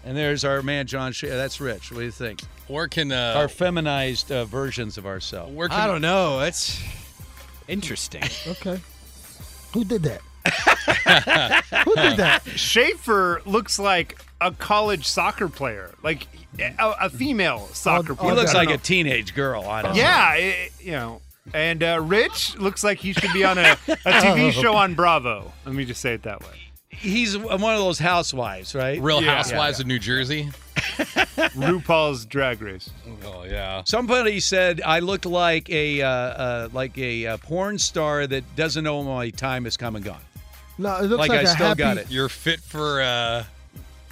And 0.04 0.16
there's 0.16 0.44
our 0.44 0.62
man 0.62 0.86
John 0.86 1.12
Shea. 1.12 1.28
That's 1.28 1.60
Rich. 1.60 1.90
What 1.90 1.98
do 1.98 2.04
you 2.04 2.10
think? 2.10 2.40
Where 2.68 2.88
can 2.88 3.10
uh, 3.12 3.34
our 3.36 3.48
feminized 3.48 4.30
uh, 4.30 4.44
versions 4.44 4.98
of 4.98 5.06
ourselves? 5.06 5.52
Where 5.52 5.68
can 5.68 5.78
I 5.80 5.86
don't 5.86 6.00
know. 6.00 6.40
It's 6.40 6.80
interesting. 7.68 8.22
Okay. 8.46 8.80
Who 9.74 9.84
did 9.84 10.02
that? 10.04 10.20
Who 11.84 11.94
did 11.96 12.16
that? 12.18 12.42
Schaefer 12.54 13.42
looks 13.44 13.78
like 13.78 14.18
a 14.40 14.52
college 14.52 15.06
soccer 15.06 15.48
player, 15.48 15.92
like 16.02 16.26
a, 16.58 16.74
a 17.02 17.10
female 17.10 17.68
soccer 17.72 18.14
player. 18.14 18.30
He 18.30 18.36
looks 18.36 18.54
like 18.54 18.68
know. 18.68 18.76
a 18.76 18.78
teenage 18.78 19.34
girl, 19.34 19.62
honestly. 19.64 20.00
Yeah, 20.00 20.34
it- 20.34 20.72
you 20.80 20.92
know. 20.92 21.20
And 21.54 21.82
uh, 21.82 22.00
Rich 22.02 22.56
looks 22.58 22.82
like 22.82 22.98
he 22.98 23.12
should 23.12 23.32
be 23.32 23.44
on 23.44 23.56
a, 23.58 23.72
a 23.72 23.76
TV 23.76 24.50
show 24.52 24.74
on 24.74 24.94
Bravo. 24.94 25.52
Let 25.64 25.74
me 25.76 25.84
just 25.84 26.00
say 26.00 26.14
it 26.14 26.22
that 26.24 26.40
way. 26.40 26.48
He's 26.88 27.36
one 27.36 27.52
of 27.52 27.78
those 27.80 27.98
housewives, 27.98 28.74
right? 28.74 29.00
Real 29.00 29.22
Yeah. 29.22 29.36
Housewives 29.36 29.78
Yeah, 29.78 29.82
of 29.82 29.86
New 29.88 29.98
Jersey. 29.98 30.48
RuPaul's 30.76 32.24
Drag 32.26 32.60
Race. 32.62 32.90
Oh 33.24 33.44
yeah. 33.44 33.82
Somebody 33.84 34.40
said 34.40 34.80
I 34.84 35.00
look 35.00 35.24
like 35.24 35.68
a 35.70 36.02
uh, 36.02 36.08
uh, 36.08 36.68
like 36.72 36.96
a 36.98 37.26
uh, 37.26 37.36
porn 37.38 37.78
star 37.78 38.26
that 38.26 38.56
doesn't 38.56 38.84
know 38.84 39.02
my 39.02 39.30
time 39.30 39.64
has 39.64 39.76
come 39.76 39.96
and 39.96 40.04
gone. 40.04 40.20
No, 40.78 40.96
it 40.98 41.02
looks 41.04 41.18
Like 41.20 41.30
like, 41.30 41.40
I 41.40 41.42
a 41.42 41.46
still 41.46 41.66
happy 41.68 41.78
got 41.78 41.96
it. 41.98 42.10
You're 42.10 42.28
fit 42.28 42.60
for. 42.60 43.00
uh 43.02 43.44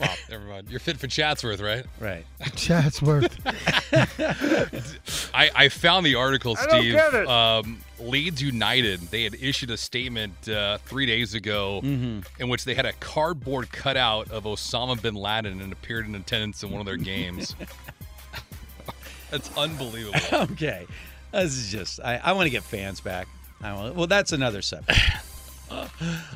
well, 0.00 0.14
never 0.30 0.44
mind. 0.44 0.68
You're 0.70 0.80
fit 0.80 0.98
for 0.98 1.06
Chatsworth, 1.06 1.60
right? 1.60 1.84
Right. 2.00 2.24
Chatsworth. 2.56 3.34
I, 5.34 5.50
I 5.54 5.68
found 5.68 6.04
the 6.06 6.14
article, 6.16 6.56
I 6.58 6.66
don't 6.66 6.80
Steve. 6.80 6.94
get 6.94 7.14
it. 7.14 7.28
Um, 7.28 7.80
Leeds 8.00 8.42
United, 8.42 9.00
they 9.10 9.22
had 9.24 9.34
issued 9.34 9.70
a 9.70 9.76
statement 9.76 10.48
uh, 10.48 10.78
three 10.86 11.06
days 11.06 11.34
ago 11.34 11.80
Mm-hmm. 11.84 12.20
in 12.42 12.48
which 12.48 12.64
they 12.64 12.74
had 12.74 12.86
a 12.86 12.92
cardboard 12.94 13.70
cutout 13.72 14.30
of 14.30 14.44
Osama 14.44 15.00
bin 15.00 15.14
Laden 15.14 15.60
and 15.60 15.72
appeared 15.72 16.06
in 16.06 16.14
attendance 16.14 16.62
in 16.62 16.70
one 16.70 16.80
of 16.80 16.86
their 16.86 16.96
games. 16.96 17.54
That's 19.30 19.56
unbelievable. 19.56 20.18
okay, 20.52 20.86
this 21.32 21.54
is 21.56 21.70
just 21.72 22.00
I, 22.00 22.20
I 22.22 22.32
want 22.32 22.46
to 22.46 22.50
get 22.50 22.62
fans 22.62 23.00
back. 23.00 23.26
I 23.62 23.72
want, 23.72 23.94
well, 23.96 24.06
that's 24.06 24.32
another 24.32 24.60
subject. 24.62 24.98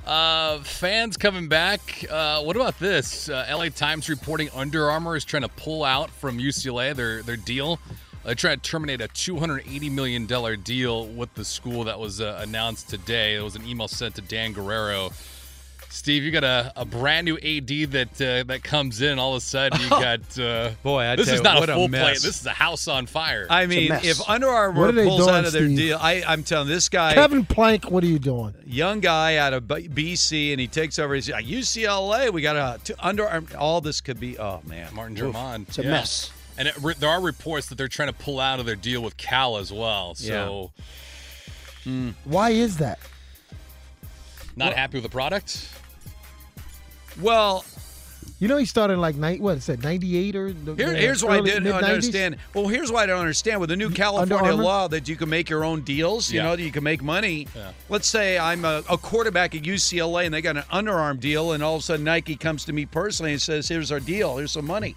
Uh, 0.06 0.58
fans 0.60 1.18
coming 1.18 1.48
back. 1.48 2.06
Uh, 2.08 2.40
what 2.40 2.56
about 2.56 2.78
this? 2.78 3.28
Uh, 3.28 3.46
LA 3.50 3.68
Times 3.68 4.08
reporting 4.08 4.48
Under 4.54 4.88
Armour 4.90 5.16
is 5.16 5.24
trying 5.26 5.42
to 5.42 5.50
pull 5.50 5.84
out 5.84 6.08
from 6.08 6.38
UCLA 6.38 6.94
their 6.94 7.22
their 7.22 7.36
deal. 7.36 7.78
They're 8.24 8.34
trying 8.34 8.58
to 8.58 8.62
terminate 8.62 9.02
a 9.02 9.08
$280 9.08 9.90
million 9.90 10.26
deal 10.62 11.06
with 11.06 11.32
the 11.34 11.44
school 11.44 11.84
that 11.84 11.98
was 11.98 12.22
uh, 12.22 12.40
announced 12.42 12.88
today. 12.88 13.34
It 13.34 13.42
was 13.42 13.54
an 13.54 13.66
email 13.66 13.88
sent 13.88 14.14
to 14.14 14.22
Dan 14.22 14.52
Guerrero. 14.52 15.10
Steve, 15.90 16.22
you 16.22 16.30
got 16.30 16.44
a, 16.44 16.70
a 16.76 16.84
brand 16.84 17.24
new 17.24 17.36
AD 17.36 17.90
that 17.92 18.20
uh, 18.20 18.44
that 18.46 18.60
comes 18.62 19.00
in. 19.00 19.18
All 19.18 19.32
of 19.34 19.38
a 19.38 19.40
sudden, 19.40 19.80
you 19.80 19.88
got 19.90 20.38
uh, 20.38 20.70
Boy, 20.82 21.00
I 21.00 21.16
this 21.16 21.26
tell 21.26 21.34
is 21.36 21.42
not 21.42 21.60
what 21.60 21.70
a 21.70 21.72
a 21.72 21.76
full 21.76 21.88
plate. 21.88 22.00
mess. 22.02 22.22
This 22.22 22.40
is 22.40 22.46
a 22.46 22.50
house 22.50 22.88
on 22.88 23.06
fire. 23.06 23.46
I 23.48 23.66
mean, 23.66 23.92
if 23.92 24.20
Under 24.28 24.48
What 24.48 24.54
Armour 24.54 24.92
pulls 25.04 25.24
doing, 25.24 25.34
out 25.34 25.44
of 25.46 25.52
their 25.52 25.64
Steve? 25.64 25.76
deal, 25.78 25.98
I, 26.00 26.22
I'm 26.26 26.42
telling 26.42 26.68
this 26.68 26.88
guy, 26.90 27.14
Kevin 27.14 27.44
Plank, 27.46 27.90
what 27.90 28.04
are 28.04 28.06
you 28.08 28.18
doing? 28.18 28.54
young 28.66 29.00
guy 29.00 29.36
out 29.36 29.54
of 29.54 29.64
BC, 29.64 30.52
and 30.52 30.60
he 30.60 30.66
takes 30.68 30.98
over. 30.98 31.14
He's 31.14 31.30
like, 31.30 31.46
UCLA. 31.46 32.30
We 32.32 32.42
got 32.42 32.56
a 32.56 32.84
to 32.84 32.94
Under 33.06 33.26
Armour. 33.26 33.48
All 33.56 33.80
this 33.80 34.00
could 34.02 34.20
be. 34.20 34.38
Oh 34.38 34.60
man, 34.66 34.94
Martin 34.94 35.16
Oof. 35.18 35.34
Jarmond. 35.34 35.68
It's 35.68 35.78
a 35.78 35.82
Yeah. 35.84 35.90
mess. 35.90 36.30
And 36.58 36.68
it, 36.68 36.74
there 36.98 37.08
are 37.08 37.20
reports 37.20 37.68
that 37.68 37.76
they're 37.78 37.88
trying 37.88 38.08
to 38.08 38.14
pull 38.18 38.40
out 38.40 38.58
of 38.60 38.66
their 38.66 38.74
deal 38.76 39.00
with 39.00 39.16
Cal 39.16 39.56
as 39.58 39.72
well. 39.72 40.14
So, 40.16 40.72
Why 42.24 42.50
is 42.50 42.76
that? 42.78 42.98
not 44.56 44.74
happy 44.74 44.96
with 44.96 45.04
the 45.04 45.08
product. 45.08 45.68
Well, 47.20 47.64
You 48.40 48.46
know, 48.46 48.56
he 48.56 48.66
started 48.66 48.94
in 48.94 49.00
like 49.00 49.16
night. 49.16 49.40
What 49.40 49.56
is 49.56 49.66
that? 49.66 49.82
Ninety 49.82 50.16
eight 50.16 50.36
or 50.36 50.52
the, 50.52 50.74
Here, 50.76 50.90
the 50.92 50.96
here's 50.96 51.24
what 51.24 51.32
I 51.32 51.38
early- 51.38 51.50
didn't 51.50 51.64
mid-nineties? 51.64 51.90
understand. 51.90 52.36
Well, 52.54 52.68
here's 52.68 52.92
what 52.92 53.02
I 53.02 53.06
don't 53.06 53.18
understand. 53.18 53.58
With 53.60 53.70
the 53.70 53.76
new 53.76 53.90
California 53.90 54.52
Armour? 54.52 54.62
law 54.62 54.86
that 54.88 55.08
you 55.08 55.16
can 55.16 55.28
make 55.28 55.50
your 55.50 55.64
own 55.64 55.80
deals, 55.82 56.30
you 56.30 56.36
Yeah. 56.38 56.44
know, 56.44 56.54
that 56.56 56.62
you 56.62 56.70
can 56.70 56.84
make 56.84 57.02
money. 57.02 57.48
Yeah. 57.56 57.72
Let's 57.88 58.06
say 58.08 58.38
I'm 58.38 58.64
a, 58.64 58.84
a 58.88 58.96
quarterback 58.96 59.56
at 59.56 59.62
UCLA 59.62 60.24
and 60.26 60.32
they 60.32 60.40
got 60.40 60.56
an 60.56 60.62
underarm 60.72 61.18
deal, 61.18 61.50
and 61.50 61.64
all 61.64 61.74
of 61.76 61.80
a 61.80 61.84
sudden 61.84 62.04
Nike 62.04 62.36
comes 62.36 62.64
to 62.66 62.72
me 62.72 62.86
personally 62.86 63.32
and 63.32 63.42
says, 63.42 63.66
"Here's 63.68 63.90
our 63.90 63.98
deal. 64.00 64.36
Here's 64.36 64.52
some 64.52 64.66
money." 64.66 64.94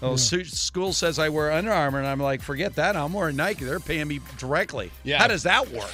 Well, 0.00 0.16
su- 0.18 0.44
school 0.44 0.92
says 0.92 1.18
I 1.18 1.30
wear 1.30 1.50
Under 1.50 1.72
Armour, 1.72 1.98
and 1.98 2.06
I'm 2.06 2.20
like, 2.20 2.40
"Forget 2.42 2.76
that. 2.76 2.94
I'm 2.94 3.12
wearing 3.14 3.34
Nike. 3.36 3.64
They're 3.64 3.80
paying 3.80 4.06
me 4.06 4.20
directly." 4.38 4.92
Yeah. 5.02 5.18
How 5.18 5.26
does 5.26 5.42
that 5.42 5.70
work? 5.72 5.92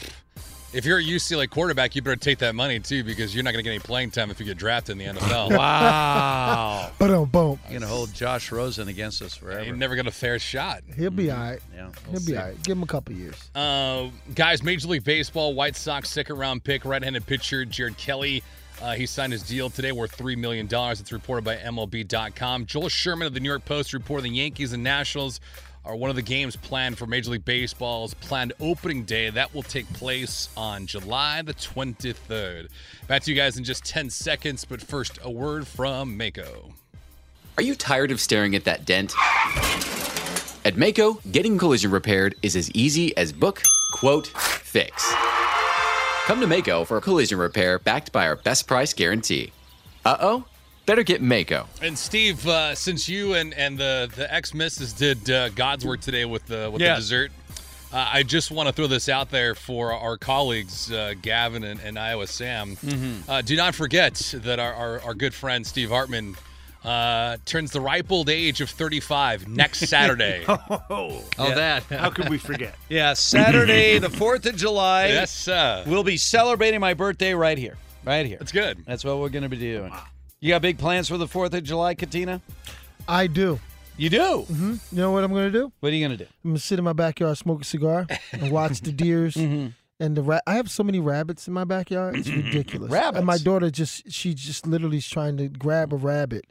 If 0.73 0.85
you're 0.85 0.99
a 0.99 1.03
UCLA 1.03 1.51
quarterback, 1.51 1.97
you 1.97 2.03
better 2.03 2.15
take 2.17 2.39
that 2.39 2.55
money 2.55 2.79
too, 2.79 3.03
because 3.03 3.35
you're 3.35 3.43
not 3.43 3.53
going 3.53 3.65
to 3.65 3.69
get 3.69 3.71
any 3.75 3.81
playing 3.81 4.13
time 4.13 4.31
if 4.31 4.39
you 4.39 4.47
get 4.47 4.57
drafted 4.57 5.01
in 5.01 5.15
the 5.15 5.21
NFL. 5.21 5.51
Wow. 5.57 6.91
But 6.99 7.11
um, 7.11 7.25
boom, 7.27 7.59
You're 7.69 7.81
gonna 7.81 7.91
hold 7.91 8.13
Josh 8.15 8.53
Rosen 8.53 8.89
against 8.89 9.21
us 9.23 9.35
forever. 9.35 9.65
You 9.65 9.75
never 9.75 9.97
got 9.97 10.07
a 10.07 10.11
fair 10.13 10.39
shot. 10.39 10.83
he'll 10.97 11.11
be 11.11 11.31
all 11.31 11.39
right. 11.39 11.61
yeah, 11.75 11.91
He'll 12.11 12.25
be 12.25 12.37
all 12.37 12.45
right. 12.45 12.63
Give 12.63 12.77
him 12.77 12.83
a 12.83 12.87
couple 12.87 13.15
years. 13.15 13.51
Uh, 13.55 14.09
guys, 14.35 14.63
Major 14.63 14.89
League 14.89 15.05
Baseball, 15.05 15.55
White 15.55 15.77
Sox 15.77 16.09
second 16.11 16.37
round 16.37 16.63
pick, 16.65 16.85
right 16.85 17.03
handed 17.03 17.27
pitcher 17.27 17.65
Jared 17.65 17.97
Kelley. 17.97 18.43
Uh, 18.81 18.95
he 18.95 19.05
signed 19.07 19.33
his 19.33 19.43
deal 19.43 19.69
today 19.69 19.93
worth 19.93 20.17
$3 20.17 20.39
million. 20.39 20.67
It's 20.73 21.13
reported 21.13 21.45
by 21.45 21.57
MLB.com. 21.57 22.65
Joel 22.65 22.89
Sherman 22.89 23.27
of 23.27 23.35
the 23.35 23.41
New 23.41 23.49
York 23.49 23.65
Post 23.67 23.93
reported 23.93 24.23
the 24.25 24.31
Yankees 24.31 24.73
and 24.73 24.83
Nationals 24.83 25.39
are 25.85 25.97
one 25.97 26.11
of 26.11 26.17
the 26.17 26.23
games 26.23 26.57
planned 26.57 26.99
for 26.99 27.07
Major 27.07 27.31
League 27.31 27.45
Baseball's 27.45 28.15
planned 28.15 28.53
opening 28.61 29.05
day. 29.05 29.31
That 29.31 29.55
will 29.55 29.63
take 29.63 29.91
place 29.93 30.49
on 30.57 30.87
July 30.87 31.43
the 31.43 31.55
23rd. 31.55 32.69
Back 33.09 33.23
to 33.23 33.31
you 33.31 33.37
guys 33.37 33.57
in 33.57 33.65
just 33.65 33.85
10 33.85 34.11
seconds, 34.11 34.65
but 34.65 34.81
first, 34.83 35.19
a 35.23 35.31
word 35.31 35.67
from 35.67 36.19
Maaco. 36.19 36.73
Are 37.57 37.63
you 37.63 37.75
tired 37.75 38.11
of 38.11 38.21
staring 38.21 38.55
at 38.55 38.65
that 38.65 38.85
dent? 38.85 39.13
At 40.65 40.75
Maaco, 40.75 41.21
getting 41.33 41.57
collision 41.59 41.91
repaired 41.91 42.35
is 42.43 42.55
as 42.57 42.71
easy 42.73 43.17
as 43.17 43.33
book, 43.33 43.63
quote, 43.95 44.27
fix. 44.27 45.13
Come 46.25 46.41
to 46.41 46.47
Maaco 46.47 46.87
for 46.87 46.99
a 46.99 47.01
collision 47.01 47.39
repair 47.39 47.79
backed 47.79 48.13
by 48.13 48.27
our 48.27 48.37
best 48.37 48.69
price 48.69 48.93
guarantee. 48.93 49.53
Uh 50.05 50.17
oh? 50.21 50.45
Better 50.91 51.05
get 51.05 51.23
Maaco. 51.23 51.67
And 51.81 51.97
Steve, 51.97 52.45
uh, 52.49 52.75
since 52.75 53.09
you 53.09 53.35
and, 53.35 53.55
and 53.55 53.79
the, 53.79 54.11
the 54.17 54.33
ex 54.35 54.53
missus 54.55 54.93
did 54.93 55.31
uh, 55.31 55.51
God's 55.51 55.87
work 55.87 56.01
today 56.01 56.25
with 56.25 56.45
the 56.47 56.69
with 56.69 56.81
Yes. 56.83 56.97
the 56.97 57.01
dessert, 57.03 57.33
uh, 57.93 58.09
I 58.13 58.25
just 58.25 58.51
want 58.51 58.69
to 58.69 58.73
throw 58.73 58.89
this 58.89 59.09
out 59.09 59.31
there 59.31 59.55
for 59.55 59.93
our 59.93 60.17
colleagues, 60.19 60.91
uh, 60.91 61.15
Gavin 61.23 61.63
and, 61.63 61.79
and 61.79 61.97
Iowa 61.97 62.27
Sam. 62.27 62.75
Mm-hmm. 62.75 63.31
Uh, 63.31 63.41
do 63.43 63.55
not 63.55 63.77
forget 63.77 64.15
that 64.39 64.59
our, 64.59 64.75
our, 64.75 65.01
our 65.03 65.15
good 65.15 65.33
friend 65.33 65.65
Steve 65.65 65.91
Hartman 65.91 66.35
uh, 66.85 67.37
turns 67.45 67.71
the 67.71 67.81
ripe 67.81 68.11
old 68.11 68.29
age 68.29 68.61
of 68.61 68.69
35 68.69 69.47
next 69.47 69.87
Saturday. 69.87 70.45
Oh, 70.49 71.23
Oh, 71.39 71.55
that. 71.55 71.85
How 71.85 72.11
could 72.11 72.29
we 72.31 72.39
forget? 72.39 72.75
Yeah, 72.89 73.13
Saturday, 73.13 74.01
the 74.01 74.09
4th 74.09 74.45
of 74.45 74.57
July. 74.57 75.07
yes, 75.07 75.31
sir. 75.31 75.85
We'll 75.87 76.03
be 76.03 76.17
celebrating 76.17 76.81
my 76.81 76.95
birthday 76.95 77.33
right 77.33 77.59
here. 77.59 77.77
Right 78.05 78.27
here. 78.27 78.39
That's 78.39 78.51
good. 78.51 78.85
That's 78.87 79.05
what 79.05 79.19
we're 79.21 79.29
going 79.29 79.45
to 79.45 79.49
be 79.49 79.57
doing. 79.59 79.93
You 80.41 80.49
got 80.49 80.63
big 80.63 80.79
plans 80.79 81.09
for 81.09 81.19
the 81.19 81.27
4th 81.27 81.53
of 81.53 81.65
July, 81.65 81.95
Cuttino? 81.95 82.41
I 83.07 83.27
do. 83.27 83.61
You 83.99 84.09
do? 84.09 84.39
hmm 84.49 84.75
You 84.91 84.99
know 84.99 85.11
what 85.11 85.23
I'm 85.23 85.33
going 85.33 85.53
to 85.53 85.59
do? 85.59 85.71
What 85.81 85.93
are 85.93 85.95
you 85.95 86.07
going 86.07 86.17
to 86.17 86.25
do? 86.25 86.31
I'm 86.45 86.51
going 86.53 86.57
to 86.57 86.63
sit 86.63 86.79
in 86.79 86.85
my 86.85 86.95
backyard, 86.95 87.37
smoke 87.37 87.61
a 87.61 87.65
cigar, 87.65 88.07
and 88.33 88.51
watch 88.51 88.81
the 88.81 88.93
deers. 89.05 89.35
Mm-hmm. 89.35 89.69
And 90.03 90.17
the 90.17 90.23
ra- 90.23 90.41
I 90.47 90.55
have 90.55 90.71
so 90.71 90.83
many 90.83 90.99
rabbits 90.99 91.47
in 91.47 91.53
my 91.53 91.65
backyard. 91.65 92.17
It's 92.17 92.29
ridiculous. 92.31 92.91
Rabbits. 92.91 93.19
And 93.19 93.27
my 93.27 93.37
daughter 93.37 93.71
just 93.71 94.11
she 94.11 94.33
just 94.33 94.67
literally 94.67 94.97
is 94.97 95.07
trying 95.09 95.37
to 95.37 95.49
grab 95.49 95.93
a 95.93 95.97
rabbit. 95.97 96.47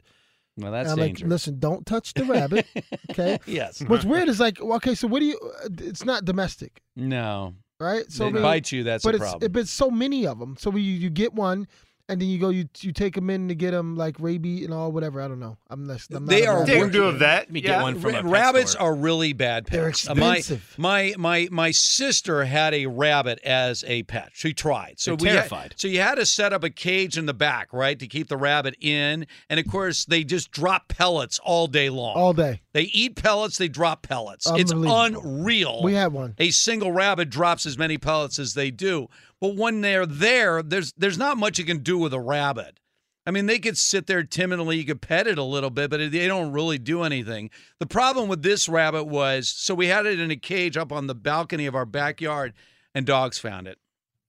Well, 0.56 0.70
that's 0.70 0.88
And 0.92 1.00
I'm 1.00 1.08
like, 1.08 1.20
listen, 1.20 1.58
don't 1.58 1.84
touch 1.84 2.14
the 2.14 2.24
rabbit. 2.24 2.66
Okay. 3.10 3.38
yes. 3.44 3.82
What's 3.88 4.04
weird 4.04 4.28
is 4.28 4.38
like, 4.38 4.60
okay, 4.60 4.94
so 4.94 5.08
what 5.08 5.18
do 5.18 5.24
you? 5.26 5.36
It's 5.78 6.04
not 6.04 6.24
domestic, 6.24 6.80
No. 6.94 7.54
right? 7.80 8.04
So 8.08 8.24
They 8.24 8.30
I 8.30 8.32
mean, 8.34 8.42
bite 8.42 8.70
you, 8.70 8.84
that's 8.84 9.02
but 9.02 9.14
a 9.14 9.16
it's, 9.16 9.24
problem. 9.24 9.50
But 9.52 9.60
it's 9.62 9.70
so 9.72 9.90
many 9.90 10.28
of 10.28 10.38
them. 10.38 10.54
So 10.56 10.70
you 10.76 10.78
you 10.92 11.10
get 11.10 11.34
one, 11.34 11.66
and 12.10 12.20
then 12.20 12.28
you 12.28 12.38
go 12.38 12.48
you 12.50 12.68
you 12.80 12.92
take 12.92 13.14
them 13.14 13.30
in 13.30 13.48
to 13.48 13.54
get 13.54 13.70
them 13.70 13.96
like 13.96 14.16
rabies 14.20 14.64
and 14.64 14.74
all 14.74 14.92
whatever. 14.92 15.20
I 15.22 15.28
don't 15.28 15.40
know. 15.40 15.56
I'm 15.70 15.86
not. 15.86 16.00
I'm 16.12 16.24
not 16.24 16.30
They 16.30 16.46
are 16.46 16.54
rabbit 16.60 16.66
Take 16.66 16.74
him 16.76 16.80
working- 16.82 16.92
to 17.00 17.06
a 17.06 17.12
vet. 17.12 17.40
Let 17.46 17.50
me 17.52 17.60
yeah. 17.60 17.66
get 17.68 17.82
one 17.82 18.00
from 18.00 18.10
a 18.10 18.12
Ra- 18.14 18.22
pet 18.22 18.30
rabbits 18.30 18.70
store. 18.72 18.88
are 18.88 18.94
really 18.94 19.32
bad 19.32 19.66
pets. 19.66 20.02
They're 20.02 20.12
Uh, 20.12 20.14
my- 20.16 20.42
My, 20.76 21.14
my 21.16 21.48
my 21.50 21.70
sister 21.70 22.44
had 22.44 22.74
a 22.74 22.86
rabbit 22.86 23.38
as 23.44 23.84
a 23.86 24.02
pet. 24.04 24.30
She 24.34 24.52
tried. 24.52 24.94
So 24.98 25.16
They're 25.16 25.24
we 25.24 25.28
had- 25.28 25.34
terrified. 25.48 25.74
so 25.76 25.88
you 25.88 26.00
had 26.00 26.16
to 26.16 26.26
set 26.26 26.52
up 26.52 26.64
a 26.64 26.70
cage 26.70 27.16
in 27.16 27.26
the 27.26 27.34
back, 27.34 27.72
right, 27.72 27.98
to 27.98 28.06
keep 28.06 28.28
the 28.28 28.36
rabbit 28.36 28.76
in. 28.80 29.26
And 29.48 29.60
of 29.60 29.66
course, 29.68 30.04
they 30.04 30.24
just 30.24 30.50
drop 30.50 30.88
pellets 30.88 31.38
all 31.44 31.66
day 31.66 31.88
long. 31.90 32.16
all 32.16 32.32
day. 32.32 32.60
They 32.72 32.82
eat 32.82 33.16
pellets. 33.16 33.56
They 33.58 33.68
drop 33.68 34.02
pellets. 34.02 34.46
It's 34.54 34.72
unreal. 34.72 35.82
We 35.82 35.94
had 35.94 36.12
one. 36.12 36.34
A 36.38 36.50
single 36.50 36.92
rabbit 36.92 37.30
drops 37.30 37.66
as 37.66 37.76
many 37.78 37.98
pellets 37.98 38.38
as 38.38 38.54
they 38.54 38.70
do. 38.70 39.08
But 39.40 39.56
when 39.56 39.80
they're 39.80 40.06
there, 40.06 40.62
there's 40.62 40.92
there's 40.96 41.18
not 41.18 41.38
much 41.38 41.58
you 41.58 41.64
can 41.64 41.78
do 41.78 41.96
with 41.98 42.12
a 42.12 42.20
rabbit. 42.20 42.78
I 43.26 43.32
mean, 43.32 43.46
they 43.46 43.58
could 43.58 43.76
sit 43.78 44.06
there 44.06 44.22
timidly. 44.22 44.78
You 44.78 44.84
could 44.84 45.00
pet 45.02 45.26
it 45.26 45.38
a 45.38 45.42
little 45.42 45.70
bit, 45.70 45.90
but 45.90 45.98
they 46.10 46.26
don't 46.26 46.52
really 46.52 46.78
do 46.78 47.02
anything. 47.02 47.50
The 47.78 47.86
problem 47.86 48.28
with 48.28 48.42
this 48.42 48.68
rabbit 48.68 49.04
was 49.04 49.48
so 49.48 49.74
we 49.74 49.86
had 49.86 50.06
it 50.06 50.18
in 50.18 50.30
a 50.30 50.36
cage 50.36 50.76
up 50.76 50.90
on 50.90 51.06
the 51.06 51.14
balcony 51.14 51.66
of 51.66 51.74
our 51.74 51.86
backyard, 51.86 52.54
and 52.94 53.06
dogs 53.06 53.38
found 53.38 53.66
it, 53.68 53.78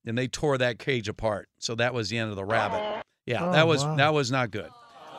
and 0.05 0.17
they 0.17 0.27
tore 0.27 0.57
that 0.57 0.77
cage 0.77 1.07
apart. 1.07 1.49
So 1.57 1.73
that 1.75 1.93
was 1.93 2.09
the 2.09 2.17
end 2.17 2.29
of 2.29 2.35
the 2.35 2.45
rabbit. 2.45 3.03
Yeah, 3.25 3.47
Oh, 3.47 3.51
that 3.53 3.67
was 3.67 3.83
wow. 3.83 3.95
that 3.95 4.13
was 4.13 4.31
not 4.31 4.51
good. 4.51 4.69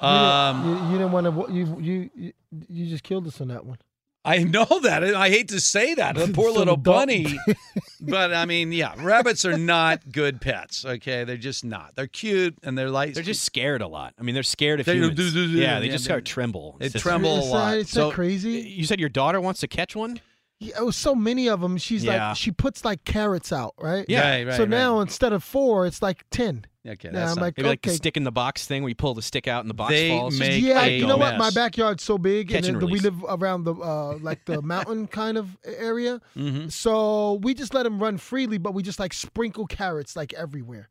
Um, 0.00 0.68
you, 0.68 0.74
you 0.86 0.98
didn't 0.98 1.12
want 1.12 1.26
to. 1.48 1.52
You, 1.52 1.78
you 1.80 2.10
you 2.14 2.32
you 2.68 2.86
just 2.86 3.04
killed 3.04 3.26
us 3.26 3.40
on 3.40 3.48
that 3.48 3.64
one. 3.64 3.78
I 4.24 4.38
know 4.44 4.64
that. 4.82 5.02
I 5.02 5.30
hate 5.30 5.48
to 5.48 5.60
say 5.60 5.94
that. 5.94 6.14
The 6.14 6.28
poor 6.28 6.50
So 6.52 6.58
little 6.58 6.76
don't- 6.76 6.82
bunny. 6.94 7.38
but 8.00 8.32
I 8.32 8.44
mean, 8.46 8.70
yeah, 8.72 8.94
rabbits 8.98 9.44
are 9.44 9.58
not 9.58 10.12
good 10.12 10.40
pets. 10.40 10.84
Okay, 10.84 11.24
they're 11.24 11.36
just 11.36 11.64
not. 11.64 11.96
They're 11.96 12.06
cute 12.06 12.56
and 12.62 12.78
they're 12.78 12.90
like 12.90 13.14
They're 13.14 13.22
just 13.24 13.42
scared 13.44 13.82
a 13.82 13.88
lot. 13.88 14.14
I 14.18 14.22
mean, 14.22 14.34
they're 14.34 14.42
scared 14.44 14.78
of 14.80 14.86
They- 14.86 14.94
humans. 14.94 15.16
do- 15.16 15.30
do- 15.30 15.46
do- 15.52 15.58
yeah, 15.58 15.80
they 15.80 15.86
yeah, 15.86 15.92
just 15.92 16.04
start 16.04 16.24
tremble. 16.24 16.76
they 16.78 16.88
tremble 16.88 17.34
a 17.34 17.38
It's 17.38 17.46
not- 17.46 17.52
lot. 17.52 17.76
it's 17.78 17.90
So 17.90 18.10
crazy. 18.12 18.50
You 18.60 18.84
said 18.86 19.00
your 19.00 19.08
daughter 19.08 19.40
wants 19.40 19.60
to 19.60 19.68
catch 19.68 19.96
one. 19.96 20.20
Yeah, 20.60 20.78
it 20.78 20.84
was 20.84 20.94
so 20.96 21.16
many 21.16 21.48
of 21.48 21.60
them. 21.60 21.76
She's 21.76 22.04
Yeah. 22.04 22.28
like, 22.28 22.36
she 22.36 22.52
puts 22.52 22.84
like 22.84 23.02
carrots 23.04 23.52
out, 23.52 23.74
right? 23.80 24.04
Yeah. 24.08 24.20
Right, 24.30 24.46
right, 24.46 24.54
so 24.54 24.62
right. 24.62 24.68
now 24.68 25.00
instead 25.00 25.32
of 25.32 25.42
four, 25.42 25.84
it's 25.86 26.00
like 26.00 26.24
ten. 26.30 26.64
Okay, 26.84 27.10
Now 27.10 27.20
that's 27.20 27.30
I'm 27.32 27.36
not- 27.36 27.42
like, 27.42 27.56
Maybe 27.58 27.68
like 27.68 27.82
the 27.82 27.90
stick 27.90 28.16
in 28.16 28.24
the 28.24 28.32
box 28.32 28.66
thing 28.66 28.82
where 28.82 28.88
you 28.88 28.96
pull 28.96 29.14
the 29.14 29.22
stick 29.22 29.46
out 29.46 29.60
and 29.60 29.70
the 29.70 29.74
box 29.74 29.92
They 29.92 30.08
falls. 30.08 30.36
make 30.38 30.60
yeah, 30.62 30.82
a 30.84 30.98
you 30.98 31.06
know 31.06 31.16
what? 31.16 31.38
My 31.38 31.50
backyard's 31.50 32.02
so 32.02 32.18
big, 32.18 32.48
Catch 32.48 32.66
and 32.66 32.82
and 32.82 32.90
we 32.90 32.98
live 32.98 33.22
around 33.28 33.62
the 33.64 33.74
uh, 33.74 34.18
like 34.20 34.44
the 34.46 34.60
mountain 34.74 35.06
kind 35.06 35.38
of 35.38 35.56
area. 35.64 36.20
Mhm. 36.36 36.72
So 36.72 37.34
we 37.42 37.54
just 37.54 37.72
let 37.72 37.84
them 37.84 38.00
run 38.00 38.18
freely, 38.18 38.58
but 38.58 38.74
we 38.74 38.82
just 38.82 38.98
like 38.98 39.12
sprinkle 39.12 39.66
carrots 39.66 40.16
like 40.16 40.32
everywhere. 40.34 40.88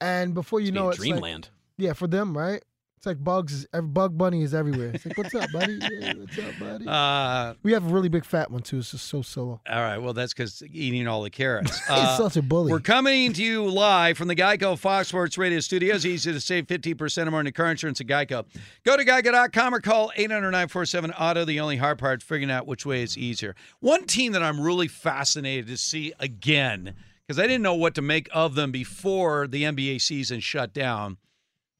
And 0.00 0.32
before 0.32 0.60
you 0.60 0.72
Must 0.72 0.74
be 0.74 0.80
know 0.80 0.88
it, 0.88 0.90
it's 0.92 1.00
like- 1.00 1.10
dreamland. 1.10 1.48
yeah, 1.76 1.92
for 1.92 2.06
them, 2.06 2.36
right? 2.36 2.62
It's 3.04 3.06
like 3.06 3.22
bugs. 3.22 3.66
Bug 3.66 4.16
bunny 4.16 4.40
is 4.44 4.54
everywhere. 4.54 4.92
It's 4.94 5.04
like, 5.04 5.18
what's 5.18 5.34
up, 5.34 5.52
buddy? 5.52 5.78
Yeah, 6.00 6.14
what's 6.14 6.38
up, 6.38 6.58
buddy? 6.58 6.86
Uh, 6.88 7.52
we 7.62 7.72
have 7.72 7.84
a 7.86 7.92
really 7.92 8.08
big 8.08 8.24
fat 8.24 8.50
one 8.50 8.62
too. 8.62 8.78
It's 8.78 8.92
just 8.92 9.08
so 9.08 9.20
solo. 9.20 9.60
all 9.68 9.80
right. 9.82 9.98
Well, 9.98 10.14
that's 10.14 10.32
because 10.32 10.62
eating 10.72 11.06
all 11.06 11.22
the 11.22 11.28
carrots. 11.28 11.78
He's 11.86 12.16
such 12.16 12.38
a 12.38 12.42
bully. 12.42 12.72
We're 12.72 12.80
coming 12.80 13.34
to 13.34 13.44
you 13.44 13.66
live 13.68 14.16
from 14.16 14.28
the 14.28 14.34
Geico 14.34 14.78
Fox 14.78 15.08
Sports 15.08 15.36
Radio 15.36 15.60
studios. 15.60 16.06
Easy 16.06 16.32
to 16.32 16.40
save 16.40 16.66
15% 16.66 17.26
or 17.26 17.30
more 17.30 17.40
on 17.40 17.52
car 17.52 17.70
insurance 17.70 18.00
at 18.00 18.06
Geico. 18.06 18.46
Go 18.84 18.96
to 18.96 19.04
geico.com 19.04 19.74
or 19.74 19.80
call 19.82 20.10
800-947-AUTO. 20.16 21.44
The 21.44 21.60
only 21.60 21.76
hard 21.76 21.98
part 21.98 22.22
is 22.22 22.26
figuring 22.26 22.50
out 22.50 22.66
which 22.66 22.86
way 22.86 23.02
is 23.02 23.18
easier. 23.18 23.54
One 23.80 24.06
team 24.06 24.32
that 24.32 24.42
I'm 24.42 24.58
really 24.58 24.88
fascinated 24.88 25.66
to 25.66 25.76
see 25.76 26.14
again, 26.18 26.94
because 27.26 27.38
I 27.38 27.42
didn't 27.42 27.62
know 27.62 27.74
what 27.74 27.94
to 27.96 28.02
make 28.02 28.30
of 28.32 28.54
them 28.54 28.72
before 28.72 29.46
the 29.46 29.64
NBA 29.64 30.00
season 30.00 30.40
shut 30.40 30.72
down, 30.72 31.18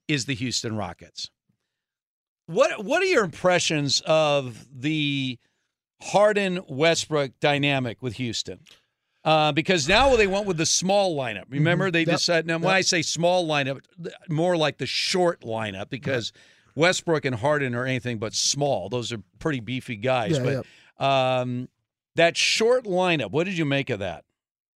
is 0.08 0.26
the 0.26 0.34
Houston 0.34 0.76
Rockets. 0.76 1.30
What 2.46 2.84
what 2.84 3.00
are 3.02 3.06
your 3.06 3.24
impressions 3.24 4.02
of 4.04 4.66
the 4.72 5.38
Harden 6.02 6.60
Westbrook 6.68 7.32
dynamic 7.40 8.02
with 8.02 8.14
Houston? 8.16 8.60
Uh, 9.24 9.52
because 9.52 9.88
now 9.88 10.14
they 10.16 10.26
went 10.26 10.44
with 10.46 10.58
the 10.58 10.66
small 10.66 11.16
lineup. 11.16 11.44
Remember, 11.48 11.90
they 11.90 12.02
Mm-hmm. 12.02 12.10
Yep. 12.10 12.18
decided. 12.18 12.46
Now, 12.46 12.54
when 12.58 12.64
Yep. 12.64 12.72
I 12.72 12.80
say 12.82 13.00
small 13.00 13.48
lineup, 13.48 13.80
more 14.28 14.54
like 14.54 14.76
the 14.76 14.84
short 14.84 15.40
lineup, 15.40 15.88
because 15.88 16.30
Westbrook 16.74 17.24
and 17.24 17.34
Harden 17.36 17.74
are 17.74 17.86
anything 17.86 18.18
but 18.18 18.34
small. 18.34 18.90
Those 18.90 19.12
are 19.12 19.22
pretty 19.38 19.60
beefy 19.60 19.96
guys. 19.96 20.36
Yeah, 20.38 20.60
but 20.98 21.02
um, 21.06 21.70
that 22.16 22.36
short 22.36 22.84
lineup, 22.84 23.30
what 23.30 23.44
did 23.44 23.56
you 23.56 23.64
make 23.64 23.88
of 23.88 24.00
that? 24.00 24.26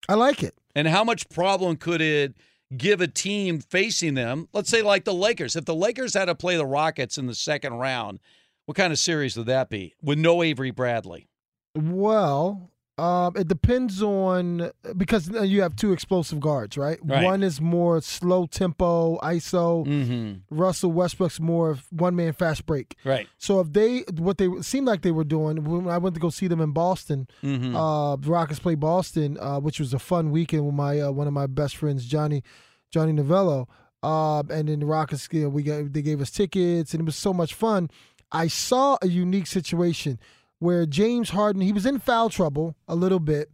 I 0.08 0.14
like 0.14 0.42
it. 0.42 0.54
And 0.74 0.88
how 0.88 1.04
much 1.04 1.28
problem 1.28 1.76
could 1.76 2.00
it 2.00 2.34
give 2.76 3.00
a 3.00 3.08
team 3.08 3.60
facing 3.60 4.14
them? 4.14 4.48
Let's 4.52 4.70
say 4.70 4.82
like 4.82 5.04
the 5.04 5.14
Lakers. 5.14 5.56
If 5.56 5.64
the 5.64 5.74
Lakers 5.74 6.14
had 6.14 6.26
to 6.26 6.34
play 6.34 6.56
the 6.56 6.66
Rockets 6.66 7.18
in 7.18 7.26
the 7.26 7.34
second 7.34 7.74
round, 7.74 8.20
what 8.66 8.76
kind 8.76 8.92
of 8.92 8.98
series 8.98 9.36
would 9.36 9.46
that 9.46 9.70
be 9.70 9.94
with 10.02 10.18
no 10.18 10.42
Avery 10.42 10.70
Bradley? 10.70 11.28
Well, 11.74 12.70
um, 12.98 13.36
it 13.36 13.46
depends 13.48 14.02
on 14.02 14.70
because 14.96 15.28
you 15.28 15.62
have 15.62 15.76
two 15.76 15.92
explosive 15.92 16.40
guards, 16.40 16.76
right? 16.76 16.98
Right. 17.04 17.22
One 17.24 17.42
is 17.42 17.60
more 17.60 18.00
slow 18.00 18.46
tempo, 18.46 19.18
ISO. 19.18 19.86
Mm-hmm. 19.86 20.32
Russell 20.56 20.90
Westbrook's 20.92 21.38
more 21.40 21.70
of 21.70 21.86
one 21.90 22.16
man 22.16 22.32
fast 22.32 22.66
break. 22.66 22.96
Right. 23.04 23.28
So 23.38 23.60
if 23.60 23.72
they 23.72 24.00
what 24.16 24.38
they 24.38 24.48
seemed 24.62 24.86
like 24.86 25.02
they 25.02 25.12
were 25.12 25.24
doing 25.24 25.62
when 25.64 25.88
I 25.88 25.98
went 25.98 26.14
to 26.16 26.20
go 26.20 26.30
see 26.30 26.48
them 26.48 26.60
in 26.60 26.72
Boston, 26.72 27.28
Mhm. 27.42 27.74
uh, 27.74 28.16
the 28.16 28.28
Rockets 28.30 28.58
play 28.60 28.74
Boston, 28.74 29.38
uh, 29.40 29.60
which 29.60 29.78
was 29.78 29.94
a 29.94 29.98
fun 29.98 30.30
weekend 30.30 30.66
with 30.66 30.74
my 30.74 31.00
uh, 31.00 31.10
one 31.10 31.26
of 31.26 31.32
my 31.32 31.46
best 31.46 31.76
friends, 31.76 32.04
Johnny 32.04 32.42
Johnny 32.90 33.12
Novello. 33.12 33.68
Uh, 34.02 34.40
and 34.50 34.68
then 34.68 34.80
the 34.80 34.86
Rockets, 34.86 35.28
you 35.32 35.42
know, 35.42 35.48
we 35.48 35.62
got 35.62 35.92
they 35.92 36.02
gave 36.02 36.20
us 36.20 36.30
tickets, 36.30 36.94
and 36.94 37.00
it 37.02 37.04
was 37.04 37.16
so 37.16 37.32
much 37.32 37.54
fun. 37.54 37.90
I 38.30 38.46
saw 38.48 38.96
a 39.02 39.08
unique 39.08 39.46
situation 39.46 40.18
where 40.58 40.86
James 40.86 41.30
Harden 41.30 41.62
he 41.62 41.72
was 41.72 41.86
in 41.86 41.98
foul 41.98 42.30
trouble 42.30 42.74
a 42.86 42.94
little 42.94 43.20
bit. 43.20 43.50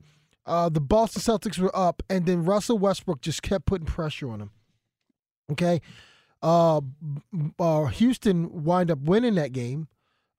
Uh, 0.47 0.68
the 0.68 0.81
Boston 0.81 1.22
Celtics 1.22 1.59
were 1.59 1.74
up, 1.74 2.02
and 2.10 2.26
then 2.26 2.44
Russell 2.44 2.78
Westbrook 2.78 3.22
just 3.22 3.43
kept 3.43 3.64
putting 3.64 3.86
pressure 3.86 4.31
on 4.31 4.40
him. 4.40 4.51
Okay, 5.52 5.81
uh, 6.43 6.81
uh, 7.59 7.85
Houston 7.86 8.64
wind 8.64 8.90
up 8.90 9.01
winning 9.01 9.35
that 9.36 9.52
game. 9.52 9.89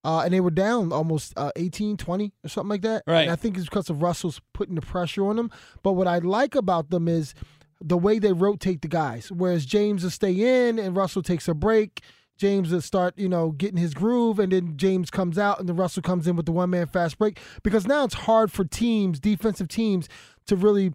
Uh, 0.03 0.21
and 0.21 0.31
they 0.31 0.39
were 0.39 0.51
down 0.51 0.93
almost 0.93 1.33
uh, 1.35 1.49
18, 1.55 1.97
20 1.97 2.31
or 2.43 2.47
something 2.47 2.69
like 2.69 2.83
that. 2.83 3.01
Right. 3.07 3.23
And 3.23 3.31
I 3.31 3.35
think 3.35 3.57
it's 3.57 3.65
because 3.65 3.89
of 3.89 4.03
Russell's 4.03 4.39
putting 4.53 4.75
the 4.75 4.81
pressure 4.81 5.25
on 5.25 5.35
them. 5.35 5.49
But 5.81 5.93
what 5.93 6.07
I 6.07 6.19
like 6.19 6.53
about 6.53 6.91
them 6.91 7.07
is 7.07 7.33
the 7.81 7.97
way 7.97 8.19
they 8.19 8.31
rotate 8.31 8.83
the 8.83 8.87
guys. 8.87 9.31
Whereas 9.31 9.65
James 9.65 10.03
will 10.03 10.11
stay 10.11 10.67
in 10.67 10.77
and 10.77 10.95
Russell 10.95 11.23
takes 11.23 11.47
a 11.47 11.55
break. 11.55 12.03
James 12.37 12.71
will 12.71 12.81
start, 12.81 13.17
you 13.17 13.29
know, 13.29 13.51
getting 13.51 13.77
his 13.77 13.93
groove, 13.93 14.39
and 14.39 14.51
then 14.51 14.75
James 14.77 15.09
comes 15.09 15.37
out, 15.37 15.59
and 15.59 15.69
then 15.69 15.75
Russell 15.75 16.01
comes 16.03 16.27
in 16.27 16.35
with 16.35 16.45
the 16.45 16.51
one 16.51 16.69
man 16.69 16.87
fast 16.87 17.17
break. 17.17 17.39
Because 17.63 17.87
now 17.87 18.03
it's 18.03 18.13
hard 18.13 18.51
for 18.51 18.65
teams, 18.65 19.19
defensive 19.19 19.67
teams, 19.69 20.09
to 20.47 20.55
really, 20.55 20.93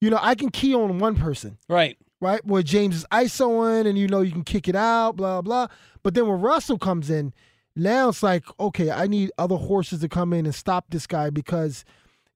you 0.00 0.10
know, 0.10 0.18
I 0.20 0.34
can 0.34 0.50
key 0.50 0.74
on 0.74 0.98
one 0.98 1.16
person 1.16 1.56
Right. 1.68 1.96
right? 2.20 2.44
Where 2.44 2.62
James 2.62 2.96
is 2.96 3.06
ISOing 3.10 3.86
and 3.86 3.96
you 3.98 4.06
know 4.06 4.20
you 4.20 4.32
can 4.32 4.44
kick 4.44 4.68
it 4.68 4.76
out, 4.76 5.16
blah 5.16 5.40
blah. 5.42 5.68
But 6.02 6.14
then 6.14 6.26
when 6.28 6.40
Russell 6.40 6.78
comes 6.78 7.08
in, 7.10 7.32
now 7.74 8.10
it's 8.10 8.22
like, 8.22 8.44
okay, 8.60 8.90
I 8.90 9.06
need 9.06 9.30
other 9.38 9.56
horses 9.56 10.00
to 10.00 10.08
come 10.08 10.32
in 10.34 10.44
and 10.44 10.54
stop 10.54 10.86
this 10.90 11.06
guy 11.06 11.30
because 11.30 11.84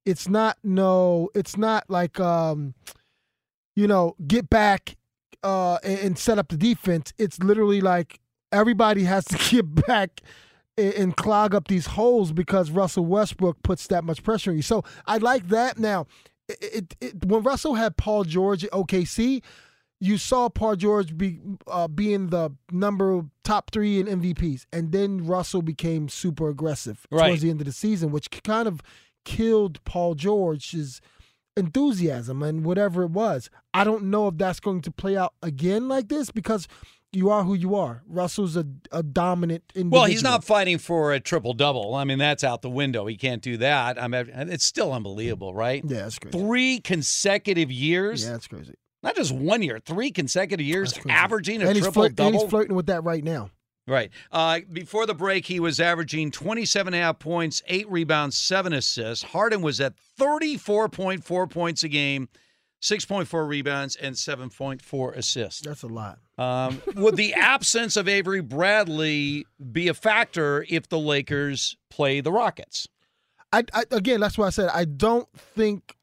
it's 0.07 0.29
not 0.29 0.57
no, 0.65 1.29
it's 1.35 1.57
not 1.59 1.85
like 1.91 2.19
um, 2.19 2.75
you 3.75 3.87
know, 3.87 4.17
get 4.27 4.49
back 4.49 4.97
uh 5.43 5.75
and, 5.85 5.99
and 5.99 6.19
set 6.19 6.39
up 6.39 6.49
the 6.49 6.57
defense. 6.57 7.13
It's 7.19 7.39
literally 7.41 7.81
like 7.81 8.19
everybody 8.53 9.05
has 9.05 9.25
to 9.27 9.39
get 9.51 9.87
back 9.87 10.21
and, 10.79 10.95
and 10.95 11.17
clog 11.17 11.55
up 11.55 11.69
these 11.69 11.87
holes 11.87 12.33
because 12.33 12.71
Russell 12.71 13.07
Westbrook 13.07 13.63
puts 13.63 13.87
that 13.89 14.05
much 14.05 14.23
pressure 14.23 14.51
on 14.51 14.57
you. 14.57 14.63
So 14.63 14.83
I 15.07 15.19
like 15.19 15.49
that 15.49 15.79
now. 15.79 16.07
It, 16.49 16.59
it, 16.61 16.97
it, 17.01 17.25
when 17.25 17.43
Russell 17.43 17.75
had 17.75 17.97
Paul 17.97 18.25
George 18.25 18.65
at 18.65 18.71
OKC, 18.71 19.43
you 19.99 20.19
saw 20.19 20.49
Paul 20.51 20.77
George 20.77 21.17
be 21.17 21.41
uh, 21.67 21.89
being 21.89 22.29
the 22.29 22.51
number 22.71 23.23
top 23.45 23.71
three 23.71 23.99
in 23.99 24.07
MVPs, 24.07 24.67
and 24.73 24.93
then 24.93 25.27
Russell 25.27 25.63
became 25.63 26.09
super 26.09 26.49
aggressive 26.51 27.07
Right. 27.11 27.29
towards 27.29 27.43
the 27.43 27.51
end 27.51 27.61
of 27.63 27.67
the 27.67 27.73
season, 27.73 28.11
which 28.13 28.31
kind 28.45 28.69
of 28.69 28.83
killed 29.25 29.83
Paul 29.85 30.15
George's 30.15 31.01
enthusiasm 31.57 32.43
and 32.43 32.65
whatever 32.65 33.03
it 33.03 33.11
was. 33.11 33.49
I 33.73 33.85
don't 33.85 34.05
know 34.05 34.29
if 34.29 34.37
that's 34.37 34.61
going 34.61 34.83
to 34.83 34.91
play 34.91 35.17
out 35.17 35.33
again 35.43 35.89
like 35.89 36.09
this 36.09 36.31
because 36.31 36.69
you 37.17 37.31
are 37.31 37.43
who 37.43 37.55
you 37.55 37.75
are. 37.75 38.03
Russell's 38.07 38.57
a, 38.57 38.67
a 38.93 39.03
dominant 39.03 39.65
individual. 39.75 40.03
Well, 40.03 40.11
he's 40.11 40.23
not 40.23 40.45
fighting 40.45 40.79
for 40.79 41.13
a 41.13 41.21
triple 41.21 41.55
double. 41.55 41.95
I 41.95 42.05
mean, 42.05 42.19
that's 42.19 42.45
out 42.45 42.63
the 42.63 42.71
window. 42.71 43.07
He 43.07 43.17
can't 43.17 43.43
do 43.43 43.57
that. 43.57 44.01
I 44.01 44.07
mean, 44.07 44.31
it's 44.35 44.65
still 44.65 44.93
unbelievable, 44.93 45.55
right? 45.55 45.83
Yeah, 45.87 46.03
that's 46.03 46.19
crazy. 46.19 46.39
Three 46.39 46.81
consecutive 46.81 47.71
years. 47.73 48.25
Yeah, 48.25 48.33
that's 48.33 48.47
crazy. 48.47 48.75
Not 49.03 49.17
just 49.17 49.33
one 49.33 49.63
year, 49.63 49.79
three 49.85 50.11
consecutive 50.11 50.67
years, 50.67 50.99
averaging 51.09 51.63
a 51.63 51.67
and 51.69 51.77
triple 51.79 51.93
flirt- 51.93 52.07
and 52.09 52.17
double. 52.17 52.41
he's 52.41 52.51
flirting 52.51 52.77
with 52.77 52.87
that 52.87 53.05
right 53.05 53.23
now. 53.23 53.51
Right. 53.89 54.11
Uh, 54.33 54.61
before 54.73 55.07
the 55.07 55.15
break, 55.15 55.47
he 55.47 55.61
was 55.61 55.79
averaging 55.79 56.33
27 56.33 56.93
and 56.93 57.01
a 57.01 57.05
half 57.05 57.21
points, 57.21 57.63
eight 57.69 57.89
rebounds, 57.89 58.37
seven 58.37 58.73
assists. 58.73 59.23
Harden 59.23 59.63
was 59.63 59.81
at 59.81 59.95
34.4 60.19 61.49
points 61.49 61.85
a 61.85 61.89
game, 61.89 62.29
6.4 62.83 63.49
rebounds, 63.49 63.97
and 63.97 64.15
7.4 64.15 65.17
assists. 65.17 65.61
That's 65.63 65.83
a 65.83 65.87
lot. 65.87 66.19
Um, 66.39 66.83
would 66.97 67.17
the 67.17 67.35
absence 67.35 67.97
of 67.97 68.09
Avery 68.09 68.43
Bradley 68.43 69.47
be 69.73 69.89
a 69.89 69.95
factor 69.95 70.65
if 70.69 70.89
the 70.89 70.99
Lakers 70.99 71.77
play 71.91 72.21
the 72.21 72.33
Rockets? 72.33 72.87
I, 73.53 73.65
I 73.73 73.85
again, 73.91 74.21
that's 74.21 74.37
why 74.37 74.47
I 74.47 74.51
said 74.51 74.69
I 74.73 74.85
don't 74.85 75.29
think. 75.55 75.97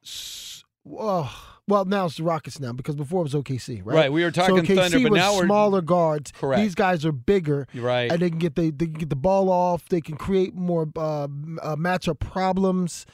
Uh, 0.97 1.29
well, 1.67 1.85
now 1.85 2.05
it's 2.05 2.17
the 2.17 2.23
Rockets 2.23 2.59
now 2.59 2.73
because 2.73 2.95
before 2.95 3.21
it 3.21 3.23
was 3.23 3.33
OKC, 3.33 3.81
right? 3.85 3.95
Right, 3.95 4.11
we 4.11 4.23
were 4.23 4.31
talking 4.31 4.57
so 4.57 4.61
OKC 4.63 4.75
Thunder, 4.75 4.99
but 4.99 5.11
was 5.11 5.17
now 5.17 5.33
we're- 5.35 5.45
smaller 5.45 5.81
guards. 5.81 6.31
Correct. 6.31 6.61
These 6.61 6.75
guys 6.75 7.05
are 7.05 7.11
bigger, 7.11 7.67
right. 7.75 8.11
And 8.11 8.21
they 8.21 8.29
can 8.29 8.39
get 8.39 8.55
the 8.55 8.71
they 8.71 8.85
can 8.85 8.95
get 8.95 9.09
the 9.09 9.15
ball 9.15 9.49
off. 9.49 9.87
They 9.89 10.01
can 10.01 10.17
create 10.17 10.55
more 10.55 10.89
uh, 10.95 11.23
uh, 11.23 11.27
matchup 11.75 12.19
problems. 12.19 13.05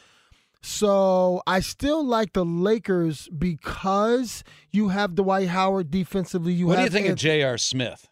So 0.61 1.41
I 1.47 1.61
still 1.61 2.03
like 2.05 2.33
the 2.33 2.45
Lakers 2.45 3.29
because 3.29 4.43
you 4.71 4.89
have 4.89 5.15
Dwight 5.15 5.47
Howard 5.47 5.89
defensively. 5.89 6.53
You 6.53 6.67
what 6.67 6.77
do 6.77 6.83
you 6.83 6.89
think 6.89 7.07
of 7.07 7.15
J.R. 7.15 7.57
Smith? 7.57 8.09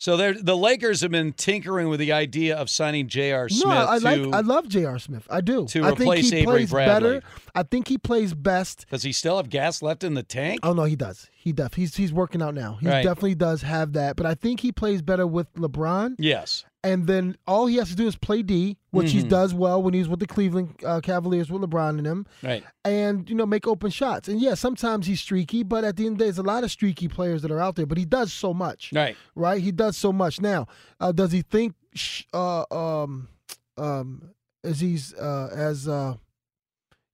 So 0.00 0.16
the 0.32 0.56
Lakers 0.56 1.02
have 1.02 1.10
been 1.10 1.34
tinkering 1.34 1.90
with 1.90 2.00
the 2.00 2.12
idea 2.12 2.56
of 2.56 2.70
signing 2.70 3.06
J.R. 3.06 3.50
Smith 3.50 3.66
No, 3.66 3.86
I 3.86 3.98
to, 3.98 4.04
like 4.04 4.34
I 4.34 4.40
love 4.40 4.66
J.R. 4.66 4.98
Smith. 4.98 5.26
I 5.28 5.42
do. 5.42 5.66
to 5.66 5.84
I 5.84 5.88
think 5.88 6.00
replace 6.00 6.30
he 6.30 6.38
Avery 6.38 6.52
plays 6.60 6.70
Bradley. 6.70 7.18
better. 7.18 7.26
I 7.54 7.64
think 7.64 7.86
he 7.88 7.98
plays 7.98 8.32
best. 8.32 8.86
Does 8.90 9.02
he 9.02 9.12
still 9.12 9.36
have 9.36 9.50
gas 9.50 9.82
left 9.82 10.02
in 10.02 10.14
the 10.14 10.22
tank? 10.22 10.60
Oh 10.62 10.72
no, 10.72 10.84
he 10.84 10.96
does. 10.96 11.28
He 11.42 11.52
def 11.52 11.72
he's 11.74 11.96
he's 11.96 12.12
working 12.12 12.42
out 12.42 12.54
now. 12.54 12.76
He 12.82 12.86
Right. 12.86 13.02
definitely 13.02 13.34
does 13.34 13.62
have 13.62 13.94
that, 13.94 14.14
but 14.16 14.26
I 14.26 14.34
think 14.34 14.60
he 14.60 14.72
plays 14.72 15.00
better 15.00 15.26
with 15.26 15.50
LeBron. 15.54 16.16
Yes. 16.18 16.64
And 16.84 17.06
then 17.06 17.36
all 17.46 17.66
he 17.66 17.76
has 17.76 17.88
to 17.90 17.94
do 17.94 18.06
is 18.06 18.16
play 18.16 18.42
D, 18.42 18.76
which 18.90 19.12
he 19.12 19.22
Mhm. 19.22 19.28
does 19.30 19.54
well 19.54 19.82
when 19.82 19.92
he's 19.94 20.08
with 20.08 20.20
the 20.20 20.26
Cleveland 20.26 20.74
uh, 20.84 21.00
Cavaliers 21.00 21.50
with 21.50 21.62
LeBron 21.62 21.96
and 21.98 22.06
him. 22.06 22.26
Right. 22.42 22.62
And 22.84 23.28
you 23.28 23.34
know 23.34 23.46
make 23.46 23.66
open 23.66 23.90
shots. 23.90 24.28
And 24.28 24.38
yeah, 24.40 24.52
sometimes 24.54 25.06
he's 25.06 25.20
streaky, 25.20 25.62
but 25.62 25.82
at 25.84 25.96
the 25.96 26.04
end 26.06 26.12
of 26.14 26.18
the 26.18 26.24
day, 26.24 26.26
there's 26.26 26.38
a 26.38 26.42
lot 26.42 26.62
of 26.64 26.70
streaky 26.70 27.08
players 27.08 27.40
that 27.42 27.50
are 27.50 27.60
out 27.60 27.76
there. 27.76 27.86
But 27.86 27.96
he 27.98 28.04
does 28.04 28.32
so 28.32 28.52
much. 28.52 28.90
Right. 28.94 29.16
Right. 29.34 29.62
He 29.62 29.72
does 29.72 29.96
so 29.96 30.12
much. 30.12 30.40
Now, 30.42 30.66
uh, 31.00 31.12
does 31.12 31.32
he 31.32 31.40
think? 31.42 31.74
sh- 31.94 32.24
Uh, 32.34 32.64
um, 32.70 33.28
um, 33.76 34.30
is 34.62 34.80
he's 34.80 35.14
uh, 35.14 35.48
as 35.54 35.88
uh, 35.88 36.14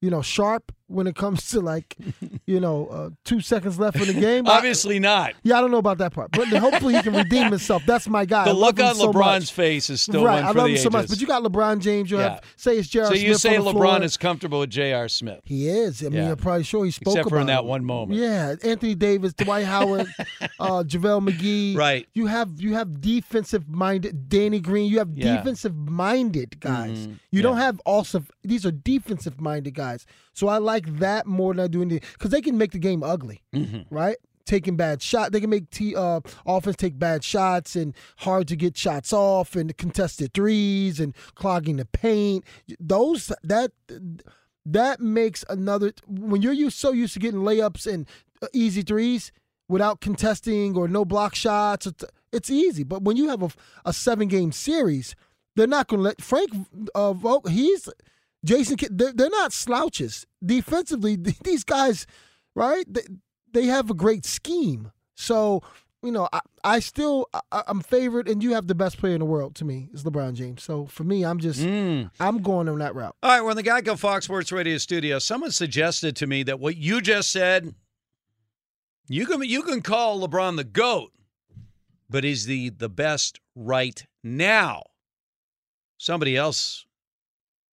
you 0.02 0.10
know 0.10 0.20
sharp 0.22 0.72
when 0.88 1.06
it 1.06 1.16
comes 1.16 1.50
to 1.50 1.60
like 1.60 1.96
you 2.46 2.60
know 2.60 2.86
uh, 2.86 3.10
two 3.24 3.40
seconds 3.40 3.78
left 3.78 3.96
in 3.96 4.06
the 4.06 4.20
game? 4.20 4.46
I- 4.48 4.56
Obviously 4.56 4.98
not. 4.98 5.34
yeah, 5.42 5.58
I 5.58 5.60
don't 5.60 5.70
know 5.70 5.78
about 5.78 5.98
that 5.98 6.12
part, 6.12 6.30
but 6.32 6.48
hopefully 6.48 6.94
he 6.94 7.02
can 7.02 7.14
redeem 7.22 7.50
himself. 7.50 7.82
That's 7.86 8.08
my 8.08 8.24
guy. 8.24 8.44
The 8.44 8.50
I 8.50 8.52
look 8.54 8.80
on 8.80 8.94
so 8.94 9.12
LeBron's 9.12 9.42
much. 9.46 9.52
face 9.52 9.90
is 9.90 10.00
still 10.02 10.24
right. 10.24 10.36
one 10.36 10.44
I 10.44 10.52
for 10.52 10.58
love 10.58 10.66
the 10.68 10.72
him 10.74 10.78
so 10.78 10.90
much. 10.90 11.08
But 11.08 11.20
you 11.20 11.26
got 11.26 11.42
LeBron 11.42 11.80
James. 11.80 12.10
You 12.10 12.18
Yeah. 12.18 12.28
have 12.30 12.44
say 12.56 12.78
it's 12.78 12.88
J.R. 12.88 13.06
So 13.06 13.12
Smith 13.14 13.22
you 13.22 13.34
say 13.34 13.56
LeBron 13.56 13.72
floor. 13.72 14.02
is 14.02 14.16
comfortable 14.16 14.60
with 14.60 14.70
J.R. 14.70 15.08
Smith. 15.08 15.40
He 15.44 15.68
is. 15.68 16.02
I 16.02 16.06
mean, 16.08 16.22
Yeah. 16.22 16.30
I'm 16.30 16.36
probably 16.36 16.62
sure 16.64 16.84
he 16.84 16.90
spoke 16.90 17.14
Except 17.14 17.28
for 17.28 17.36
about 17.36 17.40
in 17.42 17.46
that 17.48 17.60
it. 17.60 17.64
one 17.66 17.84
moment. 17.84 18.20
Yeah, 18.20 18.54
Anthony 18.64 18.94
Davis, 18.94 19.32
Dwight 19.34 19.64
Howard, 19.66 20.06
uh, 20.60 20.82
JaVale 20.84 21.28
McGee. 21.28 21.76
Right. 21.76 22.06
You 22.14 22.26
have 22.26 22.60
you 22.60 22.74
have 22.74 23.00
defensive 23.00 23.68
minded 23.68 24.28
Danny 24.28 24.60
Green. 24.60 24.90
You 24.90 24.98
have 24.98 25.10
Yeah. 25.14 25.36
defensive 25.36 25.74
minded 25.74 26.60
guys. 26.60 27.06
Mhm. 27.06 27.18
You 27.30 27.42
don't 27.42 27.56
have 27.58 27.80
also 27.84 28.22
these 28.44 28.64
are 28.64 28.70
defensive 28.70 29.40
minded 29.40 29.74
guys. 29.74 30.06
So 30.36 30.48
I 30.48 30.58
like 30.58 30.98
that 30.98 31.26
more 31.26 31.54
than 31.54 31.64
I 31.64 31.66
do 31.66 31.80
anything 31.80 32.06
because 32.12 32.30
they 32.30 32.42
can 32.42 32.58
make 32.58 32.72
the 32.72 32.78
game 32.78 33.02
ugly. 33.02 33.42
Mhm. 33.54 33.86
Right. 33.90 34.16
Taking 34.44 34.76
bad 34.76 35.02
shot, 35.02 35.32
they 35.32 35.40
can 35.40 35.50
make 35.50 35.70
t- 35.70 35.96
uh, 35.96 36.20
offense 36.44 36.76
take 36.76 36.98
bad 36.98 37.24
shots 37.24 37.74
and 37.74 37.94
hard 38.18 38.46
to 38.48 38.54
get 38.54 38.76
shots 38.76 39.12
off 39.12 39.56
and 39.56 39.76
contested 39.76 40.34
threes 40.34 41.00
and 41.00 41.16
clogging 41.34 41.78
the 41.78 41.84
paint. 41.86 42.44
Those 42.78 43.32
that 43.42 43.72
that 44.66 45.00
makes 45.00 45.44
another 45.48 45.92
when 46.06 46.42
you're 46.42 46.52
used 46.52 46.76
so 46.78 46.92
used 46.92 47.14
to 47.14 47.18
getting 47.20 47.40
layups 47.40 47.92
and 47.92 48.06
uh, 48.42 48.46
easy 48.52 48.82
threes 48.82 49.32
without 49.68 50.00
contesting 50.00 50.76
or 50.76 50.86
no 50.88 51.04
block 51.04 51.34
shots 51.34 51.86
it's, 51.86 52.04
it's 52.32 52.50
easy 52.50 52.82
but 52.82 53.02
when 53.02 53.16
you 53.16 53.28
have 53.28 53.42
a, 53.42 53.48
a 53.84 53.92
seven 53.92 54.26
game 54.28 54.50
series 54.52 55.14
they're 55.54 55.66
not 55.68 55.86
going 55.86 55.98
to 55.98 56.04
let 56.04 56.20
frank 56.20 56.50
uh, 56.96 57.12
Vogel, 57.12 57.50
he's 57.50 57.88
jason 58.46 58.76
Kidd, 58.76 58.96
they're, 58.96 59.12
they're 59.12 59.30
not 59.30 59.52
slouches 59.52 60.26
defensively 60.44 61.16
these 61.44 61.64
guys 61.64 62.06
right 62.54 62.84
they, 62.88 63.02
they 63.52 63.66
have 63.66 63.90
a 63.90 63.94
great 63.94 64.24
scheme 64.24 64.90
so 65.14 65.62
you 66.06 66.12
know, 66.12 66.28
I, 66.32 66.40
I 66.62 66.78
still 66.78 67.26
I, 67.34 67.64
I'm 67.66 67.80
favored, 67.80 68.28
and 68.28 68.40
you 68.40 68.54
have 68.54 68.68
the 68.68 68.76
best 68.76 68.96
player 68.96 69.14
in 69.14 69.18
the 69.18 69.26
world 69.26 69.56
to 69.56 69.64
me 69.64 69.88
is 69.92 70.04
LeBron 70.04 70.34
James. 70.34 70.62
So 70.62 70.86
for 70.86 71.02
me, 71.02 71.24
I'm 71.24 71.38
just 71.40 71.60
Mm. 71.60 72.10
I'm 72.20 72.38
going 72.42 72.68
on 72.68 72.78
that 72.78 72.94
route. 72.94 73.16
All 73.24 73.30
right, 73.30 73.42
we're 73.42 73.50
in 73.50 73.56
the 73.56 73.64
Geico 73.64 73.98
Fox 73.98 74.26
Sports 74.26 74.52
Radio 74.52 74.78
studio. 74.78 75.18
Someone 75.18 75.50
suggested 75.50 76.14
to 76.16 76.28
me 76.28 76.44
that 76.44 76.60
what 76.60 76.76
you 76.76 77.00
just 77.00 77.32
said, 77.32 77.74
you 79.08 79.26
can 79.26 79.42
you 79.42 79.62
can 79.62 79.82
call 79.82 80.26
LeBron 80.26 80.56
the 80.56 80.64
GOAT, 80.64 81.10
but 82.08 82.22
he's 82.22 82.46
the 82.46 82.70
the 82.70 82.88
best 82.88 83.40
right 83.56 84.06
now. 84.22 84.84
Somebody 85.98 86.36
else 86.36 86.85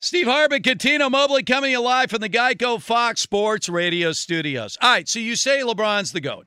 Steve 0.00 0.26
Hartman, 0.28 0.62
Cuttino 0.62 1.10
Mobley 1.10 1.42
coming 1.42 1.74
alive 1.74 2.08
from 2.08 2.20
the 2.20 2.28
Geico 2.28 2.80
Fox 2.80 3.20
Sports 3.20 3.68
Radio 3.68 4.12
studios. 4.12 4.78
All 4.80 4.90
right, 4.90 5.08
so 5.08 5.18
you 5.18 5.34
say 5.34 5.60
LeBron's 5.62 6.12
the 6.12 6.20
GOAT. 6.20 6.46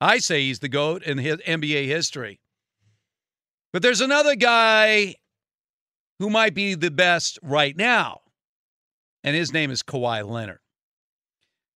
I 0.00 0.18
say 0.18 0.42
he's 0.42 0.60
the 0.60 0.68
GOAT 0.68 1.02
in 1.02 1.18
his 1.18 1.38
NBA 1.38 1.86
history. 1.86 2.38
But 3.72 3.82
there's 3.82 4.00
another 4.00 4.36
guy 4.36 5.16
who 6.20 6.30
might 6.30 6.54
be 6.54 6.74
the 6.74 6.92
best 6.92 7.40
right 7.42 7.76
now, 7.76 8.20
and 9.24 9.34
his 9.34 9.52
name 9.52 9.72
is 9.72 9.82
Kawhi 9.82 10.24
Leonard. 10.24 10.60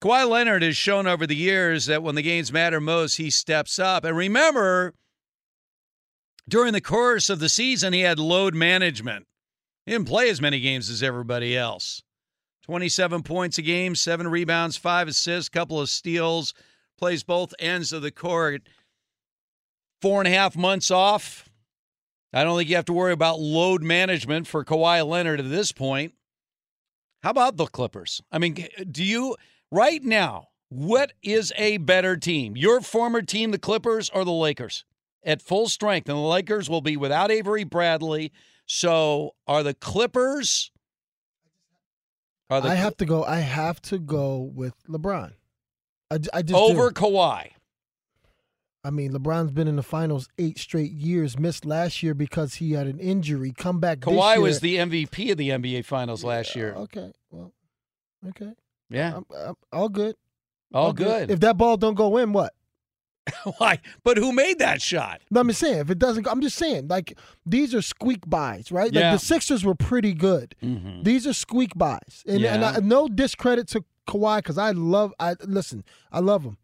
Kawhi 0.00 0.28
Leonard 0.28 0.62
has 0.62 0.76
shown 0.76 1.08
over 1.08 1.26
the 1.26 1.36
years 1.36 1.86
that 1.86 2.04
when 2.04 2.14
the 2.14 2.22
games 2.22 2.52
matter 2.52 2.80
most, 2.80 3.16
he 3.16 3.30
steps 3.30 3.80
up. 3.80 4.04
And 4.04 4.16
remember, 4.16 4.94
during 6.48 6.72
the 6.72 6.80
course 6.80 7.28
of 7.28 7.40
the 7.40 7.48
season, 7.48 7.92
he 7.92 8.00
had 8.00 8.18
load 8.20 8.54
management. 8.54 9.26
Didn't 9.86 10.08
play 10.08 10.28
as 10.30 10.40
many 10.40 10.60
games 10.60 10.90
as 10.90 11.02
everybody 11.02 11.56
else. 11.56 12.02
27 12.64 13.22
points 13.22 13.58
a 13.58 13.62
game, 13.62 13.94
seven 13.94 14.28
rebounds, 14.28 14.76
five 14.76 15.08
assists, 15.08 15.48
couple 15.48 15.80
of 15.80 15.88
steals, 15.88 16.54
plays 16.98 17.22
both 17.22 17.54
ends 17.58 17.92
of 17.92 18.02
the 18.02 18.10
court. 18.10 18.62
Four 20.00 20.20
and 20.20 20.28
a 20.28 20.36
half 20.36 20.56
months 20.56 20.90
off. 20.90 21.48
I 22.32 22.44
don't 22.44 22.56
think 22.56 22.70
you 22.70 22.76
have 22.76 22.84
to 22.86 22.92
worry 22.92 23.12
about 23.12 23.40
load 23.40 23.82
management 23.82 24.46
for 24.46 24.64
Kawhi 24.64 25.04
Leonard 25.06 25.40
at 25.40 25.50
this 25.50 25.72
point. 25.72 26.14
How 27.22 27.30
about 27.30 27.56
the 27.56 27.66
Clippers? 27.66 28.22
I 28.30 28.38
mean, 28.38 28.68
do 28.90 29.02
you, 29.02 29.36
right 29.70 30.02
now, 30.02 30.48
what 30.68 31.12
is 31.22 31.52
a 31.56 31.78
better 31.78 32.16
team? 32.16 32.56
Your 32.56 32.80
former 32.80 33.20
team, 33.22 33.50
the 33.50 33.58
Clippers, 33.58 34.08
or 34.10 34.24
the 34.24 34.30
Lakers? 34.30 34.84
At 35.24 35.42
full 35.42 35.68
strength. 35.68 36.08
And 36.08 36.16
the 36.16 36.22
Lakers 36.22 36.70
will 36.70 36.80
be 36.80 36.96
without 36.96 37.30
Avery 37.30 37.64
Bradley 37.64 38.32
So 38.72 39.34
are 39.48 39.64
the 39.64 39.74
Clippers? 39.74 40.70
Are 42.48 42.60
the 42.60 42.68
I 42.68 42.76
have 42.76 42.96
to 42.98 43.04
go. 43.04 43.24
I 43.24 43.40
have 43.40 43.82
to 43.82 43.98
go 43.98 44.38
with 44.54 44.74
LeBron. 44.88 45.32
I 46.08 46.18
just 46.18 46.54
over 46.54 46.90
do. 46.90 46.94
Kawhi? 46.94 47.50
I 48.84 48.90
mean, 48.90 49.12
LeBron's 49.12 49.50
been 49.50 49.66
in 49.66 49.74
the 49.74 49.82
finals 49.82 50.28
eight 50.38 50.56
straight 50.56 50.92
years. 50.92 51.36
Missed 51.36 51.66
last 51.66 52.04
year 52.04 52.14
because 52.14 52.54
he 52.54 52.74
had 52.74 52.86
an 52.86 53.00
injury. 53.00 53.50
Come 53.50 53.80
back. 53.80 54.02
this 54.02 54.14
Kawhi 54.14 54.34
year- 54.34 54.40
was 54.40 54.60
the 54.60 54.76
MVP 54.76 55.32
of 55.32 55.36
the 55.36 55.48
NBA 55.48 55.84
Finals 55.84 56.22
last 56.22 56.54
year. 56.54 56.72
Okay. 56.74 57.10
Well. 57.32 57.52
Okay. 58.28 58.52
Yeah. 58.88 59.16
I'm, 59.16 59.26
I'm, 59.36 59.54
all 59.72 59.88
good. 59.88 60.14
All 60.72 60.92
good. 60.92 61.32
If 61.32 61.40
that 61.40 61.56
ball 61.58 61.76
don't 61.76 61.94
go 61.94 62.18
in, 62.18 62.32
what? 62.32 62.54
Why? 63.58 63.78
But 64.04 64.16
who 64.18 64.32
made 64.32 64.58
that 64.58 64.80
shot? 64.82 65.20
No, 65.30 65.40
I'm 65.40 65.48
just 65.48 65.60
saying. 65.60 65.78
If 65.78 65.90
it 65.90 65.98
doesn't, 65.98 66.22
go, 66.24 66.30
I'm 66.30 66.40
just 66.40 66.56
saying. 66.56 66.88
Like 66.88 67.18
these 67.46 67.74
are 67.74 67.82
squeak 67.82 68.28
buys, 68.28 68.70
right? 68.72 68.92
Yeah. 68.92 69.12
Like 69.12 69.20
the 69.20 69.26
Sixers 69.26 69.64
were 69.64 69.74
pretty 69.74 70.14
good. 70.14 70.54
Mhm. 70.62 71.04
These 71.04 71.26
are 71.26 71.32
squeak 71.32 71.72
buys, 71.76 72.24
and, 72.26 72.44
and 72.44 72.64
I, 72.64 72.78
no 72.80 73.08
discredit 73.08 73.68
to 73.68 73.84
Kawhi 74.08 74.38
because 74.38 74.58
I 74.58 74.70
love. 74.72 75.12
I 75.20 75.36
listen. 75.44 75.84
I 76.10 76.20
love 76.20 76.42
him. 76.44 76.58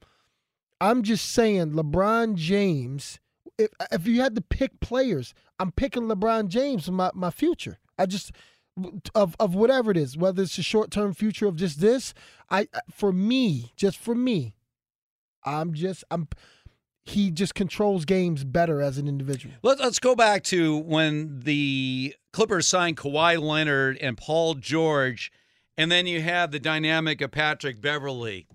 I'm 0.80 1.02
just 1.02 1.30
saying, 1.30 1.72
LeBron 1.72 2.34
James. 2.34 3.18
If 3.58 3.70
if 3.90 4.06
you 4.06 4.20
had 4.20 4.34
to 4.34 4.42
pick 4.42 4.80
players, 4.80 5.32
I'm 5.58 5.72
picking 5.72 6.02
LeBron 6.04 6.48
James 6.48 6.84
for 6.86 6.92
my 6.92 7.10
my 7.14 7.30
future. 7.30 7.78
I 7.98 8.04
just 8.06 8.32
of 9.14 9.34
of 9.40 9.54
whatever 9.54 9.90
it 9.90 9.96
is, 9.96 10.18
whether 10.18 10.42
it's 10.42 10.58
a 10.58 10.62
short 10.62 10.90
term 10.90 11.14
future 11.14 11.46
of 11.46 11.56
just 11.56 11.80
this. 11.80 12.12
I 12.50 12.68
for 12.90 13.12
me, 13.12 13.72
just 13.76 13.96
for 13.96 14.14
me, 14.14 14.54
I'm 15.44 15.72
just 15.72 16.04
I'm. 16.10 16.28
He 17.06 17.30
just 17.30 17.54
controls 17.54 18.04
games 18.04 18.42
better 18.42 18.82
as 18.82 18.98
an 18.98 19.06
individual. 19.06 19.54
Let, 19.62 19.78
let's 19.78 20.00
go 20.00 20.16
back 20.16 20.42
to 20.44 20.76
when 20.76 21.40
the 21.40 22.16
Clippers 22.32 22.66
signed 22.66 22.96
Kawhi 22.96 23.40
Leonard 23.40 23.96
and 23.98 24.18
Paul 24.18 24.54
George, 24.54 25.30
and 25.78 25.90
then 25.90 26.08
you 26.08 26.20
have 26.20 26.50
the 26.50 26.58
dynamic 26.58 27.20
of 27.20 27.30
Patrick 27.30 27.80
Beverley. 27.80 28.48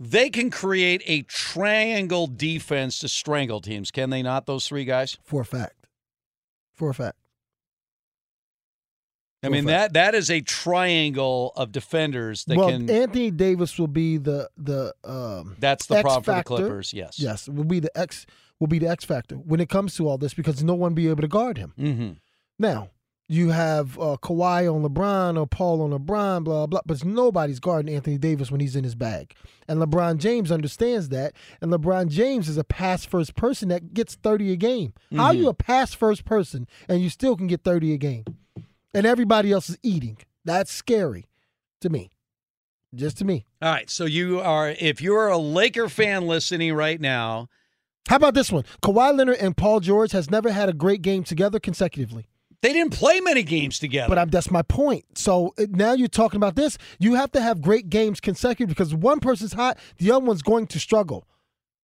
They 0.00 0.30
can 0.30 0.50
create 0.50 1.02
a 1.06 1.22
triangle 1.22 2.26
defense 2.26 2.98
to 3.00 3.08
strangle 3.08 3.60
teams, 3.60 3.92
can 3.92 4.10
they 4.10 4.22
not? 4.22 4.46
Those 4.46 4.66
three 4.66 4.84
guys. 4.84 5.16
For 5.22 5.42
a 5.42 5.44
fact. 5.44 5.86
For 6.74 6.90
a 6.90 6.94
fact. 6.94 7.19
I 9.42 9.48
mean 9.48 9.64
that 9.66 9.94
that 9.94 10.14
is 10.14 10.30
a 10.30 10.40
triangle 10.42 11.52
of 11.56 11.72
defenders 11.72 12.44
that 12.44 12.58
well, 12.58 12.68
can. 12.68 12.90
Anthony 12.90 13.30
Davis 13.30 13.78
will 13.78 13.86
be 13.86 14.18
the 14.18 14.50
the 14.56 14.94
um, 15.02 15.56
That's 15.58 15.86
the 15.86 15.96
X 15.96 16.02
problem 16.02 16.22
for 16.22 16.34
the. 16.34 16.44
Clippers, 16.44 16.92
yes. 16.92 17.18
yes, 17.18 17.48
will 17.48 17.64
be 17.64 17.80
the 17.80 17.96
X 17.96 18.26
will 18.58 18.66
be 18.66 18.78
the 18.78 18.88
X 18.88 19.04
factor 19.04 19.36
when 19.36 19.60
it 19.60 19.68
comes 19.68 19.96
to 19.96 20.08
all 20.08 20.18
this 20.18 20.34
because 20.34 20.62
no 20.62 20.74
one 20.74 20.92
be 20.94 21.08
able 21.08 21.22
to 21.22 21.28
guard 21.28 21.56
him. 21.56 21.72
Mm-hmm. 21.78 22.10
Now 22.58 22.90
you 23.30 23.50
have 23.50 23.96
uh, 23.96 24.16
Kawhi 24.20 24.72
on 24.74 24.82
LeBron 24.82 25.38
or 25.38 25.46
Paul 25.46 25.82
on 25.82 25.98
LeBron, 25.98 26.44
blah 26.44 26.66
blah, 26.66 26.80
but 26.84 27.04
nobody's 27.04 27.60
guarding 27.60 27.94
Anthony 27.94 28.18
Davis 28.18 28.50
when 28.50 28.60
he's 28.60 28.76
in 28.76 28.84
his 28.84 28.94
bag, 28.94 29.34
and 29.68 29.80
LeBron 29.80 30.18
James 30.18 30.52
understands 30.52 31.08
that, 31.10 31.32
and 31.62 31.72
LeBron 31.72 32.08
James 32.08 32.48
is 32.48 32.58
a 32.58 32.64
pass 32.64 33.06
first 33.06 33.36
person 33.36 33.68
that 33.68 33.94
gets 33.94 34.16
thirty 34.16 34.52
a 34.52 34.56
game. 34.56 34.92
How 35.16 35.26
are 35.26 35.34
you 35.34 35.48
a 35.48 35.54
pass 35.54 35.94
first 35.94 36.26
person 36.26 36.66
and 36.88 37.00
you 37.00 37.08
still 37.08 37.36
can 37.36 37.46
get 37.46 37.62
thirty 37.62 37.94
a 37.94 37.96
game, 37.96 38.24
and 38.94 39.06
everybody 39.06 39.52
else 39.52 39.68
is 39.70 39.78
eating? 39.82 40.18
That's 40.44 40.72
scary 40.72 41.26
to 41.80 41.88
me, 41.90 42.10
just 42.94 43.18
to 43.18 43.24
me. 43.24 43.44
All 43.62 43.72
right, 43.72 43.90
so 43.90 44.04
you 44.04 44.40
are 44.40 44.70
if 44.70 45.00
you're 45.00 45.28
a 45.28 45.38
Laker 45.38 45.88
fan 45.88 46.26
listening 46.26 46.74
right 46.74 47.00
now, 47.00 47.48
How 48.08 48.16
about 48.16 48.34
this 48.34 48.50
one? 48.50 48.64
Kawhi 48.82 49.16
Leonard 49.16 49.36
and 49.38 49.56
Paul 49.56 49.80
George 49.80 50.12
has 50.12 50.30
never 50.30 50.50
had 50.50 50.68
a 50.68 50.72
great 50.72 51.02
game 51.02 51.22
together 51.24 51.60
consecutively. 51.60 52.26
they 52.62 52.72
didn't 52.72 52.92
play 52.92 53.20
many 53.20 53.42
games 53.42 53.78
together. 53.78 54.08
But 54.08 54.18
I'm, 54.18 54.28
that's 54.30 54.50
my 54.50 54.62
point. 54.62 55.04
So 55.16 55.54
uh, 55.58 55.66
now 55.70 55.92
you're 55.92 56.08
talking 56.08 56.36
about 56.38 56.56
this. 56.56 56.76
You 56.98 57.14
have 57.14 57.30
to 57.32 57.40
have 57.40 57.60
great 57.62 57.88
games 57.90 58.20
consecutive 58.20 58.68
because 58.68 58.94
one 58.94 59.20
person's 59.20 59.52
hot, 59.54 59.78
the 59.98 60.10
other 60.10 60.24
one's 60.24 60.42
going 60.42 60.66
to 60.68 60.78
struggle. 60.80 61.26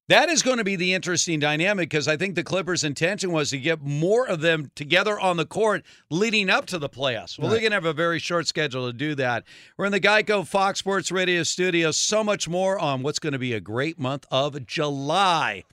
That 0.08 0.28
is 0.28 0.42
going 0.42 0.58
to 0.58 0.64
be 0.64 0.76
the 0.76 0.94
interesting 0.94 1.40
dynamic 1.40 1.88
because 1.88 2.06
I 2.06 2.16
think 2.16 2.36
the 2.36 2.44
Clippers' 2.44 2.84
intention 2.84 3.32
was 3.32 3.50
to 3.50 3.58
get 3.58 3.82
more 3.82 4.24
of 4.24 4.40
them 4.40 4.70
together 4.76 5.18
on 5.18 5.36
the 5.36 5.44
court 5.44 5.84
leading 6.10 6.48
up 6.48 6.66
to 6.66 6.78
the 6.78 6.88
playoffs. 6.88 7.36
Well, 7.36 7.50
they're 7.50 7.58
going 7.58 7.72
to 7.72 7.76
have 7.76 7.86
a 7.86 7.92
very 7.92 8.20
short 8.20 8.46
schedule 8.46 8.86
to 8.86 8.92
do 8.92 9.16
that. 9.16 9.42
We're 9.76 9.86
in 9.86 9.92
the 9.92 9.98
Geico 9.98 10.46
Fox 10.46 10.78
Sports 10.78 11.10
Radio 11.10 11.42
studio. 11.42 11.90
So 11.90 12.22
much 12.22 12.48
more 12.48 12.78
on 12.78 13.02
what's 13.02 13.18
going 13.18 13.32
to 13.32 13.38
be 13.40 13.52
a 13.52 13.60
great 13.60 13.98
month 13.98 14.26
of 14.30 14.64
July. 14.64 15.64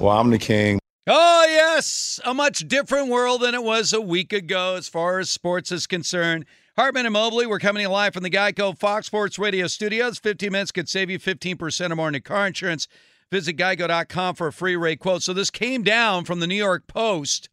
Well, 0.00 0.18
I'm 0.18 0.30
the 0.30 0.38
king. 0.38 0.80
Oh, 1.06 1.46
yes. 1.48 2.18
A 2.24 2.34
much 2.34 2.66
different 2.66 3.08
world 3.08 3.42
than 3.42 3.54
it 3.54 3.62
was 3.62 3.92
a 3.92 4.00
week 4.00 4.32
ago 4.32 4.74
as 4.74 4.88
far 4.88 5.20
as 5.20 5.30
sports 5.30 5.70
is 5.70 5.86
concerned. 5.86 6.46
Hartman 6.78 7.06
and 7.06 7.12
Mobley, 7.12 7.44
we're 7.44 7.58
coming 7.58 7.82
you 7.82 7.88
live 7.88 8.14
from 8.14 8.22
the 8.22 8.30
Geico 8.30 8.78
Fox 8.78 9.08
Sports 9.08 9.36
Radio 9.36 9.66
studios. 9.66 10.20
15 10.20 10.52
minutes 10.52 10.70
could 10.70 10.88
save 10.88 11.10
you 11.10 11.18
15% 11.18 11.90
or 11.90 11.96
more 11.96 12.06
in 12.06 12.14
your 12.14 12.20
car 12.20 12.46
insurance. 12.46 12.86
Visit 13.32 13.56
geico.com 13.56 14.36
for 14.36 14.46
a 14.46 14.52
free 14.52 14.76
rate 14.76 15.00
quote. 15.00 15.24
So 15.24 15.32
this 15.32 15.50
came 15.50 15.82
down 15.82 16.24
from 16.24 16.38
the 16.38 16.46
New 16.46 16.54
York 16.54 16.86
Post. 16.86 17.48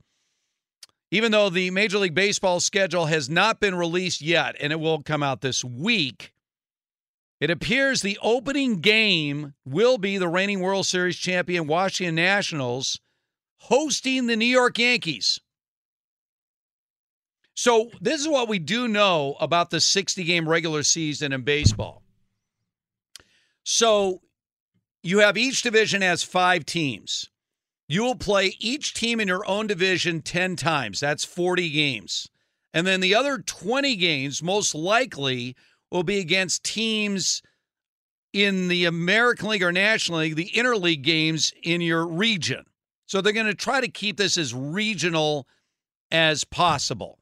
Even 1.10 1.32
though 1.32 1.50
the 1.50 1.72
Major 1.72 1.98
League 1.98 2.14
Baseball 2.14 2.60
schedule 2.60 3.08
has 3.08 3.28
not 3.28 3.60
been 3.60 3.74
released 3.74 4.22
yet, 4.22 4.56
and 4.60 4.72
it 4.72 4.80
will 4.80 5.02
come 5.02 5.24
out 5.24 5.42
this 5.42 5.64
week, 5.64 6.32
it 7.42 7.50
appears 7.50 8.04
the 8.04 8.20
opening 8.22 8.76
game 8.80 9.56
will 9.66 9.98
be 9.98 10.20
the 10.20 10.30
reigning 10.30 10.60
World 10.60 10.86
Series 10.86 11.18
champion 11.18 11.66
Washington 11.66 12.14
Nationals 12.14 13.00
hosting 13.58 14.28
the 14.28 14.36
New 14.36 14.46
York 14.46 14.78
Yankees. 14.78 15.40
So, 17.56 17.90
this 18.02 18.20
is 18.20 18.28
what 18.28 18.50
we 18.50 18.60
do 18.60 18.88
know 18.88 19.38
about 19.40 19.70
the 19.70 19.80
60 19.80 20.24
game 20.26 20.48
regular 20.48 20.84
season 20.84 21.32
in 21.32 21.42
baseball. 21.44 22.04
So, 23.64 24.22
you 25.04 25.20
have 25.20 25.38
each 25.38 25.62
division 25.62 26.02
has 26.02 26.22
five 26.22 26.66
teams. 26.66 27.30
You 27.88 28.04
will 28.04 28.16
play 28.16 28.56
each 28.60 28.94
team 28.94 29.20
in 29.20 29.28
your 29.28 29.48
own 29.48 29.68
division 29.68 30.22
10 30.22 30.56
times. 30.56 31.00
That's 31.00 31.24
40 31.24 31.70
games. 31.70 32.28
And 32.74 32.86
then 32.86 33.00
the 33.00 33.16
other 33.16 33.38
20 33.38 33.96
games, 33.96 34.44
most 34.44 34.76
likely, 34.76 35.56
will 35.92 36.04
be 36.04 36.20
against 36.20 36.64
teams 36.64 37.42
in 38.34 38.68
the 38.68 38.84
American 38.84 39.48
League 39.48 39.64
or 39.64 39.72
National 39.72 40.20
League, 40.20 40.36
the 40.36 40.52
interleague 40.54 41.04
games 41.04 41.54
in 41.64 41.80
your 41.80 42.06
region. 42.06 42.66
So 43.06 43.22
they're 43.22 43.32
going 43.32 43.46
to 43.46 43.54
try 43.54 43.80
to 43.80 43.88
keep 43.88 44.18
this 44.18 44.38
as 44.38 44.54
regional 44.54 45.48
as 46.12 46.44
possible. 46.44 47.20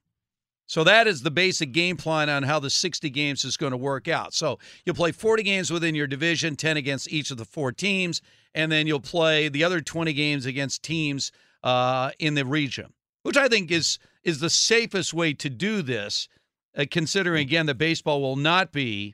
So 0.73 0.83
that 0.85 1.05
is 1.05 1.21
the 1.21 1.29
basic 1.29 1.71
game 1.71 1.97
plan 1.97 2.31
on 2.31 2.41
how 2.41 2.59
the 2.59 2.71
60 2.71 3.07
games 3.11 3.45
is 3.45 3.57
going 3.57 3.73
to 3.73 3.77
work 3.77 4.07
out. 4.07 4.33
So 4.33 4.57
you'll 4.83 4.95
play 4.95 5.11
40 5.11 5.43
games 5.43 5.69
within 5.69 5.93
your 5.93 6.07
division, 6.07 6.55
10 6.55 6.77
against 6.77 7.13
each 7.13 7.29
of 7.29 7.37
the 7.37 7.45
four 7.45 7.71
teams, 7.71 8.23
and 8.55 8.71
then 8.71 8.87
you'll 8.87 8.99
play 8.99 9.49
the 9.49 9.63
other 9.63 9.81
20 9.81 10.13
games 10.13 10.47
against 10.47 10.81
teams 10.81 11.31
uh, 11.61 12.09
in 12.17 12.33
the 12.33 12.43
region, 12.43 12.91
which 13.21 13.37
I 13.37 13.47
think 13.49 13.69
is 13.69 13.99
is 14.23 14.39
the 14.39 14.49
safest 14.49 15.13
way 15.13 15.33
to 15.33 15.47
do 15.47 15.83
this, 15.83 16.27
uh, 16.75 16.85
considering 16.89 17.41
again 17.41 17.67
that 17.67 17.77
baseball 17.77 18.19
will 18.19 18.35
not 18.35 18.71
be 18.71 19.13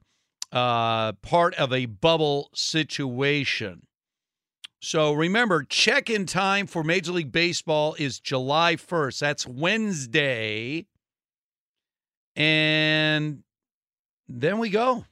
uh, 0.54 1.12
part 1.12 1.56
of 1.56 1.74
a 1.74 1.88
bubble 1.88 2.52
situation. 2.54 3.86
So 4.80 5.12
remember, 5.12 5.64
check 5.64 6.10
in 6.10 6.26
time 6.26 6.68
for 6.68 6.86
Major 6.86 7.12
League 7.12 7.34
Baseball 7.34 7.98
is 8.00 8.22
July 8.22 8.78
1st. 8.78 9.20
That's 9.20 9.46
Wednesday. 9.46 10.86
And 12.36 13.44
then 14.28 14.60
we 14.60 14.70
go. 14.70 15.06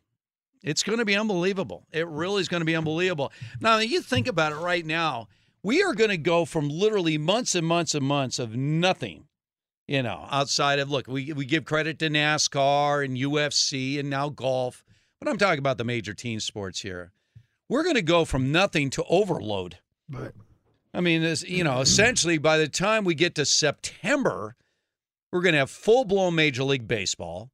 It's 0.63 0.83
going 0.83 0.99
to 0.99 1.05
be 1.05 1.15
unbelievable. 1.15 1.85
It 1.91 2.03
hmm. 2.03 2.13
really 2.13 2.41
is 2.41 2.47
going 2.47 2.61
to 2.61 2.65
be 2.65 2.75
unbelievable. 2.75 3.31
Now, 3.59 3.77
you 3.79 4.01
think 4.01 4.27
about 4.27 4.51
it 4.51 4.57
right 4.57 4.85
now. 4.85 5.27
We 5.63 5.83
are 5.83 5.93
going 5.93 6.09
to 6.09 6.17
go 6.17 6.45
from 6.45 6.69
literally 6.69 7.17
months 7.17 7.55
and 7.55 7.65
months 7.65 7.95
and 7.95 8.05
months 8.05 8.39
of 8.39 8.55
nothing, 8.55 9.27
you 9.87 10.03
know, 10.03 10.27
outside 10.31 10.79
of 10.79 10.89
look, 10.89 11.07
we, 11.07 11.33
we 11.33 11.45
give 11.45 11.65
credit 11.65 11.99
to 11.99 12.09
NASCAR 12.09 13.03
and 13.03 13.17
UFC 13.17 13.99
and 13.99 14.09
now 14.09 14.29
golf, 14.29 14.83
but 15.19 15.27
I'm 15.27 15.37
talking 15.37 15.59
about 15.59 15.77
the 15.77 15.83
major 15.83 16.13
team 16.13 16.39
sports 16.39 16.81
here. 16.81 17.11
We're 17.67 17.83
going 17.83 17.95
to 17.95 18.01
go 18.01 18.23
from 18.23 18.51
nothing 18.51 18.89
to 18.91 19.03
overload. 19.09 19.79
Right. 20.09 20.31
I 20.93 21.01
mean, 21.01 21.21
this, 21.21 21.43
you 21.43 21.63
know, 21.63 21.81
essentially 21.81 22.37
by 22.37 22.57
the 22.57 22.69
time 22.69 23.03
we 23.03 23.13
get 23.13 23.35
to 23.35 23.45
September, 23.45 24.55
we're 25.31 25.41
going 25.41 25.53
to 25.53 25.59
have 25.59 25.69
full 25.69 26.05
blown 26.05 26.35
Major 26.35 26.63
League 26.63 26.87
Baseball. 26.87 27.49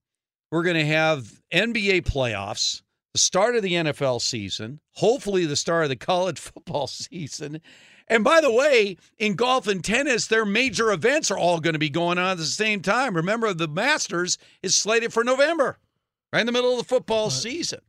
We're 0.52 0.64
going 0.64 0.78
to 0.78 0.86
have 0.86 1.42
NBA 1.52 2.04
playoffs, 2.04 2.82
the 3.14 3.20
start 3.20 3.56
of 3.56 3.64
the 3.64 3.74
NFL 3.74 4.22
season, 4.22 4.80
hopefully 4.92 5.46
the 5.46 5.56
start 5.56 5.84
of 5.84 5.90
the 5.90 5.96
college 5.96 6.40
football 6.40 6.88
season. 6.88 7.62
And 8.08 8.24
by 8.24 8.42
the 8.42 8.52
way, 8.52 8.98
in 9.18 9.36
golf 9.36 9.68
and 9.68 9.84
tennis, 9.84 10.28
their 10.28 10.46
major 10.46 10.92
events 10.92 11.32
are 11.32 11.38
all 11.38 11.60
going 11.60 11.74
to 11.74 11.80
be 11.80 11.90
going 11.90 12.18
on 12.18 12.32
at 12.32 12.38
the 12.38 12.46
same 12.46 12.82
time. 12.82 13.16
Remember, 13.16 13.54
the 13.54 13.68
Masters 13.68 14.38
is 14.62 14.76
slated 14.76 15.14
for 15.14 15.24
November, 15.24 15.80
right 16.32 16.42
in 16.42 16.46
the 16.46 16.52
middle 16.52 16.74
of 16.74 16.80
the 16.80 16.84
football 16.84 17.30
season. 17.30 17.80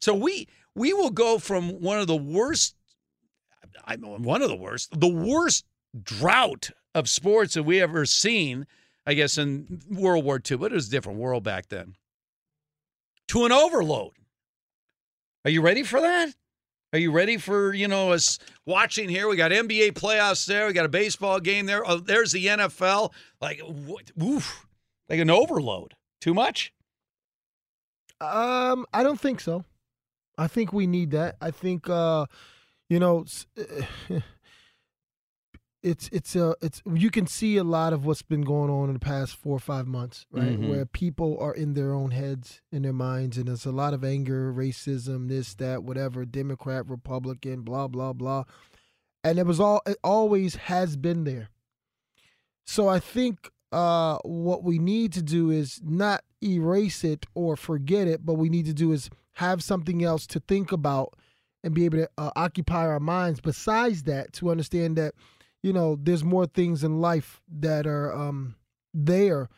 So 0.00 0.14
we 0.14 0.48
we 0.74 0.92
will 0.92 1.10
go 1.10 1.38
from 1.38 1.80
one 1.80 1.98
of 1.98 2.06
the 2.06 2.16
worst, 2.16 2.74
I 3.84 3.96
one 3.96 4.42
of 4.42 4.48
the 4.48 4.56
worst, 4.56 4.98
the 4.98 5.08
worst 5.08 5.64
drought 6.02 6.70
of 6.94 7.08
sports 7.08 7.54
that 7.54 7.62
we 7.62 7.80
ever 7.80 8.04
seen, 8.04 8.66
I 9.06 9.14
guess, 9.14 9.38
in 9.38 9.80
World 9.90 10.24
War 10.24 10.40
II, 10.50 10.58
but 10.58 10.72
it 10.72 10.74
was 10.74 10.88
a 10.88 10.90
different 10.90 11.18
world 11.18 11.44
back 11.44 11.68
then, 11.68 11.94
to 13.28 13.44
an 13.44 13.52
overload. 13.52 14.12
Are 15.44 15.50
you 15.50 15.62
ready 15.62 15.82
for 15.82 16.00
that? 16.00 16.34
Are 16.92 16.98
you 16.98 17.12
ready 17.12 17.36
for, 17.36 17.72
you 17.72 17.86
know, 17.86 18.12
us 18.12 18.38
watching 18.66 19.08
here? 19.08 19.28
We 19.28 19.36
got 19.36 19.52
NBA 19.52 19.92
playoffs 19.92 20.44
there. 20.46 20.66
We 20.66 20.72
got 20.72 20.86
a 20.86 20.90
baseball 20.90 21.38
game 21.38 21.66
there. 21.66 21.88
Oh, 21.88 21.98
there's 21.98 22.32
the 22.32 22.46
NFL. 22.46 23.12
Like, 23.40 23.62
oof, 24.20 24.66
like 25.08 25.20
an 25.20 25.30
overload. 25.30 25.94
Too 26.20 26.34
much? 26.34 26.72
Um, 28.20 28.86
I 28.92 29.02
don't 29.02 29.20
think 29.20 29.40
so. 29.40 29.64
I 30.36 30.48
think 30.48 30.72
we 30.72 30.86
need 30.86 31.12
that. 31.12 31.36
I 31.40 31.52
think, 31.52 31.88
uh, 31.88 32.26
you 32.88 32.98
know, 32.98 33.24
it's 35.82 36.08
it's 36.12 36.36
a 36.36 36.54
it's 36.60 36.82
you 36.92 37.10
can 37.10 37.26
see 37.26 37.56
a 37.56 37.64
lot 37.64 37.92
of 37.92 38.04
what's 38.04 38.22
been 38.22 38.42
going 38.42 38.70
on 38.70 38.88
in 38.88 38.94
the 38.94 39.00
past 39.00 39.36
four 39.36 39.56
or 39.56 39.60
five 39.60 39.86
months, 39.86 40.26
right? 40.30 40.58
Mhm. 40.60 40.68
Where 40.68 40.84
people 40.84 41.38
are 41.40 41.54
in 41.54 41.74
their 41.74 41.94
own 41.94 42.10
heads, 42.10 42.60
in 42.70 42.82
their 42.82 42.92
minds, 42.92 43.38
and 43.38 43.48
there's 43.48 43.64
a 43.66 43.72
lot 43.72 43.94
of 43.94 44.04
anger, 44.04 44.52
racism, 44.52 45.28
this, 45.28 45.54
that, 45.54 45.82
whatever, 45.82 46.24
Democrat, 46.24 46.88
Republican, 46.88 47.62
blah, 47.62 47.88
blah, 47.88 48.12
blah, 48.12 48.44
and 49.24 49.38
it 49.38 49.46
was 49.46 49.58
all 49.58 49.80
it 49.86 49.96
always 50.04 50.56
has 50.56 50.96
been 50.96 51.24
there. 51.24 51.48
So 52.64 52.88
I 52.88 52.98
think 53.00 53.50
uh, 53.72 54.18
what 54.22 54.62
we 54.62 54.78
need 54.78 55.12
to 55.14 55.22
do 55.22 55.50
is 55.50 55.80
not 55.82 56.22
erase 56.42 57.04
it 57.04 57.26
or 57.34 57.56
forget 57.56 58.06
it, 58.06 58.24
but 58.26 58.34
we 58.34 58.48
need 58.48 58.66
to 58.66 58.74
do 58.74 58.92
is 58.92 59.08
have 59.34 59.62
something 59.62 60.04
else 60.04 60.26
to 60.26 60.40
think 60.40 60.72
about 60.72 61.14
and 61.62 61.74
be 61.74 61.84
able 61.84 61.98
to 61.98 62.10
uh, 62.18 62.30
occupy 62.36 62.86
our 62.86 63.00
minds. 63.00 63.40
Besides 63.40 64.04
that, 64.04 64.32
to 64.34 64.50
understand 64.50 64.96
that 64.96 65.14
you 65.62 65.72
know 65.72 65.96
there's 66.00 66.24
more 66.24 66.46
things 66.46 66.84
in 66.84 67.00
life 67.00 67.40
that 67.48 67.86
are 67.86 68.12
um, 68.14 68.56
there. 68.94 69.48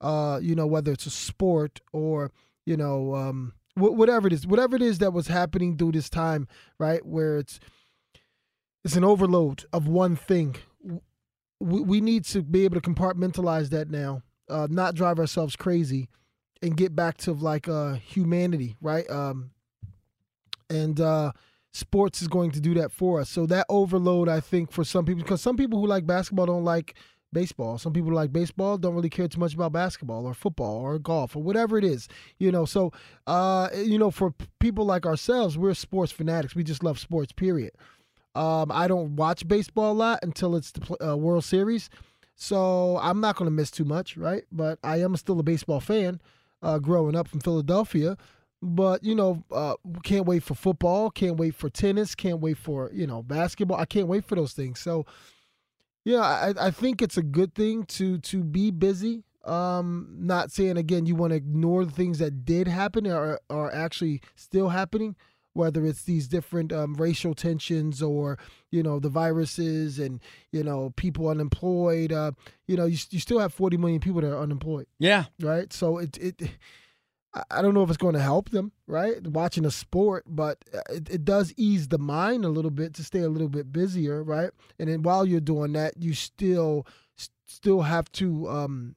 Uh, 0.00 0.38
you 0.40 0.54
know 0.54 0.66
whether 0.66 0.92
it's 0.92 1.06
a 1.06 1.10
sport 1.10 1.80
or 1.92 2.30
you 2.64 2.76
know 2.76 3.14
um, 3.14 3.52
wh- 3.74 3.96
whatever 3.96 4.26
it 4.26 4.32
is, 4.32 4.46
whatever 4.46 4.76
it 4.76 4.82
is 4.82 4.98
that 4.98 5.12
was 5.12 5.28
happening 5.28 5.76
through 5.76 5.92
this 5.92 6.08
time, 6.08 6.48
right? 6.78 7.04
Where 7.04 7.38
it's 7.38 7.60
it's 8.84 8.96
an 8.96 9.04
overload 9.04 9.64
of 9.72 9.88
one 9.88 10.16
thing. 10.16 10.56
We, 11.60 11.80
we 11.82 12.00
need 12.00 12.24
to 12.26 12.42
be 12.42 12.64
able 12.64 12.80
to 12.80 12.90
compartmentalize 12.90 13.68
that 13.70 13.90
now, 13.90 14.22
uh, 14.48 14.68
not 14.70 14.94
drive 14.94 15.18
ourselves 15.18 15.56
crazy, 15.56 16.08
and 16.62 16.76
get 16.76 16.96
back 16.96 17.18
to 17.18 17.32
like 17.32 17.68
uh, 17.68 17.94
humanity, 17.94 18.76
right? 18.80 19.08
Um, 19.10 19.50
and 20.70 21.00
uh, 21.00 21.32
sports 21.72 22.20
is 22.22 22.28
going 22.28 22.50
to 22.52 22.60
do 22.60 22.74
that 22.74 22.92
for 22.92 23.20
us. 23.20 23.30
So 23.30 23.46
that 23.46 23.66
overload, 23.68 24.28
I 24.28 24.40
think, 24.40 24.72
for 24.72 24.84
some 24.84 25.04
people, 25.04 25.22
because 25.22 25.40
some 25.40 25.56
people 25.56 25.80
who 25.80 25.86
like 25.86 26.06
basketball 26.06 26.46
don't 26.46 26.64
like 26.64 26.94
baseball. 27.32 27.78
Some 27.78 27.92
people 27.92 28.12
like 28.12 28.32
baseball 28.32 28.78
don't 28.78 28.94
really 28.94 29.10
care 29.10 29.28
too 29.28 29.40
much 29.40 29.54
about 29.54 29.72
basketball 29.72 30.26
or 30.26 30.34
football 30.34 30.76
or 30.76 30.98
golf 30.98 31.36
or 31.36 31.42
whatever 31.42 31.78
it 31.78 31.84
is. 31.84 32.08
You 32.38 32.52
know, 32.52 32.64
so 32.64 32.92
uh, 33.26 33.68
you 33.76 33.98
know, 33.98 34.10
for 34.10 34.34
people 34.58 34.84
like 34.84 35.06
ourselves, 35.06 35.56
we're 35.56 35.74
sports 35.74 36.12
fanatics. 36.12 36.54
We 36.54 36.64
just 36.64 36.82
love 36.82 36.98
sports. 36.98 37.32
Period. 37.32 37.72
Um, 38.34 38.70
I 38.70 38.86
don't 38.86 39.16
watch 39.16 39.46
baseball 39.46 39.92
a 39.92 39.94
lot 39.94 40.20
until 40.22 40.54
it's 40.54 40.70
the 40.72 41.10
uh, 41.12 41.16
World 41.16 41.44
Series, 41.44 41.90
so 42.36 42.96
I'm 43.02 43.20
not 43.20 43.34
going 43.34 43.46
to 43.46 43.54
miss 43.54 43.72
too 43.72 43.84
much, 43.84 44.16
right? 44.16 44.44
But 44.52 44.78
I 44.84 45.00
am 45.00 45.16
still 45.16 45.40
a 45.40 45.42
baseball 45.42 45.80
fan, 45.80 46.20
uh, 46.62 46.78
growing 46.78 47.16
up 47.16 47.26
from 47.26 47.40
Philadelphia. 47.40 48.16
But 48.62 49.02
you 49.04 49.14
know, 49.14 49.42
uh, 49.50 49.74
can't 50.02 50.26
wait 50.26 50.42
for 50.42 50.54
football. 50.54 51.10
Can't 51.10 51.36
wait 51.36 51.54
for 51.54 51.70
tennis. 51.70 52.14
Can't 52.14 52.40
wait 52.40 52.58
for 52.58 52.90
you 52.92 53.06
know 53.06 53.22
basketball. 53.22 53.78
I 53.78 53.86
can't 53.86 54.08
wait 54.08 54.24
for 54.24 54.34
those 54.34 54.52
things. 54.52 54.80
So, 54.80 55.06
yeah, 56.04 56.20
I, 56.20 56.66
I 56.66 56.70
think 56.70 57.00
it's 57.00 57.16
a 57.16 57.22
good 57.22 57.54
thing 57.54 57.84
to 57.84 58.18
to 58.18 58.44
be 58.44 58.70
busy. 58.70 59.24
Um, 59.46 60.08
not 60.18 60.52
saying 60.52 60.76
again 60.76 61.06
you 61.06 61.14
want 61.14 61.30
to 61.30 61.36
ignore 61.36 61.86
the 61.86 61.90
things 61.90 62.18
that 62.18 62.44
did 62.44 62.68
happen 62.68 63.06
or 63.06 63.40
are 63.48 63.72
actually 63.72 64.20
still 64.36 64.68
happening, 64.68 65.16
whether 65.54 65.86
it's 65.86 66.02
these 66.02 66.28
different 66.28 66.70
um, 66.70 66.94
racial 66.96 67.34
tensions 67.34 68.02
or 68.02 68.38
you 68.70 68.82
know 68.82 69.00
the 69.00 69.08
viruses 69.08 69.98
and 69.98 70.20
you 70.52 70.62
know 70.62 70.92
people 70.96 71.28
unemployed. 71.28 72.12
Uh, 72.12 72.32
you 72.66 72.76
know 72.76 72.84
you, 72.84 72.98
you 73.08 73.20
still 73.20 73.38
have 73.38 73.54
40 73.54 73.78
million 73.78 74.00
people 74.00 74.20
that 74.20 74.30
are 74.30 74.42
unemployed. 74.42 74.86
Yeah. 74.98 75.24
Right. 75.40 75.72
So 75.72 75.96
it 75.96 76.18
it. 76.18 76.42
I- 77.50 77.62
don't 77.62 77.74
know 77.74 77.82
if 77.82 77.88
it's 77.90 77.96
going 77.96 78.14
to 78.14 78.20
help 78.20 78.50
them, 78.50 78.72
right? 78.88 79.24
Watching 79.26 79.64
a 79.64 79.70
sport, 79.70 80.24
but 80.26 80.58
uh, 80.74 80.80
it, 80.90 81.08
it 81.10 81.24
does 81.24 81.54
ease 81.56 81.88
the 81.88 81.98
mind 81.98 82.44
a 82.44 82.48
little 82.48 82.70
bit 82.72 82.94
to 82.94 83.04
stay 83.04 83.20
a 83.20 83.28
little 83.28 83.48
bit 83.48 83.72
busier, 83.72 84.22
right? 84.22 84.50
And 84.78 84.88
then 84.88 85.02
while 85.02 85.24
you're 85.24 85.40
doing 85.40 85.72
that, 85.74 85.94
you 85.98 86.12
still 86.14 86.86
still 87.46 87.82
have 87.82 88.10
to 88.12 88.48
um, 88.48 88.96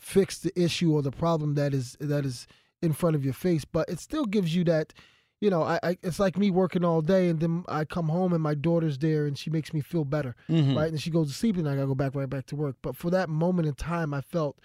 fix 0.00 0.38
the 0.38 0.52
issue 0.60 0.92
or 0.92 1.02
the 1.02 1.10
problem 1.10 1.54
that 1.54 1.74
is 1.74 1.96
that 2.00 2.24
is 2.24 2.46
in 2.82 2.92
front 2.92 3.16
of 3.16 3.24
your 3.24 3.34
face. 3.34 3.64
But 3.64 3.88
it 3.88 4.00
still 4.00 4.24
gives 4.24 4.54
you 4.54 4.64
that, 4.64 4.92
you 5.40 5.50
know, 5.50 5.62
I, 5.62 5.78
I 5.82 5.96
it's 6.02 6.18
like 6.18 6.36
me 6.38 6.50
working 6.50 6.84
all 6.84 7.00
day 7.02 7.28
and 7.28 7.40
then 7.40 7.64
I 7.68 7.84
come 7.84 8.08
home 8.08 8.32
and 8.32 8.42
my 8.42 8.54
daughter's 8.54 8.98
there 8.98 9.26
and 9.26 9.38
she 9.38 9.50
makes 9.50 9.72
me 9.72 9.80
feel 9.80 10.04
better, 10.04 10.34
Mhm. 10.48 10.76
right? 10.76 10.90
And 10.90 11.00
she 11.00 11.10
goes 11.10 11.28
to 11.28 11.34
sleep 11.34 11.56
and 11.56 11.68
I 11.68 11.74
gotta 11.74 11.86
go 11.86 11.94
back 11.94 12.14
right 12.14 12.28
back 12.28 12.46
to 12.46 12.56
work. 12.56 12.76
But 12.82 12.96
for 12.96 13.10
that 13.10 13.28
moment 13.28 13.68
in 13.68 13.74
time, 13.74 14.12
I 14.12 14.20
felt 14.20 14.58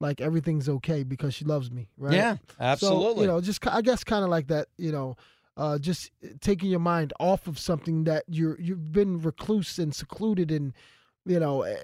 like 0.00 0.20
everything's 0.20 0.68
okay 0.68 1.02
because 1.02 1.34
she 1.34 1.44
loves 1.44 1.70
me, 1.70 1.88
right? 1.96 2.14
Yeah, 2.14 2.34
So, 2.34 2.40
absolutely. 2.60 3.22
you 3.22 3.28
know, 3.28 3.40
just 3.40 3.66
I 3.66 3.80
guess 3.80 4.04
kind 4.04 4.24
of 4.24 4.30
like 4.30 4.48
that, 4.48 4.68
you 4.76 4.92
know, 4.92 5.16
uh, 5.56 5.78
just 5.78 6.10
taking 6.40 6.70
your 6.70 6.80
mind 6.80 7.12
off 7.20 7.46
of 7.46 7.58
something 7.58 8.04
that 8.04 8.24
you're 8.28 8.60
you've 8.60 8.92
been 8.92 9.20
recluse 9.20 9.78
and 9.78 9.94
secluded 9.94 10.50
and 10.50 10.72
you 11.24 11.38
know 11.38 11.62
eh, 11.62 11.76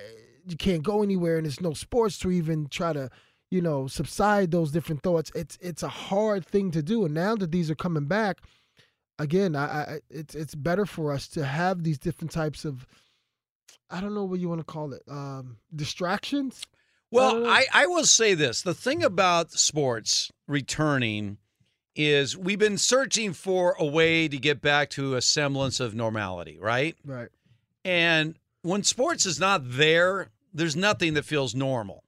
you 0.47 0.57
can't 0.57 0.83
go 0.83 1.03
anywhere 1.03 1.37
and 1.37 1.47
there's 1.47 1.61
no 1.61 1.73
sports 1.73 2.19
to 2.19 2.31
even 2.33 2.67
try 2.67 2.93
to 2.93 3.09
you 3.51 3.61
know 3.61 3.87
subside 3.87 4.51
those 4.51 4.73
different 4.73 5.03
thoughts. 5.03 5.31
It's 5.35 5.57
it's 5.61 5.83
a 5.83 5.89
hard 5.89 6.45
thing 6.45 6.71
to 6.73 6.83
do, 6.83 7.05
and 7.05 7.15
now 7.15 7.37
that 7.37 7.53
these 7.53 7.71
are 7.71 7.77
coming 7.77 8.07
back, 8.07 8.39
again, 9.21 9.55
I, 9.55 9.65
I 9.65 10.01
it's 10.11 10.35
it's 10.35 10.55
better 10.57 10.85
for 10.85 11.13
us 11.13 11.29
to 11.29 11.45
have 11.45 11.85
these 11.85 11.99
different 11.99 12.33
types 12.33 12.65
of 12.65 12.87
I 13.89 14.01
don't 14.01 14.15
know 14.15 14.25
what 14.25 14.41
you 14.41 14.49
want 14.49 14.61
to 14.61 14.65
call 14.65 14.93
it 14.93 15.03
um, 15.09 15.59
distractions. 15.75 16.65
Well, 17.11 17.47
uh. 17.47 17.49
I, 17.49 17.67
I 17.73 17.87
will 17.87 18.05
say 18.05 18.35
this. 18.35 18.63
The 18.63 18.75
thing 18.75 19.03
about 19.03 19.53
sports 19.53 20.31
returning 20.47 21.39
is 21.97 22.37
we've 22.37 22.59
been 22.59 22.79
searching 22.79 23.33
for 23.33 23.75
a 23.79 23.85
way 23.85 24.29
to 24.29 24.39
get 24.39 24.61
back 24.61 24.91
to 24.91 25.17
a 25.17 25.23
semblance 25.23 25.81
of 25.81 25.95
normality, 25.95 26.59
right? 26.61 26.97
Right. 27.05 27.29
And 27.85 28.37
when 28.63 28.85
sports 28.85 29.27
is 29.27 29.41
not 29.41 29.63
there, 29.65 30.29
there's 30.53 30.77
nothing 30.77 31.15
that 31.15 31.25
feels 31.25 31.55
normal. 31.55 32.05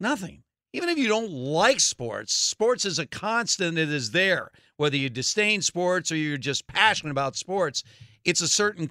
Nothing. 0.00 0.42
Even 0.72 0.88
if 0.88 0.98
you 0.98 1.06
don't 1.06 1.30
like 1.30 1.78
sports, 1.78 2.34
sports 2.34 2.84
is 2.84 2.98
a 2.98 3.06
constant. 3.06 3.78
It 3.78 3.90
is 3.90 4.10
there. 4.10 4.50
Whether 4.76 4.96
you 4.96 5.08
disdain 5.08 5.62
sports 5.62 6.10
or 6.10 6.16
you're 6.16 6.36
just 6.36 6.66
passionate 6.66 7.12
about 7.12 7.36
sports, 7.36 7.84
it's 8.24 8.40
a 8.40 8.48
certain 8.48 8.90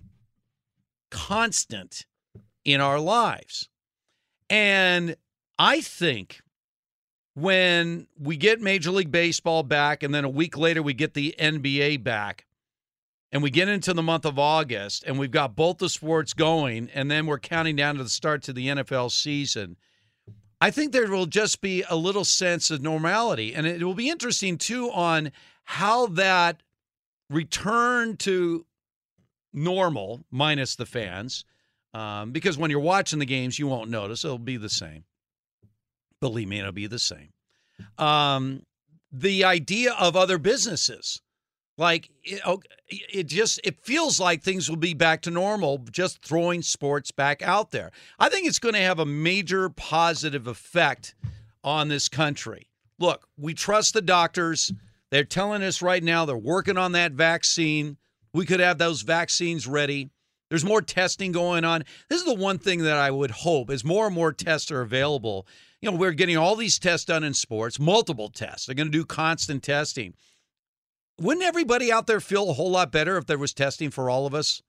constant 1.12 2.06
in 2.64 2.80
our 2.80 3.00
lives. 3.00 3.68
And 4.50 5.16
I 5.58 5.82
think 5.82 6.42
when 7.36 8.08
we 8.20 8.38
get 8.38 8.62
Major 8.62 8.92
League 8.92 9.12
Baseball 9.12 9.64
back, 9.64 10.04
and 10.04 10.14
then 10.14 10.24
a 10.24 10.30
week 10.30 10.58
later 10.58 10.82
we 10.84 10.94
get 10.94 11.14
the 11.14 11.36
NBA 11.40 12.04
back, 12.04 12.46
and 13.32 13.42
we 13.42 13.50
get 13.50 13.68
into 13.68 13.94
the 13.94 14.04
month 14.04 14.26
of 14.26 14.38
August, 14.38 15.04
and 15.06 15.18
we've 15.18 15.32
got 15.32 15.56
both 15.56 15.80
the 15.80 15.90
sports 15.90 16.34
going, 16.34 16.90
and 16.94 17.10
then 17.10 17.26
we're 17.26 17.40
counting 17.40 17.76
down 17.76 17.96
to 17.96 18.04
the 18.04 18.10
start 18.10 18.44
to 18.44 18.54
the 18.54 18.68
NFL 18.68 19.12
season. 19.12 19.76
I 20.62 20.70
think 20.72 20.92
there 20.92 21.10
will 21.10 21.26
just 21.26 21.60
be 21.60 21.84
a 21.90 21.96
little 21.96 22.24
sense 22.24 22.72
of 22.72 22.82
normality. 22.82 23.54
And 23.54 23.66
it 23.66 23.84
will 23.84 23.96
be 23.96 24.10
interesting, 24.10 24.58
too, 24.58 24.92
on 24.92 25.32
how 25.64 26.06
that 26.08 26.62
return 27.30 28.16
to 28.18 28.66
normal, 29.52 30.24
minus 30.32 30.76
the 30.76 30.86
fans, 30.86 31.44
um, 31.94 32.32
because 32.32 32.58
when 32.58 32.72
you're 32.72 32.80
watching 32.80 33.20
the 33.20 33.26
games, 33.26 33.60
you 33.60 33.68
won't 33.68 33.90
notice. 33.90 34.26
It'll 34.26 34.38
be 34.38 34.58
the 34.58 34.70
same. 34.70 35.04
Believe 36.20 36.48
me, 36.48 36.60
it'll 36.60 36.72
be 36.72 36.88
the 36.88 37.00
same. 37.00 37.30
Um, 37.98 38.64
the 39.12 39.44
idea 39.44 39.94
of 39.94 40.16
other 40.16 40.38
businesses, 40.38 41.22
like 41.78 42.10
it, 42.24 42.42
oh, 42.46 42.62
it 42.88 43.28
just 43.28 43.60
it 43.64 43.80
feels 43.80 44.20
like 44.20 44.42
things 44.42 44.70
will 44.70 44.78
be 44.78 44.94
back 44.94 45.22
to 45.24 45.32
normal. 45.32 45.80
Just 45.92 46.24
throwing 46.24 46.62
sports 46.62 47.12
back 47.12 47.42
out 47.42 47.72
there, 47.72 47.92
I 48.20 48.30
think 48.30 48.48
it's 48.48 48.60
going 48.60 48.76
to 48.76 48.82
have 48.82 49.00
a 49.00 49.06
major 49.06 49.70
positive 49.70 50.48
effect 50.48 51.16
on 51.64 51.90
this 51.90 52.10
country. 52.10 52.70
Look, 53.00 53.28
we 53.38 53.54
trust 53.54 53.94
the 53.94 54.02
doctors. 54.02 54.72
They're 55.12 55.24
telling 55.24 55.62
us 55.62 55.82
right 55.82 56.04
now 56.04 56.26
they're 56.26 56.38
working 56.38 56.78
on 56.78 56.94
that 56.94 57.12
vaccine. 57.12 57.98
We 58.34 58.46
could 58.46 58.60
have 58.60 58.78
those 58.78 59.02
vaccines 59.02 59.68
ready. 59.68 60.10
There's 60.54 60.64
more 60.64 60.84
testing 60.84 61.32
going 61.32 61.66
on. 61.66 61.84
This 62.10 62.20
is 62.20 62.28
the 62.28 62.36
one 62.36 62.60
thing 62.60 62.84
that 62.84 62.96
I 62.96 63.10
would 63.10 63.32
hope 63.32 63.72
is 63.72 63.84
more 63.84 64.06
and 64.06 64.14
more 64.14 64.32
tests 64.32 64.70
are 64.70 64.82
available. 64.82 65.48
You 65.82 65.90
know, 65.90 65.98
we're 65.98 66.12
getting 66.12 66.38
all 66.38 66.56
these 66.56 66.78
tests 66.78 67.08
done 67.08 67.24
in 67.24 67.34
sports, 67.34 67.80
multiple 67.80 68.30
tests. 68.30 68.68
They're 68.68 68.76
going 68.76 68.92
to 68.92 68.96
do 68.96 69.04
constant 69.04 69.64
testing. 69.64 70.14
Wouldn't 71.20 71.44
everybody 71.44 71.92
out 71.92 72.06
there 72.06 72.20
feel 72.20 72.52
a 72.52 72.54
whole 72.54 72.70
lot 72.70 72.92
better 72.92 73.18
if 73.18 73.26
there 73.26 73.40
was 73.40 73.52
testing 73.52 73.90
for 73.90 74.12
all 74.12 74.28
of 74.28 74.36
us? 74.36 74.62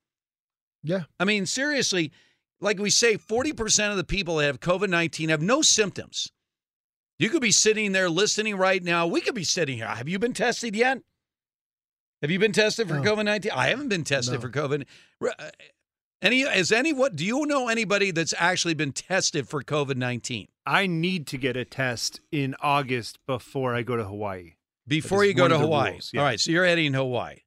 Yeah. 0.82 1.02
I 1.20 1.26
mean, 1.26 1.44
seriously, 1.44 2.12
like 2.62 2.78
we 2.78 2.88
say, 2.88 3.18
40% 3.18 3.90
of 3.90 3.98
the 3.98 4.04
people 4.04 4.36
that 4.36 4.46
have 4.46 4.60
COVID 4.60 4.88
19 4.88 5.28
have 5.28 5.42
no 5.42 5.60
symptoms. 5.60 6.32
You 7.18 7.28
could 7.28 7.42
be 7.42 7.52
sitting 7.52 7.92
there 7.92 8.08
listening 8.08 8.56
right 8.56 8.82
now. 8.82 9.06
We 9.06 9.20
could 9.20 9.34
be 9.34 9.44
sitting 9.44 9.76
here. 9.76 9.88
Have 9.88 10.08
you 10.08 10.18
been 10.18 10.32
tested 10.32 10.74
yet? 10.74 11.00
Have 12.22 12.30
you 12.30 12.38
been 12.38 12.52
tested 12.52 12.88
for 12.88 12.94
No. 13.00 13.02
COVID 13.16 13.24
19? 13.24 13.52
I 13.54 13.68
haven't 13.68 13.88
been 13.88 14.04
tested 14.04 14.34
No. 14.34 14.40
for 14.40 14.50
COVID. 14.50 14.84
Uh, 15.26 15.50
Any 16.22 16.40
is 16.42 16.72
any 16.72 16.92
what 16.94 17.16
do 17.16 17.24
you 17.24 17.44
know 17.44 17.68
anybody 17.68 18.10
that's 18.10 18.32
actually 18.38 18.72
been 18.74 18.92
tested 18.92 19.46
for 19.46 19.62
COVID 19.62 19.96
19? 19.96 20.48
I 20.64 20.86
need 20.86 21.26
to 21.26 21.36
get 21.36 21.54
a 21.56 21.66
test 21.66 22.20
in 22.32 22.54
August 22.62 23.18
before 23.26 23.74
I 23.74 23.82
go 23.82 23.96
to 23.96 24.04
Hawaii. 24.04 24.54
Before 24.86 25.24
you 25.24 25.34
go 25.34 25.48
to 25.48 25.58
Hawaii. 25.58 25.92
rules, 25.92 26.10
yeah. 26.14 26.20
All 26.20 26.26
right, 26.26 26.40
so 26.40 26.50
you're 26.50 26.64
heading 26.64 26.92
to 26.92 26.98
Hawaii. 26.98 27.40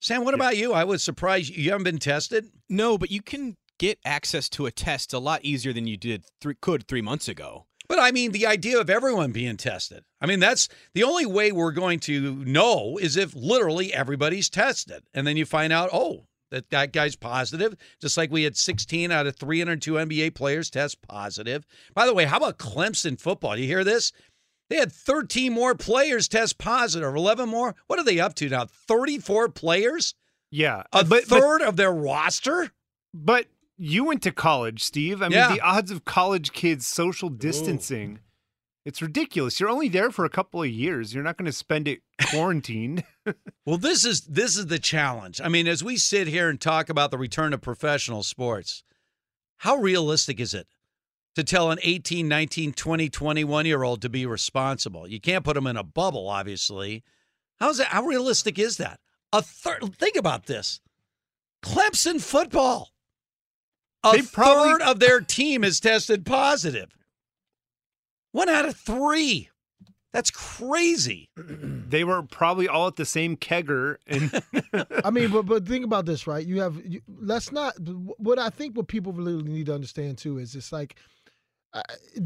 Sam, 0.00 0.24
what 0.24 0.34
about 0.34 0.56
you? 0.56 0.72
I 0.72 0.82
was 0.84 1.02
surprised 1.04 1.54
you 1.54 1.70
haven't 1.70 1.84
been 1.84 1.98
tested. 1.98 2.46
No, 2.68 2.98
but 2.98 3.10
you 3.10 3.22
can 3.22 3.56
get 3.78 3.98
access 4.04 4.48
to 4.50 4.66
a 4.66 4.70
test 4.72 5.12
a 5.12 5.18
lot 5.18 5.44
easier 5.44 5.72
than 5.72 5.86
you 5.86 5.96
did 5.96 6.24
three, 6.40 6.54
could 6.60 6.86
three 6.88 7.02
months 7.02 7.28
ago. 7.28 7.66
But 7.88 7.98
I 7.98 8.12
mean, 8.12 8.32
the 8.32 8.46
idea 8.46 8.80
of 8.80 8.88
everyone 8.88 9.32
being 9.32 9.56
tested. 9.56 10.04
I 10.20 10.26
mean, 10.26 10.40
that's 10.40 10.68
the 10.94 11.04
only 11.04 11.26
way 11.26 11.52
we're 11.52 11.72
going 11.72 12.00
to 12.00 12.36
know 12.44 12.98
is 12.98 13.16
if 13.16 13.34
literally 13.34 13.92
everybody's 13.92 14.48
tested. 14.48 15.02
And 15.12 15.26
then 15.26 15.36
you 15.36 15.44
find 15.44 15.72
out, 15.72 15.90
oh, 15.92 16.26
that, 16.50 16.70
that 16.70 16.92
guy's 16.92 17.16
positive. 17.16 17.76
Just 18.00 18.16
like 18.16 18.30
we 18.30 18.44
had 18.44 18.56
16 18.56 19.10
out 19.10 19.26
of 19.26 19.36
302 19.36 19.92
NBA 19.94 20.34
players 20.34 20.70
test 20.70 21.02
positive. 21.02 21.66
By 21.94 22.06
the 22.06 22.14
way, 22.14 22.24
how 22.24 22.38
about 22.38 22.58
Clemson 22.58 23.20
football? 23.20 23.54
Do 23.56 23.60
you 23.60 23.68
hear 23.68 23.84
this? 23.84 24.12
They 24.70 24.76
had 24.76 24.92
13 24.92 25.52
more 25.52 25.74
players 25.74 26.26
test 26.26 26.56
positive, 26.56 27.14
11 27.14 27.48
more. 27.48 27.74
What 27.86 27.98
are 27.98 28.04
they 28.04 28.18
up 28.18 28.34
to 28.36 28.48
now? 28.48 28.66
34 28.88 29.50
players? 29.50 30.14
Yeah. 30.50 30.84
A 30.92 30.98
uh, 30.98 31.04
but, 31.04 31.24
but- 31.28 31.40
third 31.40 31.62
of 31.62 31.76
their 31.76 31.92
roster? 31.92 32.70
But 33.12 33.46
you 33.76 34.04
went 34.04 34.22
to 34.22 34.32
college, 34.32 34.82
Steve. 34.82 35.20
I 35.22 35.28
mean, 35.28 35.38
Yeah. 35.38 35.52
the 35.54 35.60
odds 35.60 35.90
of 35.90 36.04
college 36.04 36.52
kids 36.52 36.86
social 36.86 37.28
distancing, 37.28 38.20
it's 38.84 39.00
ridiculous. 39.02 39.58
You're 39.58 39.70
only 39.70 39.88
there 39.88 40.10
for 40.10 40.24
a 40.24 40.30
couple 40.30 40.62
of 40.62 40.68
years. 40.68 41.14
You're 41.14 41.24
not 41.24 41.36
going 41.38 41.46
to 41.46 41.52
spend 41.52 41.88
it 41.88 42.02
quarantined. 42.30 43.04
Well, 43.66 43.78
this 43.78 44.04
is 44.04 44.20
this 44.26 44.58
is 44.58 44.66
the 44.66 44.78
challenge. 44.78 45.40
I 45.40 45.48
mean, 45.48 45.66
as 45.66 45.82
we 45.82 45.96
sit 45.96 46.26
here 46.26 46.50
and 46.50 46.60
talk 46.60 46.90
about 46.90 47.10
the 47.10 47.16
return 47.16 47.54
of 47.54 47.62
professional 47.62 48.22
sports, 48.22 48.84
how 49.56 49.76
realistic 49.76 50.38
is 50.38 50.52
it 50.52 50.66
to 51.34 51.42
tell 51.42 51.70
an 51.70 51.78
18, 51.82 52.28
19, 52.28 52.74
20, 52.74 53.08
21 53.08 53.64
year 53.64 53.82
old 53.82 54.02
to 54.02 54.10
be 54.10 54.26
responsible? 54.26 55.08
You 55.08 55.18
can't 55.18 55.42
put 55.42 55.54
them 55.54 55.66
in 55.66 55.78
a 55.78 55.82
bubble, 55.82 56.28
obviously. 56.28 57.02
How's 57.58 57.78
that? 57.78 57.86
How 57.86 58.02
realistic 58.04 58.58
is 58.58 58.76
that? 58.76 59.00
A 59.32 59.40
third. 59.40 59.94
Think 59.96 60.16
about 60.16 60.44
this: 60.44 60.80
Clemson 61.64 62.20
football. 62.20 62.90
A 64.04 64.12
They 64.12 64.22
probably- 64.22 64.72
third 64.72 64.82
of 64.82 65.00
their 65.00 65.20
team 65.20 65.62
has 65.62 65.80
tested 65.80 66.24
positive. 66.26 66.96
One 68.32 68.48
out 68.48 68.66
of 68.66 68.76
three. 68.76 69.48
That's 70.12 70.30
crazy. 70.30 71.28
they 71.36 72.04
were 72.04 72.22
probably 72.22 72.68
all 72.68 72.86
at 72.86 72.96
the 72.96 73.04
same 73.04 73.36
kegger. 73.36 73.96
And 74.06 74.42
I 75.04 75.10
mean, 75.10 75.30
but 75.30 75.42
but 75.46 75.66
think 75.66 75.84
about 75.84 76.06
this, 76.06 76.26
right? 76.26 76.44
You 76.46 76.60
have 76.60 76.80
you, 76.84 77.00
let's 77.08 77.50
not. 77.50 77.74
What 78.18 78.38
I 78.38 78.50
think 78.50 78.76
what 78.76 78.86
people 78.88 79.12
really 79.12 79.42
need 79.42 79.66
to 79.66 79.74
understand 79.74 80.18
too 80.18 80.38
is 80.38 80.54
it's 80.54 80.70
like 80.72 80.96
uh, 81.72 81.82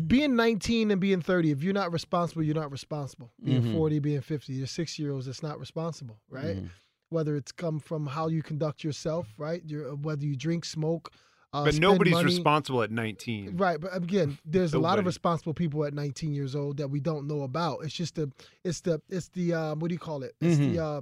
being 0.06 0.36
19 0.36 0.90
and 0.90 1.00
being 1.00 1.22
30. 1.22 1.50
If 1.50 1.62
you're 1.62 1.72
not 1.72 1.90
responsible, 1.92 2.42
you're 2.42 2.55
not 2.55 2.70
responsible. 2.70 3.32
Being 3.42 3.62
Mhm. 3.62 3.72
40, 3.74 3.98
being 4.00 4.20
50, 4.20 4.52
you're 4.52 4.66
six 4.66 4.98
year 4.98 5.12
olds. 5.12 5.26
It's 5.26 5.42
not 5.42 5.59
responsible, 5.59 6.18
right? 6.28 6.56
Mhm. 6.59 6.70
Whether 7.09 7.36
it's 7.36 7.52
come 7.52 7.80
from 7.80 8.06
how 8.06 8.28
you 8.28 8.42
conduct 8.42 8.84
yourself, 8.84 9.28
right? 9.38 9.62
Your, 9.66 9.94
whether 9.94 10.26
you 10.26 10.36
drink, 10.36 10.66
smoke, 10.66 11.10
uh, 11.53 11.65
but 11.65 11.79
nobody's 11.79 12.12
money. 12.15 12.25
responsible 12.27 12.83
at 12.83 12.91
19. 12.91 13.57
Right, 13.57 13.81
but 13.81 13.95
again, 13.97 14.39
there's 14.45 14.75
a 14.75 14.79
lot 14.79 14.99
of 14.99 15.07
responsible 15.07 15.55
people 15.55 15.85
at 15.85 15.95
19 15.95 16.35
years 16.35 16.55
old 16.55 16.77
that 16.79 16.89
we 16.89 17.01
don't 17.01 17.27
know 17.27 17.43
about. 17.43 17.85
It's 17.85 17.95
just 17.95 18.16
the, 18.16 18.31
it's 18.65 18.81
the, 18.83 19.01
it's 19.09 19.29
the, 19.29 19.55
uh, 19.55 19.75
what 19.77 19.89
do 19.89 19.95
you 19.95 19.99
call 19.99 20.23
it? 20.23 20.35
It's 20.41 20.59
Mhm. 20.59 20.75
the, 20.75 20.85
uh, 20.85 21.01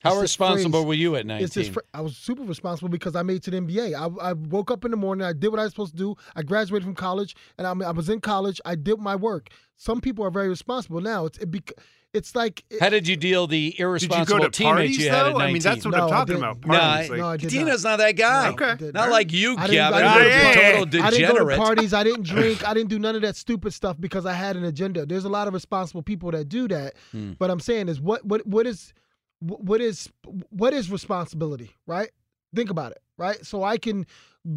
How 0.00 0.12
it's 0.14 0.22
responsible 0.22 0.80
phrase- 0.80 0.86
were 0.88 0.94
you 0.94 1.16
at 1.16 1.26
It's 1.30 1.54
this 1.54 1.68
19? 1.68 1.72
fr- 1.74 1.80
I 1.94 2.00
was 2.02 2.16
super 2.16 2.42
responsible 2.42 2.88
because 2.90 3.14
I 3.16 3.22
made 3.22 3.36
it 3.36 3.42
to 3.44 3.50
the 3.52 3.58
NBA. 3.58 3.94
I, 3.94 4.30
I 4.30 4.32
woke 4.34 4.70
up 4.70 4.84
in 4.84 4.90
the 4.90 4.96
morning. 4.96 5.24
I 5.26 5.32
did 5.32 5.48
what 5.48 5.60
I 5.60 5.62
was 5.64 5.72
supposed 5.72 5.92
to 5.92 5.98
do. 5.98 6.16
I 6.36 6.42
graduated 6.42 6.84
from 6.84 6.94
college, 6.94 7.34
and 7.56 7.66
I, 7.66 7.70
I 7.88 7.92
was 7.92 8.08
in 8.08 8.20
college. 8.20 8.60
I 8.64 8.74
did 8.74 8.98
my 8.98 9.16
work. 9.16 9.48
Some 9.76 10.00
people 10.00 10.24
are 10.24 10.30
very 10.30 10.48
responsible 10.48 11.00
now. 11.00 11.26
It's 11.26 11.38
it 11.38 11.50
bec- 11.50 11.72
it's 12.14 12.34
like 12.36 12.64
How 12.80 12.88
did 12.90 13.08
you 13.08 13.16
deal 13.16 13.46
the 13.46 13.74
irresponsible 13.80 14.40
to 14.40 14.50
teammates 14.50 14.96
parties, 14.96 14.98
you 14.98 15.08
had 15.10 15.26
at 15.26 15.32
though? 15.32 15.38
19? 15.38 15.40
I 15.48 15.52
mean, 15.52 15.62
that's 15.62 15.84
what 15.84 15.94
I'm 15.94 16.08
talking 16.10 16.34
didn't. 16.36 16.50
about. 16.50 16.66
No, 16.66 16.78
Parties, 16.78 17.10
No, 17.10 17.16
I 17.16 17.20
like, 17.20 17.40
did 17.40 17.50
Tina's 17.50 17.84
not 17.84 17.96
that 17.98 18.12
guy. 18.12 18.48
Okay. 18.50 18.90
Not 18.92 19.10
like 19.10 19.32
you, 19.32 19.56
I 19.56 19.66
Kevin. 19.68 19.70
didn't, 19.70 20.04
I 20.04 20.18
didn't, 20.18 20.40
go 20.40 20.52
to 20.52 20.58
total 20.76 20.86
parties. 20.86 21.02
I 21.02 21.10
didn't 21.10 21.34
go 21.38 21.48
to 21.48 21.56
parties. 21.56 21.94
I 21.94 22.04
didn't 22.04 22.22
drink. 22.26 22.68
I 22.68 22.74
didn't 22.74 22.90
do 22.90 22.98
none 22.98 23.16
of 23.16 23.22
that 23.22 23.36
stupid 23.36 23.72
stuff 23.72 23.96
because 23.98 24.26
I 24.26 24.32
had 24.34 24.56
an 24.56 24.64
agenda. 24.64 25.06
There's 25.06 25.24
a 25.24 25.28
lot 25.30 25.48
of 25.48 25.54
responsible 25.54 26.02
people 26.02 26.30
that 26.32 26.48
do 26.48 26.68
that. 26.68 26.94
Hmm. 27.12 27.32
But 27.38 27.50
I'm 27.50 27.60
saying 27.60 27.88
is 27.88 28.00
what 28.00 28.24
what 28.24 28.46
what 28.46 28.66
is 28.66 28.92
what 29.40 29.80
is 29.80 30.10
what 30.50 30.72
is 30.74 30.90
responsibility, 30.90 31.70
right? 31.86 32.10
Think 32.54 32.68
about 32.70 32.92
it, 32.92 32.98
right? 33.16 33.44
So 33.46 33.62
I 33.62 33.78
can 33.78 34.06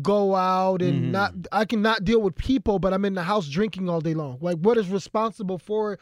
go 0.02 0.36
out 0.36 0.82
and 0.82 1.06
Mhm. 1.06 1.12
not 1.12 1.34
I 1.52 1.64
can 1.66 1.82
not 1.82 2.04
deal 2.04 2.22
with 2.22 2.36
people, 2.36 2.80
but 2.80 2.94
I'm 2.94 3.06
in 3.06 3.14
the 3.14 3.24
house 3.24 3.48
drinking 3.48 3.88
all 3.90 4.02
day 4.02 4.14
long. 4.14 4.40
Like 4.42 4.58
what 4.58 4.78
is 4.78 4.90
responsible 4.90 5.58
for 5.58 6.00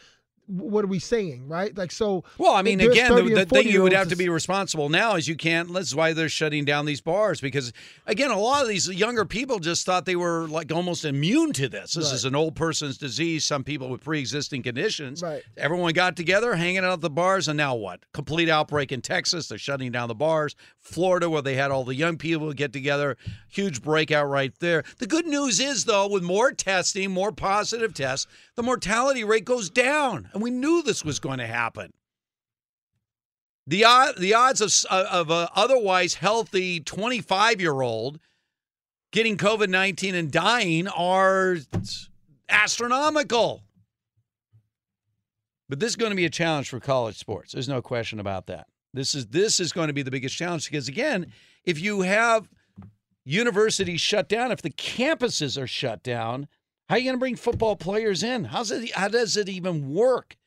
what 0.47 0.83
are 0.83 0.87
we 0.87 0.99
saying, 0.99 1.47
right? 1.47 1.75
Like 1.77 1.91
so 1.91 2.23
Well, 2.37 2.53
I 2.53 2.61
mean, 2.61 2.81
again, 2.81 3.15
the, 3.15 3.23
the 3.23 3.45
thing 3.45 3.67
you 3.67 3.81
would 3.83 3.93
40-year-olds 3.93 3.95
have 3.95 4.09
to 4.09 4.15
be 4.15 4.29
responsible 4.29 4.89
now 4.89 5.15
is 5.15 5.27
you 5.27 5.35
can't. 5.35 5.71
That's 5.73 5.95
why 5.95 6.13
they're 6.13 6.29
shutting 6.29 6.65
down 6.65 6.85
these 6.85 7.01
bars 7.01 7.39
because, 7.41 7.71
again, 8.05 8.29
a 8.31 8.37
lot 8.37 8.61
of 8.61 8.67
these 8.67 8.87
younger 8.89 9.25
people 9.25 9.59
just 9.59 9.85
thought 9.85 10.05
they 10.05 10.15
were 10.15 10.47
like 10.47 10.71
almost 10.71 11.05
immune 11.05 11.53
to 11.53 11.69
this. 11.69 11.93
This 11.93 12.05
Right. 12.07 12.13
is 12.15 12.25
an 12.25 12.35
old 12.35 12.55
person's 12.55 12.97
disease. 12.97 13.45
Some 13.45 13.63
people 13.63 13.89
with 13.89 14.03
pre-existing 14.03 14.63
conditions. 14.63 15.21
Right. 15.23 15.43
Everyone 15.57 15.93
got 15.93 16.15
together, 16.17 16.55
hanging 16.55 16.79
out 16.83 16.93
at 16.93 17.01
the 17.01 17.09
bars, 17.09 17.47
and 17.47 17.57
now 17.57 17.75
what? 17.75 18.01
Complete 18.13 18.49
outbreak 18.49 18.91
in 18.91 19.01
Texas. 19.01 19.47
They're 19.47 19.57
shutting 19.57 19.91
down 19.91 20.07
the 20.09 20.15
bars. 20.15 20.55
Florida, 20.81 21.29
where 21.29 21.41
they 21.41 21.55
had 21.55 21.71
all 21.71 21.85
the 21.85 21.95
young 21.95 22.17
people 22.17 22.51
get 22.51 22.73
together, 22.73 23.15
huge 23.47 23.81
breakout 23.81 24.29
right 24.29 24.53
there. 24.59 24.83
The 24.97 25.07
good 25.07 25.25
news 25.25 25.61
is, 25.61 25.85
though, 25.85 26.07
with 26.07 26.23
more 26.23 26.51
testing, 26.51 27.11
more 27.11 27.31
positive 27.31 27.93
tests, 27.93 28.27
the 28.55 28.63
mortality 28.63 29.23
rate 29.23 29.45
goes 29.45 29.69
down, 29.69 30.29
and 30.34 30.41
we 30.41 30.51
knew 30.51 30.81
this 30.81 31.05
was 31.05 31.19
going 31.19 31.39
to 31.39 31.47
happen. 31.47 31.91
The 33.65 33.85
odd, 33.85 34.18
the 34.18 34.34
odds 34.34 34.60
of 34.61 34.73
uh, 34.89 35.07
of 35.10 35.30
a 35.30 35.49
otherwise 35.55 36.15
healthy 36.15 36.81
25 36.81 37.61
year 37.61 37.81
old 37.81 38.19
getting 39.11 39.38
COVID 39.38 39.69
19 39.69 40.15
and 40.15 40.31
dying 40.31 40.88
are 40.89 41.57
astronomical. 42.49 43.64
But 45.69 45.80
this 45.80 45.91
is 45.91 45.95
going 45.95 46.11
to 46.11 46.15
be 46.15 46.26
a 46.26 46.30
challenge 46.30 46.69
for 46.69 46.80
college 46.80 47.18
sports. 47.18 47.53
There's 47.53 47.69
no 47.69 47.81
question 47.81 48.19
about 48.19 48.47
that. 48.47 48.68
This 48.93 49.15
is 49.15 49.27
this 49.27 49.61
is 49.61 49.72
going 49.72 49.88
to 49.88 49.93
be 49.93 50.03
the 50.03 50.11
biggest 50.11 50.35
challenge 50.35 50.69
because 50.69 50.89
again, 50.89 51.31
if 51.64 51.80
you 51.80 52.01
have 52.01 52.49
universities 53.23 54.01
shut 54.01 54.27
down, 54.27 54.51
if 54.51 54.61
the 54.61 54.69
campuses 54.72 55.60
are 55.60 55.68
shut 55.68 56.03
down, 56.03 56.49
how 56.89 56.95
are 56.95 56.97
you 56.97 57.05
going 57.05 57.15
to 57.15 57.19
bring 57.19 57.35
football 57.35 57.76
players 57.76 58.23
in? 58.23 58.45
How's 58.45 58.72
it? 58.72 58.91
How 58.91 59.07
does 59.07 59.38
it 59.38 59.49
even 59.49 59.93
work? 59.93 60.38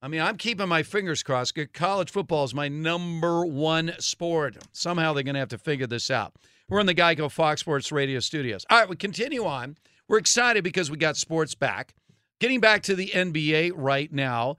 I 0.00 0.08
mean, 0.08 0.20
I'm 0.20 0.36
keeping 0.36 0.68
my 0.68 0.82
fingers 0.82 1.22
crossed. 1.22 1.56
College 1.72 2.10
football 2.10 2.44
is 2.44 2.54
my 2.54 2.68
number 2.68 3.46
one 3.46 3.92
sport. 3.98 4.56
Somehow 4.72 5.12
they're 5.12 5.22
going 5.22 5.34
to 5.34 5.40
have 5.40 5.48
to 5.50 5.58
figure 5.58 5.86
this 5.86 6.10
out. 6.10 6.34
We're 6.68 6.80
in 6.80 6.86
the 6.86 6.94
Geico 6.94 7.30
Fox 7.30 7.60
Sports 7.60 7.92
Radio 7.92 8.18
studios. 8.18 8.66
All 8.68 8.80
right, 8.80 8.88
we 8.88 8.96
continue 8.96 9.44
on. 9.44 9.76
We're 10.08 10.18
excited 10.18 10.64
because 10.64 10.90
we 10.90 10.96
got 10.96 11.16
sports 11.16 11.54
back. 11.54 11.94
Getting 12.40 12.60
back 12.60 12.82
to 12.84 12.96
the 12.96 13.08
NBA 13.08 13.72
right 13.76 14.12
now, 14.12 14.56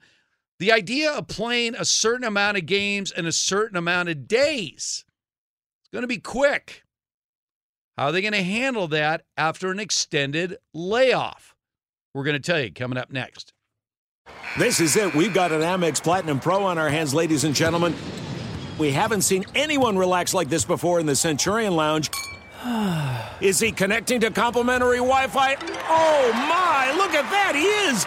the 0.58 0.72
idea 0.72 1.10
of 1.12 1.28
playing 1.28 1.74
a 1.74 1.84
certain 1.84 2.24
amount 2.24 2.56
of 2.56 2.64
games 2.64 3.12
in 3.12 3.26
a 3.26 3.32
certain 3.32 3.76
amount 3.76 4.08
of 4.08 4.26
days 4.26 5.04
it's 5.80 5.90
going 5.92 6.02
to 6.02 6.08
be 6.08 6.18
quick. 6.18 6.83
How 7.96 8.06
are 8.06 8.12
they 8.12 8.22
going 8.22 8.32
to 8.32 8.42
handle 8.42 8.88
that 8.88 9.22
after 9.36 9.70
an 9.70 9.78
extended 9.78 10.56
layoff? 10.72 11.54
We're 12.12 12.24
going 12.24 12.40
to 12.40 12.42
tell 12.42 12.60
you 12.60 12.72
coming 12.72 12.98
up 12.98 13.12
next. 13.12 13.52
This 14.58 14.80
is 14.80 14.96
it. 14.96 15.14
We've 15.14 15.34
got 15.34 15.52
an 15.52 15.60
Amex 15.60 16.02
Platinum 16.02 16.40
Pro 16.40 16.64
on 16.64 16.76
our 16.76 16.88
hands, 16.88 17.14
ladies 17.14 17.44
and 17.44 17.54
gentlemen. 17.54 17.94
We 18.78 18.90
haven't 18.90 19.22
seen 19.22 19.44
anyone 19.54 19.96
relax 19.96 20.34
like 20.34 20.48
this 20.48 20.64
before 20.64 20.98
in 20.98 21.06
the 21.06 21.14
Centurion 21.14 21.76
Lounge. 21.76 22.10
Is 23.40 23.60
he 23.60 23.70
connecting 23.70 24.20
to 24.20 24.30
complimentary 24.30 24.96
Wi 24.96 25.28
Fi? 25.28 25.54
Oh 25.88 26.32
my, 26.32 26.92
look 26.96 27.12
at 27.12 27.30
that, 27.30 27.54
he 27.54 27.62
is! 27.62 28.06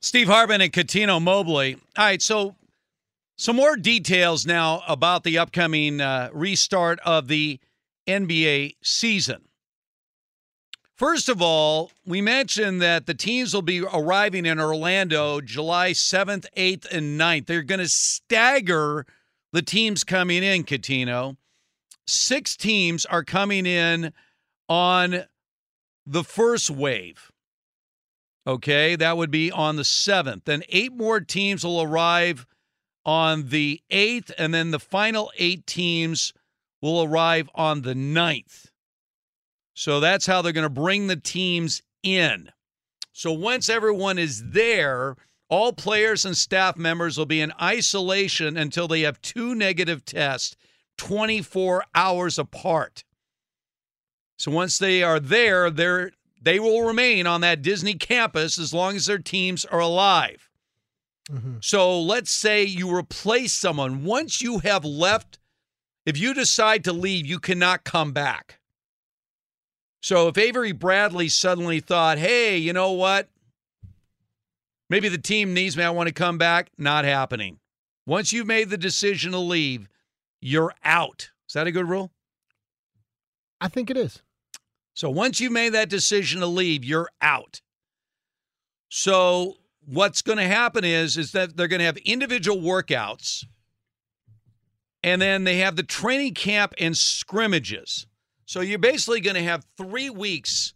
Steve 0.00 0.28
Hartman 0.28 0.60
and 0.60 0.72
Cuttino 0.72 1.20
Mobley. 1.20 1.74
All 1.96 2.04
right, 2.04 2.22
so 2.22 2.54
some 3.36 3.56
more 3.56 3.76
details 3.76 4.46
now 4.46 4.82
about 4.86 5.24
the 5.24 5.38
upcoming 5.38 6.00
uh, 6.00 6.30
restart 6.32 7.00
of 7.00 7.28
the 7.28 7.58
NBA 8.06 8.76
season. 8.82 9.42
First 10.94 11.28
of 11.28 11.40
all, 11.40 11.92
we 12.04 12.20
mentioned 12.20 12.82
that 12.82 13.06
the 13.06 13.14
teams 13.14 13.54
will 13.54 13.62
be 13.62 13.80
arriving 13.80 14.46
in 14.46 14.58
Orlando 14.58 15.40
July 15.40 15.92
7th, 15.92 16.46
8th, 16.56 16.90
and 16.90 17.20
9th. 17.20 17.46
They're 17.46 17.62
going 17.62 17.78
to 17.78 17.88
stagger 17.88 19.06
the 19.52 19.62
teams 19.62 20.02
coming 20.02 20.42
in, 20.42 20.64
Cuttino. 20.64 21.36
Six 22.06 22.56
teams 22.56 23.06
are 23.06 23.22
coming 23.22 23.66
in 23.66 24.12
on 24.68 25.24
the 26.04 26.24
first 26.24 26.70
wave. 26.70 27.30
Okay, 28.48 28.96
that 28.96 29.18
would 29.18 29.30
be 29.30 29.52
on 29.52 29.76
the 29.76 29.82
7th. 29.82 30.46
Then 30.46 30.62
eight 30.70 30.94
more 30.94 31.20
teams 31.20 31.64
will 31.64 31.82
arrive 31.82 32.46
on 33.04 33.50
the 33.50 33.82
8th, 33.90 34.30
and 34.38 34.54
then 34.54 34.70
the 34.70 34.80
final 34.80 35.30
eight 35.36 35.66
teams 35.66 36.32
will 36.80 37.02
arrive 37.02 37.50
on 37.54 37.82
the 37.82 37.92
9th. 37.92 38.70
So 39.74 40.00
that's 40.00 40.24
how 40.24 40.40
they're 40.40 40.52
going 40.52 40.62
to 40.62 40.70
bring 40.70 41.08
the 41.08 41.16
teams 41.16 41.82
in. 42.02 42.50
So 43.12 43.32
once 43.32 43.68
everyone 43.68 44.18
is 44.18 44.42
there, 44.52 45.16
all 45.50 45.74
players 45.74 46.24
and 46.24 46.36
staff 46.36 46.78
members 46.78 47.18
will 47.18 47.26
be 47.26 47.42
in 47.42 47.52
isolation 47.60 48.56
until 48.56 48.88
they 48.88 49.02
have 49.02 49.20
two 49.20 49.54
negative 49.54 50.06
tests 50.06 50.56
24 50.96 51.84
hours 51.94 52.38
apart. 52.38 53.04
So 54.38 54.50
once 54.50 54.78
they 54.78 55.02
are 55.02 55.20
there, 55.20 55.68
they're 55.68 56.12
they 56.40 56.60
will 56.60 56.82
remain 56.82 57.26
on 57.26 57.40
that 57.40 57.62
Disney 57.62 57.94
campus 57.94 58.58
as 58.58 58.72
long 58.72 58.96
as 58.96 59.06
their 59.06 59.18
teams 59.18 59.64
are 59.64 59.80
alive. 59.80 60.48
Mm-hmm. 61.30 61.56
So 61.60 62.00
let's 62.00 62.30
say 62.30 62.64
you 62.64 62.94
replace 62.94 63.52
someone. 63.52 64.04
Once 64.04 64.40
you 64.40 64.58
have 64.60 64.84
left, 64.84 65.38
if 66.06 66.16
you 66.16 66.32
decide 66.32 66.84
to 66.84 66.92
leave, 66.92 67.26
you 67.26 67.38
cannot 67.38 67.84
come 67.84 68.12
back. 68.12 68.60
So 70.00 70.28
if 70.28 70.38
Avery 70.38 70.72
Bradley 70.72 71.28
suddenly 71.28 71.80
thought, 71.80 72.18
hey, 72.18 72.56
you 72.56 72.72
know 72.72 72.92
what? 72.92 73.28
Maybe 74.88 75.08
the 75.08 75.18
team 75.18 75.52
needs 75.52 75.76
me. 75.76 75.84
I 75.84 75.90
want 75.90 76.06
to 76.06 76.14
come 76.14 76.38
back. 76.38 76.70
Not 76.78 77.04
happening. 77.04 77.58
Once 78.06 78.32
you've 78.32 78.46
made 78.46 78.70
the 78.70 78.78
decision 78.78 79.32
to 79.32 79.38
leave, 79.38 79.88
you're 80.40 80.72
out. 80.82 81.30
Is 81.46 81.54
that 81.54 81.66
a 81.66 81.72
good 81.72 81.88
rule? 81.88 82.10
I 83.60 83.68
think 83.68 83.90
it 83.90 83.96
is. 83.98 84.22
So 84.98 85.08
once 85.08 85.38
you've 85.38 85.52
made 85.52 85.74
that 85.74 85.88
decision 85.88 86.40
to 86.40 86.48
leave, 86.48 86.84
you're 86.84 87.08
out. 87.22 87.60
So 88.88 89.58
what's 89.86 90.22
going 90.22 90.38
to 90.38 90.44
happen 90.44 90.84
is 90.84 91.16
is 91.16 91.30
that 91.30 91.56
they're 91.56 91.68
going 91.68 91.78
to 91.78 91.84
have 91.84 91.98
individual 91.98 92.60
workouts 92.60 93.44
and 95.04 95.22
then 95.22 95.44
they 95.44 95.58
have 95.58 95.76
the 95.76 95.84
training 95.84 96.34
camp 96.34 96.74
and 96.78 96.96
scrimmages. 96.96 98.08
So 98.44 98.60
you're 98.60 98.80
basically 98.80 99.20
going 99.20 99.36
to 99.36 99.42
have 99.44 99.64
3 99.76 100.10
weeks 100.10 100.74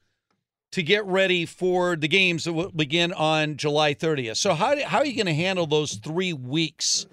to 0.71 0.85
get 0.85 1.05
ready 1.05 1.45
for 1.45 1.97
the 1.97 2.07
games 2.07 2.45
that 2.45 2.53
will 2.53 2.71
begin 2.71 3.13
on 3.13 3.57
July 3.57 3.93
30th. 3.93 4.37
So 4.37 4.55
how 4.55 4.81
how 4.85 4.99
are 4.99 5.05
you 5.05 5.17
going 5.17 5.27
to 5.27 5.35
handle 5.35 5.67
those 5.67 5.95
3 5.95 6.33
weeks 6.33 7.07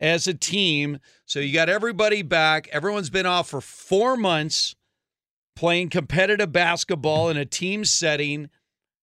as 0.00 0.26
a 0.26 0.34
team? 0.34 0.98
So 1.26 1.38
you 1.38 1.54
got 1.54 1.68
everybody 1.68 2.22
back. 2.22 2.66
Everyone's 2.72 3.08
been 3.08 3.24
off 3.24 3.50
for 3.50 3.60
4 3.60 4.16
months 4.16 4.74
playing 5.56 5.88
competitive 5.88 6.52
basketball 6.52 7.28
in 7.28 7.36
a 7.36 7.44
team 7.44 7.84
setting. 7.84 8.50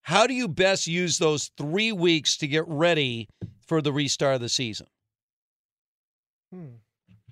How 0.02 0.26
do 0.26 0.32
you 0.32 0.48
best 0.48 0.86
use 0.86 1.18
those 1.18 1.50
three 1.58 1.92
weeks 1.92 2.36
to 2.38 2.46
get 2.46 2.64
ready 2.66 3.28
for 3.66 3.82
the 3.82 3.92
restart 3.92 4.36
of 4.36 4.40
the 4.40 4.48
season? 4.48 4.86
Hmm. 6.52 6.76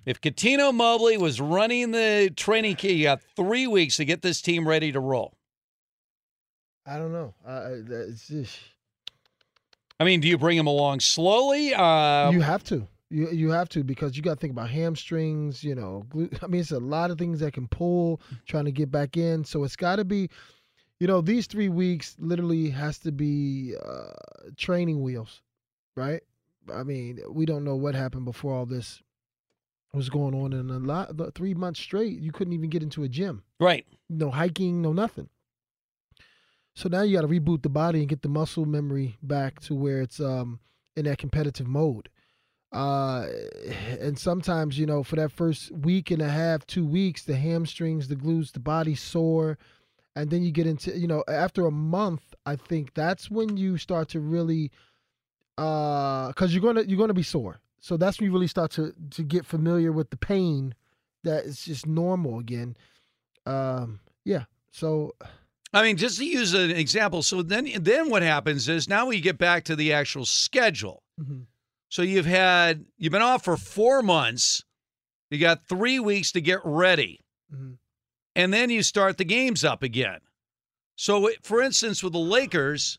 If 0.05 0.19
Cuttino 0.19 0.73
Mobley 0.73 1.17
was 1.17 1.39
running 1.39 1.91
the 1.91 2.31
training 2.35 2.75
key, 2.75 2.93
you 2.93 3.03
got 3.03 3.21
three 3.37 3.67
weeks 3.67 3.97
to 3.97 4.05
get 4.05 4.21
this 4.21 4.41
team 4.41 4.67
ready 4.67 4.91
to 4.91 4.99
roll. 4.99 5.33
I 6.85 6.97
don't 6.97 7.13
know. 7.13 7.33
Uh. 7.47 7.69
I 9.99 10.03
mean, 10.03 10.19
do 10.19 10.27
you 10.27 10.37
bring 10.37 10.57
him 10.57 10.67
along 10.67 10.99
slowly? 10.99 11.73
Uh, 11.73 12.31
you 12.31 12.41
have 12.41 12.63
to. 12.65 12.87
You 13.13 13.29
you 13.29 13.51
have 13.51 13.69
to 13.69 13.83
because 13.83 14.17
you 14.17 14.23
got 14.23 14.33
to 14.33 14.39
think 14.39 14.51
about 14.51 14.71
hamstrings. 14.71 15.63
You 15.63 15.75
know, 15.75 16.05
I 16.41 16.47
mean, 16.47 16.61
it's 16.61 16.71
a 16.71 16.79
lot 16.79 17.11
of 17.11 17.19
things 17.19 17.39
that 17.41 17.53
can 17.53 17.67
pull 17.67 18.19
trying 18.47 18.65
to 18.65 18.71
get 18.71 18.91
back 18.91 19.17
in. 19.17 19.45
So 19.45 19.63
it's 19.63 19.75
got 19.75 19.97
to 19.97 20.05
be, 20.05 20.29
you 20.99 21.05
know, 21.05 21.21
these 21.21 21.45
three 21.45 21.69
weeks 21.69 22.15
literally 22.17 22.71
has 22.71 22.97
to 22.99 23.11
be 23.11 23.75
uh, 23.85 24.13
training 24.57 25.01
wheels, 25.01 25.43
right? 25.95 26.21
I 26.73 26.81
mean, 26.81 27.19
we 27.29 27.45
don't 27.45 27.63
know 27.63 27.75
what 27.75 27.93
happened 27.93 28.25
before 28.25 28.53
all 28.53 28.65
this 28.65 29.03
was 29.93 30.09
going 30.09 30.33
on, 30.33 30.53
and 30.53 30.71
a 30.71 30.79
lot 30.79 31.11
three 31.35 31.53
months 31.53 31.79
straight, 31.79 32.19
you 32.19 32.31
couldn't 32.31 32.53
even 32.53 32.69
get 32.71 32.81
into 32.81 33.03
a 33.03 33.09
gym, 33.09 33.43
right? 33.59 33.85
No 34.09 34.31
hiking, 34.31 34.81
no 34.81 34.91
nothing. 34.91 35.29
So 36.73 36.89
now 36.89 37.03
you 37.03 37.15
got 37.15 37.21
to 37.21 37.27
reboot 37.27 37.61
the 37.61 37.69
body 37.69 37.99
and 37.99 38.09
get 38.09 38.23
the 38.23 38.29
muscle 38.29 38.65
memory 38.65 39.17
back 39.21 39.59
to 39.61 39.75
where 39.75 40.01
it's 40.01 40.19
um, 40.19 40.59
in 40.95 41.05
that 41.05 41.19
competitive 41.19 41.67
mode. 41.67 42.09
Uh, 42.73 43.27
and 43.99 44.17
sometimes, 44.17 44.79
you 44.79 44.85
know, 44.87 45.03
for 45.03 45.15
that 45.15 45.31
first 45.31 45.71
week 45.71 46.09
and 46.09 46.21
a 46.21 46.29
half, 46.29 46.65
two 46.65 46.85
weeks, 46.85 47.23
the 47.23 47.35
hamstrings, 47.35 48.07
the 48.07 48.15
glutes, 48.15 48.51
the 48.51 48.59
body 48.59 48.95
sore. 48.95 49.59
And 50.15 50.29
then 50.31 50.41
you 50.43 50.51
get 50.51 50.67
into, 50.67 50.97
you 50.97 51.07
know, 51.07 51.23
after 51.27 51.67
a 51.67 51.71
month, 51.71 52.33
I 52.45 52.55
think 52.55 52.93
that's 52.95 53.29
when 53.29 53.57
you 53.57 53.77
start 53.77 54.09
to 54.09 54.19
really, 54.19 54.71
uh, 55.57 56.33
cause 56.33 56.51
you're 56.53 56.61
going 56.61 56.75
to, 56.75 56.87
you're 56.87 56.97
going 56.97 57.09
to 57.09 57.13
be 57.13 57.23
sore. 57.23 57.59
So 57.79 57.95
that's 57.95 58.19
when 58.19 58.27
you 58.27 58.33
really 58.33 58.47
start 58.47 58.71
to, 58.71 58.93
to 59.11 59.23
get 59.23 59.45
familiar 59.45 59.91
with 59.91 60.09
the 60.09 60.17
pain 60.17 60.73
that 61.23 61.45
is 61.45 61.63
just 61.65 61.85
normal 61.85 62.39
again. 62.39 62.75
Um, 63.45 63.99
yeah. 64.25 64.45
So, 64.71 65.15
I 65.73 65.83
mean, 65.83 65.97
just 65.97 66.17
to 66.17 66.25
use 66.25 66.53
an 66.53 66.71
example. 66.71 67.21
So 67.21 67.43
then, 67.43 67.69
then 67.81 68.09
what 68.09 68.23
happens 68.23 68.67
is 68.67 68.87
now 68.89 69.05
we 69.05 69.21
get 69.21 69.37
back 69.37 69.63
to 69.65 69.75
the 69.75 69.93
actual 69.93 70.25
schedule. 70.25 71.03
Mm-hmm. 71.19 71.41
So 71.93 72.01
you've 72.01 72.25
had 72.25 72.85
you've 72.97 73.11
been 73.11 73.21
off 73.21 73.43
for 73.43 73.55
four 73.55 74.01
months. 74.01 74.63
You 75.29 75.37
got 75.37 75.67
three 75.69 75.99
weeks 75.99 76.31
to 76.31 76.41
get 76.41 76.57
ready, 76.63 77.19
mm-hmm. 77.53 77.73
and 78.35 78.51
then 78.51 78.71
you 78.71 78.81
start 78.81 79.19
the 79.19 79.23
games 79.23 79.63
up 79.63 79.83
again. 79.83 80.21
So, 80.95 81.29
for 81.43 81.61
instance, 81.61 82.01
with 82.01 82.13
the 82.13 82.17
Lakers, 82.17 82.97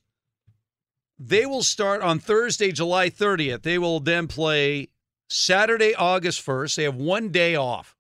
they 1.19 1.45
will 1.45 1.65
start 1.65 2.03
on 2.03 2.21
Thursday, 2.21 2.71
July 2.71 3.11
30th. 3.11 3.63
They 3.63 3.79
will 3.79 3.99
then 3.99 4.29
play 4.29 4.91
Saturday, 5.29 5.93
August 5.97 6.47
1st. 6.47 6.77
They 6.77 6.85
have 6.85 6.95
one 6.95 7.31
day 7.31 7.57
off. 7.57 7.97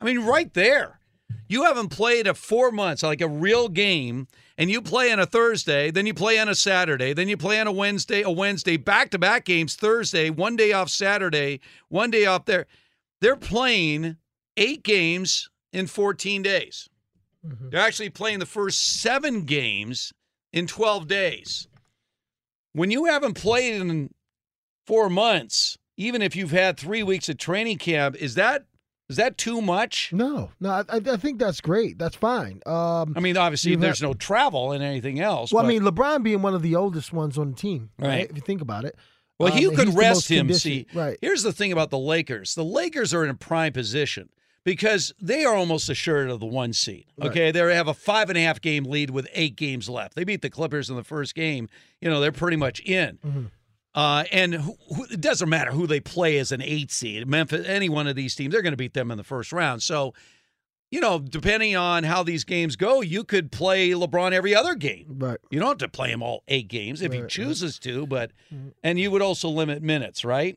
I 0.00 0.06
mean, 0.06 0.20
right 0.20 0.54
there. 0.54 1.00
You 1.48 1.64
haven't 1.64 1.88
played 1.88 2.26
a 2.26 2.34
four 2.34 2.70
months, 2.70 3.02
like 3.02 3.20
a 3.20 3.28
real 3.28 3.68
game, 3.68 4.28
and 4.56 4.70
you 4.70 4.80
play 4.80 5.12
on 5.12 5.20
a 5.20 5.26
Thursday, 5.26 5.90
then 5.90 6.06
you 6.06 6.14
play 6.14 6.38
on 6.38 6.48
a 6.48 6.54
Saturday, 6.54 7.12
then 7.12 7.28
you 7.28 7.36
play 7.36 7.60
on 7.60 7.66
a 7.66 7.72
Wednesday, 7.72 8.22
a 8.22 8.30
Wednesday, 8.30 8.76
back 8.76 9.10
to 9.10 9.18
back 9.18 9.44
games 9.44 9.76
Thursday, 9.76 10.30
one 10.30 10.56
day 10.56 10.72
off 10.72 10.88
Saturday, 10.88 11.60
one 11.88 12.10
day 12.10 12.24
off 12.24 12.44
there. 12.46 12.66
They're 13.20 13.36
playing 13.36 14.16
eight 14.56 14.82
games 14.82 15.50
in 15.72 15.86
14 15.86 16.42
days. 16.42 16.88
Mm-hmm. 17.46 17.70
They're 17.70 17.80
actually 17.80 18.10
playing 18.10 18.38
the 18.38 18.46
first 18.46 19.00
seven 19.00 19.42
games 19.42 20.12
in 20.52 20.66
12 20.66 21.06
days. 21.08 21.68
When 22.72 22.90
you 22.90 23.04
haven't 23.04 23.34
played 23.34 23.80
in 23.80 24.10
four 24.86 25.10
months, 25.10 25.78
even 25.96 26.22
if 26.22 26.34
you've 26.34 26.50
had 26.50 26.76
three 26.76 27.02
weeks 27.02 27.28
of 27.28 27.38
training 27.38 27.78
camp, 27.78 28.16
is 28.16 28.34
that 28.34 28.64
is 29.14 29.18
that 29.18 29.38
too 29.38 29.62
much? 29.62 30.12
No, 30.12 30.50
no, 30.58 30.70
I, 30.70 30.84
I 30.88 31.16
think 31.16 31.38
that's 31.38 31.60
great. 31.60 31.98
That's 31.98 32.16
fine. 32.16 32.60
Um, 32.66 33.14
I 33.16 33.20
mean, 33.20 33.36
obviously, 33.36 33.76
there's 33.76 34.00
had- 34.00 34.06
no 34.08 34.14
travel 34.14 34.72
and 34.72 34.82
anything 34.82 35.20
else. 35.20 35.52
Well, 35.52 35.64
I 35.64 35.68
mean, 35.68 35.82
LeBron 35.82 36.24
being 36.24 36.42
one 36.42 36.52
of 36.54 36.62
the 36.62 36.74
oldest 36.74 37.12
ones 37.12 37.38
on 37.38 37.50
the 37.52 37.56
team, 37.56 37.90
right? 37.98 38.08
Right. 38.08 38.30
If 38.30 38.34
you 38.34 38.42
think 38.42 38.60
about 38.60 38.84
it. 38.84 38.96
Well, 39.38 39.52
Um, 39.52 39.58
you 39.58 39.70
could 39.70 39.94
rest 39.94 40.28
him. 40.28 40.52
See, 40.52 40.86
right? 40.94 41.16
Here's 41.20 41.44
the 41.44 41.52
thing 41.52 41.70
about 41.70 41.90
the 41.90 41.98
Lakers: 41.98 42.56
the 42.56 42.64
Lakers 42.64 43.14
are 43.14 43.22
in 43.22 43.30
a 43.30 43.34
prime 43.34 43.72
position 43.72 44.30
because 44.64 45.12
they 45.20 45.44
are 45.44 45.54
almost 45.54 45.88
assured 45.88 46.28
of 46.30 46.40
the 46.40 46.46
one 46.46 46.72
seed. 46.72 47.06
Right. 47.16 47.30
Okay, 47.30 47.50
they 47.52 47.74
have 47.74 47.86
a 47.88 47.94
five 47.94 48.30
and 48.30 48.36
a 48.38 48.42
half 48.42 48.60
game 48.60 48.82
lead 48.84 49.10
with 49.10 49.28
eight 49.34 49.54
games 49.56 49.88
left. 49.88 50.14
They 50.16 50.24
beat 50.24 50.42
the 50.42 50.50
Clippers 50.50 50.90
in 50.90 50.96
the 50.96 51.04
first 51.04 51.34
game. 51.34 51.68
You 52.00 52.10
know, 52.10 52.20
they're 52.20 52.32
pretty 52.32 52.56
much 52.56 52.80
in. 52.80 53.18
Mm-hmm. 53.24 53.44
Uh, 53.94 54.24
and 54.32 54.54
who, 54.54 54.74
who, 54.94 55.04
it 55.04 55.20
doesn't 55.20 55.48
matter 55.48 55.70
who 55.70 55.86
they 55.86 56.00
play 56.00 56.38
as 56.38 56.50
an 56.50 56.60
eight 56.60 56.90
seed. 56.90 57.28
Memphis, 57.28 57.66
any 57.68 57.88
one 57.88 58.06
of 58.08 58.16
these 58.16 58.34
teams, 58.34 58.52
they're 58.52 58.62
going 58.62 58.72
to 58.72 58.76
beat 58.76 58.94
them 58.94 59.10
in 59.10 59.16
the 59.18 59.22
first 59.24 59.52
round. 59.52 59.82
So, 59.82 60.14
you 60.90 61.00
know, 61.00 61.18
depending 61.20 61.76
on 61.76 62.02
how 62.04 62.22
these 62.24 62.42
games 62.44 62.74
go, 62.76 63.00
you 63.02 63.22
could 63.24 63.52
play 63.52 63.90
LeBron 63.90 64.32
every 64.32 64.54
other 64.54 64.74
game. 64.74 65.16
Right. 65.18 65.38
You 65.50 65.60
don't 65.60 65.68
have 65.68 65.78
to 65.78 65.88
play 65.88 66.10
him 66.10 66.22
all 66.22 66.42
eight 66.48 66.68
games 66.68 67.02
if 67.02 67.12
he 67.12 67.18
Right, 67.18 67.22
right. 67.22 67.30
chooses 67.30 67.78
to, 67.80 68.06
but 68.06 68.32
Mhm. 68.52 68.72
and 68.82 68.98
you 68.98 69.10
would 69.12 69.22
also 69.22 69.48
limit 69.48 69.82
minutes, 69.82 70.24
right? 70.24 70.56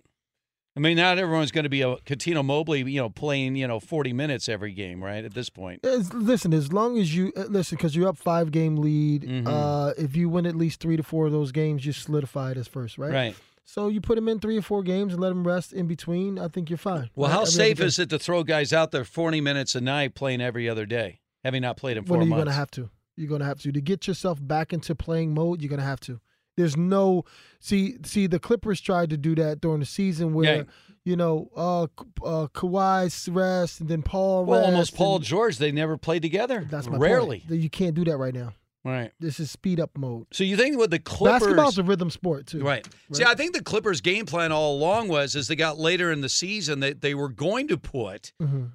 I 0.77 0.79
mean, 0.79 0.95
not 0.97 1.17
everyone's 1.17 1.51
going 1.51 1.63
to 1.63 1.69
be 1.69 1.81
a 1.81 1.95
Cuttino 1.97 2.45
Mobley, 2.45 2.83
you 2.83 3.01
know, 3.01 3.09
playing 3.09 3.55
you 3.55 3.67
know 3.67 3.79
forty 3.79 4.13
minutes 4.13 4.47
every 4.47 4.71
game, 4.73 5.03
right? 5.03 5.25
At 5.25 5.33
this 5.33 5.49
point, 5.49 5.83
As- 5.83 6.13
listen, 6.13 6.53
as 6.53 6.71
long 6.71 6.99
as 6.99 7.15
you 7.15 7.33
uh, 7.35 7.45
listen, 7.49 7.77
because 7.77 7.95
you're 7.95 8.07
up 8.07 8.17
five 8.17 8.51
game 8.51 8.75
lead. 8.77 9.23
Mhm. 9.23 9.47
Uh, 9.47 9.93
if 9.97 10.15
you 10.15 10.29
win 10.29 10.45
at 10.45 10.55
least 10.55 10.79
three 10.79 10.95
to 10.95 11.01
four 11.03 11.25
of 11.25 11.31
those 11.31 11.51
games, 11.51 11.83
you 11.85 11.91
solidify 11.93 12.51
it 12.51 12.57
as 12.57 12.67
first, 12.67 12.97
right? 12.99 13.11
Right. 13.11 13.35
So 13.65 13.87
you 13.89 13.99
put 13.99 14.17
him 14.17 14.27
in 14.29 14.39
three 14.39 14.55
or 14.55 14.61
four 14.61 14.81
games 14.83 15.11
and 15.13 15.21
let 15.21 15.31
him 15.31 15.45
rest 15.45 15.73
in 15.73 15.87
between. 15.87 16.39
I 16.39 16.47
think 16.47 16.69
you're 16.69 16.77
fine. 16.77 17.09
Well, 17.15 17.27
right? 17.27 17.33
how 17.33 17.41
Every 17.41 17.51
safe 17.51 17.79
is 17.81 17.99
it 17.99 18.09
to 18.11 18.19
throw 18.19 18.43
guys 18.43 18.71
out 18.71 18.91
there 18.91 19.03
forty 19.03 19.41
minutes 19.41 19.73
a 19.75 19.81
night 19.81 20.13
playing 20.15 20.41
every 20.41 20.69
other 20.69 20.85
day, 20.85 21.21
having 21.43 21.63
not 21.63 21.75
played 21.77 21.97
in 21.97 22.05
four 22.05 22.17
Well, 22.17 22.25
you're 22.27 22.29
months? 22.37 22.45
gonna 22.45 22.55
have 22.55 22.71
to. 22.71 22.89
You're 23.15 23.29
gonna 23.29 23.45
have 23.45 23.59
to 23.61 23.71
to 23.71 23.81
get 23.81 24.07
yourself 24.07 24.37
back 24.39 24.71
into 24.73 24.93
playing 24.93 25.33
mode. 25.33 25.61
You're 25.63 25.69
gonna 25.71 25.81
have 25.81 25.99
to. 26.01 26.19
There's 26.57 26.75
no 26.75 27.23
see 27.59 27.97
see 28.03 28.27
the 28.27 28.39
Clippers 28.39 28.81
tried 28.81 29.09
to 29.11 29.17
do 29.17 29.35
that 29.35 29.61
during 29.61 29.79
the 29.79 29.85
season 29.85 30.33
where 30.33 30.55
Yeah. 30.57 30.63
you 31.05 31.15
know 31.15 31.49
uh, 31.55 31.83
uh 32.23 32.47
Kawhi's 32.47 33.29
rest 33.29 33.79
and 33.79 33.87
then 33.89 34.01
Paul 34.01 34.43
well, 34.45 34.65
almost 34.65 34.95
Paul 34.95 35.19
George. 35.19 35.57
They 35.59 35.71
never 35.71 35.97
played 35.97 36.21
together. 36.23 36.67
That's 36.69 36.89
my 36.89 36.97
rarely. 36.97 37.41
Point. 37.47 37.61
You 37.61 37.69
can't 37.69 37.93
do 37.93 38.03
that 38.05 38.17
right 38.17 38.33
now. 38.33 38.53
Right. 38.83 39.11
This 39.19 39.39
is 39.39 39.51
speed 39.51 39.79
up 39.81 39.91
mode. 39.97 40.27
So 40.31 40.43
you 40.45 40.55
think 40.55 40.77
with 40.77 40.91
the 40.91 40.99
Clippers, 40.99 41.41
Basketball's 41.41 41.77
a 41.77 41.83
rhythm 41.83 42.09
sport 42.09 42.47
too. 42.47 42.63
Right. 42.63 42.87
See, 43.11 43.23
I 43.25 43.35
think 43.35 43.53
the 43.53 43.61
Clippers' 43.63 43.99
game 44.01 44.25
plan 44.25 44.51
all 44.53 44.75
along 44.77 45.09
was 45.09 45.35
as 45.35 45.49
they 45.49 45.57
got 45.57 45.77
later 45.77 46.09
in 46.11 46.21
the 46.21 46.29
season 46.29 46.79
that 46.79 47.01
they 47.01 47.13
were 47.13 47.27
going 47.29 47.67
to 47.67 47.77
put 47.77 48.31
Mhm. 48.41 48.71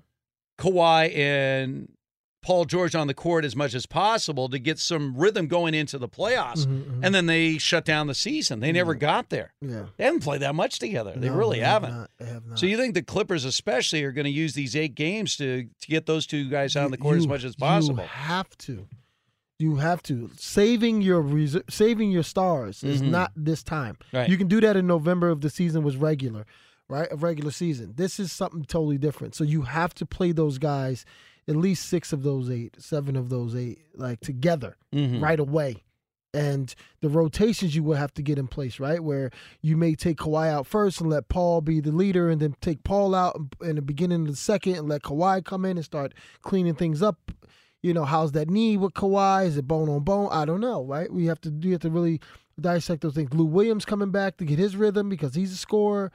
Kawhi 0.58 1.16
and 1.16 1.88
Paul 2.42 2.64
George 2.64 2.94
on 2.96 3.06
the 3.06 3.14
court 3.14 3.44
as 3.44 3.54
much 3.54 3.72
as 3.72 3.86
possible 3.86 4.48
to 4.48 4.58
get 4.58 4.78
some 4.80 5.16
rhythm 5.16 5.46
going 5.46 5.74
into 5.74 5.96
the 5.96 6.08
playoffs. 6.08 6.66
Mhm, 6.66 6.82
mhm. 6.84 7.00
And 7.04 7.14
then 7.14 7.26
they 7.26 7.56
shut 7.58 7.84
down 7.84 8.08
the 8.08 8.14
season. 8.14 8.58
They 8.60 8.72
never 8.72 8.94
got 8.94 9.28
there. 9.30 9.54
Yeah. 9.60 9.86
They 9.96 10.04
haven't 10.04 10.24
played 10.24 10.42
that 10.42 10.54
much 10.56 10.78
together. 10.80 11.12
They 11.16 11.28
No, 11.28 11.36
really 11.36 11.60
they 11.60 11.64
have 11.64 11.82
haven't. 11.84 12.10
They 12.18 12.26
have 12.26 12.44
not. 12.46 12.58
So 12.58 12.66
you 12.66 12.76
think 12.76 12.94
the 12.94 13.02
Clippers 13.02 13.44
especially 13.44 14.02
are 14.02 14.10
going 14.12 14.24
to 14.24 14.30
use 14.30 14.54
these 14.54 14.74
eight 14.74 14.94
games 14.96 15.36
to 15.36 15.64
to 15.80 15.86
get 15.88 16.06
those 16.06 16.26
two 16.26 16.48
guys 16.50 16.76
out 16.76 16.86
on 16.86 16.90
the 16.90 16.98
court 16.98 17.16
as 17.18 17.28
much 17.28 17.44
as 17.44 17.54
possible? 17.54 18.02
You 18.02 18.08
have 18.08 18.58
to. 18.58 18.86
You 19.58 19.76
have 19.76 20.02
to. 20.04 20.28
Saving 20.36 21.02
your 21.02 21.22
reser- 21.22 21.70
saving 21.70 22.10
your 22.10 22.24
stars 22.24 22.82
is 22.82 23.00
Mhm. 23.02 23.10
not 23.10 23.32
this 23.36 23.62
time. 23.62 23.96
Right. 24.12 24.28
You 24.28 24.36
can 24.36 24.48
do 24.48 24.60
that 24.60 24.76
in 24.76 24.88
November 24.88 25.30
if 25.30 25.40
the 25.40 25.50
season 25.50 25.84
was 25.84 25.96
regular, 25.96 26.44
right? 26.88 27.06
A 27.12 27.16
regular 27.16 27.52
season. 27.52 27.92
This 27.96 28.18
is 28.18 28.32
something 28.32 28.64
totally 28.64 28.98
different. 28.98 29.36
So 29.36 29.44
you 29.44 29.62
have 29.62 29.94
to 29.94 30.04
play 30.06 30.32
those 30.32 30.58
guys, 30.58 31.04
at 31.48 31.56
least 31.56 31.88
six 31.88 32.12
of 32.12 32.22
those 32.22 32.50
eight, 32.50 32.74
seven 32.80 33.16
of 33.16 33.28
those 33.28 33.54
eight, 33.56 33.78
like 33.94 34.20
together 34.20 34.76
Mhm. 34.94 35.20
right 35.22 35.40
away. 35.40 35.82
And 36.34 36.74
the 37.02 37.10
rotations 37.10 37.74
you 37.76 37.82
will 37.82 37.96
have 37.96 38.14
to 38.14 38.22
get 38.22 38.38
in 38.38 38.46
place, 38.48 38.80
right? 38.80 39.04
Where 39.04 39.30
you 39.60 39.76
may 39.76 39.94
take 39.94 40.16
Kawhi 40.16 40.48
out 40.48 40.66
first 40.66 41.00
and 41.00 41.10
let 41.10 41.28
Paul 41.28 41.60
be 41.60 41.78
the 41.80 41.92
leader, 41.92 42.30
and 42.30 42.40
then 42.40 42.54
take 42.62 42.84
Paul 42.84 43.14
out 43.14 43.38
in 43.60 43.76
the 43.76 43.82
beginning 43.82 44.22
of 44.22 44.28
the 44.28 44.36
second 44.36 44.76
and 44.76 44.88
let 44.88 45.02
Kawhi 45.02 45.44
come 45.44 45.64
in 45.66 45.76
and 45.76 45.84
start 45.84 46.14
cleaning 46.40 46.74
things 46.74 47.02
up. 47.02 47.32
You 47.82 47.92
know, 47.92 48.04
how's 48.04 48.32
that 48.32 48.48
knee 48.48 48.78
with 48.78 48.94
Kawhi? 48.94 49.44
Is 49.46 49.58
it 49.58 49.68
bone 49.68 49.90
on 49.90 50.04
bone? 50.04 50.28
I 50.30 50.44
don't 50.46 50.60
know, 50.60 50.84
right? 50.84 51.12
We 51.12 51.26
have 51.26 51.40
to 51.42 51.50
you 51.50 51.72
have 51.72 51.82
to 51.82 51.90
really 51.90 52.18
dissect 52.58 53.02
those 53.02 53.14
things. 53.14 53.34
Lou 53.34 53.44
Williams 53.44 53.84
coming 53.84 54.10
back 54.10 54.36
to 54.38 54.44
get 54.46 54.58
his 54.58 54.74
rhythm 54.76 55.08
because 55.10 55.34
he's 55.34 55.52
a 55.52 55.56
scorer. 55.56 56.12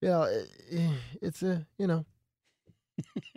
You 0.00 0.08
know, 0.08 0.22
it- 0.22 0.48
it's 1.20 1.42
a 1.42 1.66
you 1.76 1.86
know 1.88 2.06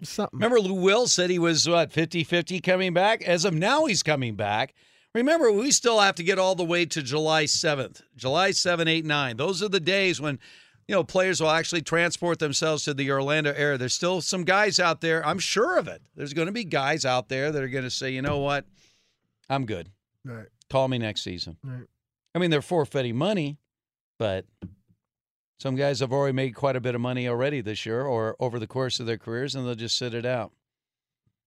something. 0.04 0.38
Remember, 0.38 0.60
Lou 0.60 0.74
Will 0.74 1.08
said 1.08 1.30
he 1.30 1.40
was, 1.40 1.68
what, 1.68 1.92
50 1.92 2.24
50 2.24 2.60
coming 2.60 2.94
back? 2.94 3.22
As 3.24 3.46
of 3.46 3.54
now, 3.54 3.86
he's 3.86 4.04
coming 4.04 4.36
back. 4.36 4.74
Remember, 5.14 5.52
we 5.52 5.72
still 5.72 6.00
have 6.00 6.16
to 6.16 6.24
get 6.24 6.40
all 6.40 6.56
the 6.56 6.64
way 6.64 6.86
to 6.86 7.02
July 7.02 7.44
7th. 7.44 8.02
July 8.16 8.52
7, 8.52 8.88
8, 8.88 9.06
9. 9.06 9.38
Those 9.38 9.62
are 9.62 9.68
the 9.68 9.80
days 9.80 10.22
when, 10.22 10.40
you 10.88 10.96
know, 10.96 11.04
players 11.04 11.42
will 11.42 11.50
actually 11.50 11.82
transport 11.82 12.40
themselves 12.40 12.86
to 12.86 12.94
the 12.94 13.12
Orlando 13.12 13.54
area. 13.54 13.78
There's 13.78 13.94
still 13.94 14.22
some 14.22 14.46
guys 14.46 14.80
out 14.80 15.02
there. 15.02 15.26
I'm 15.26 15.40
sure 15.40 15.78
of 15.78 15.88
it. 15.88 16.02
There's 16.16 16.34
going 16.34 16.46
to 16.46 16.54
be 16.54 16.64
guys 16.64 17.04
out 17.04 17.28
there 17.28 17.52
that 17.52 17.62
are 17.62 17.68
going 17.68 17.84
to 17.84 17.90
say, 17.90 18.12
you 18.12 18.22
know 18.22 18.40
what? 18.40 18.66
I'm 19.50 19.66
good. 19.66 19.90
Right. 20.24 20.48
Call 20.70 20.88
me 20.88 20.98
next 20.98 21.24
season. 21.24 21.58
Right. 21.62 21.88
I 22.34 22.40
mean, 22.40 22.50
they're 22.50 22.62
forfeiting 22.62 23.18
money, 23.18 23.58
but 24.18 24.46
some 25.62 25.76
guys 25.76 26.00
have 26.00 26.12
already 26.12 26.34
made 26.34 26.56
quite 26.56 26.76
a 26.76 26.82
bit 26.82 26.96
of 26.96 27.02
money 27.02 27.28
already 27.28 27.62
this 27.62 27.86
year 27.86 28.02
or 28.02 28.36
over 28.40 28.58
the 28.58 28.66
course 28.66 29.00
of 29.00 29.06
their 29.06 29.20
careers, 29.20 29.54
and 29.54 29.64
they'll 29.64 29.76
just 29.76 29.96
sit 29.96 30.16
it 30.16 30.26
out. 30.26 30.54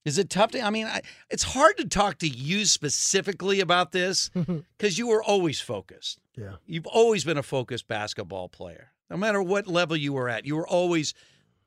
Is 0.04 0.18
it 0.18 0.30
tough 0.30 0.52
to? 0.52 0.60
I 0.60 0.70
mean, 0.70 0.86
I, 0.86 1.00
it's 1.30 1.42
hard 1.42 1.76
to 1.78 1.88
talk 1.88 2.18
to 2.18 2.28
you 2.28 2.64
specifically 2.64 3.58
about 3.58 3.90
this 3.90 4.28
mm-hmm. 4.36 4.60
because 4.78 4.98
you 4.98 5.08
were 5.08 5.20
always 5.20 5.60
focused. 5.60 6.20
Yeah. 6.36 6.56
You've 6.64 6.86
always 6.86 7.24
been 7.24 7.38
a 7.38 7.42
focused 7.42 7.88
basketball 7.88 8.48
player. 8.48 8.92
No 9.10 9.16
matter 9.16 9.42
what 9.42 9.66
level 9.66 9.96
you 9.96 10.12
were 10.12 10.28
at, 10.28 10.46
you 10.46 10.54
were 10.54 10.68
always 10.68 11.12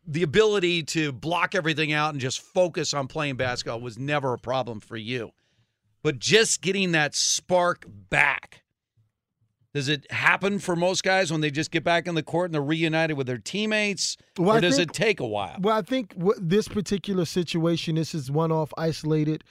the 0.06 0.24
ability 0.24 0.84
to 0.84 1.12
block 1.12 1.54
everything 1.54 1.92
out 1.92 2.14
and 2.14 2.22
just 2.22 2.40
focus 2.40 2.94
on 2.94 3.10
playing 3.10 3.36
basketball 3.36 3.82
was 3.82 4.00
never 4.00 4.34
a 4.34 4.40
problem 4.40 4.80
for 4.80 4.96
you. 4.96 5.32
But 6.02 6.20
just 6.20 6.62
getting 6.62 6.94
that 6.94 7.14
spark 7.14 7.86
back. 8.10 8.64
Does 9.78 9.90
it 9.90 10.12
happen 10.12 10.58
for 10.58 10.76
most 10.76 11.04
guys 11.04 11.32
when 11.32 11.42
they 11.42 11.52
just 11.52 11.70
get 11.70 11.84
back 11.84 12.08
in 12.08 12.16
the 12.16 12.24
court 12.24 12.46
and 12.46 12.56
they're 12.56 12.64
reunited 12.64 13.16
with 13.16 13.28
their 13.28 13.38
teammates? 13.38 14.18
Well, 14.36 14.58
or 14.58 14.60
does 14.60 14.78
think- 14.78 14.90
it 14.90 14.96
take 14.96 15.20
a 15.20 15.28
while? 15.28 15.56
Well, 15.60 15.78
I 15.78 15.84
think 15.84 16.16
this 16.40 16.68
particular 16.68 17.26
situation, 17.26 17.94
this 17.94 18.16
is 18.16 18.32
one 18.32 18.52
off 18.52 18.74
isolated 18.76 19.44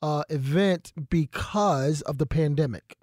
uh, 0.00 0.22
event 0.30 0.94
because 1.10 2.00
of 2.00 2.16
the 2.16 2.24
pandemic. 2.24 2.96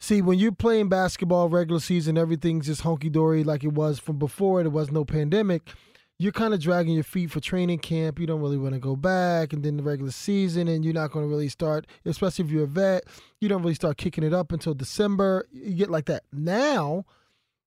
See, 0.00 0.20
when 0.20 0.40
you're 0.40 0.50
playing 0.50 0.88
basketball 0.88 1.48
regular 1.48 1.78
season, 1.78 2.18
everything's 2.18 2.66
just 2.66 2.80
hunky 2.80 3.08
dory 3.08 3.44
like 3.44 3.62
it 3.62 3.72
was 3.72 4.00
from 4.00 4.18
before. 4.18 4.64
There 4.64 4.70
was 4.70 4.90
no 4.90 5.04
pandemic. 5.04 5.70
You're 6.20 6.32
kind 6.32 6.52
of 6.52 6.60
dragging 6.60 6.94
your 6.94 7.04
feet 7.04 7.30
for 7.30 7.38
training 7.38 7.78
camp. 7.78 8.18
You 8.18 8.26
don't 8.26 8.40
really 8.40 8.56
want 8.56 8.74
to 8.74 8.80
go 8.80 8.96
back, 8.96 9.52
and 9.52 9.62
then 9.62 9.76
the 9.76 9.84
regular 9.84 10.10
season, 10.10 10.66
and 10.66 10.84
you're 10.84 10.94
not 10.94 11.12
going 11.12 11.24
to 11.24 11.28
really 11.28 11.48
start, 11.48 11.86
especially 12.04 12.44
if 12.44 12.50
you're 12.50 12.64
a 12.64 12.68
vet. 12.68 13.04
You 13.40 13.48
don't 13.48 13.62
really 13.62 13.74
start 13.74 13.98
kicking 13.98 14.24
it 14.24 14.34
up 14.34 14.50
until 14.50 14.74
December. 14.74 15.46
You 15.52 15.74
get 15.74 15.90
like 15.90 16.06
that. 16.06 16.24
Now, 16.32 17.04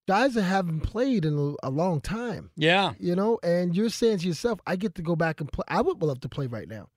guys 0.07 0.33
that 0.33 0.43
haven't 0.43 0.81
played 0.81 1.23
in 1.23 1.55
a, 1.63 1.69
long 1.69 2.01
time. 2.01 2.51
Yeah. 2.57 2.93
You 2.99 3.15
know, 3.15 3.39
and 3.41 3.73
you're 3.73 3.89
saying 3.89 4.19
to 4.19 4.27
yourself, 4.27 4.59
I 4.67 4.75
get 4.75 4.95
to 4.95 5.01
go 5.01 5.15
back 5.15 5.39
and 5.39 5.49
play. 5.49 5.63
I 5.69 5.79
would 5.79 6.01
love 6.03 6.19
to 6.21 6.29
play 6.29 6.47
right 6.47 6.67
now. 6.67 6.89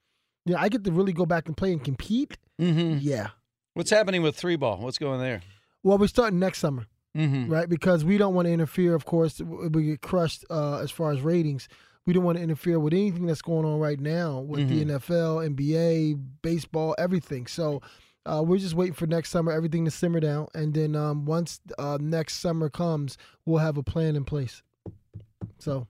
Yeah, 0.46 0.60
I 0.60 0.68
get 0.68 0.82
to 0.84 0.90
really 0.92 1.12
go 1.12 1.24
back 1.24 1.46
and 1.46 1.56
play 1.56 1.72
and 1.72 1.82
compete. 1.82 2.36
Mm-hmm. 2.60 2.98
Yeah. 3.00 3.28
What's 3.74 3.90
happening 3.90 4.22
with 4.22 4.36
three 4.36 4.56
ball? 4.56 4.78
What's 4.78 4.98
going 4.98 5.20
there? 5.20 5.42
Well, 5.84 5.98
we're 5.98 6.08
starting 6.08 6.38
next 6.38 6.58
summer, 6.58 6.86
Mm-hmm. 7.16 7.50
right? 7.52 7.68
Because 7.68 8.04
we 8.04 8.18
don't 8.18 8.34
want 8.34 8.46
to 8.46 8.52
interfere. 8.52 8.94
Of 8.94 9.04
course, 9.04 9.40
we 9.40 9.84
get 9.84 10.00
crushed 10.00 10.44
uh, 10.50 10.78
as 10.78 10.90
far 10.90 11.12
as 11.12 11.20
ratings. 11.20 11.68
We 12.06 12.12
don't 12.12 12.24
want 12.24 12.38
to 12.38 12.42
interfere 12.44 12.78
with 12.80 12.92
anything 12.92 13.26
that's 13.26 13.40
going 13.40 13.64
on 13.64 13.78
right 13.78 13.98
now 14.00 14.40
with 14.40 14.68
the 14.68 14.84
Mhm. 14.84 14.90
NFL, 15.00 15.38
NBA, 15.56 16.14
baseball, 16.42 16.94
everything. 16.98 17.46
So 17.46 17.80
Uh, 18.26 18.42
we're 18.42 18.56
just 18.56 18.74
waiting 18.74 18.94
for 18.94 19.06
next 19.06 19.28
summer 19.28 19.52
everything 19.52 19.84
to 19.84 19.90
simmer 19.90 20.18
down, 20.18 20.48
and 20.54 20.72
then 20.72 20.96
um, 20.96 21.26
once 21.26 21.60
uh, 21.78 21.98
next 22.00 22.36
summer 22.40 22.70
comes, 22.70 23.18
we'll 23.44 23.58
have 23.58 23.76
a 23.76 23.82
plan 23.82 24.16
in 24.16 24.24
place. 24.24 24.62
So, 25.58 25.86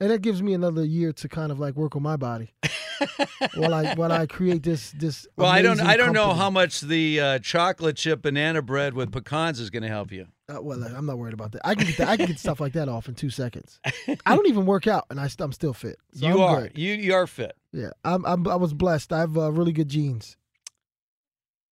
and 0.00 0.10
that 0.10 0.22
gives 0.22 0.42
me 0.42 0.54
another 0.54 0.82
year 0.82 1.12
to 1.12 1.28
kind 1.28 1.52
of 1.52 1.58
like 1.60 1.74
work 1.76 1.94
on 1.94 2.02
my 2.02 2.16
body 2.16 2.54
while 3.54 3.74
I 3.74 3.94
while 3.94 4.10
I 4.12 4.24
create 4.26 4.62
this 4.62 4.92
this. 4.92 5.26
Well, 5.36 5.48
I 5.48 5.60
don't 5.60 5.78
I 5.80 5.96
don't 5.98 6.14
know 6.14 6.32
how 6.32 6.48
much 6.50 6.80
the 6.80 7.20
uh, 7.20 7.38
chocolate 7.40 7.96
chip 7.96 8.22
banana 8.22 8.62
bread 8.62 8.94
with 8.94 9.12
pecans 9.12 9.60
is 9.60 9.68
going 9.70 9.82
to 9.82 9.88
help 9.90 10.10
you. 10.10 10.26
Uh, 10.50 10.62
well, 10.62 10.82
I'm 10.82 11.04
not 11.04 11.18
worried 11.18 11.34
about 11.34 11.52
that. 11.52 11.60
I 11.64 11.74
can 11.74 11.86
get 11.86 11.98
that, 11.98 12.08
I 12.08 12.16
can 12.16 12.26
get 12.26 12.38
stuff 12.38 12.58
like 12.58 12.72
that 12.72 12.88
off 12.88 13.06
in 13.08 13.14
two 13.14 13.28
seconds. 13.28 13.80
I 14.24 14.34
don't 14.34 14.48
even 14.48 14.64
work 14.64 14.86
out, 14.86 15.04
and 15.10 15.20
I, 15.20 15.28
I'm 15.40 15.52
still 15.52 15.74
fit. 15.74 15.98
So 16.14 16.26
you 16.26 16.34
I'm 16.34 16.40
are 16.40 16.60
good. 16.62 16.78
you 16.78 16.94
you 16.94 17.12
are 17.14 17.26
fit. 17.26 17.54
Yeah, 17.72 17.90
I'm, 18.04 18.24
I'm 18.24 18.48
I 18.48 18.56
was 18.56 18.72
blessed. 18.72 19.12
I 19.12 19.20
have 19.20 19.36
uh, 19.36 19.52
really 19.52 19.72
good 19.72 19.88
genes. 19.88 20.36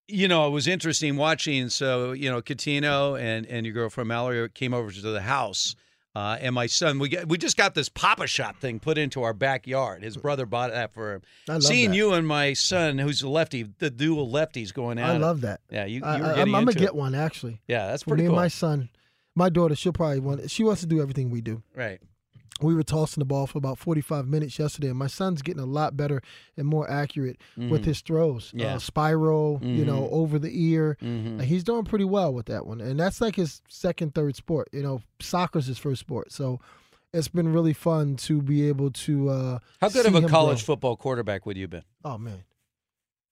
You 0.07 0.27
know, 0.27 0.47
it 0.47 0.51
was 0.51 0.67
interesting 0.67 1.17
watching. 1.17 1.69
So, 1.69 2.11
you 2.11 2.29
know, 2.29 2.41
Cuttino 2.41 3.19
and 3.19 3.45
and 3.47 3.65
your 3.65 3.73
girlfriend 3.73 4.07
Mallory 4.09 4.47
came 4.49 4.73
over 4.73 4.91
to 4.91 5.01
the 5.01 5.21
house, 5.21 5.75
uh, 6.17 6.35
and 6.41 6.55
my 6.55 6.65
son. 6.65 6.97
We 6.97 7.09
get 7.09 7.29
we 7.29 7.37
just 7.37 7.57
got 7.57 7.75
this 7.75 7.89
Pop-A-Shot 7.89 8.59
thing 8.59 8.79
put 8.79 8.97
into 8.97 9.21
our 9.21 9.33
backyard. 9.33 10.01
His 10.01 10.17
brother 10.17 10.47
bought 10.47 10.71
that 10.71 10.91
for 10.91 11.13
him. 11.13 11.21
I 11.47 11.53
love 11.53 11.63
Seeing 11.63 11.91
that. 11.91 11.95
you 11.95 12.13
and 12.13 12.27
my 12.27 12.53
son, 12.53 12.97
who's 12.97 13.21
a 13.21 13.29
lefty, 13.29 13.69
the 13.77 13.91
dual 13.91 14.27
lefties 14.27 14.73
going 14.73 14.97
at 14.97 15.11
I 15.11 15.17
love 15.17 15.41
that. 15.41 15.61
Yeah, 15.69 15.85
you, 15.85 15.99
you 15.99 16.03
I, 16.05 16.17
I, 16.17 16.41
I'm 16.41 16.51
gonna 16.51 16.73
get 16.73 16.95
one 16.95 17.13
actually. 17.13 17.61
Yeah, 17.67 17.85
that's 17.87 18.01
For 18.01 18.09
pretty 18.11 18.23
me 18.23 18.29
cool. 18.29 18.35
and 18.35 18.43
my 18.43 18.47
son, 18.47 18.89
my 19.35 19.49
daughter, 19.49 19.75
she'll 19.75 19.93
probably 19.93 20.19
want. 20.19 20.49
She 20.49 20.63
wants 20.63 20.81
to 20.81 20.87
do 20.87 21.01
everything 21.01 21.29
we 21.29 21.41
do. 21.41 21.61
Right. 21.75 21.99
We 22.61 22.73
were 22.75 22.83
tossing 22.83 23.21
the 23.21 23.25
ball 23.25 23.47
for 23.47 23.57
about 23.57 23.77
45 23.77 24.27
minutes 24.27 24.57
yesterday, 24.59 24.89
and 24.89 24.97
my 24.97 25.07
son's 25.07 25.41
getting 25.41 25.61
a 25.61 25.65
lot 25.67 25.95
better 25.95 26.21
and 26.55 26.65
more 26.67 26.89
accurate 26.89 27.37
with 27.55 27.81
Mhm. 27.81 27.85
his 27.85 28.01
throws. 28.01 28.51
Yeah. 28.55 28.75
Uh, 28.75 28.79
spiral, 28.79 29.59
you 29.63 29.85
know, 29.85 30.01
Mhm. 30.03 30.11
over 30.11 30.39
the 30.39 30.51
ear. 30.53 30.97
Mhm. 31.01 31.25
And 31.39 31.41
he's 31.43 31.63
doing 31.63 31.83
pretty 31.85 32.05
well 32.05 32.33
with 32.33 32.47
that 32.47 32.65
one. 32.65 32.81
And 32.81 32.99
that's 32.99 33.21
like 33.21 33.35
his 33.35 33.61
second, 33.69 34.15
third 34.15 34.35
sport. 34.35 34.69
You 34.71 34.81
know, 34.83 35.01
soccer's 35.19 35.67
his 35.67 35.77
first 35.77 35.99
sport. 36.01 36.31
So 36.31 36.59
it's 37.13 37.27
been 37.27 37.53
really 37.53 37.73
fun 37.73 38.15
to 38.17 38.41
be 38.41 38.67
able 38.67 38.91
to. 38.91 39.29
Uh, 39.29 39.59
How 39.81 39.89
good 39.89 40.05
of 40.05 40.15
a 40.15 40.27
college 40.27 40.59
grow. 40.65 40.73
football 40.75 40.95
quarterback 40.97 41.45
would 41.45 41.57
you 41.57 41.63
have 41.63 41.69
been? 41.71 41.83
Oh 42.03 42.17
man, 42.17 42.43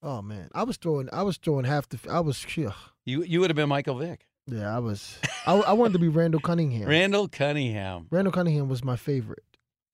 oh 0.02 0.22
man, 0.22 0.50
I 0.54 0.64
was 0.64 0.78
throwing. 0.78 1.10
I 1.12 1.24
was 1.24 1.38
throwing 1.38 1.66
half 1.66 1.90
the. 1.90 2.00
I 2.10 2.20
was. 2.20 2.46
Ugh. 2.58 2.74
You 3.06 3.24
you 3.24 3.40
would 3.40 3.50
have 3.50 3.56
been 3.58 3.70
Michael 3.70 3.96
Vick. 3.96 4.28
Yeah, 4.48 4.76
I 4.76 4.80
was. 4.80 5.18
I, 5.48 5.54
I 5.54 5.74
wanted 5.74 5.94
to 5.94 6.00
be 6.00 6.08
Randall 6.08 6.40
Cunningham. 6.42 6.88
Randall 6.88 7.28
Cunningham, 7.28 8.08
Randall 8.12 8.32
Cunningham 8.34 8.68
was 8.70 8.84
my 8.84 8.96
favorite. 8.96 9.44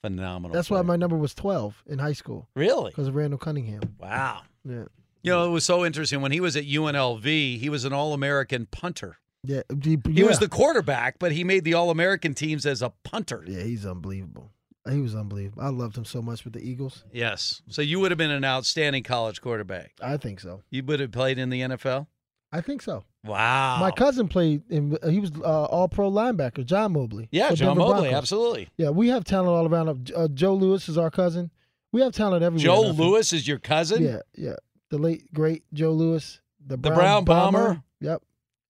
phenomenal. 0.01 0.53
That's 0.53 0.69
why 0.69 0.81
my 0.81 0.95
number 0.97 1.15
was 1.17 1.33
12 1.33 1.83
in 1.87 1.99
high 1.99 2.13
school. 2.13 2.49
Really? 2.55 2.89
Because 2.91 3.07
of 3.07 3.15
Randall 3.15 3.39
Cunningham. 3.39 3.81
Wow. 3.99 4.41
Yeah. 4.65 4.85
You 5.23 5.31
know, 5.31 5.45
it 5.45 5.49
was 5.51 5.63
so 5.65 5.85
interesting 5.85 6.21
when 6.21 6.31
he 6.31 6.39
was 6.39 6.55
at 6.57 6.65
UNLV. 6.65 7.23
He 7.59 7.69
was 7.69 7.85
an 7.85 7.93
All-American 7.93 8.65
punter. 8.71 9.17
Yeah. 9.43 9.61
He, 9.83 9.97
He 10.11 10.23
was 10.23 10.39
the 10.39 10.49
quarterback, 10.49 11.19
but 11.19 11.31
he 11.31 11.43
made 11.43 11.63
the 11.63 11.75
All-American 11.75 12.33
teams 12.33 12.65
as 12.65 12.81
a 12.81 12.91
punter. 13.03 13.43
Yeah, 13.47 13.61
he's 13.63 13.85
unbelievable. 13.85 14.51
He 14.89 14.99
was 14.99 15.15
unbelievable. 15.15 15.61
I 15.61 15.69
loved 15.69 15.95
him 15.95 16.05
so 16.05 16.23
much 16.23 16.43
with 16.43 16.53
the 16.53 16.59
Eagles. 16.59 17.05
Yes. 17.13 17.61
So 17.69 17.83
you 17.83 17.99
would 17.99 18.09
have 18.09 18.17
been 18.17 18.31
an 18.31 18.43
outstanding 18.43 19.03
college 19.03 19.39
quarterback. 19.39 19.91
I 20.01 20.17
think 20.17 20.39
so. 20.39 20.63
You 20.71 20.83
would 20.85 20.99
have 20.99 21.11
played 21.11 21.37
in 21.37 21.51
the 21.51 21.61
NFL. 21.61 22.07
I 22.51 22.61
think 22.61 22.81
so. 22.81 23.03
Wow. 23.23 23.77
My 23.79 23.91
cousin 23.91 24.27
played 24.27 24.63
in. 24.69 24.97
He 25.09 25.19
was 25.19 25.31
uh, 25.39 25.65
all 25.65 25.87
pro 25.87 26.11
linebacker, 26.11 26.65
John 26.65 26.93
Mobley. 26.93 27.29
Yeah, 27.31 27.49
John 27.53 27.69
Denver 27.77 27.79
Mobley, 27.79 27.93
Broncos. 28.09 28.13
absolutely. 28.17 28.69
Yeah, 28.77 28.89
we 28.89 29.07
have 29.09 29.23
talent 29.23 29.49
all 29.49 29.67
around. 29.67 30.11
Uh, 30.15 30.27
Joe 30.27 30.53
Louis 30.55 30.87
is 30.89 30.97
our 30.97 31.09
cousin. 31.11 31.51
We 31.93 32.01
have 32.01 32.13
talent 32.13 32.43
everywhere. 32.43 32.63
Joe 32.65 32.81
Louis 32.91 33.31
is 33.33 33.47
your 33.47 33.59
cousin. 33.59 34.03
Yeah, 34.03 34.19
yeah. 34.35 34.55
The 34.89 34.97
late 34.97 35.31
great 35.33 35.63
Joe 35.73 35.91
Louis, 35.91 36.41
the 36.65 36.77
Brown, 36.77 36.97
Brown 36.97 37.23
Bomber? 37.25 37.83
Yep. 38.01 38.21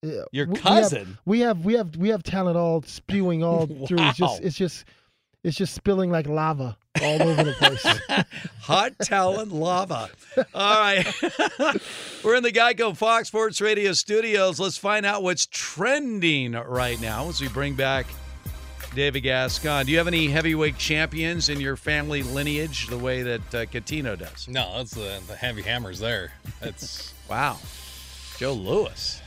Yeah. 0.04 0.22
Your 0.32 0.46
We- 0.48 0.54
we 0.54 0.60
have- 0.60 0.64
cousin? 0.64 1.18
We 1.26 1.40
have, 1.42 1.66
we 1.66 1.74
have 1.74 1.96
we 1.96 2.10
have 2.10 2.22
talent 2.24 2.58
all 2.58 2.82
spewing 2.84 3.44
all 3.44 3.66
through. 3.88 3.98
It's 4.00 4.20
Wow. 4.20 4.28
just 4.28 4.42
it's 4.44 4.56
just 4.58 4.86
it's 5.44 5.58
just 5.58 5.74
spilling 5.74 6.12
like 6.12 6.28
lava 6.28 6.78
all 7.00 7.22
over 7.24 7.44
the 7.44 7.54
place. 7.54 7.84
Hot 8.62 8.94
talent 9.00 9.52
lava. 9.52 10.10
All 10.54 10.80
right. 10.80 11.06
We're 12.24 12.36
in 12.36 12.44
the 12.44 12.52
Geico 12.52 12.96
Fox 12.96 13.30
Sports 13.30 13.62
Radio 13.62 13.94
studios. 13.94 14.60
Let's 14.60 14.78
find 14.78 15.06
out 15.06 15.24
what's 15.24 15.46
trending 15.46 16.54
right 16.54 17.00
now 17.00 17.30
as 17.30 17.42
we 17.42 17.48
bring 17.48 17.76
back 17.76 18.08
David 18.94 19.22
Gascon. 19.22 19.86
Do 19.86 19.92
you 19.92 19.98
have 19.98 20.08
any 20.08 20.28
heavyweight 20.28 20.78
champions 20.78 21.50
in 21.50 21.60
your 21.60 21.78
family 21.78 22.24
lineage 22.24 22.88
the 22.88 22.98
way 22.98 23.22
that 23.24 23.56
uh, 23.56 23.66
Cuttino 23.66 24.18
does? 24.18 24.48
No, 24.48 24.78
that's 24.78 24.92
the, 24.92 25.22
the 25.28 25.36
heavy 25.36 25.62
hammers 25.62 26.00
there. 26.00 26.34
That's 26.60 27.14
wow. 27.30 27.58
Joe 28.38 28.54
Louis. 28.54 29.22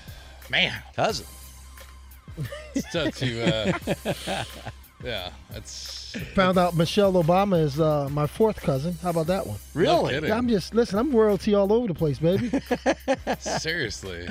Man. 0.51 0.75
Cousin. 0.95 1.27
It's 2.75 2.93
tough 2.93 3.17
to. 3.19 3.77
Uh, 4.27 4.45
yeah, 5.05 5.31
that's. 5.51 6.17
Found 6.35 6.59
out 6.59 6.77
Michelle 6.77 7.13
Obama 7.15 7.61
is 7.61 7.81
uh, 7.81 8.09
my 8.11 8.27
fourth 8.27 8.61
cousin. 8.61 8.97
How 9.03 9.11
about 9.11 9.27
that 9.27 9.47
one? 9.47 9.59
No 9.75 10.09
kidding. 10.09 10.31
I'm 10.31 10.49
just 10.49 10.75
listen. 10.75 10.99
I'm 10.99 11.15
royalty 11.15 11.55
all 11.55 11.73
over 11.73 11.89
the 11.89 11.95
place, 11.95 12.19
baby. 12.19 12.51
Seriously. 13.39 14.29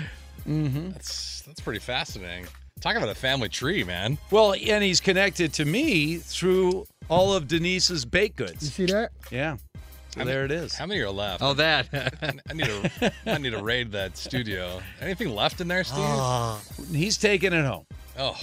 Mm-hmm. 0.47 0.91
That's 0.91 1.41
that's 1.41 1.59
pretty 1.59 1.79
fascinating. 1.79 2.47
Talk 2.79 2.95
about 2.95 3.09
a 3.09 3.15
family 3.15 3.49
tree, 3.49 3.83
man. 3.83 4.17
Well, 4.31 4.53
and 4.53 4.83
he's 4.83 4.99
connected 4.99 5.53
to 5.53 5.65
me 5.65 6.17
through 6.17 6.85
all 7.09 7.33
of 7.33 7.47
Denise's 7.47 8.03
baked 8.03 8.37
goods. 8.37 8.63
You 8.63 8.87
see 8.87 8.93
that? 8.93 9.11
Yeah. 9.31 9.57
So 10.09 10.23
there 10.25 10.45
it 10.45 10.51
is. 10.51 10.75
How 10.75 10.85
many 10.85 10.99
are 11.01 11.09
left? 11.09 11.41
Oh, 11.41 11.53
that. 11.55 11.87
I 12.49 12.53
need 12.53 12.65
to. 12.65 13.13
I 13.25 13.37
need 13.39 13.51
to 13.51 13.63
raid 13.63 13.91
that 13.93 14.15
studio. 14.17 14.81
Anything 15.01 15.33
left 15.33 15.59
in 15.59 15.67
there, 15.67 15.83
Steve? 15.83 15.99
Ah, 15.99 16.61
he's 16.91 17.17
taking 17.17 17.51
it 17.51 17.65
home. 17.65 17.85
Oh, 18.17 18.37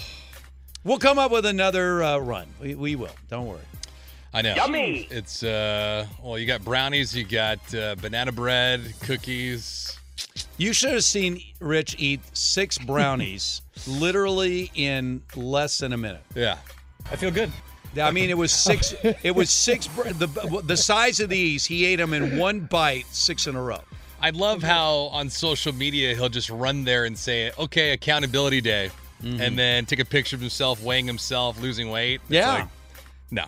We'll 0.85 0.99
come 0.99 1.19
up 1.19 1.31
with 1.31 1.45
another 1.47 2.03
uh, 2.03 2.19
run. 2.19 2.47
We, 2.61 2.75
we 2.75 2.97
will. 2.97 3.15
Don't 3.29 3.47
worry. 3.47 3.61
I 4.33 4.43
know. 4.43 4.55
Yummy. 4.55 5.09
It's 5.11 5.43
uh. 5.43 6.07
Well, 6.23 6.39
you 6.39 6.47
got 6.47 6.65
brownies. 6.65 7.15
You 7.17 7.25
got 7.25 7.75
uh, 7.75 7.97
banana 7.97 8.33
bread, 8.33 8.95
cookies. 9.01 9.99
You 10.57 10.73
should 10.73 10.93
have 10.93 11.05
seen 11.05 11.43
Rich 11.59 11.97
eat 11.99 12.21
six 12.37 12.79
brownies 12.87 13.63
literally 13.87 14.71
in 14.75 15.23
less 15.35 15.79
than 15.79 15.93
a 15.93 15.97
minute. 15.97 16.23
Yeah. 16.35 16.59
I 17.11 17.17
feel 17.17 17.31
good. 17.31 17.51
I 18.01 18.11
mean, 18.13 18.31
it 18.31 18.39
was 18.39 18.53
six. 18.53 18.95
It 19.25 19.35
was 19.35 19.51
six. 19.51 19.89
br- 19.89 20.11
The 20.11 20.63
the 20.65 20.77
size 20.77 21.19
of 21.21 21.29
these, 21.29 21.65
he 21.67 21.85
ate 21.85 21.97
them 21.97 22.15
in 22.15 22.39
one 22.39 22.61
bite, 22.61 23.07
six 23.11 23.47
in 23.49 23.57
a 23.57 23.63
row. 23.63 23.81
I 24.23 24.31
love 24.31 24.63
how 24.63 25.09
on 25.13 25.29
social 25.31 25.73
media 25.75 26.15
he'll 26.15 26.29
just 26.29 26.51
run 26.51 26.85
there 26.85 27.05
and 27.07 27.19
say, 27.19 27.51
"Okay, 27.59 27.93
accountability 27.93 28.61
day," 28.61 28.91
Mm-hmm. 29.23 29.41
and 29.41 29.59
then 29.59 29.87
take 29.87 29.99
a 30.01 30.05
picture 30.05 30.35
of 30.37 30.41
himself 30.41 30.83
weighing 30.83 31.07
himself, 31.07 31.61
losing 31.61 31.91
weight. 31.91 32.21
It's 32.25 32.31
Yeah. 32.31 32.53
like, 32.53 32.69
no. 33.31 33.45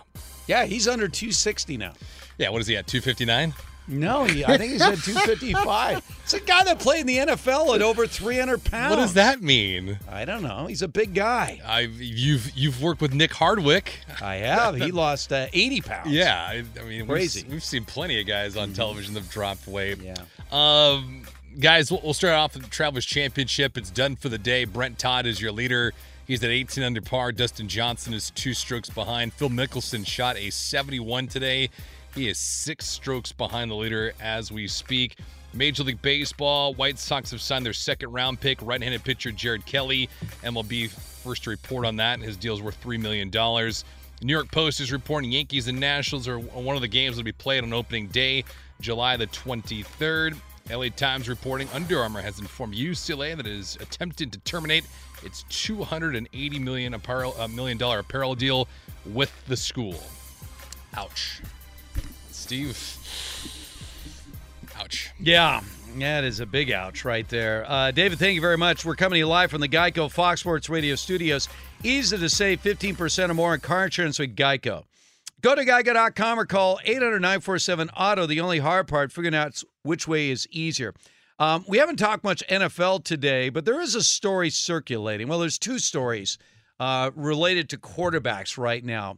Yeah, 0.47 0.65
he's 0.65 0.87
under 0.87 1.07
260 1.07 1.77
now. 1.77 1.93
Yeah. 2.37 2.49
What 2.49 2.61
is 2.61 2.67
he 2.67 2.75
at? 2.77 2.85
Two 2.87 3.01
fifty 3.01 3.25
nine. 3.25 3.53
No, 3.85 4.23
he, 4.23 4.45
I 4.45 4.57
think 4.57 4.71
he's 4.71 4.81
at 4.81 4.97
255. 4.99 6.01
It's 6.23 6.33
a 6.33 6.39
guy 6.39 6.63
that 6.63 6.79
played 6.79 7.01
in 7.01 7.07
the 7.07 7.17
NFL 7.17 7.75
at 7.75 7.81
over 7.81 8.07
300 8.07 8.63
pounds. 8.63 8.91
What 8.91 9.01
does 9.01 9.15
that 9.15 9.41
mean? 9.41 9.99
I 10.09 10.23
don't 10.23 10.41
know. 10.41 10.67
He's 10.67 10.81
a 10.81 10.87
big 10.87 11.13
guy. 11.13 11.59
I've 11.65 12.01
you've 12.01 12.49
you've 12.55 12.81
worked 12.81 13.01
with 13.01 13.13
Nick 13.13 13.33
Hardwick. 13.33 13.99
I 14.21 14.35
have. 14.35 14.75
He 14.77 14.91
lost 14.93 15.33
uh, 15.33 15.47
80 15.51 15.81
pounds. 15.81 16.09
Yeah, 16.11 16.33
I, 16.49 16.63
I 16.79 16.83
mean, 16.85 17.05
Crazy. 17.07 17.43
We've, 17.43 17.53
we've 17.53 17.63
seen 17.63 17.83
plenty 17.83 18.21
of 18.21 18.25
guys 18.25 18.55
on 18.55 18.71
television 18.71 19.15
that've 19.15 19.29
dropped 19.29 19.67
weight. 19.67 19.97
Yeah. 20.01 20.15
Um, 20.53 21.23
guys, 21.59 21.91
we'll, 21.91 22.13
start 22.13 22.33
off 22.33 22.53
with 22.53 22.63
the 22.63 22.69
Travelers 22.69 23.05
Championship. 23.05 23.77
It's 23.77 23.91
done 23.91 24.15
for 24.15 24.29
the 24.29 24.37
day. 24.37 24.65
Brendon 24.65 24.95
Todd 24.97 25.25
is 25.25 25.41
your 25.41 25.51
leader. 25.51 25.93
He's 26.25 26.43
at 26.43 26.49
18 26.49 26.83
under 26.83 27.01
par. 27.01 27.31
Dustin 27.31 27.67
Johnson 27.67 28.13
is 28.13 28.31
two 28.31 28.53
strokes 28.53 28.89
behind. 28.89 29.33
Phil 29.33 29.49
Mickelson 29.49 30.05
shot 30.05 30.37
a 30.37 30.49
71 30.49 31.27
today. 31.27 31.69
He 32.15 32.29
is 32.29 32.37
six 32.37 32.85
strokes 32.85 33.31
behind 33.31 33.71
the 33.71 33.75
leader 33.75 34.13
as 34.21 34.51
we 34.51 34.67
speak. 34.67 35.17
Major 35.53 35.83
League 35.83 36.01
Baseball, 36.01 36.73
White 36.73 36.97
Sox 36.97 37.31
have 37.31 37.41
signed 37.41 37.65
their 37.65 37.73
second 37.73 38.11
round 38.11 38.39
pick, 38.39 38.59
right 38.61 38.81
handed 38.81 39.03
pitcher 39.03 39.31
Jared 39.31 39.65
Kelley. 39.65 40.09
MLB 40.43 40.89
first 40.89 41.43
to 41.43 41.49
report 41.49 41.85
on 41.85 41.97
that. 41.97 42.19
His 42.19 42.37
deal 42.37 42.55
is 42.55 42.61
worth 42.61 42.81
$3 42.83 42.99
million. 42.99 43.29
New 43.29 44.33
York 44.33 44.49
Post 44.51 44.79
is 44.79 44.91
reporting 44.91 45.31
Yankees 45.31 45.67
and 45.67 45.79
Nationals 45.79 46.27
are 46.27 46.39
one 46.39 46.75
of 46.75 46.81
the 46.81 46.87
games 46.87 47.15
that 47.15 47.19
will 47.19 47.25
be 47.25 47.31
played 47.33 47.63
on 47.63 47.73
opening 47.73 48.07
day, 48.07 48.43
July 48.79 49.17
the 49.17 49.27
23rd. 49.27 50.35
LA 50.69 50.87
Times 50.95 51.27
reporting 51.27 51.67
Under 51.73 51.99
Armour 51.99 52.21
has 52.21 52.39
informed 52.39 52.73
UCLA 52.75 53.35
that 53.35 53.45
it 53.45 53.51
is 53.51 53.77
attempting 53.81 54.29
to 54.31 54.39
terminate 54.39 54.85
its 55.23 55.43
280 55.49 56.59
million 56.59 56.93
apparel 56.93 57.35
uh, 57.39 57.47
million 57.47 57.77
dollar 57.77 57.99
apparel 57.99 58.35
deal 58.35 58.67
with 59.05 59.31
the 59.47 59.57
school. 59.57 60.01
Ouch. 60.95 61.41
Steve. 62.31 62.77
Ouch. 64.77 65.11
Yeah, 65.19 65.61
that 65.97 66.23
is 66.23 66.39
a 66.39 66.45
big 66.45 66.71
ouch 66.71 67.05
right 67.05 67.27
there. 67.29 67.65
Uh, 67.67 67.91
David, 67.91 68.19
thank 68.19 68.35
you 68.35 68.41
very 68.41 68.57
much. 68.57 68.85
We're 68.85 68.95
coming 68.95 69.15
to 69.15 69.19
you 69.19 69.27
live 69.27 69.51
from 69.51 69.61
the 69.61 69.69
Geico 69.69 70.09
Fox 70.11 70.41
Sports 70.41 70.69
Radio 70.69 70.95
studios. 70.95 71.47
Easy 71.83 72.17
to 72.17 72.29
save 72.29 72.61
15% 72.63 73.29
or 73.29 73.33
more 73.33 73.53
on 73.53 73.59
car 73.59 73.85
insurance 73.85 74.19
with 74.19 74.35
Geico. 74.35 74.83
Go 75.43 75.55
to 75.55 75.65
geico.com 75.65 76.39
or 76.39 76.45
call 76.45 76.79
800 76.85 77.19
947 77.19 77.89
Auto. 77.89 78.25
The 78.25 78.39
only 78.39 78.59
hard 78.59 78.87
part, 78.87 79.11
figuring 79.11 79.35
out 79.35 79.61
which 79.83 80.07
way 80.07 80.29
is 80.29 80.47
easier. 80.51 80.93
Um, 81.37 81.65
we 81.67 81.79
haven't 81.79 81.97
talked 81.97 82.23
much 82.23 82.47
NFL 82.47 83.03
today, 83.03 83.49
but 83.49 83.65
there 83.65 83.81
is 83.81 83.93
a 83.93 84.03
story 84.03 84.49
circulating. 84.49 85.27
Well, 85.27 85.39
there's 85.39 85.59
two 85.59 85.79
stories 85.79 86.37
uh, 86.79 87.11
related 87.13 87.67
to 87.71 87.77
quarterbacks 87.77 88.57
right 88.57 88.85
now. 88.85 89.17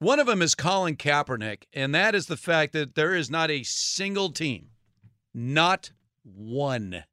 One 0.00 0.18
of 0.18 0.26
them 0.26 0.42
is 0.42 0.56
Colin 0.56 0.96
Kaepernick, 0.96 1.62
and 1.72 1.94
that 1.94 2.16
is 2.16 2.26
the 2.26 2.36
fact 2.36 2.72
that 2.72 2.96
there 2.96 3.14
is 3.14 3.30
not 3.30 3.48
a 3.48 3.62
single 3.62 4.30
team, 4.30 4.70
not 5.32 5.92
one, 6.24 7.04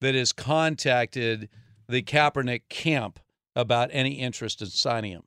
that 0.00 0.16
has 0.16 0.32
contacted 0.32 1.48
the 1.88 2.02
Kaepernick 2.02 2.62
camp 2.68 3.20
about 3.54 3.90
any 3.92 4.14
interest 4.14 4.60
in 4.60 4.66
signing 4.66 5.12
him. 5.12 5.22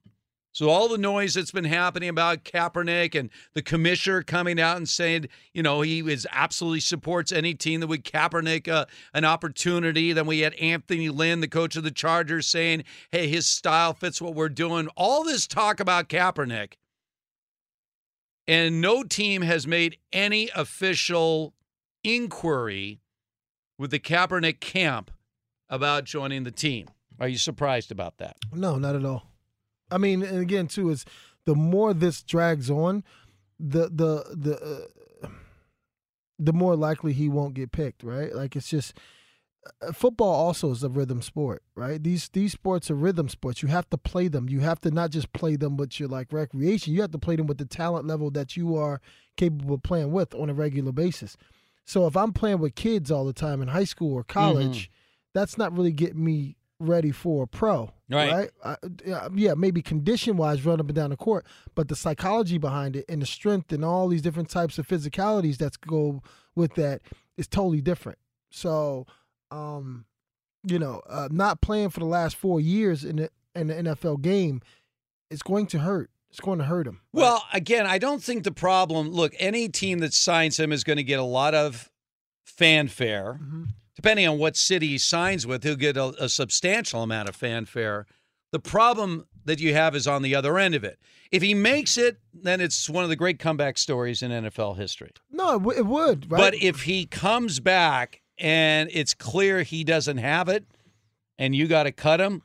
So 0.54 0.70
all 0.70 0.88
the 0.88 1.00
noise 1.00 1.34
that's 1.34 1.52
been 1.52 1.64
happening 1.66 2.10
about 2.10 2.44
Kaepernick 2.44 3.20
and 3.20 3.32
the 3.54 3.64
commissioner 3.64 4.22
coming 4.22 4.60
out 4.60 4.78
and 4.78 4.88
saying, 4.88 5.28
you 5.52 5.64
know, 5.64 5.82
he 5.82 6.00
is 6.00 6.28
absolutely 6.32 6.80
supports 6.80 7.32
any 7.32 7.56
team 7.56 7.80
that 7.80 7.88
would 7.88 8.04
Kaepernick 8.04 8.68
uh, 8.68 8.86
an 9.16 9.26
opportunity. 9.26 10.14
Then 10.14 10.28
we 10.28 10.42
had 10.42 10.54
Anthony 10.54 11.10
Lynn, 11.10 11.42
the 11.42 11.48
coach 11.48 11.76
of 11.76 11.84
the 11.84 11.90
Chargers, 11.90 12.46
saying, 12.46 12.84
hey, 13.12 13.28
his 13.28 13.48
style 13.48 13.96
fits 13.96 14.22
what 14.22 14.36
we're 14.36 14.48
doing. 14.48 14.90
All 14.96 15.24
this 15.24 15.48
talk 15.48 15.80
about 15.80 16.08
Kaepernick, 16.08 16.74
and 18.48 18.80
no 18.80 19.02
team 19.02 19.42
has 19.42 19.66
made 19.66 19.98
any 20.12 20.52
official 20.56 21.56
inquiry 22.04 23.00
with 23.80 23.90
the 23.90 24.00
Kaepernick 24.00 24.60
camp 24.60 25.10
about 25.68 26.04
joining 26.04 26.44
the 26.44 26.52
team. 26.52 26.90
Are 27.20 27.28
you 27.28 27.40
surprised 27.40 27.92
about 27.92 28.18
that? 28.18 28.38
No, 28.54 28.78
not 28.78 28.96
at 28.96 29.04
all. 29.04 29.33
I 29.92 29.98
mean, 29.98 30.24
and 30.24 30.40
again, 30.40 30.68
too, 30.68 30.90
is 30.90 31.06
the 31.46 31.56
more 31.56 31.94
this 31.94 32.24
drags 32.24 32.70
on, 32.70 33.04
the 33.60 33.90
the 33.90 34.26
the 34.36 34.88
uh, 35.24 35.28
the 36.40 36.54
more 36.54 36.76
likely 36.76 37.14
he 37.14 37.30
won't 37.30 37.54
get 37.54 37.72
picked, 37.72 38.04
right? 38.04 38.34
Like 38.34 38.56
it's 38.56 38.70
just 38.70 38.98
uh, 39.82 39.92
football 39.92 40.34
also 40.34 40.72
is 40.72 40.84
a 40.84 40.90
rhythm 40.90 41.22
sport, 41.22 41.64
right? 41.76 42.02
These 42.02 42.30
these 42.30 42.52
sports 42.52 42.90
are 42.92 42.96
rhythm 42.96 43.30
sports. 43.30 43.62
You 43.62 43.70
have 43.70 43.90
to 43.92 43.98
play 43.98 44.28
them. 44.28 44.50
You 44.50 44.62
have 44.62 44.80
to 44.82 44.92
not 44.92 45.12
just 45.12 45.32
play 45.34 45.56
them 45.56 45.78
with 45.78 46.00
your 46.00 46.10
like 46.10 46.34
recreation. 46.34 46.94
You 46.94 47.02
have 47.02 47.12
to 47.12 47.20
play 47.20 47.36
them 47.36 47.48
with 47.48 47.58
the 47.58 47.66
talent 47.66 48.08
level 48.08 48.32
that 48.32 48.58
you 48.58 48.76
are 48.76 49.00
capable 49.38 49.76
of 49.76 49.84
playing 49.84 50.12
with 50.12 50.34
on 50.36 50.50
a 50.50 50.54
regular 50.54 50.92
basis. 50.92 51.38
So 51.86 52.08
if 52.08 52.16
I'm 52.16 52.32
playing 52.34 52.60
with 52.60 52.76
kids 52.76 53.12
all 53.12 53.26
the 53.26 53.34
time 53.34 53.62
in 53.62 53.68
high 53.68 53.84
school 53.84 54.14
or 54.14 54.24
college, 54.24 54.90
that's 55.34 55.58
not 55.58 55.76
really 55.76 55.92
getting 55.92 56.24
me 56.24 56.56
ready 56.84 57.12
for 57.12 57.44
a 57.44 57.48
pro. 57.48 57.92
Right. 58.10 58.50
I, 58.64 58.76
yeah, 59.34 59.54
maybe 59.56 59.82
condition 59.82 60.38
wise, 60.38 60.66
run 60.66 60.80
up 60.80 60.88
and 60.88 60.96
down 60.96 61.10
the 61.10 61.18
court, 61.18 61.46
but 61.76 61.88
the 61.88 61.96
psychology 61.96 62.58
behind 62.58 62.96
it 62.96 63.06
and 63.10 63.22
the 63.22 63.26
strength 63.26 63.72
and 63.72 63.84
all 63.84 64.08
these 64.08 64.22
different 64.22 64.50
types 64.50 64.78
of 64.78 64.88
physicalities 64.88 65.58
that 65.58 65.80
go 65.82 66.22
with 66.56 66.76
that 66.76 67.02
is 67.38 67.48
totally 67.48 67.82
different. 67.82 68.20
So, 68.52 69.08
um, 69.52 70.06
you 70.64 70.80
know, 70.80 71.02
uh, 71.10 71.30
not 71.32 71.62
playing 71.62 71.90
for 71.90 72.00
the 72.00 72.06
last 72.06 72.36
four 72.36 72.62
years 72.62 73.04
in 73.04 73.18
the 73.18 73.30
in 73.56 73.68
the 73.68 73.76
NFL 73.76 74.22
game, 74.22 74.62
it's 75.30 75.44
going 75.44 75.68
to 75.68 75.80
hurt. 75.80 76.10
It's 76.30 76.40
going 76.40 76.58
to 76.58 76.66
hurt 76.66 76.88
him. 76.88 77.02
Well, 77.12 77.44
again, 77.54 77.86
I 77.86 78.00
don't 78.00 78.24
think 78.24 78.44
the 78.44 78.52
problem. 78.52 79.10
Look, 79.10 79.34
any 79.38 79.70
team 79.70 80.00
that 80.00 80.14
signs 80.14 80.60
him 80.60 80.72
is 80.72 80.84
going 80.84 80.98
to 80.98 81.04
get 81.04 81.20
a 81.20 81.24
lot 81.24 81.54
of 81.54 81.92
fanfare. 82.44 83.40
Depending 83.96 84.28
on 84.28 84.40
what 84.40 84.56
city 84.56 84.88
he 84.90 84.98
signs 84.98 85.46
with, 85.46 85.64
he'll 85.64 85.76
get 85.76 85.98
a, 85.98 86.14
a 86.24 86.30
substantial 86.30 87.04
amount 87.04 87.30
of 87.30 87.36
fanfare. 87.36 88.06
The 88.52 88.60
problem 88.60 89.26
that 89.46 89.60
you 89.60 89.74
have 89.74 89.96
is 89.96 90.08
on 90.08 90.22
the 90.22 90.36
other 90.36 90.58
end 90.58 90.76
of 90.76 90.84
it. 90.84 91.00
If 91.32 91.42
he 91.42 91.54
makes 91.54 91.98
it, 91.98 92.18
then 92.34 92.62
it's 92.62 92.90
one 92.90 93.04
of 93.04 93.10
the 93.10 93.16
great 93.16 93.40
comeback 93.40 93.78
stories 93.78 94.22
in 94.22 94.32
NFL 94.32 94.78
history. 94.78 95.12
No, 95.32 95.56
it, 95.56 95.60
w- 95.60 95.80
it 95.80 95.86
would. 95.86 96.32
Right? 96.32 96.40
But 96.40 96.56
if 96.56 96.84
he 96.84 97.06
comes 97.06 97.60
back 97.60 98.22
and 98.38 98.90
it's 98.94 99.14
clear 99.14 99.64
he 99.64 99.84
doesn't 99.84 100.18
have 100.18 100.50
it, 100.50 100.66
and 101.38 101.56
you 101.56 101.68
got 101.68 101.84
to 101.84 101.92
cut 101.92 102.20
him, 102.20 102.44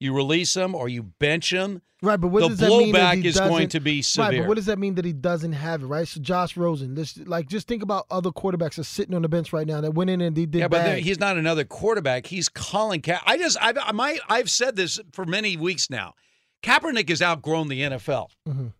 you 0.00 0.12
release 0.14 0.56
him 0.56 0.74
or 0.74 0.88
you 0.88 1.04
bench 1.04 1.52
him. 1.52 1.82
Right, 2.02 2.16
but 2.18 2.28
what 2.28 2.40
the 2.40 2.48
does 2.48 2.58
that 2.60 2.68
mean? 2.70 2.92
that 2.92 3.18
blowback 3.18 3.24
is 3.26 3.38
going 3.38 3.68
to 3.68 3.78
be 3.80 3.96
Right, 3.98 4.04
severe. 4.06 4.40
but 4.42 4.48
what 4.48 4.54
does 4.54 4.64
that 4.64 4.78
mean 4.78 4.94
that 4.94 5.04
he 5.04 5.12
doesn't 5.12 5.52
have 5.52 5.82
it? 5.82 5.86
Right. 5.86 6.08
So 6.08 6.18
Josh 6.18 6.56
Rosen, 6.56 6.94
this 6.94 7.18
like 7.18 7.46
just 7.46 7.68
think 7.68 7.82
about 7.82 8.06
other 8.10 8.30
quarterbacks 8.30 8.76
that 8.76 8.78
are 8.78 8.84
sitting 8.84 9.14
on 9.14 9.20
the 9.20 9.28
bench 9.28 9.52
right 9.52 9.66
now 9.66 9.82
that 9.82 9.92
went 9.92 10.08
in 10.08 10.22
and 10.22 10.34
they 10.34 10.46
did 10.46 10.60
yeah, 10.60 10.68
but 10.68 10.78
bad. 10.82 10.98
he's 11.00 11.20
not 11.20 11.36
another 11.36 11.64
quarterback. 11.64 12.24
He's 12.26 12.48
Colin 12.48 13.02
Ka- 13.02 13.22
I 13.26 13.36
just 13.36 13.58
I've 13.60 13.76
I 13.78 13.92
might 13.92 14.20
I've 14.30 14.48
said 14.48 14.76
this 14.76 14.98
for 15.12 15.26
many 15.26 15.58
weeks 15.58 15.90
now. 15.90 16.14
Kaepernick 16.62 17.08
has 17.10 17.20
outgrown 17.20 17.68
the 17.68 17.82
NFL. 17.82 18.28
Mhm. 18.48 18.72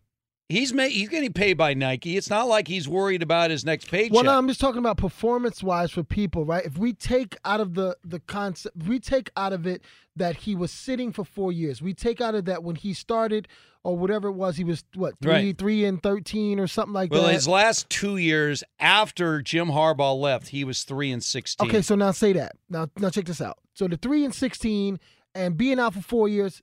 He's 0.51 0.73
ma- 0.73 0.83
he's 0.83 1.09
getting 1.09 1.33
paid 1.33 1.53
by 1.53 1.73
Nike. 1.73 2.17
It's 2.17 2.29
not 2.29 2.47
like 2.47 2.67
he's 2.67 2.87
worried 2.87 3.23
about 3.23 3.49
his 3.51 3.63
next 3.65 3.89
paycheck. 3.89 4.13
Well, 4.13 4.23
no, 4.23 4.37
I'm 4.37 4.47
just 4.47 4.59
talking 4.59 4.79
about 4.79 4.97
performance 4.97 5.63
wise 5.63 5.91
for 5.91 6.03
people, 6.03 6.45
right? 6.45 6.65
If 6.65 6.77
we 6.77 6.93
take 6.93 7.37
out 7.45 7.61
of 7.61 7.73
the 7.73 7.97
the 8.03 8.19
concept, 8.19 8.77
if 8.79 8.87
we 8.87 8.99
take 8.99 9.31
out 9.37 9.53
of 9.53 9.65
it 9.65 9.81
that 10.15 10.35
he 10.35 10.55
was 10.55 10.71
sitting 10.71 11.11
for 11.11 11.23
four 11.23 11.51
years, 11.51 11.81
we 11.81 11.93
take 11.93 12.19
out 12.21 12.35
of 12.35 12.45
that 12.45 12.63
when 12.63 12.75
he 12.75 12.93
started 12.93 13.47
or 13.83 13.97
whatever 13.97 14.27
it 14.27 14.33
was, 14.33 14.57
he 14.57 14.63
was 14.63 14.83
what 14.93 15.15
three 15.21 15.31
Right. 15.31 15.57
three 15.57 15.85
and 15.85 16.03
thirteen 16.03 16.59
or 16.59 16.67
something 16.67 16.93
like 16.93 17.11
well, 17.11 17.21
that. 17.21 17.27
Well, 17.27 17.33
his 17.33 17.47
last 17.47 17.89
two 17.89 18.17
years 18.17 18.63
after 18.79 19.41
Jim 19.41 19.69
Harbaugh 19.69 20.19
left, 20.19 20.49
he 20.49 20.63
was 20.63 20.83
three 20.83 21.11
and 21.11 21.23
sixteen. 21.23 21.69
Okay, 21.69 21.81
so 21.81 21.95
now 21.95 22.11
say 22.11 22.33
that. 22.33 22.57
Now, 22.69 22.89
now 22.97 23.09
check 23.09 23.25
this 23.25 23.41
out. 23.41 23.57
So 23.73 23.87
the 23.87 23.97
three 23.97 24.25
and 24.25 24.35
sixteen 24.35 24.99
and 25.33 25.55
being 25.57 25.79
out 25.79 25.93
for 25.93 26.01
four 26.01 26.27
years. 26.27 26.61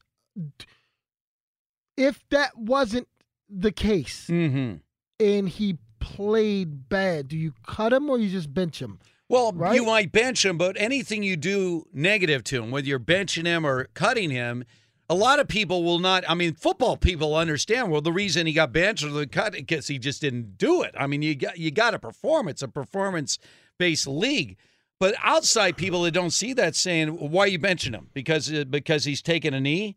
If 1.97 2.23
that 2.31 2.56
wasn't 2.56 3.09
the 3.48 3.72
case, 3.72 4.26
mm-hmm. 4.28 4.76
and 5.24 5.48
he 5.48 5.78
played 6.00 6.88
bad, 6.88 7.28
do 7.28 7.36
you 7.36 7.52
cut 7.66 7.92
him 7.92 8.08
or 8.10 8.18
you 8.18 8.28
just 8.28 8.52
bench 8.52 8.80
him? 8.80 8.98
Well, 9.28 9.52
Right? 9.52 9.74
you 9.74 9.84
might 9.84 10.10
bench 10.10 10.44
him, 10.44 10.56
but 10.56 10.76
anything 10.80 11.22
you 11.22 11.36
do 11.36 11.84
negative 11.92 12.42
to 12.44 12.62
him, 12.62 12.70
whether 12.70 12.86
you're 12.86 12.98
benching 12.98 13.44
him 13.44 13.66
or 13.66 13.84
cutting 13.94 14.30
him, 14.30 14.64
a 15.10 15.14
lot 15.14 15.38
of 15.38 15.48
people 15.48 15.84
will 15.84 15.98
not. 15.98 16.24
I 16.28 16.34
mean, 16.34 16.54
football 16.54 16.96
people 16.96 17.34
understand. 17.34 17.90
Well, 17.90 18.00
the 18.00 18.12
reason 18.12 18.46
he 18.46 18.52
got 18.52 18.72
benched 18.72 19.04
or 19.04 19.10
the 19.10 19.26
cut 19.26 19.52
because 19.52 19.86
he 19.88 19.98
just 19.98 20.20
didn't 20.20 20.58
do 20.58 20.82
it. 20.82 20.94
I 20.98 21.06
mean, 21.06 21.22
you 21.22 21.34
got 21.34 21.58
you 21.58 21.70
got 21.70 21.90
to 21.90 21.98
perform. 21.98 22.48
It's 22.48 22.62
a 22.62 22.68
performance 22.68 23.38
based 23.78 24.06
league. 24.06 24.56
But 25.00 25.14
outside 25.22 25.76
people 25.76 26.02
that 26.02 26.10
don't 26.10 26.30
see 26.30 26.52
that 26.54 26.74
saying, 26.76 27.08
"Why 27.08 27.44
are 27.44 27.48
you 27.48 27.58
benching 27.58 27.94
him? 27.94 28.08
Because 28.12 28.52
uh, 28.52 28.64
because 28.68 29.04
he's 29.04 29.22
taking 29.22 29.54
a 29.54 29.60
knee." 29.60 29.96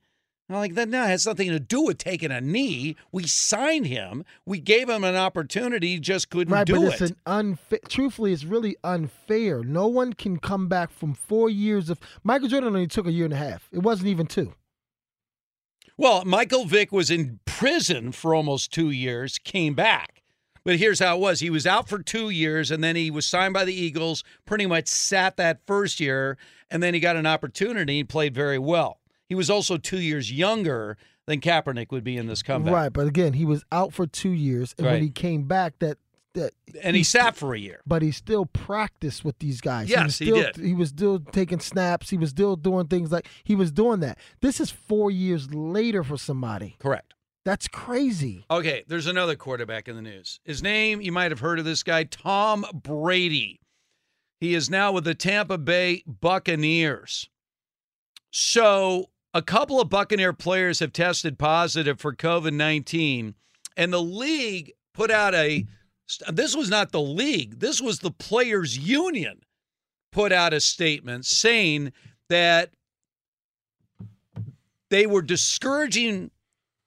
I'm 0.51 0.59
like 0.59 0.75
that. 0.75 0.89
No, 0.89 1.05
has 1.05 1.25
nothing 1.25 1.49
to 1.49 1.59
do 1.59 1.81
with 1.81 1.97
taking 1.97 2.29
a 2.31 2.41
knee. 2.41 2.97
We 3.11 3.25
signed 3.25 3.87
him. 3.87 4.25
We 4.45 4.59
gave 4.59 4.89
him 4.89 5.03
an 5.05 5.15
opportunity. 5.15 5.93
He 5.93 5.99
just 5.99 6.29
couldn't 6.29 6.53
Right, 6.53 6.67
do 6.67 6.73
but 6.73 6.81
it. 6.83 6.91
it's 7.01 7.11
an 7.11 7.17
unfair. 7.25 7.79
Truthfully, 7.87 8.33
it's 8.33 8.43
really 8.43 8.75
unfair. 8.83 9.63
No 9.63 9.87
one 9.87 10.11
can 10.13 10.39
come 10.39 10.67
back 10.67 10.91
from 10.91 11.13
four 11.13 11.49
years 11.49 11.89
of 11.89 11.99
Michael 12.23 12.49
Jordan 12.49 12.67
only 12.67 12.87
took 12.87 13.07
a 13.07 13.11
year 13.11 13.25
and 13.25 13.33
a 13.33 13.37
half. 13.37 13.69
It 13.71 13.79
wasn't 13.79 14.09
even 14.09 14.27
two. 14.27 14.53
Well, 15.97 16.25
Michael 16.25 16.65
Vick 16.65 16.91
was 16.91 17.09
in 17.11 17.39
prison 17.45 18.11
for 18.11 18.33
almost 18.33 18.73
two 18.73 18.89
years, 18.89 19.37
came 19.37 19.73
back. 19.73 20.21
But 20.63 20.77
here's 20.77 20.99
how 20.99 21.15
it 21.15 21.21
was 21.21 21.39
he 21.39 21.49
was 21.49 21.65
out 21.65 21.87
for 21.89 21.99
two 21.99 22.29
years, 22.29 22.71
and 22.71 22.83
then 22.83 22.95
he 22.95 23.09
was 23.09 23.25
signed 23.25 23.53
by 23.53 23.65
the 23.65 23.73
Eagles, 23.73 24.23
pretty 24.45 24.65
much 24.67 24.87
sat 24.87 25.37
that 25.37 25.61
first 25.65 25.99
year, 25.99 26.37
and 26.69 26.83
then 26.83 26.93
he 26.93 26.99
got 26.99 27.15
an 27.15 27.25
opportunity. 27.25 27.97
He 27.97 28.03
played 28.03 28.35
very 28.35 28.59
well. 28.59 29.00
He 29.31 29.35
was 29.35 29.49
also 29.49 29.77
two 29.77 30.01
years 30.01 30.29
younger 30.29 30.97
than 31.25 31.39
Kaepernick 31.39 31.89
would 31.91 32.03
be 32.03 32.17
in 32.17 32.27
this 32.27 32.43
comeback. 32.43 32.73
Right, 32.73 32.91
but 32.91 33.07
again, 33.07 33.31
he 33.31 33.45
was 33.45 33.63
out 33.71 33.93
for 33.93 34.05
two 34.05 34.31
years, 34.31 34.75
and 34.77 34.85
when 34.85 35.01
he 35.01 35.09
came 35.09 35.43
back, 35.43 35.79
that 35.79 35.99
that 36.33 36.51
And 36.83 36.97
he 36.97 37.03
sat 37.05 37.37
for 37.37 37.53
a 37.53 37.57
year. 37.57 37.79
But 37.87 38.01
he 38.01 38.11
still 38.11 38.45
practiced 38.45 39.23
with 39.23 39.39
these 39.39 39.61
guys. 39.61 39.89
Yes, 39.89 40.19
he 40.19 40.25
still, 40.25 40.35
did. 40.35 40.57
He 40.57 40.73
was 40.73 40.89
still 40.89 41.19
taking 41.19 41.61
snaps. 41.61 42.09
He 42.09 42.17
was 42.17 42.31
still 42.31 42.57
doing 42.57 42.87
things 42.87 43.09
like 43.09 43.25
he 43.45 43.55
was 43.55 43.71
doing 43.71 44.01
that. 44.01 44.17
This 44.41 44.59
is 44.59 44.69
four 44.69 45.09
years 45.09 45.53
later 45.53 46.03
for 46.03 46.17
somebody. 46.17 46.75
Correct. 46.79 47.13
That's 47.45 47.69
crazy. 47.69 48.43
Okay, 48.51 48.83
there's 48.85 49.07
another 49.07 49.37
quarterback 49.37 49.87
in 49.87 49.95
the 49.95 50.01
news. 50.01 50.41
His 50.43 50.61
name, 50.61 50.99
you 50.99 51.13
might 51.13 51.31
have 51.31 51.39
heard 51.39 51.57
of 51.57 51.63
this 51.63 51.83
guy, 51.83 52.03
Tom 52.03 52.65
Brady. 52.73 53.61
He 54.41 54.55
is 54.55 54.69
now 54.69 54.91
with 54.91 55.05
the 55.05 55.15
Tampa 55.15 55.57
Bay 55.57 56.03
Buccaneers. 56.05 57.29
So, 58.29 59.07
a 59.33 59.41
couple 59.41 59.79
of 59.79 59.89
Buccaneer 59.89 60.33
players 60.33 60.79
have 60.79 60.93
tested 60.93 61.39
positive 61.39 61.99
for 61.99 62.13
COVID 62.13 62.53
19, 62.53 63.35
and 63.77 63.93
the 63.93 64.01
league 64.01 64.73
put 64.93 65.11
out 65.11 65.33
a 65.33 65.65
this 66.29 66.55
was 66.55 66.69
not 66.69 66.91
the 66.91 67.01
league, 67.01 67.59
this 67.59 67.79
was 67.81 67.99
the 67.99 68.11
players' 68.11 68.77
union 68.77 69.41
put 70.11 70.33
out 70.33 70.53
a 70.53 70.59
statement 70.59 71.25
saying 71.25 71.93
that 72.27 72.71
they 74.89 75.07
were 75.07 75.21
discouraging 75.21 76.31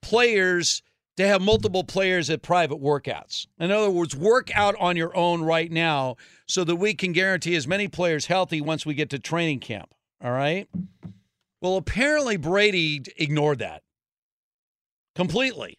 players 0.03 0.83
to 1.17 1.27
have 1.27 1.41
multiple 1.41 1.85
players 1.85 2.29
at 2.29 2.43
private 2.43 2.83
workouts. 2.83 3.47
In 3.59 3.71
other 3.71 3.91
words, 3.91 4.15
work 4.15 4.55
out 4.55 4.75
on 4.79 4.97
your 4.97 5.17
own 5.17 5.43
right 5.43 5.71
now 5.71 6.17
so 6.47 6.65
that 6.65 6.77
we 6.77 6.93
can 6.93 7.13
guarantee 7.13 7.55
as 7.55 7.67
many 7.67 7.89
players 7.89 8.27
healthy 8.27 8.61
once 8.61 8.85
we 8.85 8.95
get 8.95 9.11
to 9.11 9.19
training 9.19 9.61
camp. 9.61 9.95
All 10.23 10.33
right? 10.33 10.69
Well, 11.65 11.77
apparently 11.79 12.37
Brady 12.37 13.03
ignored 13.17 13.61
that 13.61 13.83
completely. 15.15 15.79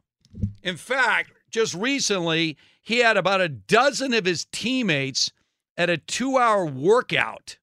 In 0.63 0.77
fact, 0.77 1.31
just 1.51 1.75
recently, 1.75 2.57
he 2.81 2.97
had 3.01 3.17
about 3.17 3.39
a 3.39 3.47
dozen 3.47 4.11
of 4.15 4.25
his 4.25 4.47
teammates 4.51 5.31
at 5.77 5.91
a 5.91 5.97
two 5.97 6.39
hour 6.39 6.65
workout. 6.65 7.59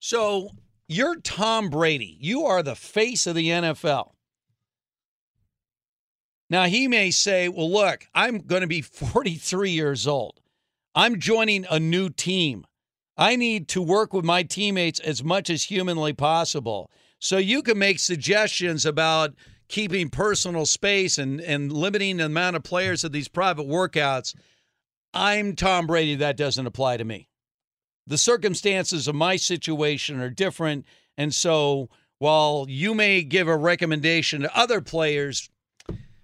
So 0.00 0.50
you're 0.86 1.18
Tom 1.18 1.70
Brady. 1.70 2.18
You 2.20 2.44
are 2.44 2.62
the 2.62 2.76
face 2.76 3.26
of 3.26 3.34
the 3.34 3.48
NFL. 3.48 4.10
Now, 6.50 6.64
he 6.64 6.88
may 6.88 7.10
say, 7.10 7.48
well, 7.48 7.72
look, 7.72 8.06
I'm 8.14 8.36
going 8.40 8.60
to 8.60 8.66
be 8.66 8.82
43 8.82 9.70
years 9.70 10.06
old. 10.06 10.40
I'm 10.94 11.18
joining 11.18 11.64
a 11.70 11.80
new 11.80 12.10
team. 12.10 12.66
I 13.16 13.36
need 13.36 13.68
to 13.68 13.82
work 13.82 14.12
with 14.12 14.24
my 14.24 14.42
teammates 14.42 15.00
as 15.00 15.22
much 15.22 15.50
as 15.50 15.64
humanly 15.64 16.12
possible. 16.12 16.90
So 17.18 17.36
you 17.36 17.62
can 17.62 17.78
make 17.78 17.98
suggestions 17.98 18.86
about 18.86 19.34
keeping 19.68 20.10
personal 20.10 20.66
space 20.66 21.18
and, 21.18 21.40
and 21.40 21.72
limiting 21.72 22.16
the 22.16 22.26
amount 22.26 22.56
of 22.56 22.62
players 22.62 23.04
at 23.04 23.12
these 23.12 23.28
private 23.28 23.66
workouts. 23.66 24.34
I'm 25.14 25.54
Tom 25.56 25.86
Brady. 25.86 26.14
That 26.14 26.36
doesn't 26.36 26.66
apply 26.66 26.96
to 26.96 27.04
me. 27.04 27.28
The 28.06 28.18
circumstances 28.18 29.06
of 29.06 29.14
my 29.14 29.36
situation 29.36 30.20
are 30.20 30.30
different. 30.30 30.84
And 31.16 31.32
so 31.32 31.88
while 32.18 32.66
you 32.68 32.94
may 32.94 33.22
give 33.22 33.48
a 33.48 33.56
recommendation 33.56 34.42
to 34.42 34.58
other 34.58 34.80
players, 34.80 35.48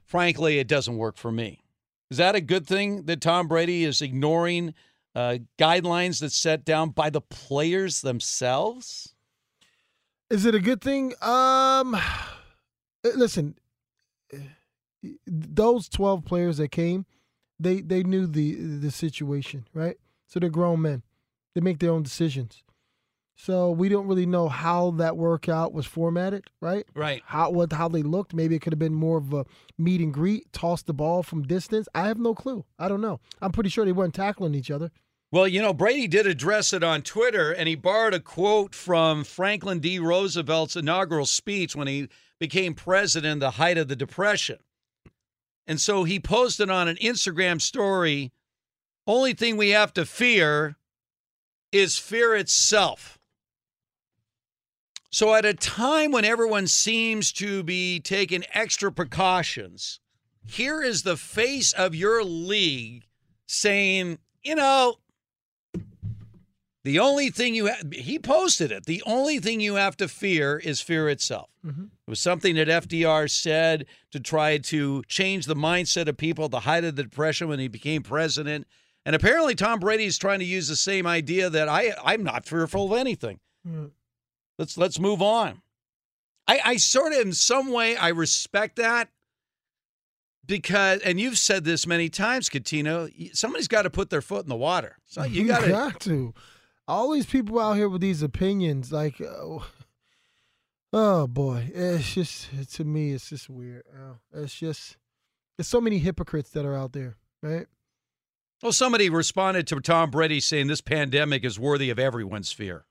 frankly, 0.05 0.59
it 0.59 0.69
doesn't 0.69 0.97
work 0.97 1.17
for 1.17 1.31
me. 1.31 1.63
Is 2.11 2.17
that 2.17 2.35
a 2.35 2.41
good 2.41 2.67
thing 2.67 3.05
that 3.05 3.21
Tom 3.21 3.49
Brady 3.49 3.85
is 3.85 4.01
ignoring 4.01 4.75
uh, 5.19 5.39
guidelines 5.59 6.21
that's 6.21 6.37
set 6.37 6.65
down 6.65 6.91
by 6.91 7.11
the 7.11 7.21
players 7.21 8.03
themselves? 8.03 9.15
Is 10.31 10.47
it 10.47 10.55
a 10.55 10.61
good 10.61 10.81
thing? 10.81 11.13
Um, 11.21 12.01
listen, 13.03 13.57
those 15.27 15.89
twelve 15.89 16.25
players 16.25 16.59
that 16.59 16.71
came, 16.71 17.05
they 17.59 17.81
they 17.81 18.05
knew 18.05 18.29
the 18.29 18.55
the 18.55 18.93
situation, 18.93 19.67
right? 19.75 19.97
So 20.29 20.39
they're 20.39 20.51
grown 20.51 20.83
men. 20.83 21.03
They 21.55 21.63
make 21.63 21.81
their 21.81 21.91
own 21.91 22.05
decisions. 22.05 22.63
So 23.35 23.71
we 23.73 23.89
don't 23.89 24.07
really 24.07 24.27
know 24.27 24.49
how 24.49 24.91
that 24.93 25.17
workout 25.17 25.73
was 25.73 25.87
formatted, 25.87 26.45
right? 26.61 26.85
Right. 26.95 27.23
How 27.27 27.51
what 27.51 27.73
how 27.73 27.89
they 27.89 28.03
looked. 28.03 28.35
Maybe 28.35 28.55
it 28.55 28.63
could 28.63 28.73
have 28.73 28.79
been 28.79 28.95
more 28.95 29.19
of 29.19 29.33
a 29.33 29.47
meet 29.79 30.01
and 30.01 30.15
greet, 30.15 30.53
toss 30.53 30.83
the 30.83 30.95
ball 30.95 31.25
from 31.25 31.43
distance. 31.43 31.89
I 31.93 32.07
have 32.07 32.19
no 32.19 32.35
clue. 32.35 32.65
I 32.79 32.87
don't 32.87 33.01
know. 33.01 33.19
I'm 33.43 33.51
pretty 33.51 33.71
sure 33.71 33.85
they 33.85 33.91
weren't 33.91 34.15
tackling 34.15 34.55
each 34.55 34.71
other. 34.71 34.93
Well, 35.31 35.47
you 35.47 35.61
know, 35.61 35.75
Brady 35.75 36.09
did 36.09 36.27
address 36.27 36.73
it 36.73 36.83
on 36.83 37.03
Twitter, 37.03 37.53
and 37.53 37.69
he 37.69 37.75
borrowed 37.75 38.15
a 38.15 38.21
quote 38.21 38.75
from 38.75 39.25
Franklin 39.25 39.79
D. 39.79 39.99
Roosevelt's 39.99 40.75
inaugural 40.75 41.27
speech 41.27 41.77
when 41.77 41.87
he 41.87 42.09
became 42.39 42.73
president, 42.75 43.33
in 43.33 43.39
the 43.41 43.53
height 43.53 43.77
of 43.77 43.89
the 43.89 43.97
Depression. 43.97 44.59
And 45.67 45.79
so 45.79 46.05
he 46.05 46.19
posted 46.19 46.71
on 46.71 46.89
an 46.89 46.97
Instagram 46.97 47.61
story 47.61 48.33
only 49.07 49.33
thing 49.33 49.57
we 49.57 49.71
have 49.71 49.93
to 49.95 50.05
fear 50.05 50.77
is 51.73 51.99
fear 51.99 52.35
itself. 52.35 53.19
So, 55.11 55.35
at 55.35 55.47
a 55.47 55.55
time 55.55 56.13
when 56.13 56.27
everyone 56.27 56.67
seems 56.67 57.33
to 57.33 57.63
be 57.63 58.01
taking 58.01 58.45
extra 58.53 58.93
precautions, 58.93 60.01
here 60.45 60.83
is 60.83 61.03
the 61.03 61.17
face 61.17 61.73
of 61.73 61.95
your 61.95 62.23
league 62.23 63.07
saying, 63.47 64.19
you 64.43 64.55
know, 64.55 64.97
the 66.89 67.01
only 67.01 67.29
thing 67.29 67.55
you 67.55 67.69
ha- 67.69 67.83
he 67.93 68.19
posted 68.19 68.73
it. 68.73 68.87
The 68.87 69.03
only 69.05 69.41
thing 69.41 69.61
you 69.61 69.75
have 69.75 69.95
to 69.99 70.09
fear 70.09 70.57
is 70.57 70.81
fear 70.81 71.11
itself. 71.11 71.51
Mm-hmm. 71.63 71.83
It 71.83 72.11
was 72.11 72.19
something 72.19 72.55
that 72.55 72.67
FDR 72.67 73.31
said 73.31 73.85
to 74.11 74.19
try 74.19 74.57
to 74.57 75.03
change 75.07 75.45
the 75.45 75.55
mindset 75.55 76.09
of 76.09 76.17
people 76.17 76.47
at 76.47 76.51
the 76.51 76.61
height 76.61 76.85
of 76.85 76.97
the 76.97 77.03
depression 77.03 77.47
when 77.49 77.59
he 77.59 77.69
became 77.69 78.03
president. 78.03 78.67
And 79.05 79.15
apparently, 79.15 79.55
Tom 79.55 79.81
Brady 79.81 80.07
is 80.07 80.17
trying 80.17 80.39
to 80.39 80.47
use 80.47 80.69
the 80.69 80.77
same 80.77 81.07
idea 81.07 81.51
that 81.51 81.69
I 81.69 81.93
I'm 82.03 82.25
not 82.25 82.47
fearful 82.47 82.91
of 82.91 82.99
anything. 82.99 83.39
Mm. 83.69 83.91
Let's 84.59 84.79
let's 84.79 84.99
move 84.99 85.21
on. 85.21 85.61
I, 86.47 86.61
I 86.65 86.77
sort 86.79 87.13
of 87.13 87.21
in 87.21 87.35
some 87.35 87.71
way 87.71 87.99
I 87.99 88.09
respect 88.09 88.77
that 88.77 89.11
because 90.47 91.03
and 91.03 91.21
you've 91.21 91.37
said 91.37 91.65
this 91.65 91.87
many 91.87 92.09
times, 92.09 92.49
Cuttino, 92.49 93.37
somebody's 93.37 93.69
got 93.69 93.83
to 93.83 93.91
put 93.91 94.09
their 94.09 94.23
foot 94.23 94.45
in 94.45 94.49
the 94.49 94.57
water. 94.57 94.97
So 95.05 95.25
you 95.25 95.47
got 95.47 95.65
to 95.65 95.69
got 95.69 96.01
to. 96.01 96.33
All 96.89 97.11
these 97.11 97.27
people 97.27 97.61
out 97.61 97.75
here 97.75 97.89
with 97.89 98.01
these 98.01 98.23
opinions, 98.23 98.91
like, 98.91 99.21
oh, 99.21 99.67
oh 100.93 101.27
boy, 101.27 101.71
it's 101.75 102.15
just 102.15 102.49
to 102.73 102.85
me, 102.85 103.13
it's 103.13 103.29
just 103.29 103.51
weird. 103.51 103.85
Oh, 103.95 104.17
It's 104.33 104.55
just 104.55 104.97
there's 105.57 105.69
so 105.69 105.81
many 105.81 105.99
hypocrites 105.99 106.51
that 106.51 106.65
are 106.65 106.75
out 106.75 106.93
there, 106.93 107.17
right? 107.43 107.67
Well, 108.63 108.73
somebody 108.73 109.11
responded 109.11 109.67
to 109.69 109.81
Tom 109.81 110.11
Brady 110.11 110.41
saying 110.41 110.67
this 110.67 110.81
pandemic 110.81 111.45
is 111.45 111.61
worthy 111.61 111.91
of 111.91 111.99
everyone's 111.99 112.51
fear. 112.51 112.85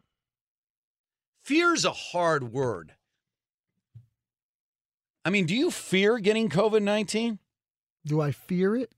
Fear 1.44 1.74
is 1.74 1.84
a 1.84 1.92
hard 1.92 2.54
word. 2.54 2.94
I 5.26 5.30
mean, 5.30 5.46
do 5.46 5.56
you 5.56 5.72
fear 5.72 6.20
getting 6.20 6.50
COVID 6.50 6.84
19? 6.84 7.40
Do 8.06 8.22
I 8.22 8.32
fear 8.32 8.76
it? 8.76 8.94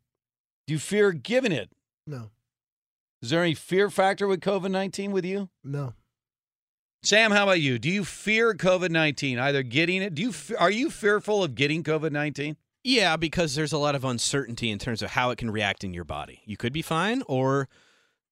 Do 0.68 0.74
you 0.74 0.80
fear 0.80 1.12
giving 1.12 1.52
it? 1.52 1.72
No, 2.06 2.30
Is 3.22 3.30
there 3.30 3.44
any 3.44 3.54
fear 3.54 3.90
factor 3.90 4.28
with 4.28 4.42
COVID 4.42 4.72
19 4.72 5.12
with 5.12 5.26
you? 5.26 5.50
no. 5.64 5.94
Sam, 7.02 7.32
how 7.32 7.44
about 7.44 7.62
you? 7.62 7.80
Do 7.80 7.90
you 7.90 8.04
fear 8.04 8.54
COVID 8.54 8.90
19? 8.90 9.40
Either 9.40 9.64
getting 9.64 10.02
it? 10.02 10.14
Do 10.14 10.22
you 10.22 10.34
are 10.60 10.70
you 10.70 10.90
fearful 10.90 11.44
of 11.44 11.56
getting 11.56 11.82
COVID 11.82 12.12
19? 12.12 12.58
Yeah, 12.84 13.16
because 13.16 13.56
there's 13.56 13.72
a 13.72 13.78
lot 13.78 13.96
of 13.96 14.04
uncertainty 14.04 14.70
in 14.70 14.80
terms 14.80 15.02
of 15.02 15.12
how 15.12 15.30
it 15.30 15.38
can 15.38 15.50
react 15.52 15.84
in 15.84 15.94
your 15.94 16.04
body. 16.04 16.42
You 16.46 16.58
could 16.58 16.74
be 16.74 16.82
fine, 16.82 17.24
or 17.28 17.70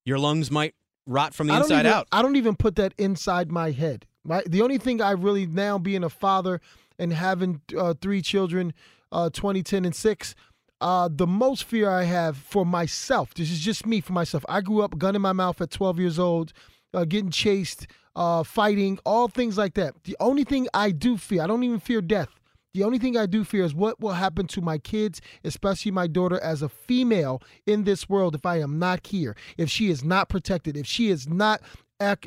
your 0.06 0.20
lungs 0.20 0.52
might 0.52 0.74
rot 1.06 1.34
from 1.34 1.48
the 1.48 1.54
I 1.54 1.58
inside 1.60 1.80
even, 1.82 1.92
out. 1.94 2.08
I 2.12 2.22
don't 2.22 2.36
even 2.36 2.56
put 2.56 2.76
that 2.76 2.94
inside 2.98 3.52
my 3.52 3.72
head. 3.72 4.06
My 4.24 4.44
the 4.46 4.62
only 4.62 4.78
thing 4.78 5.02
I 5.02 5.12
really 5.12 5.46
now 5.46 5.78
being 5.78 6.04
a 6.04 6.10
father 6.10 6.60
and 7.00 7.14
having 7.14 7.62
uh, 7.78 7.94
three 8.02 8.22
children, 8.22 8.74
uh, 9.12 9.30
20, 9.30 9.64
10, 9.64 9.86
and 9.86 9.96
six. 9.96 10.36
Uh, 10.80 11.10
the 11.12 11.28
most 11.28 11.64
fear 11.64 11.90
I 11.90 12.04
have 12.04 12.38
for 12.38 12.66
myself. 12.66 13.34
This 13.34 13.52
is 13.52 13.60
just 13.60 13.86
me 13.86 14.00
for 14.00 14.14
myself. 14.14 14.46
I 14.48 14.62
grew 14.62 14.82
up 14.82 14.98
gun 14.98 15.16
in 15.16 15.22
my 15.22 15.34
mouth 15.34 15.60
at 15.60 15.72
12 15.72 16.00
years 16.00 16.20
old, 16.20 16.54
uh, 16.94 17.04
getting 17.06 17.32
chased, 17.32 17.88
uh, 18.16 18.44
fighting, 18.44 19.00
all 19.06 19.28
things 19.28 19.58
like 19.58 19.74
that. 19.76 19.96
The 20.04 20.16
only 20.20 20.44
thing 20.44 20.68
I 20.74 20.92
do 20.92 21.18
fear, 21.18 21.42
I 21.42 21.48
don't 21.48 21.64
even 21.64 21.80
fear 21.80 22.02
death. 22.02 22.30
The 22.74 22.84
only 22.84 23.00
thing 23.00 23.18
I 23.18 23.26
do 23.26 23.44
fear 23.44 23.64
is 23.64 23.74
what 23.74 24.00
will 24.00 24.12
happen 24.12 24.46
to 24.48 24.62
my 24.62 24.78
kids, 24.78 25.20
especially 25.44 25.92
my 25.92 26.06
daughter 26.06 26.40
as 26.42 26.62
a 26.62 26.70
female 26.70 27.42
in 27.66 27.86
this 27.86 28.08
world 28.08 28.36
if 28.36 28.46
I 28.46 28.60
am 28.60 28.78
not 28.78 29.08
here, 29.08 29.36
if 29.58 29.68
she 29.68 29.90
is 29.90 30.04
not 30.04 30.30
protected, 30.30 30.78
if 30.78 30.86
she 30.86 31.10
is 31.10 31.28
not 31.28 31.62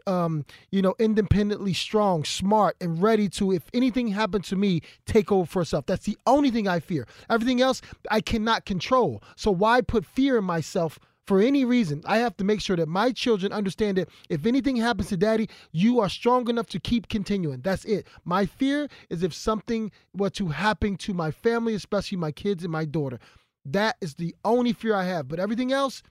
um, 0.06 0.44
you 0.70 0.82
know, 0.82 0.94
independently 0.98 1.72
strong, 1.72 2.24
smart, 2.24 2.76
and 2.80 3.01
ready 3.02 3.28
to, 3.30 3.52
if 3.52 3.64
anything 3.72 4.09
happened 4.09 4.44
to 4.44 4.56
me, 4.56 4.82
take 5.06 5.30
over 5.30 5.47
for 5.47 5.60
herself. 5.60 5.86
That's 5.86 6.05
the 6.05 6.18
only 6.26 6.51
thing 6.51 6.68
I 6.68 6.80
fear. 6.80 7.06
Everything 7.28 7.60
else 7.60 7.82
I 8.10 8.20
cannot 8.20 8.64
control. 8.64 9.22
So 9.36 9.51
why 9.51 9.80
put 9.80 10.05
fear 10.05 10.38
in 10.38 10.44
myself? 10.44 10.98
For 11.26 11.40
any 11.40 11.64
reason, 11.64 12.02
I 12.06 12.18
have 12.18 12.36
to 12.38 12.44
make 12.44 12.60
sure 12.60 12.74
that 12.74 12.88
my 12.88 13.12
children 13.12 13.52
understand 13.52 13.98
that 13.98 14.09
if 14.28 14.47
anything 14.47 14.74
happens 14.74 15.10
to 15.10 15.16
daddy, 15.16 15.48
you 15.70 16.01
are 16.01 16.09
strong 16.09 16.48
enough 16.48 16.66
to 16.68 16.80
keep 16.80 17.06
continuing. 17.06 17.60
That's 17.60 17.84
it. 17.84 18.09
My 18.24 18.47
fear 18.47 18.88
is 19.10 19.22
if 19.22 19.32
something 19.32 19.92
were 20.12 20.30
to 20.30 20.48
happen 20.48 20.97
to 20.97 21.14
my 21.14 21.30
family, 21.30 21.74
especially 21.74 22.18
my 22.18 22.32
kids 22.32 22.64
and 22.64 22.72
my 22.72 22.84
daughter. 22.84 23.20
That 23.64 23.97
is 24.01 24.14
the 24.14 24.34
only 24.44 24.72
fear 24.72 24.97
I 24.97 25.05
have. 25.05 25.28
But 25.28 25.38
everything 25.38 25.70
else, 25.72 26.02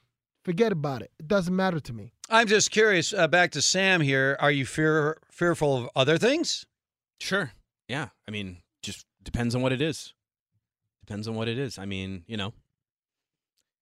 forget 0.50 0.72
about 0.72 1.04
it. 1.04 1.12
It 1.20 1.28
doesn't 1.28 1.56
matter 1.56 1.80
to 1.80 1.94
me. 1.94 2.12
I'm 2.28 2.48
just 2.48 2.72
curious. 2.72 3.14
Uh, 3.14 3.28
back 3.28 3.52
to 3.52 3.62
Sam 3.62 4.02
here. 4.02 4.36
Are 4.40 4.50
you 4.52 4.66
fear 4.66 5.18
fearful 5.32 5.78
of 5.78 5.90
other 5.96 6.18
things? 6.18 6.66
Sure. 7.20 7.52
Yeah. 7.88 8.08
I 8.28 8.32
mean, 8.32 8.58
just 8.82 9.06
depends 9.22 9.54
on 9.54 9.62
what 9.62 9.72
it 9.72 9.80
is. 9.82 10.14
Depends 11.06 11.28
on 11.28 11.36
what 11.36 11.48
it 11.48 11.60
is. 11.60 11.78
I 11.78 11.86
mean, 11.86 12.24
you 12.26 12.36
know, 12.36 12.54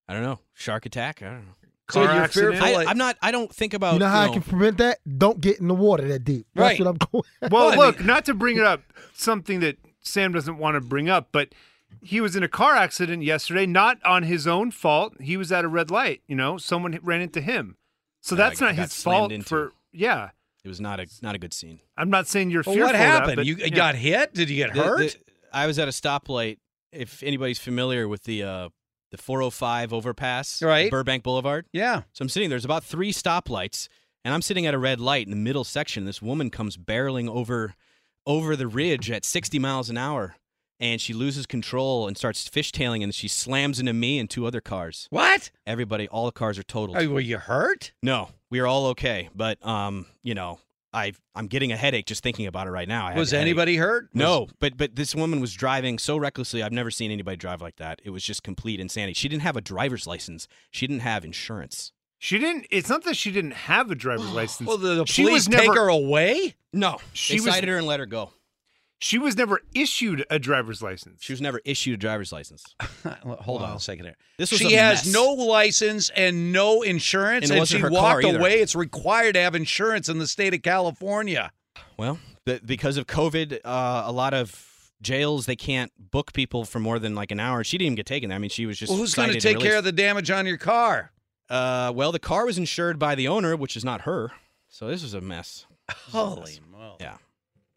I 0.09 0.13
don't 0.13 0.23
know. 0.23 0.39
Shark 0.53 0.85
attack. 0.85 1.21
I 1.21 1.25
don't 1.27 1.45
know. 1.45 1.53
So 1.89 2.03
Car 2.05 2.13
you're 2.15 2.23
accident? 2.23 2.53
fearful. 2.57 2.67
I, 2.67 2.77
like- 2.79 2.87
I'm 2.89 2.97
not. 2.97 3.15
I 3.21 3.31
don't 3.31 3.53
think 3.53 3.73
about. 3.73 3.93
you 3.93 3.99
know 3.99 4.07
how 4.09 4.23
I 4.23 4.25
know, 4.27 4.33
can 4.33 4.41
prevent 4.41 4.77
that? 4.79 4.99
Don't 5.17 5.39
get 5.39 5.59
in 5.61 5.69
the 5.69 5.73
water 5.73 6.05
that 6.09 6.25
deep. 6.25 6.47
That's 6.53 6.77
Right. 6.77 6.85
what 6.85 6.89
I'm 6.89 6.97
going. 7.11 7.49
Well, 7.49 7.71
I 7.71 7.75
look, 7.77 7.99
mean- 7.99 8.07
not 8.07 8.25
to 8.25 8.33
bring 8.33 8.57
it 8.57 8.65
up, 8.65 8.81
something 9.13 9.61
that 9.61 9.77
Sam 10.01 10.33
doesn't 10.33 10.57
want 10.57 10.75
to 10.75 10.81
bring 10.81 11.07
up, 11.09 11.29
but 11.31 11.49
he 12.01 12.21
was 12.21 12.35
in 12.35 12.43
a 12.43 12.47
car 12.47 12.75
accident 12.75 13.23
yesterday, 13.23 13.65
not 13.65 14.03
on 14.05 14.23
his 14.23 14.47
own 14.47 14.71
fault. 14.71 15.13
He 15.21 15.37
was 15.37 15.51
at 15.51 15.65
a 15.65 15.67
red 15.67 15.89
light. 15.91 16.21
You 16.27 16.35
know, 16.35 16.57
someone 16.57 16.97
ran 17.01 17.21
into 17.21 17.41
him, 17.41 17.77
so 18.21 18.35
Yeah, 18.35 18.49
that's 18.49 18.61
I 18.61 18.65
not 18.67 18.75
got 18.75 18.81
his 18.83 19.03
fault. 19.03 19.31
into. 19.31 19.45
For 19.47 19.71
yeah, 19.91 20.29
It 20.63 20.67
was 20.67 20.79
not 20.81 20.99
a 20.99 21.07
not 21.21 21.35
a 21.35 21.37
good 21.37 21.53
scene. 21.53 21.79
I'm 21.97 22.09
not 22.09 22.27
saying 22.27 22.51
you're 22.51 22.63
Well, 22.65 22.75
fearful. 22.75 22.87
what 22.87 22.95
of 22.95 22.99
that, 22.99 23.05
happened? 23.21 23.35
but, 23.37 23.45
you 23.45 23.55
yeah. 23.55 23.69
got 23.69 23.95
hit? 23.95 24.33
Did 24.33 24.49
you 24.49 24.55
get 24.57 24.73
The- 24.73 24.83
hurt? 24.83 24.99
the- 24.99 25.15
I 25.53 25.65
was 25.67 25.79
at 25.79 25.87
a 25.87 25.91
stoplight. 25.91 26.57
If 26.91 27.23
anybody's 27.23 27.59
familiar 27.59 28.07
with 28.07 28.23
the 28.23 28.43
uh, 28.43 28.69
the 29.11 29.17
405 29.17 29.93
overpass, 29.93 30.61
Right. 30.61 30.91
Burbank 30.91 31.23
Boulevard. 31.23 31.65
yeah. 31.71 32.01
So 32.13 32.23
I'm 32.23 32.29
sitting. 32.29 32.49
There's 32.49 32.65
about 32.65 32.83
three 32.83 33.11
stoplights, 33.13 33.87
and 34.25 34.33
I'm 34.33 34.41
sitting 34.41 34.65
at 34.65 34.73
a 34.73 34.77
red 34.77 34.99
light 34.99 35.25
in 35.25 35.31
the 35.31 35.37
middle 35.37 35.63
section. 35.63 36.03
This 36.05 36.21
woman 36.21 36.49
comes 36.49 36.75
barreling 36.77 37.29
over 37.29 37.75
over 38.25 38.55
the 38.57 38.67
ridge 38.67 39.09
at 39.09 39.23
60 39.23 39.57
miles 39.59 39.89
an 39.89 39.97
hour, 39.97 40.35
and 40.79 40.99
she 41.01 41.13
loses 41.13 41.45
control 41.45 42.07
and 42.07 42.17
starts 42.17 42.47
fishtailing, 42.49 43.03
and 43.03 43.13
she 43.13 43.27
slams 43.27 43.79
into 43.79 43.93
me 43.93 44.19
and 44.19 44.29
two 44.29 44.45
other 44.45 44.61
cars. 44.61 45.07
What? 45.09 45.51
Everybody, 45.65 46.07
all 46.07 46.25
the 46.25 46.31
cars 46.31 46.57
are 46.59 46.63
totaled. 46.63 46.97
Oh, 46.97 47.07
were 47.09 47.19
you 47.19 47.37
hurt? 47.37 47.91
No, 48.03 48.29
we 48.49 48.59
are 48.59 48.67
all 48.67 48.87
okay, 48.87 49.29
but 49.35 49.63
um, 49.65 50.05
you 50.23 50.35
know, 50.35 50.59
I 50.93 51.13
I'm 51.35 51.47
getting 51.47 51.71
a 51.71 51.75
headache 51.77 52.05
just 52.05 52.23
thinking 52.23 52.47
about 52.47 52.67
it 52.67 52.71
right 52.71 52.87
now. 52.87 53.07
I 53.07 53.15
Was 53.15 53.33
anybody 53.33 53.75
hurt? 53.75 54.09
No, 54.13 54.47
but 54.59 54.77
but 54.77 54.95
this 54.95 55.13
woman 55.13 55.39
was 55.41 55.53
driving 55.53 55.99
so 55.99 56.17
recklessly. 56.17 56.63
I've 56.63 56.71
never 56.71 56.91
seen 56.91 57.11
anybody 57.11 57.37
drive 57.37 57.61
like 57.61 57.75
that. 57.77 58.01
It 58.05 58.11
was 58.11 58.23
just 58.23 58.43
complete 58.43 58.79
insanity. 58.79 59.13
She 59.13 59.27
didn't 59.27 59.43
have 59.43 59.57
a 59.57 59.61
driver's 59.61 60.07
license. 60.07 60.47
She 60.71 60.87
didn't 60.87 61.01
have 61.01 61.25
insurance. 61.25 61.91
She 62.19 62.39
didn't. 62.39 62.65
It's 62.71 62.89
not 62.89 63.03
that 63.03 63.15
she 63.15 63.31
didn't 63.31 63.51
have 63.51 63.91
a 63.91 63.95
driver's 63.95 64.31
license. 64.33 64.67
Well, 64.67 64.77
the, 64.77 64.95
the 64.95 65.05
she 65.05 65.23
police 65.23 65.33
was 65.33 65.49
never, 65.49 65.63
take 65.63 65.75
her 65.75 65.87
away? 65.89 66.55
No, 66.73 66.97
She 67.13 67.37
they 67.37 67.45
was- 67.45 67.53
cited 67.53 67.69
her 67.69 67.77
and 67.77 67.85
let 67.85 67.99
her 67.99 68.05
go. 68.07 68.31
She 68.99 69.19
was 69.19 69.37
never 69.37 69.61
issued 69.75 70.25
a 70.31 70.39
driver's 70.39 70.81
license. 70.81 71.21
She 71.21 71.31
was 71.31 71.39
never 71.41 71.61
issued 71.65 71.93
a 71.93 71.97
driver's 71.97 72.31
license. 72.31 72.63
Hold 73.23 73.61
on 73.61 73.75
a 73.75 73.79
second 73.79 74.05
here. 74.05 74.15
This 74.39 74.51
was 74.51 74.59
she 74.59 74.73
a 74.75 74.79
has 74.81 75.05
mess. 75.05 75.13
no 75.13 75.33
license 75.33 76.09
and 76.15 76.51
no 76.51 76.81
insurance, 76.81 77.49
And 77.49 77.59
and, 77.59 77.67
she 77.67 77.77
her 77.77 77.89
car 77.89 78.01
walked 78.15 78.25
either. 78.25 78.39
away. 78.39 78.59
It's 78.59 78.75
required 78.75 79.33
to 79.33 79.41
have 79.41 79.53
insurance 79.53 80.09
in 80.09 80.17
the 80.17 80.25
state 80.27 80.53
of 80.55 80.63
California. 80.63 81.51
Well, 81.97 82.17
the, 82.45 82.59
because 82.65 82.97
of 82.97 83.05
COVID, 83.05 83.59
uh, 83.63 84.03
a 84.05 84.11
lot 84.11 84.33
of 84.33 84.91
jails 84.99 85.45
they 85.45 85.55
can't 85.55 85.91
book 85.99 86.33
people 86.33 86.65
for 86.65 86.79
more 86.79 86.97
than 86.97 87.13
like 87.13 87.31
an 87.31 87.39
hour. 87.39 87.63
She 87.63 87.77
didn't 87.77 87.87
even 87.87 87.95
get 87.97 88.07
taken 88.07 88.29
there. 88.29 88.35
I 88.35 88.39
mean, 88.39 88.49
she 88.49 88.65
was 88.65 88.79
just. 88.79 88.89
Well, 88.89 88.97
who's 88.99 89.13
going 89.13 89.31
to 89.31 89.39
take 89.39 89.59
care 89.59 89.77
of 89.77 89.83
the 89.83 89.91
damage 89.91 90.31
on 90.31 90.47
your 90.47 90.57
car? 90.57 91.11
Uh, 91.49 91.91
well, 91.95 92.11
the 92.11 92.19
car 92.19 92.45
was 92.47 92.57
insured 92.57 92.97
by 92.97 93.13
the 93.13 93.27
owner, 93.27 93.55
which 93.55 93.77
is 93.77 93.85
not 93.85 94.01
her. 94.01 94.31
So 94.69 94.87
this 94.87 95.03
is 95.03 95.13
a 95.13 95.21
mess. 95.21 95.65
This 95.87 95.97
is 96.07 96.13
a 96.13 96.17
Holy 96.17 96.59
moly. 96.71 96.95
Yeah, 96.99 97.17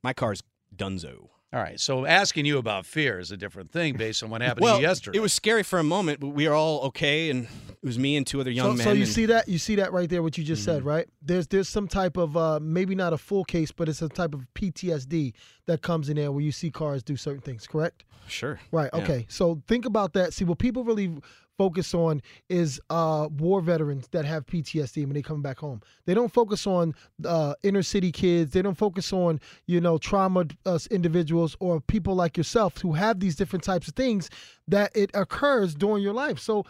my 0.02 0.12
car's 0.14 0.42
dunzo. 0.81 1.28
All 1.52 1.61
right, 1.61 1.81
so 1.81 2.07
asking 2.07 2.47
you 2.47 2.59
about 2.59 2.86
fear 2.86 3.19
is 3.19 3.32
a 3.32 3.36
different 3.36 3.73
thing 3.73 3.97
based 3.97 4.23
on 4.23 4.31
what 4.31 4.40
happened 4.40 4.62
well, 4.62 4.77
to 4.77 4.82
you 4.82 4.86
yesterday. 4.86 5.19
it 5.19 5.20
was 5.20 5.32
scary 5.32 5.65
for 5.65 5.81
a 5.81 5.82
moment, 5.82 6.20
but 6.20 6.28
we 6.28 6.47
were 6.47 6.55
all 6.55 6.82
okay, 6.82 7.28
and 7.28 7.47
it 7.47 7.85
was 7.85 7.98
me 7.98 8.16
and 8.16 8.24
two 8.24 8.40
other 8.40 8.52
young 8.52 8.70
so, 8.70 8.74
men. 8.77 8.85
so 8.86 8.93
you 8.93 9.02
and- 9.02 9.09
see 9.11 9.27
that 9.27 9.48
you 9.48 9.59
see 9.59 9.74
that 9.74 9.93
right 9.93 10.09
there 10.09 10.23
what 10.23 10.39
you 10.39 10.44
just 10.44 10.62
Mm-hmm. 10.62 10.70
said 10.77 10.85
right 10.85 11.09
there's 11.23 11.47
there's 11.48 11.69
some 11.69 11.89
type 11.89 12.16
of 12.16 12.36
uh 12.36 12.61
maybe 12.62 12.94
not 12.94 13.12
a 13.12 13.19
full 13.19 13.43
case 13.44 13.73
but 13.73 13.89
it's 13.89 14.01
a 14.02 14.09
type 14.09 14.32
of 14.35 14.47
ptsd 14.55 15.32
that 15.66 15.81
comes 15.82 16.09
in 16.09 16.16
there 16.16 16.31
where 16.31 16.43
you 16.43 16.52
see 16.52 16.70
cars 16.70 17.02
do 17.02 17.16
certain 17.16 17.40
things 17.40 17.66
correct 17.66 18.05
Sure. 18.28 18.61
right 18.70 18.90
Yeah. 18.93 19.01
okay 19.02 19.27
so 19.31 19.62
think 19.66 19.86
about 19.86 20.12
that 20.12 20.35
see 20.35 20.44
what 20.44 20.59
people 20.59 20.85
really 20.85 21.16
focus 21.62 21.93
on 21.95 22.23
is 22.49 22.81
uh 22.89 23.28
war 23.39 23.61
veterans 23.61 24.09
that 24.15 24.24
have 24.24 24.43
ptsd 24.47 24.97
when 25.05 25.12
they 25.15 25.20
come 25.32 25.43
back 25.43 25.59
home 25.59 25.81
they 26.07 26.15
don't 26.15 26.32
focus 26.32 26.66
on 26.66 26.95
uh 27.35 27.53
inner 27.62 27.82
city 27.82 28.11
kids 28.23 28.53
they 28.55 28.62
don't 28.62 28.78
focus 28.87 29.12
on 29.12 29.39
you 29.66 29.78
know 29.85 29.99
trauma 29.99 30.43
uh, 30.65 30.78
individuals 30.91 31.57
or 31.61 31.73
people 31.95 32.15
like 32.15 32.35
yourself 32.41 32.78
who 32.85 32.93
have 32.95 33.20
these 33.20 33.37
different 33.37 33.62
types 33.62 33.87
of 33.89 33.95
things 33.95 34.31
that 34.74 34.91
it 35.03 35.11
occurs 35.12 35.74
during 35.74 36.03
your 36.03 36.15
life 36.15 36.39
so 36.39 36.65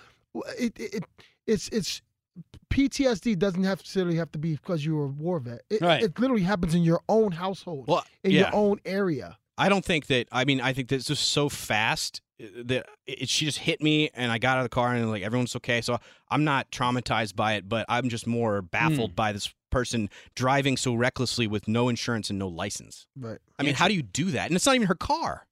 it, 0.58 0.72
it, 0.84 0.94
it 0.94 1.04
it's 1.46 1.68
it's 1.68 2.02
PTSD 2.70 3.38
doesn't 3.38 3.64
have 3.64 3.78
necessarily 3.78 4.16
have 4.16 4.30
to 4.32 4.38
be 4.38 4.52
because 4.54 4.84
you're 4.86 5.04
a 5.04 5.08
war 5.08 5.40
vet. 5.40 5.62
It, 5.70 5.80
Right. 5.80 6.02
it 6.02 6.18
literally 6.18 6.42
happens 6.42 6.74
in 6.74 6.82
your 6.82 7.00
own 7.08 7.32
household, 7.32 7.86
Well, 7.88 8.04
in 8.22 8.30
yeah. 8.30 8.38
your 8.40 8.54
own 8.54 8.80
area. 8.84 9.36
I 9.58 9.68
don't 9.68 9.84
think 9.84 10.06
that. 10.06 10.28
I 10.30 10.44
mean, 10.44 10.60
I 10.60 10.72
think 10.72 10.88
that 10.88 10.96
it's 10.96 11.06
just 11.06 11.30
so 11.30 11.48
fast 11.48 12.22
that 12.64 12.86
it, 13.06 13.28
she 13.28 13.44
just 13.44 13.58
hit 13.58 13.82
me, 13.82 14.10
and 14.14 14.30
I 14.32 14.38
got 14.38 14.56
out 14.56 14.60
of 14.60 14.64
the 14.64 14.74
car, 14.74 14.94
and 14.94 15.10
like 15.10 15.22
everyone's 15.22 15.54
okay. 15.56 15.80
So 15.80 15.98
I'm 16.30 16.44
not 16.44 16.70
traumatized 16.70 17.36
by 17.36 17.54
it, 17.54 17.68
but 17.68 17.86
I'm 17.88 18.08
just 18.08 18.26
more 18.26 18.62
baffled 18.62 19.10
hmm. 19.10 19.16
by 19.16 19.32
this 19.32 19.52
person 19.70 20.10
driving 20.34 20.76
so 20.76 20.94
recklessly 20.94 21.46
with 21.46 21.68
no 21.68 21.88
insurance 21.88 22.30
and 22.30 22.38
no 22.38 22.48
license. 22.48 23.06
Right. 23.16 23.38
I 23.58 23.62
mean, 23.62 23.74
how 23.74 23.88
do 23.88 23.94
you 23.94 24.02
do 24.02 24.32
that? 24.32 24.46
And 24.46 24.56
it's 24.56 24.66
not 24.66 24.74
even 24.74 24.88
her 24.88 24.94
car. 24.94 25.46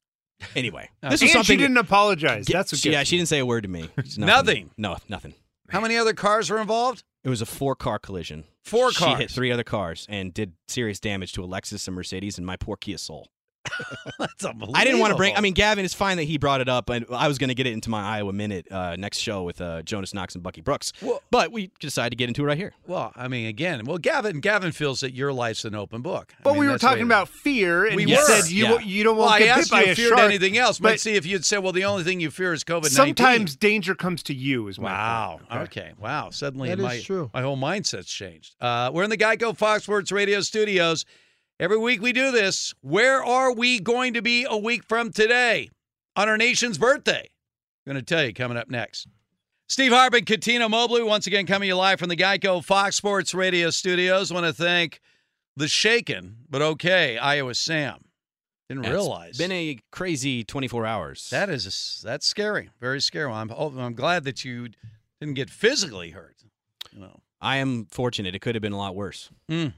Anyway, 0.55 0.91
this 1.03 1.23
is 1.23 1.33
something. 1.33 1.45
she 1.45 1.57
didn't 1.57 1.77
apologize. 1.77 2.47
That's 2.47 2.73
what. 2.73 2.81
she, 2.81 2.93
yeah, 2.93 3.05
she 3.05 3.17
didn't 3.17 3.29
say 3.29 3.39
a 3.39 3.47
word 3.47 3.63
to 3.63 3.69
me. 3.69 3.91
Nothing. 3.97 4.27
Nothing. 4.27 4.71
No, 4.77 4.97
nothing. 5.09 5.35
How 5.71 5.81
many 5.81 5.97
other 5.97 6.15
cars 6.15 6.49
were 6.49 6.59
involved? 6.59 7.05
It 7.25 7.29
was 7.29 7.43
a 7.43 7.47
four-car 7.47 7.99
collision. 7.99 8.45
Four 8.65 8.93
She 8.93 9.05
hit 9.05 9.17
cars. 9.17 9.35
three 9.35 9.53
other 9.53 9.65
cars 9.65 10.07
and 10.09 10.33
did 10.33 10.53
serious 10.67 10.99
damage 11.01 11.33
to 11.33 11.45
a 11.45 11.47
Lexus, 11.47 11.87
a 11.87 11.91
Mercedes, 11.91 12.39
and 12.39 12.47
my 12.47 12.57
poor 12.57 12.77
Kia 12.77 12.97
Soul. 12.97 13.29
That's 14.19 14.45
unbelievable. 14.45 14.77
I 14.77 14.85
didn't 14.85 15.01
want 15.01 15.13
to 15.13 15.17
bring. 15.17 15.37
I 15.37 15.41
mean, 15.41 15.55
Gavin, 15.55 15.85
it's 15.85 15.95
fine 15.95 16.17
that 16.17 16.25
he 16.25 16.39
brought 16.39 16.61
it 16.61 16.69
up, 16.69 16.89
and 16.91 17.07
I 17.11 17.29
was 17.29 17.39
going 17.39 17.49
to 17.49 17.55
get 17.55 17.67
it 17.67 17.73
into 17.73 17.91
my 17.91 18.03
Iowa 18.03 18.33
minute 18.33 18.71
uh, 18.71 18.97
next 18.97 19.19
show 19.19 19.43
with 19.45 19.61
uh, 19.61 19.83
Jonas 19.83 20.13
Knox 20.15 20.35
and 20.35 20.43
Bucky 20.43 20.61
Brooks. 20.61 20.93
but 21.31 21.53
we 21.53 21.71
decided 21.81 22.11
to 22.11 22.17
get 22.17 22.29
into 22.29 22.43
it 22.43 22.47
right 22.47 22.57
here. 22.59 22.73
Well, 22.87 23.13
I 23.17 23.29
mean, 23.29 23.47
again, 23.47 23.85
well, 23.85 23.99
Gavin, 23.99 24.41
Gavin 24.41 24.73
feels 24.73 25.01
that 25.01 25.13
your 25.15 25.33
life's 25.33 25.65
an 25.65 25.75
open 25.75 26.03
book. 26.03 26.33
I 26.39 26.43
But 26.43 26.51
mean, 26.53 26.61
we 26.61 26.67
were 26.67 26.73
that's 26.73 26.83
the 26.83 26.87
way 26.87 26.91
talking 26.93 27.05
about 27.07 27.29
fear, 27.29 27.87
and 27.87 27.97
we 27.97 28.07
you 28.07 28.17
were. 28.17 28.23
said 28.23 28.51
you 28.51 28.65
Yeah. 28.65 28.79
you 28.81 29.05
don't 29.05 29.17
want 29.17 29.33
I 29.33 29.39
to 29.41 29.45
get 29.45 29.55
bit 29.55 29.61
asked 29.61 29.71
by 29.71 29.81
you 29.83 29.87
a 29.87 29.91
if 29.91 29.97
feared 29.97 30.11
shark. 30.11 30.21
anything 30.23 30.57
else. 30.59 30.79
But 30.79 30.89
But 30.93 31.01
see, 31.01 31.15
if 31.15 31.27
you'd 31.27 31.45
said, 31.45 31.59
well, 31.59 31.73
the 31.73 31.85
only 31.85 32.05
thing 32.05 32.21
you 32.21 32.31
fear 32.31 32.53
is 32.53 32.65
COVID 32.65 32.97
nineteen. 32.97 33.17
sometimes 33.17 33.57
danger 33.57 33.95
comes 33.95 34.23
to 34.25 34.35
you. 34.35 34.69
Is 34.69 34.79
my 34.79 34.91
Wow. 34.93 35.41
point. 35.49 35.63
Okay. 35.65 35.93
Wow. 36.01 36.31
Suddenly, 36.31 36.69
That 36.71 36.79
is 36.79 36.85
my 36.85 37.01
true. 37.01 37.31
my 37.35 37.43
whole 37.43 37.57
mindset's 37.57 38.13
changed. 38.13 38.55
Uh, 38.61 38.91
we're 38.93 39.05
in 39.05 39.11
the 39.11 39.17
Geico 39.19 39.57
Fox 39.57 39.85
Sports 39.85 40.11
Radio 40.13 40.41
studios. 40.41 41.05
Every 41.61 41.77
week 41.79 42.01
we 42.01 42.13
do 42.13 42.31
this. 42.31 42.73
Where 42.83 43.23
are 43.25 43.53
we 43.53 43.81
going 43.81 44.15
to 44.15 44.23
be 44.23 44.47
a 44.49 44.57
week 44.57 44.85
from 44.85 45.11
today 45.11 45.71
on 46.15 46.29
our 46.29 46.37
nation's 46.37 46.79
birthday? 46.79 47.29
I'm 47.87 47.93
going 47.93 48.05
to 48.05 48.15
tell 48.15 48.25
you 48.25 48.33
coming 48.33 48.57
up 48.57 48.71
next. 48.71 49.09
Steve 49.67 49.91
Hartman, 49.93 50.25
Cuttino 50.25 50.71
Mobley, 50.71 51.03
once 51.03 51.27
again 51.27 51.47
coming 51.47 51.67
to 51.67 51.69
you 51.69 51.77
live 51.77 51.99
from 51.99 52.11
the 52.11 52.17
Geico 52.17 52.65
Fox 52.65 52.95
Sports 52.97 53.35
Radio 53.35 53.71
studios. 53.71 54.33
want 54.33 54.47
to 54.47 54.53
thank 54.53 55.01
the 55.57 55.67
shaken 55.67 56.37
but 56.49 56.63
okay 56.63 57.19
Iowa 57.19 57.55
Sam. 57.55 58.05
Didn't 58.69 58.85
It's 58.85 58.93
realize 58.93 59.37
been 59.39 59.51
a 59.51 59.79
crazy 59.91 60.45
24 60.45 60.87
hours. 60.87 61.29
that 61.31 61.51
is 61.51 62.01
that's 62.05 62.27
scary, 62.27 62.71
very 62.81 63.01
scary. 63.01 63.33
I'm 63.33 63.51
oh, 63.51 63.73
I'm 63.79 63.95
glad 63.95 64.25
that 64.25 64.45
you 64.45 64.69
didn't 65.21 65.35
get 65.35 65.51
physically 65.51 66.11
hurt. 66.11 66.37
You 66.93 67.01
know, 67.01 67.21
I 67.41 67.57
am 67.57 67.87
fortunate. 67.91 68.35
It 68.35 68.41
could 68.41 68.55
have 68.55 68.63
been 68.63 68.73
a 68.75 68.79
lot 68.79 68.95
worse. 68.95 69.31
Mm. 69.51 69.73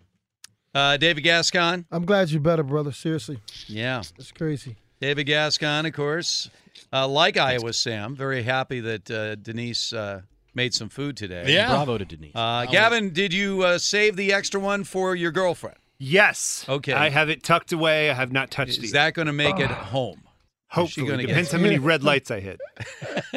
Uh, 0.74 0.97
David 0.97 1.22
Gascon, 1.22 1.86
I'm 1.90 2.05
glad 2.05 2.30
you're 2.30 2.40
better, 2.40 2.62
brother. 2.62 2.92
Seriously, 2.92 3.38
yeah, 3.66 4.02
it's 4.18 4.30
crazy. 4.32 4.76
David 5.01 5.24
Gascon, 5.24 5.86
of 5.86 5.92
course, 5.94 6.48
uh, 6.92 7.09
like 7.09 7.36
Iowa 7.36 7.72
Sam, 7.72 8.14
very 8.14 8.42
happy 8.42 8.80
that 8.80 9.10
uh, 9.10 9.34
Denise 9.34 9.92
uh, 9.92 10.22
made 10.55 10.72
some 10.74 10.88
food 10.88 11.16
today. 11.16 11.44
Yeah. 11.52 11.68
Bravo 11.68 11.98
to 11.98 12.05
Denise. 12.05 12.32
Uh, 12.34 12.66
Gavin, 12.70 13.10
did 13.12 13.32
you 13.32 13.62
uh, 13.62 13.78
save 13.78 14.14
the 14.16 14.32
extra 14.32 14.60
one 14.60 14.84
for 14.84 15.14
your 15.16 15.32
girlfriend? 15.32 15.76
Yes. 15.98 16.64
Okay. 16.68 16.92
I 16.92 17.09
have 17.09 17.28
it 17.30 17.42
tucked 17.42 17.72
away. 17.72 18.10
I 18.10 18.14
have 18.14 18.30
not 18.32 18.51
touched 18.51 18.78
it. 18.78 18.84
Is 18.84 18.92
that 18.92 19.14
going 19.14 19.26
to 19.26 19.32
make 19.32 19.59
it 19.59 19.70
home? 19.70 20.22
Hopefully, 20.68 21.06
gonna 21.09 21.22
get- 21.22 21.28
depends 21.28 21.51
how 21.51 21.59
many 21.59 21.78
red 21.90 22.05
lights 22.05 22.30
I 22.30 22.40
hit. 22.40 22.60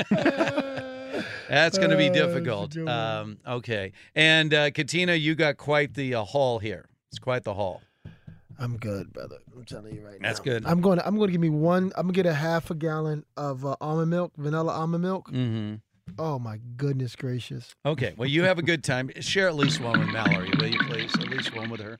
That's 1.49 1.77
going 1.77 1.91
to 1.91 1.97
be 1.97 2.09
that's 2.09 2.19
a 2.19 2.27
difficult. 2.27 2.71
good. 2.73 2.89
Um, 2.89 3.37
okay. 3.45 3.91
And 4.15 4.53
uh, 4.53 4.71
Cuttino, 4.71 5.19
you 5.19 5.35
got 5.35 5.57
quite 5.57 5.93
the 5.93 6.15
uh, 6.15 6.23
haul 6.23 6.57
here. 6.59 6.85
It's 7.13 7.19
quite 7.19 7.43
the 7.43 7.53
haul. 7.53 7.79
I'm 8.57 8.75
good, 8.77 9.13
brother. 9.13 9.37
I'm 9.55 9.65
telling 9.65 9.93
you 9.93 10.03
right 10.03 10.19
now. 10.19 10.29
That's 10.29 10.39
good. 10.39 10.65
I'm 10.65 10.81
going. 10.81 10.97
To, 10.97 11.05
I'm 11.05 11.15
going 11.15 11.27
to 11.27 11.31
give 11.31 11.41
me 11.41 11.49
one. 11.49 11.91
I'm 11.95 12.07
gonna 12.07 12.13
get 12.13 12.25
a 12.25 12.33
half 12.33 12.71
a 12.71 12.75
gallon 12.75 13.23
of 13.37 13.63
uh, 13.63 13.75
almond 13.79 14.09
milk, 14.09 14.33
vanilla 14.35 14.73
almond 14.73 15.03
milk. 15.03 15.29
Mm-hmm. 15.29 15.75
Oh 16.17 16.39
my 16.39 16.59
goodness 16.75 17.15
gracious! 17.15 17.75
Okay. 17.85 18.15
Well, 18.17 18.27
you 18.27 18.41
have 18.43 18.57
a 18.57 18.63
good 18.63 18.83
time. 18.83 19.11
Share 19.19 19.47
at 19.47 19.55
least 19.55 19.79
one 19.79 19.99
with 19.99 20.09
Mallory, 20.09 20.49
will 20.57 20.69
you 20.69 20.79
please? 20.79 21.13
At 21.19 21.29
least 21.29 21.55
one 21.55 21.69
with 21.69 21.81
her. 21.81 21.99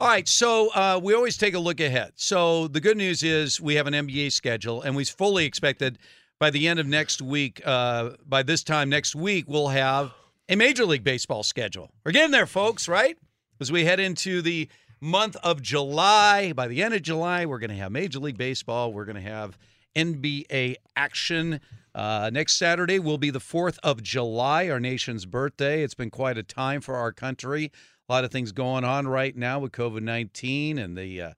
All 0.00 0.08
right. 0.08 0.26
So 0.26 0.70
uh, 0.70 0.98
we 1.02 1.12
always 1.12 1.36
take 1.36 1.52
a 1.52 1.58
look 1.58 1.80
ahead. 1.80 2.12
So 2.16 2.68
the 2.68 2.80
good 2.80 2.96
news 2.96 3.22
is 3.22 3.60
we 3.60 3.74
have 3.74 3.86
an 3.86 3.92
NBA 3.92 4.32
schedule, 4.32 4.80
and 4.80 4.96
we 4.96 5.04
fully 5.04 5.44
expected 5.44 5.98
by 6.38 6.48
the 6.48 6.68
end 6.68 6.80
of 6.80 6.86
next 6.86 7.20
week, 7.20 7.60
uh, 7.66 8.12
by 8.26 8.42
this 8.42 8.64
time 8.64 8.88
next 8.88 9.14
week, 9.14 9.44
we'll 9.46 9.68
have 9.68 10.12
a 10.48 10.56
Major 10.56 10.86
League 10.86 11.04
Baseball 11.04 11.42
schedule. 11.42 11.90
We're 12.02 12.12
getting 12.12 12.30
there, 12.30 12.46
folks, 12.46 12.88
right? 12.88 13.18
As 13.60 13.70
we 13.70 13.84
head 13.84 14.00
into 14.00 14.42
the 14.42 14.68
month 15.00 15.36
of 15.36 15.62
July, 15.62 16.52
by 16.52 16.66
the 16.66 16.82
end 16.82 16.92
of 16.92 17.02
July, 17.02 17.46
we're 17.46 17.60
going 17.60 17.70
to 17.70 17.76
have 17.76 17.92
Major 17.92 18.18
League 18.18 18.36
Baseball. 18.36 18.92
We're 18.92 19.04
going 19.04 19.14
to 19.14 19.22
have 19.22 19.56
NBA 19.94 20.74
action. 20.96 21.60
Uh, 21.94 22.30
next 22.32 22.56
Saturday 22.56 22.98
will 22.98 23.16
be 23.16 23.30
the 23.30 23.38
4th 23.38 23.78
of 23.84 24.02
July, 24.02 24.68
our 24.68 24.80
nation's 24.80 25.24
birthday. 25.24 25.84
It's 25.84 25.94
been 25.94 26.10
quite 26.10 26.36
a 26.36 26.42
time 26.42 26.80
for 26.80 26.96
our 26.96 27.12
country. 27.12 27.70
A 28.08 28.12
lot 28.12 28.24
of 28.24 28.32
things 28.32 28.50
going 28.50 28.82
on 28.82 29.06
right 29.06 29.36
now 29.36 29.60
with 29.60 29.70
COVID 29.70 30.02
19 30.02 30.76
and 30.76 30.98
the, 30.98 31.22
uh, 31.22 31.32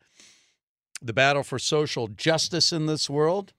the 1.02 1.12
battle 1.12 1.42
for 1.42 1.58
social 1.58 2.08
justice 2.08 2.72
in 2.72 2.86
this 2.86 3.10
world. 3.10 3.52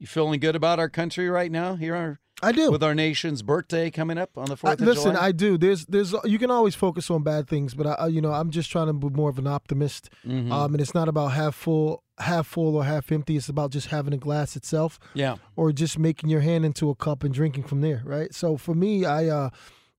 You 0.00 0.08
feeling 0.08 0.40
good 0.40 0.56
about 0.56 0.80
our 0.80 0.88
country 0.88 1.30
right 1.30 1.50
now 1.50 1.76
here 1.76 1.94
our, 1.94 2.18
I 2.42 2.52
do. 2.52 2.70
with 2.70 2.82
our 2.82 2.94
nation's 2.94 3.42
birthday 3.42 3.90
coming 3.90 4.18
up 4.18 4.36
on 4.36 4.46
the 4.46 4.56
4th 4.56 4.68
I, 4.68 4.72
of 4.72 4.80
listen, 4.80 5.12
July? 5.12 5.26
I 5.26 5.32
do. 5.32 5.56
There's, 5.56 5.86
there's. 5.86 6.14
You 6.24 6.38
can 6.38 6.50
always 6.50 6.74
focus 6.74 7.10
on 7.10 7.22
bad 7.22 7.48
things, 7.48 7.74
but 7.74 7.86
I, 7.86 8.08
you 8.08 8.20
know, 8.20 8.32
I'm 8.32 8.50
just 8.50 8.70
trying 8.70 8.88
to 8.88 8.92
be 8.92 9.08
more 9.08 9.30
of 9.30 9.38
an 9.38 9.46
optimist. 9.46 10.10
Mhm. 10.26 10.50
Um, 10.50 10.74
and 10.74 10.80
it's 10.80 10.94
not 10.94 11.08
about 11.08 11.28
half 11.28 11.54
full, 11.54 12.02
half 12.18 12.46
full 12.46 12.76
or 12.76 12.84
half 12.84 13.10
empty. 13.12 13.36
It's 13.36 13.48
about 13.48 13.70
just 13.70 13.86
having 13.88 14.12
a 14.12 14.18
glass 14.18 14.56
itself. 14.56 14.98
Yeah. 15.14 15.36
Or 15.56 15.72
just 15.72 15.98
making 15.98 16.28
your 16.28 16.40
hand 16.40 16.64
into 16.64 16.90
a 16.90 16.94
cup 16.94 17.24
and 17.24 17.32
drinking 17.32 17.64
from 17.64 17.80
there. 17.80 18.02
Right. 18.04 18.34
So 18.34 18.56
for 18.56 18.74
me, 18.74 19.04
I, 19.04 19.26
uh, 19.28 19.50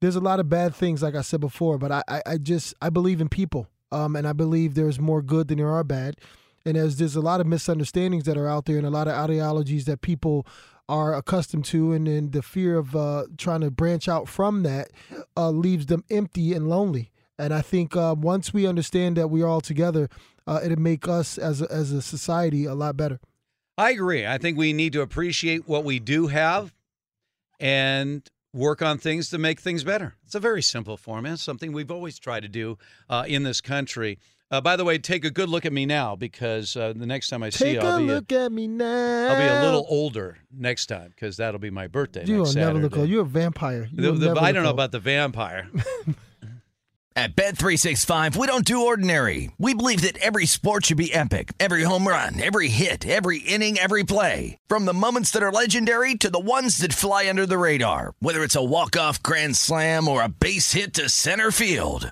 there's 0.02 0.16
a 0.16 0.22
lot 0.22 0.40
of 0.40 0.50
bad 0.50 0.76
things, 0.76 1.02
like 1.02 1.16
I 1.16 1.22
said 1.22 1.40
before, 1.40 1.78
but 1.78 1.92
I, 1.92 2.04
I, 2.08 2.22
I 2.26 2.38
just, 2.38 2.74
I 2.82 2.90
believe 2.90 3.22
in 3.22 3.30
people. 3.30 3.68
Um, 3.92 4.16
and 4.16 4.28
I 4.28 4.34
believe 4.34 4.74
there's 4.74 5.00
more 5.00 5.22
good 5.22 5.48
than 5.48 5.58
there 5.58 5.70
are 5.70 5.84
bad. 5.84 6.16
And 6.66 6.76
as 6.76 6.98
there's 6.98 7.16
a 7.16 7.22
lot 7.22 7.40
of 7.40 7.48
misunderstandings 7.48 8.24
that 8.26 8.38
are 8.38 8.48
out 8.48 8.66
there 8.66 8.78
and 8.78 8.86
a 8.86 8.90
lot 8.90 9.08
of 9.08 9.14
ideologies 9.14 9.86
that 9.86 10.02
people 10.02 10.46
are 10.88 11.16
accustomed 11.16 11.66
to, 11.66 11.94
and 11.94 12.08
then 12.08 12.32
the 12.32 12.42
fear 12.42 12.78
of 12.78 12.96
uh, 12.96 13.26
trying 13.38 13.62
to 13.62 13.72
branch 13.72 14.08
out 14.08 14.28
from 14.28 14.64
that 14.64 14.92
uh, 15.36 15.50
leaves 15.50 15.88
them 15.88 16.04
empty 16.10 16.54
and 16.54 16.70
lonely. 16.70 17.12
And 17.38 17.54
I 17.54 17.62
think 17.62 17.96
uh, 17.96 18.16
once 18.18 18.54
we 18.54 18.68
understand 18.68 19.18
that 19.18 19.30
we 19.30 19.42
are 19.42 19.48
all 19.48 19.62
together, 19.62 20.10
uh, 20.48 20.62
it'll 20.64 20.80
make 20.80 21.08
us 21.08 21.38
as 21.38 21.62
a, 21.62 21.72
as 21.72 21.92
a 21.92 22.02
society 22.02 22.66
a 22.66 22.76
lot 22.76 22.96
better. 22.96 23.20
I 23.78 23.92
agree. 23.92 24.26
I 24.26 24.38
think 24.38 24.58
we 24.58 24.72
need 24.72 24.94
to 24.94 25.02
appreciate 25.02 25.68
what 25.68 25.84
we 25.84 26.00
do 26.00 26.28
have 26.28 26.74
and 27.60 28.28
work 28.54 28.82
on 28.82 28.98
things 28.98 29.30
to 29.30 29.38
make 29.38 29.60
things 29.60 29.84
better. 29.84 30.16
It's 30.26 30.36
a 30.36 30.40
very 30.40 30.62
simple 30.62 30.96
formula, 30.96 31.38
something 31.38 31.74
we've 31.74 31.92
always 31.92 32.18
tried 32.18 32.44
to 32.44 32.48
do 32.48 32.78
uh, 33.10 33.26
in 33.28 33.44
this 33.44 33.60
country. 33.60 34.18
Uh, 34.52 34.62
by 34.62 34.76
the 34.76 34.86
way, 34.86 34.98
take 35.00 35.26
a 35.26 35.32
good 35.32 35.50
look 35.50 35.66
at 35.66 35.74
me 35.74 35.86
now 35.88 36.16
because 36.16 36.78
uh, 36.78 36.94
the 36.96 37.06
next 37.08 37.30
time 37.30 37.42
I 37.42 37.50
see 37.50 37.66
Take 37.66 37.74
you, 37.76 37.80
I'll 37.82 37.96
a 37.96 38.00
be 38.00 38.06
look 38.06 38.32
at 38.32 38.52
me 38.52 38.68
now. 38.68 39.30
I'll 39.32 39.38
be 39.40 39.48
a 39.48 39.62
little 39.64 39.86
older 39.90 40.38
next 40.56 40.86
time 40.86 41.10
because 41.10 41.38
that'll 41.38 41.60
be 41.60 41.72
my 41.72 41.88
birthday. 41.88 42.26
You 42.26 42.38
will 42.38 42.44
next 42.46 42.56
never 42.56 42.74
look 42.80 42.92
Saturday. 42.92 43.02
old. 43.02 43.10
You're 43.10 43.22
a 43.24 43.26
vampire. 43.26 43.90
You 43.92 44.02
The- 44.04 44.12
the- 44.12 44.26
never 44.28 44.40
I 44.40 44.52
don't 44.52 44.64
know 44.64 44.70
old. 44.70 44.76
about 44.76 44.92
the 44.92 45.00
vampire. 45.00 45.68
At 47.18 47.34
Bet365, 47.38 48.36
we 48.36 48.46
don't 48.46 48.66
do 48.66 48.86
ordinary. 48.88 49.50
We 49.58 49.74
believe 49.74 50.02
that 50.02 50.18
every 50.18 50.46
sport 50.46 50.86
should 50.88 50.98
be 50.98 51.14
epic. 51.14 51.54
Every 51.62 51.84
home 51.84 52.06
run, 52.06 52.42
every 52.44 52.68
hit, 52.68 53.08
every 53.08 53.38
inning, 53.40 53.78
every 53.80 54.04
play. 54.04 54.58
From 54.68 54.84
the 54.84 54.94
moments 54.94 55.32
that 55.32 55.42
are 55.42 55.52
legendary 55.52 56.16
to 56.16 56.30
the 56.30 56.42
ones 56.42 56.78
that 56.80 56.92
fly 56.92 57.30
under 57.30 57.46
the 57.46 57.58
radar. 57.58 58.16
Whether 58.20 58.44
it's 58.44 58.58
a 58.58 58.64
walk-off 58.64 59.24
grand 59.24 59.56
slam 59.56 60.10
or 60.10 60.22
a 60.24 60.28
base 60.28 60.74
hit 60.74 60.94
to 60.96 61.08
center 61.08 61.52
field. 61.52 62.12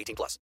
18 0.01 0.15
plus. 0.15 0.39